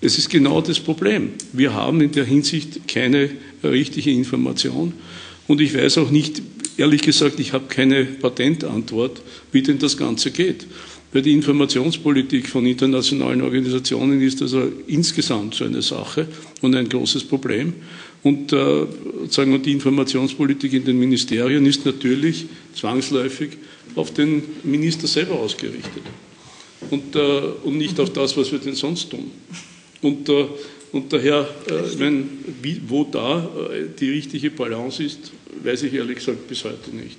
Es 0.00 0.18
ist 0.18 0.28
genau 0.28 0.60
das 0.60 0.78
Problem. 0.78 1.30
Wir 1.52 1.72
haben 1.72 2.00
in 2.00 2.12
der 2.12 2.24
Hinsicht 2.24 2.86
keine 2.86 3.30
richtige 3.64 4.10
Information 4.10 4.92
und 5.46 5.60
ich 5.60 5.74
weiß 5.74 5.98
auch 5.98 6.10
nicht, 6.10 6.42
ehrlich 6.76 7.02
gesagt, 7.02 7.40
ich 7.40 7.52
habe 7.52 7.64
keine 7.68 8.04
Patentantwort, 8.04 9.22
wie 9.52 9.62
denn 9.62 9.78
das 9.78 9.96
Ganze 9.96 10.30
geht. 10.30 10.66
Weil 11.16 11.22
die 11.22 11.32
Informationspolitik 11.32 12.46
von 12.46 12.66
internationalen 12.66 13.40
Organisationen 13.40 14.20
ist 14.20 14.42
also 14.42 14.70
insgesamt 14.86 15.54
so 15.54 15.64
eine 15.64 15.80
Sache 15.80 16.28
und 16.60 16.74
ein 16.74 16.86
großes 16.86 17.24
Problem. 17.24 17.72
Und, 18.22 18.52
äh, 18.52 18.84
sagen 19.30 19.52
wir, 19.52 19.58
die 19.58 19.72
Informationspolitik 19.72 20.74
in 20.74 20.84
den 20.84 20.98
Ministerien 20.98 21.64
ist 21.64 21.86
natürlich 21.86 22.44
zwangsläufig 22.74 23.52
auf 23.94 24.12
den 24.12 24.42
Minister 24.62 25.06
selber 25.06 25.36
ausgerichtet 25.36 26.02
und, 26.90 27.16
äh, 27.16 27.40
und 27.64 27.78
nicht 27.78 27.98
auf 27.98 28.12
das, 28.12 28.36
was 28.36 28.52
wir 28.52 28.58
denn 28.58 28.74
sonst 28.74 29.08
tun. 29.08 29.30
Und, 30.02 30.28
äh, 30.28 30.44
und 30.92 31.10
daher, 31.10 31.48
äh, 31.66 31.98
wenn, 31.98 32.28
wie, 32.60 32.78
wo 32.86 33.04
da 33.04 33.50
die 33.98 34.10
richtige 34.10 34.50
Balance 34.50 35.02
ist, 35.02 35.32
weiß 35.64 35.84
ich 35.84 35.94
ehrlich 35.94 36.18
gesagt 36.18 36.46
bis 36.46 36.62
heute 36.62 36.94
nicht. 36.94 37.16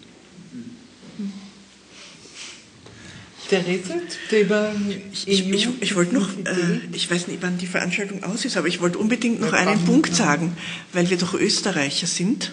Therese, 3.49 4.01
Thema 4.29 4.71
ich, 5.11 5.27
ich, 5.27 5.49
ich, 5.49 5.69
ich 5.79 5.95
wollte 5.95 6.13
noch, 6.13 6.29
äh, 6.29 6.79
ich 6.91 7.09
weiß 7.09 7.27
nicht, 7.27 7.41
wann 7.41 7.57
die 7.57 7.67
Veranstaltung 7.67 8.23
aus 8.23 8.45
ist, 8.45 8.57
aber 8.57 8.67
ich 8.67 8.81
wollte 8.81 8.97
unbedingt 8.97 9.39
noch 9.39 9.53
einen 9.53 9.83
Punkt 9.85 10.15
sagen, 10.15 10.55
weil 10.93 11.09
wir 11.09 11.17
doch 11.17 11.33
Österreicher 11.33 12.07
sind. 12.07 12.51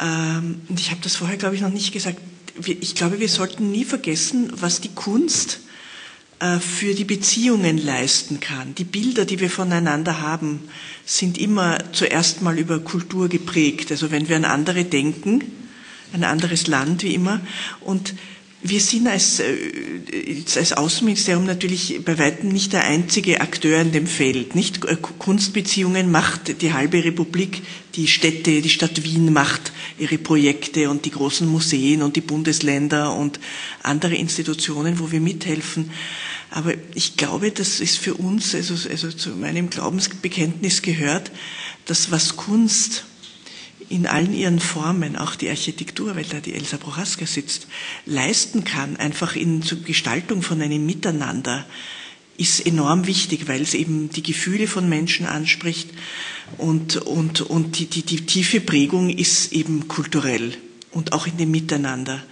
Ähm, 0.00 0.60
und 0.68 0.80
ich 0.80 0.90
habe 0.90 1.00
das 1.02 1.16
vorher, 1.16 1.36
glaube 1.36 1.54
ich, 1.54 1.60
noch 1.60 1.70
nicht 1.72 1.92
gesagt. 1.92 2.18
Ich 2.64 2.94
glaube, 2.94 3.20
wir 3.20 3.28
sollten 3.28 3.70
nie 3.70 3.84
vergessen, 3.84 4.52
was 4.52 4.80
die 4.80 4.90
Kunst 4.94 5.60
äh, 6.40 6.58
für 6.58 6.94
die 6.94 7.04
Beziehungen 7.04 7.78
leisten 7.78 8.40
kann. 8.40 8.74
Die 8.74 8.84
Bilder, 8.84 9.24
die 9.24 9.40
wir 9.40 9.50
voneinander 9.50 10.20
haben, 10.20 10.60
sind 11.04 11.38
immer 11.38 11.78
zuerst 11.92 12.42
mal 12.42 12.58
über 12.58 12.80
Kultur 12.80 13.28
geprägt. 13.28 13.90
Also 13.90 14.10
wenn 14.10 14.28
wir 14.28 14.36
an 14.36 14.44
andere 14.44 14.84
denken, 14.84 15.44
ein 16.12 16.24
anderes 16.24 16.66
Land 16.66 17.02
wie 17.02 17.14
immer. 17.14 17.40
Und 17.80 18.14
wir 18.62 18.80
sind 18.80 19.06
als, 19.06 19.38
äh, 19.40 19.54
als 20.56 20.72
Außenministerium 20.72 21.44
natürlich 21.44 22.00
bei 22.04 22.18
weitem 22.18 22.48
nicht 22.48 22.72
der 22.72 22.84
einzige 22.84 23.40
Akteur 23.40 23.80
in 23.80 23.92
dem 23.92 24.06
Feld. 24.06 24.54
Nicht 24.54 24.84
äh, 24.84 24.96
Kunstbeziehungen 24.96 26.10
macht 26.10 26.60
die 26.60 26.72
halbe 26.72 27.04
Republik, 27.04 27.62
die 27.94 28.08
Städte, 28.08 28.60
die 28.60 28.68
Stadt 28.68 29.04
Wien 29.04 29.32
macht 29.32 29.72
ihre 29.98 30.18
Projekte 30.18 30.90
und 30.90 31.04
die 31.04 31.10
großen 31.12 31.46
Museen 31.46 32.02
und 32.02 32.16
die 32.16 32.20
Bundesländer 32.20 33.14
und 33.14 33.38
andere 33.82 34.16
Institutionen, 34.16 34.98
wo 34.98 35.12
wir 35.12 35.20
mithelfen. 35.20 35.90
Aber 36.50 36.72
ich 36.94 37.16
glaube, 37.16 37.50
das 37.52 37.78
ist 37.80 37.98
für 37.98 38.14
uns, 38.14 38.54
also, 38.54 38.74
also 38.88 39.12
zu 39.12 39.30
meinem 39.30 39.70
Glaubensbekenntnis 39.70 40.82
gehört, 40.82 41.30
dass 41.84 42.10
was 42.10 42.36
Kunst 42.36 43.04
in 43.88 44.06
allen 44.06 44.34
ihren 44.34 44.60
Formen, 44.60 45.16
auch 45.16 45.34
die 45.34 45.48
Architektur, 45.48 46.14
weil 46.16 46.24
da 46.24 46.40
die 46.40 46.54
Elsa 46.54 46.76
Prochaska 46.76 47.26
sitzt, 47.26 47.66
leisten 48.06 48.64
kann, 48.64 48.96
einfach 48.96 49.34
in 49.36 49.62
zur 49.62 49.82
Gestaltung 49.82 50.42
von 50.42 50.60
einem 50.60 50.84
Miteinander, 50.84 51.64
ist 52.36 52.64
enorm 52.64 53.06
wichtig, 53.06 53.48
weil 53.48 53.62
es 53.62 53.74
eben 53.74 54.10
die 54.10 54.22
Gefühle 54.22 54.68
von 54.68 54.88
Menschen 54.88 55.26
anspricht 55.26 55.90
und, 56.56 56.96
und, 56.96 57.40
und 57.40 57.78
die, 57.78 57.86
die, 57.86 58.02
die 58.02 58.26
tiefe 58.26 58.60
Prägung 58.60 59.10
ist 59.10 59.52
eben 59.52 59.88
kulturell 59.88 60.54
und 60.92 61.12
auch 61.12 61.26
in 61.26 61.36
dem 61.36 61.50
Miteinander. 61.50 62.22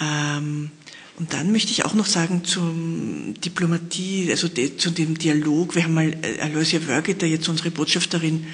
Ähm, 0.00 0.70
und 1.18 1.34
dann 1.34 1.52
möchte 1.52 1.70
ich 1.70 1.84
auch 1.84 1.92
noch 1.92 2.06
sagen 2.06 2.44
zum 2.44 3.34
Diplomatie, 3.44 4.28
also 4.30 4.48
de, 4.48 4.78
zu 4.78 4.90
dem 4.90 5.18
Dialog. 5.18 5.74
Wir 5.74 5.84
haben 5.84 5.92
mal 5.92 6.16
äh, 6.22 6.40
Aloysia 6.40 6.80
Wörgeter, 6.86 7.26
jetzt 7.26 7.46
unsere 7.50 7.70
Botschafterin 7.70 8.46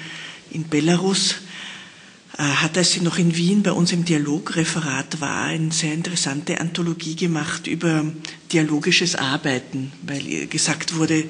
in 0.51 0.67
Belarus, 0.67 1.35
hat, 2.37 2.77
als 2.77 2.91
sie 2.91 3.01
noch 3.01 3.17
in 3.17 3.35
Wien 3.35 3.63
bei 3.63 3.71
uns 3.71 3.91
im 3.91 4.05
Dialogreferat 4.05 5.21
war, 5.21 5.45
eine 5.45 5.71
sehr 5.71 5.93
interessante 5.93 6.59
Anthologie 6.61 7.15
gemacht 7.15 7.65
über 7.65 8.05
dialogisches 8.51 9.15
Arbeiten, 9.15 9.91
weil 10.05 10.45
gesagt 10.47 10.95
wurde, 10.95 11.23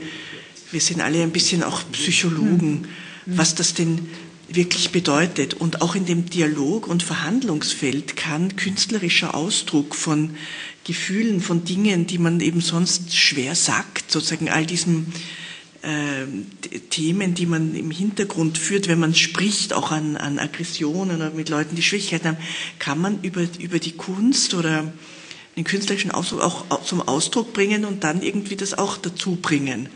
wir 0.72 0.82
sind 0.82 1.00
alle 1.00 1.24
ein 1.24 1.32
bisschen 1.32 1.64
auch 1.64 1.82
Psychologen, 1.94 2.90
was 3.26 3.56
das 3.56 3.74
denn 3.74 4.10
wirklich 4.50 4.92
bedeutet. 4.92 5.54
Und 5.54 5.82
auch 5.82 5.96
in 5.96 6.06
dem 6.06 6.30
Dialog- 6.30 6.88
und 6.88 7.04
Verhandlungsfeld 7.04 8.18
kann 8.18 8.58
künstlerischer 8.58 9.34
Ausdruck 9.34 9.96
von 9.96 10.32
Gefühlen, 10.84 11.40
von 11.40 11.64
Dingen, 11.64 12.06
die 12.06 12.18
man 12.18 12.42
eben 12.42 12.60
sonst 12.60 13.16
schwer 13.16 13.56
sagt, 13.56 14.12
sozusagen 14.12 14.50
all 14.50 14.66
diesen 14.66 15.08
äh, 15.14 15.47
Themen, 16.90 17.34
die 17.34 17.46
man 17.46 17.76
im 17.76 17.92
Hintergrund 17.92 18.58
führt, 18.58 18.88
wenn 18.88 19.00
man 19.00 19.14
spricht, 19.14 19.74
auch 19.74 19.92
an, 19.92 20.18
an 20.18 20.40
Aggressionen 20.40 21.18
oder 21.18 21.32
mit 21.32 21.50
Leuten, 21.50 21.76
die 21.76 21.84
Schwierigkeiten 21.84 22.30
haben, 22.30 22.38
kann 22.80 23.00
man 23.00 23.22
über, 23.22 23.46
über 23.60 23.80
die 23.80 23.92
Kunst 23.92 24.54
oder 24.54 24.92
den 25.56 25.64
künstlerischen 25.64 26.12
Ausdruck 26.12 26.42
auch 26.42 26.84
zum 26.84 27.02
Ausdruck 27.02 27.54
bringen 27.54 27.86
und 27.86 28.04
dann 28.04 28.22
irgendwie 28.22 28.56
das 28.56 28.78
auch 28.78 28.98
dazu 28.98 29.38
bringen. 29.42 29.90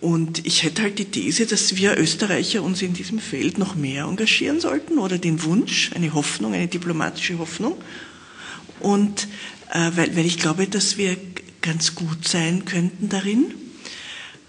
Und 0.00 0.46
ich 0.46 0.62
hätte 0.62 0.82
halt 0.82 0.98
die 0.98 1.06
These, 1.06 1.46
dass 1.46 1.76
wir 1.76 1.96
Österreicher 1.96 2.62
uns 2.62 2.82
in 2.82 2.92
diesem 2.92 3.18
Feld 3.18 3.58
noch 3.58 3.74
mehr 3.74 4.04
engagieren 4.04 4.60
sollten 4.60 4.98
oder 4.98 5.18
den 5.18 5.42
Wunsch, 5.44 5.90
eine 5.94 6.12
Hoffnung, 6.12 6.52
eine 6.52 6.68
diplomatische 6.68 7.38
Hoffnung. 7.38 7.76
Und 8.80 9.28
äh, 9.72 9.90
weil, 9.94 10.14
weil 10.16 10.26
ich 10.26 10.38
glaube, 10.38 10.66
dass 10.66 10.98
wir 10.98 11.16
ganz 11.62 11.94
gut 11.94 12.28
sein 12.28 12.66
könnten 12.66 13.08
darin 13.08 13.54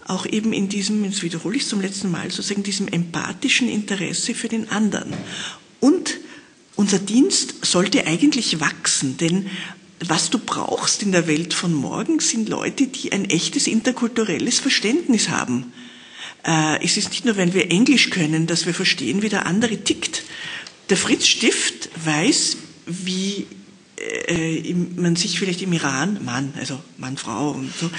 auch 0.05 0.25
eben 0.25 0.53
in 0.53 0.69
diesem, 0.69 1.03
jetzt 1.03 1.23
wiederhole 1.23 1.57
ich 1.57 1.67
zum 1.67 1.81
letzten 1.81 2.11
Mal, 2.11 2.31
sozusagen 2.31 2.63
diesem 2.63 2.87
empathischen 2.87 3.67
Interesse 3.67 4.33
für 4.35 4.47
den 4.47 4.69
anderen. 4.69 5.13
Und 5.79 6.19
unser 6.75 6.99
Dienst 6.99 7.65
sollte 7.65 8.05
eigentlich 8.05 8.59
wachsen, 8.59 9.17
denn 9.17 9.49
was 9.99 10.29
du 10.29 10.37
brauchst 10.37 11.03
in 11.03 11.11
der 11.11 11.27
Welt 11.27 11.53
von 11.53 11.73
morgen 11.73 12.19
sind 12.19 12.49
Leute, 12.49 12.87
die 12.87 13.11
ein 13.11 13.25
echtes 13.29 13.65
interkulturelles 13.65 14.59
Verständnis 14.59 15.29
haben. 15.29 15.73
Äh, 16.43 16.83
es 16.83 16.97
ist 16.97 17.09
nicht 17.09 17.25
nur, 17.25 17.37
wenn 17.37 17.53
wir 17.53 17.71
Englisch 17.71 18.09
können, 18.09 18.45
dass 18.45 18.65
wir 18.65 18.73
verstehen, 18.73 19.21
wie 19.21 19.29
der 19.29 19.45
andere 19.45 19.77
tickt. 19.77 20.23
Der 20.89 20.97
Fritz 20.97 21.25
Stift 21.25 21.89
weiß, 22.03 22.57
wie 22.85 23.47
äh, 23.97 24.73
man 24.95 25.15
sich 25.15 25.39
vielleicht 25.39 25.61
im 25.61 25.73
Iran, 25.73 26.19
Mann, 26.23 26.53
also 26.59 26.79
Mann, 26.97 27.17
Frau 27.17 27.51
und 27.51 27.71
so, 27.75 27.89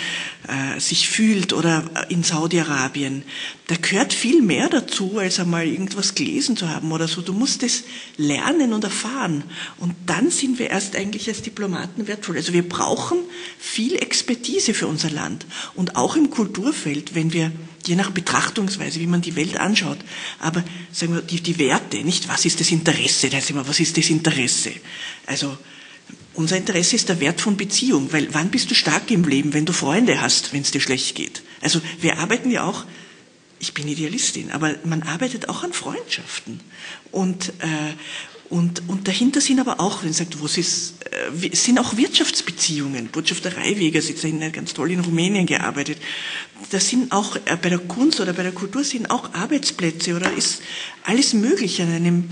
äh, 0.48 0.78
sich 0.78 1.08
fühlt 1.08 1.52
oder 1.52 1.84
in 2.08 2.22
Saudi-Arabien, 2.22 3.22
da 3.68 3.76
gehört 3.76 4.12
viel 4.12 4.42
mehr 4.42 4.68
dazu, 4.68 5.18
als 5.18 5.40
einmal 5.40 5.66
irgendwas 5.66 6.14
gelesen 6.14 6.56
zu 6.56 6.68
haben 6.68 6.92
oder 6.92 7.08
so. 7.08 7.22
Du 7.22 7.32
musst 7.32 7.62
es 7.62 7.84
lernen 8.16 8.72
und 8.72 8.84
erfahren. 8.84 9.42
Und 9.78 9.94
dann 10.06 10.30
sind 10.30 10.58
wir 10.58 10.70
erst 10.70 10.94
eigentlich 10.94 11.28
als 11.28 11.42
Diplomaten 11.42 12.06
wertvoll. 12.06 12.36
Also 12.36 12.52
wir 12.52 12.68
brauchen 12.68 13.18
viel 13.58 13.96
Expertise 13.96 14.74
für 14.74 14.86
unser 14.86 15.10
Land. 15.10 15.46
Und 15.74 15.96
auch 15.96 16.14
im 16.16 16.30
Kulturfeld, 16.30 17.14
wenn 17.14 17.32
wir, 17.32 17.50
je 17.86 17.96
nach 17.96 18.10
Betrachtungsweise, 18.10 19.00
wie 19.00 19.06
man 19.06 19.22
die 19.22 19.36
Welt 19.36 19.56
anschaut, 19.58 19.98
aber 20.38 20.62
sagen 20.92 21.14
wir, 21.14 21.22
die, 21.22 21.40
die 21.40 21.58
Werte, 21.58 22.04
nicht 22.04 22.28
was 22.28 22.44
ist 22.44 22.60
das 22.60 22.70
Interesse, 22.70 23.30
da 23.30 23.38
ist 23.38 23.50
immer, 23.50 23.66
was 23.66 23.80
ist 23.80 23.96
das 23.96 24.10
Interesse? 24.10 24.72
Also, 25.26 25.56
unser 26.36 26.56
Interesse 26.56 26.96
ist 26.96 27.08
der 27.08 27.20
Wert 27.20 27.40
von 27.40 27.56
Beziehung, 27.56 28.12
weil 28.12 28.28
wann 28.32 28.50
bist 28.50 28.70
du 28.70 28.74
stark 28.74 29.10
im 29.10 29.24
Leben, 29.24 29.54
wenn 29.54 29.64
du 29.64 29.72
Freunde 29.72 30.20
hast, 30.20 30.52
wenn 30.52 30.62
es 30.62 30.70
dir 30.70 30.80
schlecht 30.80 31.14
geht? 31.14 31.42
Also 31.60 31.80
wir 32.00 32.18
arbeiten 32.18 32.50
ja 32.50 32.64
auch, 32.64 32.84
ich 33.58 33.72
bin 33.72 33.88
Idealistin, 33.88 34.50
aber 34.50 34.74
man 34.84 35.02
arbeitet 35.02 35.48
auch 35.48 35.64
an 35.64 35.72
Freundschaften. 35.72 36.60
Und, 37.10 37.48
äh, 37.60 37.94
und, 38.50 38.82
und 38.86 39.08
dahinter 39.08 39.40
sind 39.40 39.60
aber 39.60 39.80
auch, 39.80 40.02
wenn 40.02 40.10
man 40.10 40.12
sagt, 40.12 40.38
wo 40.38 40.46
ist, 40.46 40.94
äh, 41.40 41.56
sind 41.56 41.78
auch 41.78 41.96
Wirtschaftsbeziehungen. 41.96 43.08
Botschaftereiwege, 43.08 44.02
Sie 44.02 44.12
sind 44.12 44.52
ganz 44.52 44.74
toll 44.74 44.92
in 44.92 45.00
Rumänien 45.00 45.46
gearbeitet. 45.46 45.98
Da 46.70 46.78
sind 46.78 47.12
auch 47.12 47.36
äh, 47.36 47.56
bei 47.60 47.70
der 47.70 47.78
Kunst 47.78 48.20
oder 48.20 48.34
bei 48.34 48.42
der 48.42 48.52
Kultur 48.52 48.84
sind 48.84 49.10
auch 49.10 49.32
Arbeitsplätze 49.32 50.14
oder 50.14 50.30
ist 50.32 50.60
alles 51.04 51.32
Mögliche 51.32 51.84
an 51.84 51.92
einem 51.92 52.30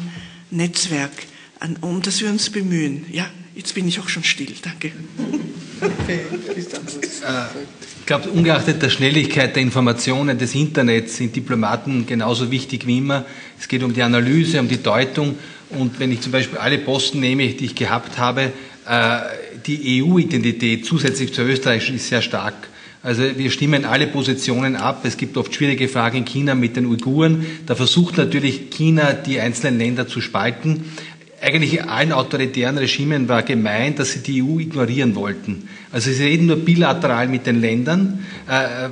Netzwerk, 0.50 1.26
an, 1.58 1.76
um 1.80 2.02
das 2.02 2.20
wir 2.20 2.28
uns 2.28 2.50
bemühen. 2.50 3.06
Ja. 3.10 3.30
Jetzt 3.54 3.74
bin 3.74 3.86
ich 3.86 4.00
auch 4.00 4.08
schon 4.08 4.24
still, 4.24 4.52
danke. 4.62 4.88
Äh, 4.88 6.18
ich 8.00 8.06
glaube, 8.06 8.30
ungeachtet 8.30 8.82
der 8.82 8.90
Schnelligkeit 8.90 9.54
der 9.54 9.62
Informationen 9.62 10.36
des 10.36 10.54
Internets 10.54 11.16
sind 11.16 11.36
Diplomaten 11.36 12.04
genauso 12.06 12.50
wichtig 12.50 12.86
wie 12.86 12.98
immer. 12.98 13.24
Es 13.58 13.68
geht 13.68 13.82
um 13.82 13.94
die 13.94 14.02
Analyse, 14.02 14.60
um 14.60 14.68
die 14.68 14.82
Deutung. 14.82 15.36
Und 15.70 16.00
wenn 16.00 16.10
ich 16.12 16.20
zum 16.20 16.32
Beispiel 16.32 16.58
alle 16.58 16.78
Posten 16.78 17.20
nehme, 17.20 17.46
die 17.48 17.66
ich 17.66 17.74
gehabt 17.74 18.18
habe, 18.18 18.52
äh, 18.88 19.20
die 19.66 20.02
EU-Identität 20.02 20.84
zusätzlich 20.84 21.32
zur 21.32 21.44
österreichischen 21.46 21.96
ist 21.96 22.08
sehr 22.08 22.22
stark. 22.22 22.68
Also 23.02 23.22
wir 23.36 23.50
stimmen 23.50 23.84
alle 23.84 24.06
Positionen 24.06 24.76
ab. 24.76 25.04
Es 25.04 25.18
gibt 25.18 25.36
oft 25.36 25.54
schwierige 25.54 25.88
Fragen 25.88 26.18
in 26.18 26.24
China 26.24 26.54
mit 26.54 26.74
den 26.76 26.86
Uiguren. 26.86 27.44
Da 27.66 27.74
versucht 27.74 28.16
natürlich 28.16 28.70
China, 28.70 29.12
die 29.12 29.38
einzelnen 29.40 29.78
Länder 29.78 30.08
zu 30.08 30.22
spalten 30.22 30.84
eigentlich 31.44 31.84
allen 31.84 32.12
autoritären 32.12 32.78
Regimen 32.78 33.28
war 33.28 33.42
gemeint, 33.42 33.98
dass 33.98 34.12
sie 34.12 34.20
die 34.20 34.42
EU 34.42 34.58
ignorieren 34.58 35.14
wollten. 35.14 35.68
Also 35.92 36.10
sie 36.10 36.24
reden 36.24 36.46
nur 36.46 36.56
bilateral 36.56 37.28
mit 37.28 37.46
den 37.46 37.60
Ländern, 37.60 38.24
äh, 38.48 38.88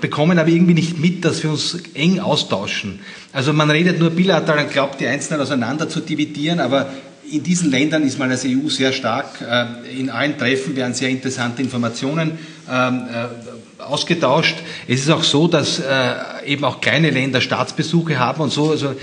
bekommen 0.00 0.38
aber 0.38 0.48
irgendwie 0.48 0.74
nicht 0.74 0.98
mit, 0.98 1.24
dass 1.24 1.42
wir 1.42 1.50
uns 1.50 1.76
eng 1.94 2.20
austauschen. 2.20 3.00
Also 3.32 3.52
man 3.52 3.70
redet 3.70 3.98
nur 3.98 4.10
bilateral 4.10 4.64
und 4.64 4.72
glaubt, 4.72 5.00
die 5.00 5.06
Einzelnen 5.06 5.40
auseinander 5.40 5.88
zu 5.88 6.00
dividieren, 6.00 6.60
aber 6.60 6.88
in 7.30 7.42
diesen 7.42 7.70
Ländern 7.70 8.04
ist 8.04 8.18
man 8.18 8.30
als 8.30 8.44
EU 8.44 8.68
sehr 8.68 8.92
stark. 8.92 9.40
Äh, 9.40 9.98
in 9.98 10.08
allen 10.08 10.38
Treffen 10.38 10.76
werden 10.76 10.94
sehr 10.94 11.10
interessante 11.10 11.62
Informationen 11.62 12.38
ähm, 12.70 13.02
äh, 13.12 13.82
ausgetauscht. 13.82 14.56
Es 14.86 15.00
ist 15.00 15.10
auch 15.10 15.24
so, 15.24 15.48
dass 15.48 15.78
äh, 15.78 16.14
eben 16.46 16.64
auch 16.64 16.80
kleine 16.80 17.10
Länder 17.10 17.40
Staatsbesuche 17.40 18.18
haben 18.18 18.42
und 18.42 18.52
so. 18.52 18.70
Also 18.70 18.94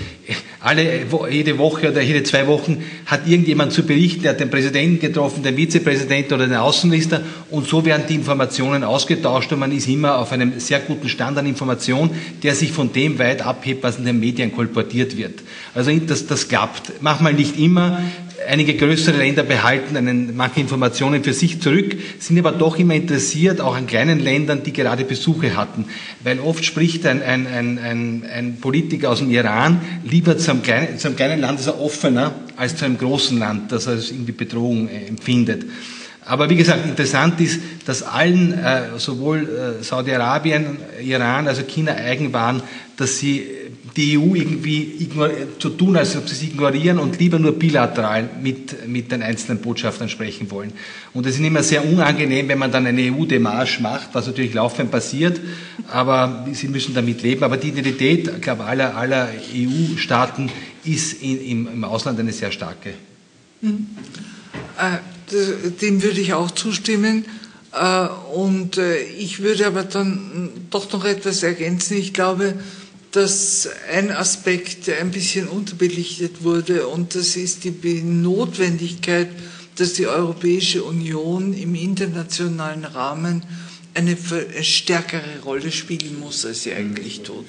alle, 0.60 1.06
jede 1.30 1.58
Woche 1.58 1.90
oder 1.90 2.00
jede 2.00 2.22
zwei 2.22 2.46
Wochen 2.46 2.82
hat 3.06 3.26
irgendjemand 3.26 3.72
zu 3.72 3.84
berichten, 3.84 4.22
der 4.22 4.32
hat 4.32 4.40
den 4.40 4.50
Präsidenten 4.50 5.00
getroffen, 5.00 5.42
den 5.42 5.56
Vizepräsidenten 5.56 6.34
oder 6.34 6.46
den 6.46 6.56
Außenminister 6.56 7.20
und 7.50 7.68
so 7.68 7.84
werden 7.84 8.04
die 8.08 8.14
Informationen 8.14 8.84
ausgetauscht 8.84 9.52
und 9.52 9.58
man 9.58 9.72
ist 9.72 9.88
immer 9.88 10.18
auf 10.18 10.32
einem 10.32 10.58
sehr 10.58 10.80
guten 10.80 11.08
Stand 11.08 11.38
an 11.38 11.46
Information, 11.46 12.10
der 12.42 12.54
sich 12.54 12.72
von 12.72 12.92
dem 12.92 13.18
weit 13.18 13.42
abhebt, 13.42 13.82
was 13.82 13.98
in 13.98 14.04
den 14.04 14.18
Medien 14.18 14.52
kolportiert 14.52 15.16
wird. 15.16 15.40
Also 15.74 15.90
das, 15.92 16.26
das 16.26 16.48
klappt. 16.48 16.92
Manchmal 17.00 17.34
nicht 17.34 17.58
immer. 17.58 18.00
Einige 18.48 18.74
größere 18.74 19.16
Länder 19.16 19.42
behalten 19.42 19.96
einen, 19.96 20.36
manche 20.36 20.60
Informationen 20.60 21.24
für 21.24 21.32
sich 21.32 21.60
zurück, 21.60 21.96
sind 22.18 22.38
aber 22.38 22.52
doch 22.52 22.78
immer 22.78 22.94
interessiert, 22.94 23.60
auch 23.60 23.74
an 23.74 23.86
kleinen 23.86 24.20
Ländern, 24.20 24.62
die 24.62 24.72
gerade 24.72 25.04
Besuche 25.04 25.56
hatten. 25.56 25.86
Weil 26.22 26.38
oft 26.40 26.64
spricht 26.64 27.06
ein, 27.06 27.22
ein, 27.22 27.46
ein, 27.46 28.24
ein, 28.30 28.58
Politiker 28.60 29.10
aus 29.10 29.18
dem 29.18 29.30
Iran 29.30 29.80
lieber 30.04 30.38
zu 30.38 30.50
einem, 30.56 30.62
kleinen, 30.62 30.98
zu 30.98 31.08
einem 31.08 31.16
kleinen 31.16 31.40
Land, 31.40 31.58
das 31.60 31.66
er 31.66 31.80
offener, 31.80 32.34
als 32.56 32.76
zu 32.76 32.84
einem 32.84 32.98
großen 32.98 33.38
Land, 33.38 33.72
das 33.72 33.86
als 33.86 34.10
irgendwie 34.10 34.32
Bedrohung 34.32 34.88
äh, 34.88 35.06
empfindet. 35.06 35.64
Aber 36.24 36.50
wie 36.50 36.56
gesagt, 36.56 36.84
interessant 36.84 37.40
ist, 37.40 37.60
dass 37.84 38.02
allen, 38.02 38.52
äh, 38.52 38.98
sowohl 38.98 39.78
äh, 39.80 39.82
Saudi-Arabien, 39.82 40.78
Iran, 41.00 41.46
also 41.46 41.62
China 41.62 41.92
eigen 41.92 42.32
waren, 42.32 42.62
dass 42.96 43.18
sie 43.18 43.46
die 43.96 44.18
EU 44.18 44.34
irgendwie 44.34 45.08
zu 45.58 45.70
tun, 45.70 45.96
als 45.96 46.16
ob 46.16 46.28
sie 46.28 46.34
sie 46.34 46.46
ignorieren 46.48 46.98
und 46.98 47.18
lieber 47.18 47.38
nur 47.38 47.52
bilateral 47.52 48.28
mit, 48.42 48.86
mit 48.86 49.10
den 49.10 49.22
einzelnen 49.22 49.60
Botschaftern 49.62 50.08
sprechen 50.08 50.50
wollen. 50.50 50.72
Und 51.14 51.24
es 51.26 51.36
ist 51.36 51.44
immer 51.44 51.62
sehr 51.62 51.84
unangenehm, 51.84 52.48
wenn 52.48 52.58
man 52.58 52.70
dann 52.70 52.86
eine 52.86 53.00
EU-Demarche 53.10 53.80
macht, 53.82 54.10
was 54.12 54.26
natürlich 54.26 54.52
laufend 54.52 54.90
passiert, 54.90 55.40
aber 55.88 56.46
sie 56.52 56.68
müssen 56.68 56.94
damit 56.94 57.22
leben. 57.22 57.42
Aber 57.42 57.56
die 57.56 57.68
Identität, 57.68 58.28
ich 58.28 58.42
glaube, 58.42 58.64
aller, 58.64 58.96
aller 58.96 59.30
EU-Staaten 59.54 60.50
ist 60.84 61.22
in, 61.22 61.40
im, 61.40 61.68
im 61.68 61.84
Ausland 61.84 62.20
eine 62.20 62.32
sehr 62.32 62.52
starke. 62.52 62.92
Mhm. 63.62 63.86
Äh, 64.78 64.98
dem 65.80 66.02
würde 66.02 66.20
ich 66.20 66.34
auch 66.34 66.50
zustimmen. 66.50 67.24
Äh, 67.72 68.08
und 68.34 68.78
äh, 68.78 68.98
ich 69.02 69.40
würde 69.40 69.66
aber 69.66 69.84
dann 69.84 70.50
doch 70.70 70.92
noch 70.92 71.04
etwas 71.04 71.42
ergänzen. 71.42 71.96
Ich 71.96 72.12
glaube, 72.12 72.54
dass 73.16 73.66
ein 73.90 74.10
Aspekt 74.10 74.90
ein 74.90 75.10
bisschen 75.10 75.48
unterbelichtet 75.48 76.44
wurde 76.44 76.86
und 76.86 77.14
das 77.14 77.36
ist 77.36 77.64
die 77.64 78.02
Notwendigkeit, 78.02 79.28
dass 79.76 79.94
die 79.94 80.06
Europäische 80.06 80.84
Union 80.84 81.54
im 81.54 81.74
internationalen 81.74 82.84
Rahmen 82.84 83.42
eine 83.94 84.18
stärkere 84.60 85.40
Rolle 85.44 85.72
spielen 85.72 86.20
muss, 86.20 86.44
als 86.44 86.64
sie 86.64 86.74
eigentlich 86.74 87.22
tut. 87.22 87.46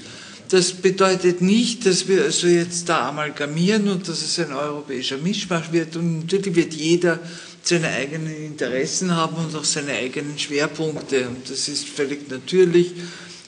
Das 0.47 0.71
bedeutet 0.71 1.41
nicht, 1.41 1.85
dass 1.85 2.07
wir 2.07 2.23
also 2.23 2.47
jetzt 2.47 2.87
da 2.87 3.09
amalgamieren 3.09 3.89
und 3.89 4.07
dass 4.07 4.21
es 4.21 4.39
ein 4.39 4.53
europäischer 4.53 5.17
Mischmasch 5.17 5.73
wird. 5.73 5.97
Und 5.97 6.19
natürlich 6.19 6.55
wird 6.55 6.73
jeder 6.73 7.19
seine 7.61 7.89
eigenen 7.89 8.33
Interessen 8.33 9.13
haben 9.13 9.35
und 9.35 9.53
auch 9.53 9.65
seine 9.65 9.91
eigenen 9.91 10.39
Schwerpunkte. 10.39 11.27
Und 11.27 11.49
das 11.49 11.67
ist 11.67 11.89
völlig 11.89 12.29
natürlich. 12.29 12.93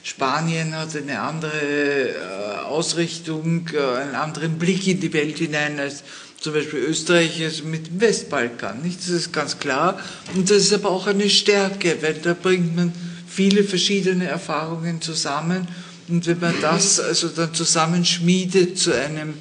Spanien 0.02 0.74
hat 0.74 0.96
eine 0.96 1.20
andere 1.20 1.50
äh, 1.50 2.58
Ausrichtung, 2.64 3.68
äh, 3.72 4.00
einen 4.00 4.14
anderen 4.14 4.58
Blick 4.58 4.86
in 4.86 5.00
die 5.00 5.12
Welt 5.12 5.38
hinein 5.38 5.78
als 5.78 6.02
zum 6.40 6.54
Beispiel 6.54 6.78
Österreich 6.78 7.62
mit 7.64 7.88
dem 7.88 8.00
Westbalkan. 8.00 8.82
Nicht? 8.82 9.00
Das 9.00 9.08
ist 9.08 9.32
ganz 9.32 9.58
klar. 9.58 10.00
Und 10.34 10.50
das 10.50 10.58
ist 10.58 10.72
aber 10.72 10.90
auch 10.90 11.06
eine 11.06 11.28
Stärke, 11.28 11.98
weil 12.00 12.14
da 12.14 12.34
bringt 12.34 12.74
man 12.74 12.92
viele 13.28 13.62
verschiedene 13.62 14.26
Erfahrungen 14.26 15.02
zusammen. 15.02 15.68
Und 16.08 16.26
wenn 16.26 16.40
man 16.40 16.54
das 16.60 16.98
also 16.98 17.28
dann 17.28 17.54
zusammenschmiedet 17.54 18.78
zu 18.78 18.92
einem 18.92 19.34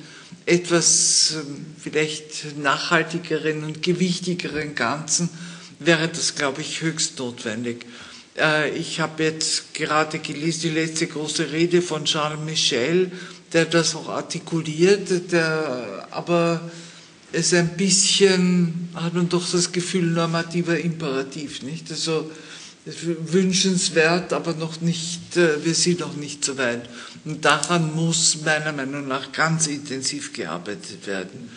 etwas 0.45 1.35
ähm, 1.35 1.65
vielleicht 1.81 2.57
nachhaltigeren 2.57 3.63
und 3.63 3.81
gewichtigeren 3.81 4.75
Ganzen, 4.75 5.29
wäre 5.79 6.07
das, 6.07 6.35
glaube 6.35 6.61
ich, 6.61 6.81
höchst 6.81 7.17
notwendig. 7.19 7.85
Äh, 8.37 8.77
ich 8.77 8.99
habe 8.99 9.23
jetzt 9.23 9.73
gerade 9.73 10.19
gelesen, 10.19 10.61
die 10.63 10.69
letzte 10.69 11.07
große 11.07 11.51
Rede 11.51 11.81
von 11.81 12.05
Charles 12.05 12.39
Michel, 12.39 13.11
der 13.53 13.65
das 13.65 13.95
auch 13.95 14.09
artikuliert, 14.09 15.31
der 15.31 16.07
aber 16.11 16.61
es 17.31 17.53
ein 17.53 17.77
bisschen, 17.77 18.89
hat 18.95 19.13
man 19.13 19.29
doch 19.29 19.49
das 19.49 19.71
Gefühl, 19.71 20.05
normativer 20.05 20.79
Imperativ, 20.79 21.61
nicht? 21.61 21.91
Also, 21.91 22.29
wünschenswert, 22.85 24.33
aber 24.33 24.53
noch 24.53 24.81
nicht, 24.81 25.37
äh, 25.37 25.63
wir 25.63 25.75
sind 25.75 25.99
noch 25.99 26.15
nicht 26.15 26.43
so 26.43 26.57
weit. 26.57 26.89
Und 27.25 27.43
daran 27.45 27.93
muss 27.95 28.39
meiner 28.43 28.71
Meinung 28.71 29.07
nach 29.07 29.31
ganz 29.31 29.67
intensiv 29.67 30.33
gearbeitet 30.33 31.05
werden. 31.05 31.49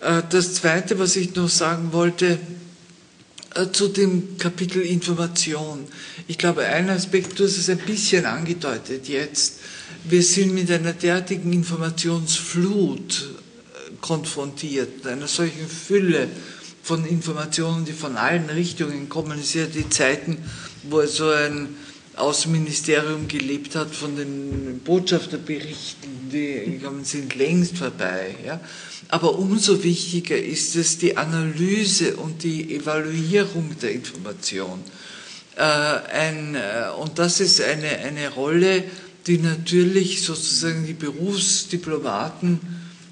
Äh, 0.00 0.22
das 0.28 0.54
Zweite, 0.54 0.98
was 0.98 1.16
ich 1.16 1.34
noch 1.34 1.48
sagen 1.48 1.92
wollte, 1.92 2.38
zu 3.72 3.88
dem 3.88 4.36
Kapitel 4.38 4.82
Information. 4.82 5.86
Ich 6.26 6.38
glaube, 6.38 6.64
ein 6.66 6.90
Aspekt, 6.90 7.38
du 7.38 7.44
hast 7.44 7.56
es 7.56 7.70
ein 7.70 7.78
bisschen 7.78 8.26
angedeutet 8.26 9.08
jetzt, 9.08 9.60
wir 10.04 10.22
sind 10.22 10.54
mit 10.54 10.70
einer 10.70 10.92
derartigen 10.92 11.52
Informationsflut 11.52 13.22
äh, 13.22 13.92
konfrontiert, 14.00 15.06
einer 15.06 15.28
solchen 15.28 15.68
Fülle 15.68 16.28
von 16.82 17.06
Informationen, 17.06 17.84
die 17.84 17.92
von 17.92 18.16
allen 18.16 18.50
Richtungen 18.50 19.08
kommen. 19.08 19.38
Es 19.38 19.52
sind 19.52 19.74
ja 19.74 19.82
die 19.82 19.88
Zeiten, 19.88 20.38
wo 20.82 21.04
so 21.06 21.30
ein 21.30 21.68
Außenministerium 22.16 23.28
gelebt 23.28 23.74
hat 23.74 23.94
von 23.94 24.16
den 24.16 24.80
Botschafterberichten, 24.84 26.30
die 26.32 26.80
sind 27.02 27.34
längst 27.34 27.78
vorbei. 27.78 28.34
Ja. 28.44 28.60
Aber 29.08 29.38
umso 29.38 29.82
wichtiger 29.82 30.36
ist 30.36 30.76
es 30.76 30.98
die 30.98 31.16
Analyse 31.16 32.16
und 32.16 32.42
die 32.42 32.74
Evaluierung 32.74 33.76
der 33.80 33.92
Information. 33.92 34.80
Äh, 35.56 35.62
ein, 35.62 36.54
äh, 36.54 36.88
und 36.98 37.18
das 37.18 37.40
ist 37.40 37.60
eine, 37.60 37.98
eine 37.98 38.30
Rolle, 38.30 38.84
die 39.26 39.38
natürlich 39.38 40.22
sozusagen 40.22 40.86
die 40.86 40.94
Berufsdiplomaten 40.94 42.60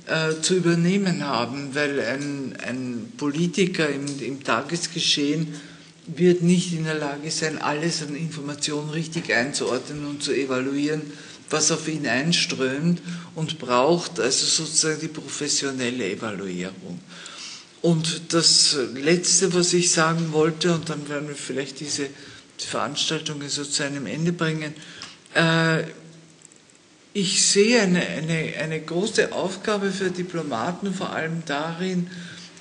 äh, 0.06 0.40
zu 0.40 0.56
übernehmen 0.56 1.26
haben, 1.26 1.74
weil 1.74 2.00
ein, 2.00 2.56
ein 2.66 3.12
Politiker 3.16 3.88
im, 3.88 4.06
im 4.20 4.42
Tagesgeschehen 4.42 5.54
wird 6.06 6.42
nicht 6.42 6.72
in 6.72 6.84
der 6.84 6.94
Lage 6.94 7.30
sein, 7.30 7.58
alles 7.58 8.02
an 8.02 8.16
Informationen 8.16 8.90
richtig 8.90 9.32
einzuordnen 9.32 10.06
und 10.06 10.22
zu 10.22 10.32
evaluieren, 10.32 11.02
was 11.50 11.70
auf 11.70 11.86
ihn 11.86 12.06
einströmt 12.06 13.00
und 13.34 13.58
braucht 13.58 14.18
also 14.18 14.46
sozusagen 14.46 15.00
die 15.00 15.08
professionelle 15.08 16.10
Evaluierung. 16.10 17.00
Und 17.82 18.32
das 18.32 18.76
Letzte, 18.94 19.52
was 19.54 19.72
ich 19.72 19.90
sagen 19.90 20.32
wollte, 20.32 20.72
und 20.74 20.88
dann 20.88 21.08
werden 21.08 21.28
wir 21.28 21.34
vielleicht 21.34 21.80
diese 21.80 22.08
Veranstaltungen 22.58 23.48
so 23.48 23.64
zu 23.64 23.82
einem 23.84 24.06
Ende 24.06 24.32
bringen, 24.32 24.72
äh, 25.34 25.82
ich 27.14 27.46
sehe 27.46 27.82
eine, 27.82 28.00
eine, 28.00 28.54
eine 28.58 28.80
große 28.80 29.32
Aufgabe 29.32 29.90
für 29.90 30.10
Diplomaten 30.10 30.94
vor 30.94 31.10
allem 31.10 31.42
darin, 31.44 32.08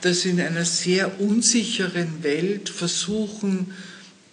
dass 0.02 0.26
in 0.26 0.40
einer 0.42 0.66
sehr 0.66 1.22
unsicheren 1.22 2.24
Welt 2.24 2.70
versuchen, 2.70 3.74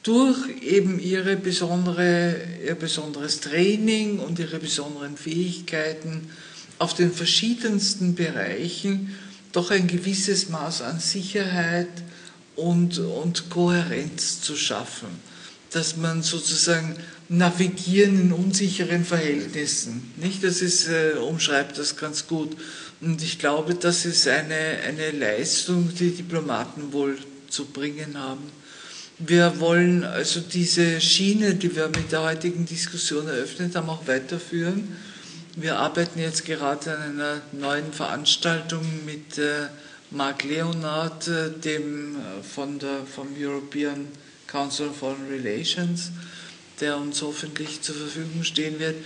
durch 0.02 0.38
eben 0.62 0.98
ihre 0.98 1.36
besondere, 1.36 2.36
ihr 2.64 2.74
besonderes 2.74 3.40
Training 3.40 4.20
und 4.20 4.38
ihre 4.38 4.58
besonderen 4.58 5.16
Fähigkeiten 5.16 6.30
auf 6.78 6.94
den 6.94 7.12
verschiedensten 7.12 8.14
Bereichen 8.14 9.14
doch 9.52 9.70
ein 9.70 9.86
gewisses 9.86 10.48
Maß 10.48 10.82
an 10.82 11.00
Sicherheit 11.00 11.88
und, 12.56 12.98
und 12.98 13.50
Kohärenz 13.50 14.40
zu 14.40 14.56
schaffen. 14.56 15.08
Dass 15.72 15.96
man 15.96 16.22
sozusagen 16.22 16.96
navigieren 17.28 18.18
in 18.20 18.32
unsicheren 18.32 19.04
Verhältnissen. 19.04 20.12
Nicht? 20.16 20.42
Das 20.42 20.62
ist, 20.62 20.88
äh, 20.88 21.18
umschreibt 21.18 21.76
das 21.76 21.96
ganz 21.96 22.26
gut. 22.26 22.56
Und 23.00 23.22
ich 23.22 23.38
glaube, 23.38 23.74
das 23.74 24.04
ist 24.04 24.26
eine, 24.26 24.78
eine 24.86 25.12
Leistung, 25.12 25.92
die 25.94 26.10
Diplomaten 26.10 26.92
wohl 26.92 27.16
zu 27.48 27.66
bringen 27.66 28.18
haben. 28.18 28.50
Wir 29.18 29.58
wollen 29.60 30.04
also 30.04 30.40
diese 30.40 31.00
Schiene, 31.00 31.54
die 31.54 31.74
wir 31.74 31.88
mit 31.88 32.12
der 32.12 32.22
heutigen 32.22 32.66
Diskussion 32.66 33.26
eröffnet 33.26 33.74
haben, 33.74 33.88
auch 33.88 34.06
weiterführen. 34.06 34.96
Wir 35.56 35.78
arbeiten 35.78 36.20
jetzt 36.20 36.44
gerade 36.44 36.96
an 36.96 37.02
einer 37.02 37.40
neuen 37.52 37.92
Veranstaltung 37.92 38.84
mit 39.04 39.38
äh, 39.38 39.66
Mark 40.12 40.44
Leonard, 40.44 41.26
äh, 41.26 41.50
dem 41.50 42.14
äh, 42.14 42.42
von 42.44 42.78
der, 42.78 43.00
vom 43.12 43.28
European 43.36 44.06
Council 44.46 44.86
on 44.86 44.94
Foreign 44.94 45.26
Relations, 45.28 46.12
der 46.80 46.96
uns 46.96 47.20
hoffentlich 47.20 47.82
zur 47.82 47.96
Verfügung 47.96 48.44
stehen 48.44 48.78
wird. 48.78 48.96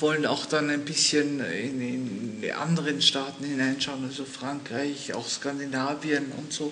Wollen 0.00 0.26
auch 0.26 0.46
dann 0.46 0.70
ein 0.70 0.84
bisschen 0.84 1.40
in, 1.40 1.80
in 1.80 2.40
die 2.42 2.52
anderen 2.52 3.00
Staaten 3.00 3.44
hineinschauen, 3.44 4.04
also 4.04 4.24
Frankreich, 4.24 5.14
auch 5.14 5.28
Skandinavien 5.28 6.32
und 6.36 6.52
so, 6.52 6.66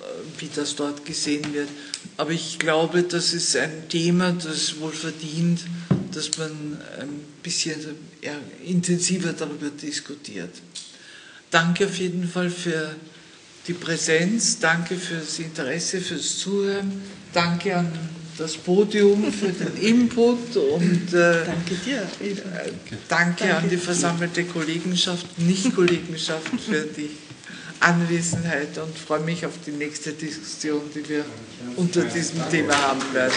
äh, 0.00 0.40
wie 0.40 0.48
das 0.54 0.76
dort 0.76 1.04
gesehen 1.04 1.52
wird. 1.52 1.68
Aber 2.16 2.30
ich 2.30 2.58
glaube, 2.58 3.02
das 3.02 3.32
ist 3.34 3.56
ein 3.56 3.88
Thema, 3.88 4.32
das 4.32 4.78
wohl 4.78 4.92
verdient, 4.92 5.62
dass 6.12 6.38
man 6.38 6.80
ein 7.00 7.24
bisschen 7.42 7.96
intensiver 8.64 9.32
darüber 9.32 9.70
diskutiert. 9.70 10.54
Danke 11.50 11.86
auf 11.86 11.96
jeden 11.96 12.28
Fall 12.28 12.50
für 12.50 12.94
die 13.66 13.74
Präsenz, 13.74 14.58
danke 14.60 14.96
für 14.96 15.16
das 15.16 15.38
Interesse, 15.38 16.00
fürs 16.00 16.38
Zuhören, 16.38 17.02
danke 17.32 17.76
an 17.76 18.15
das 18.38 18.56
Podium 18.56 19.32
für 19.32 19.48
den 19.48 19.76
Input 19.82 20.56
und 20.56 21.14
äh, 21.14 21.44
Danke 21.44 21.74
dir. 21.84 22.02
äh, 22.20 22.34
danke, 23.08 23.56
an 23.56 23.68
die 23.68 23.76
versammelte 23.76 24.44
Kollegenschaft, 24.44 25.38
Nicht-Kollegenschaft 25.38 26.48
für 26.68 26.82
die 26.82 27.10
Anwesenheit 27.80 28.76
und 28.78 28.96
freue 28.96 29.20
mich 29.20 29.44
auf 29.46 29.52
die 29.66 29.72
nächste 29.72 30.12
Diskussion, 30.12 30.82
die 30.94 31.08
wir 31.08 31.24
unter 31.76 32.02
diesem 32.04 32.48
Thema 32.50 32.76
haben 32.76 33.02
werden. 33.12 33.34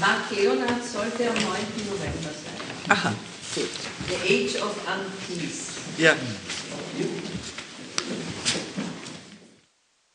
Mark 0.00 0.30
Leonard 0.36 0.84
sollte 0.84 1.28
am 1.28 1.34
9. 1.34 1.44
November 1.86 2.30
sein. 2.30 2.88
Aha, 2.88 3.14
gut. 3.54 3.68
The 4.08 4.34
Age 4.34 4.56
of 4.62 4.74
Unpeace. 4.86 5.68
Ja. 5.98 6.14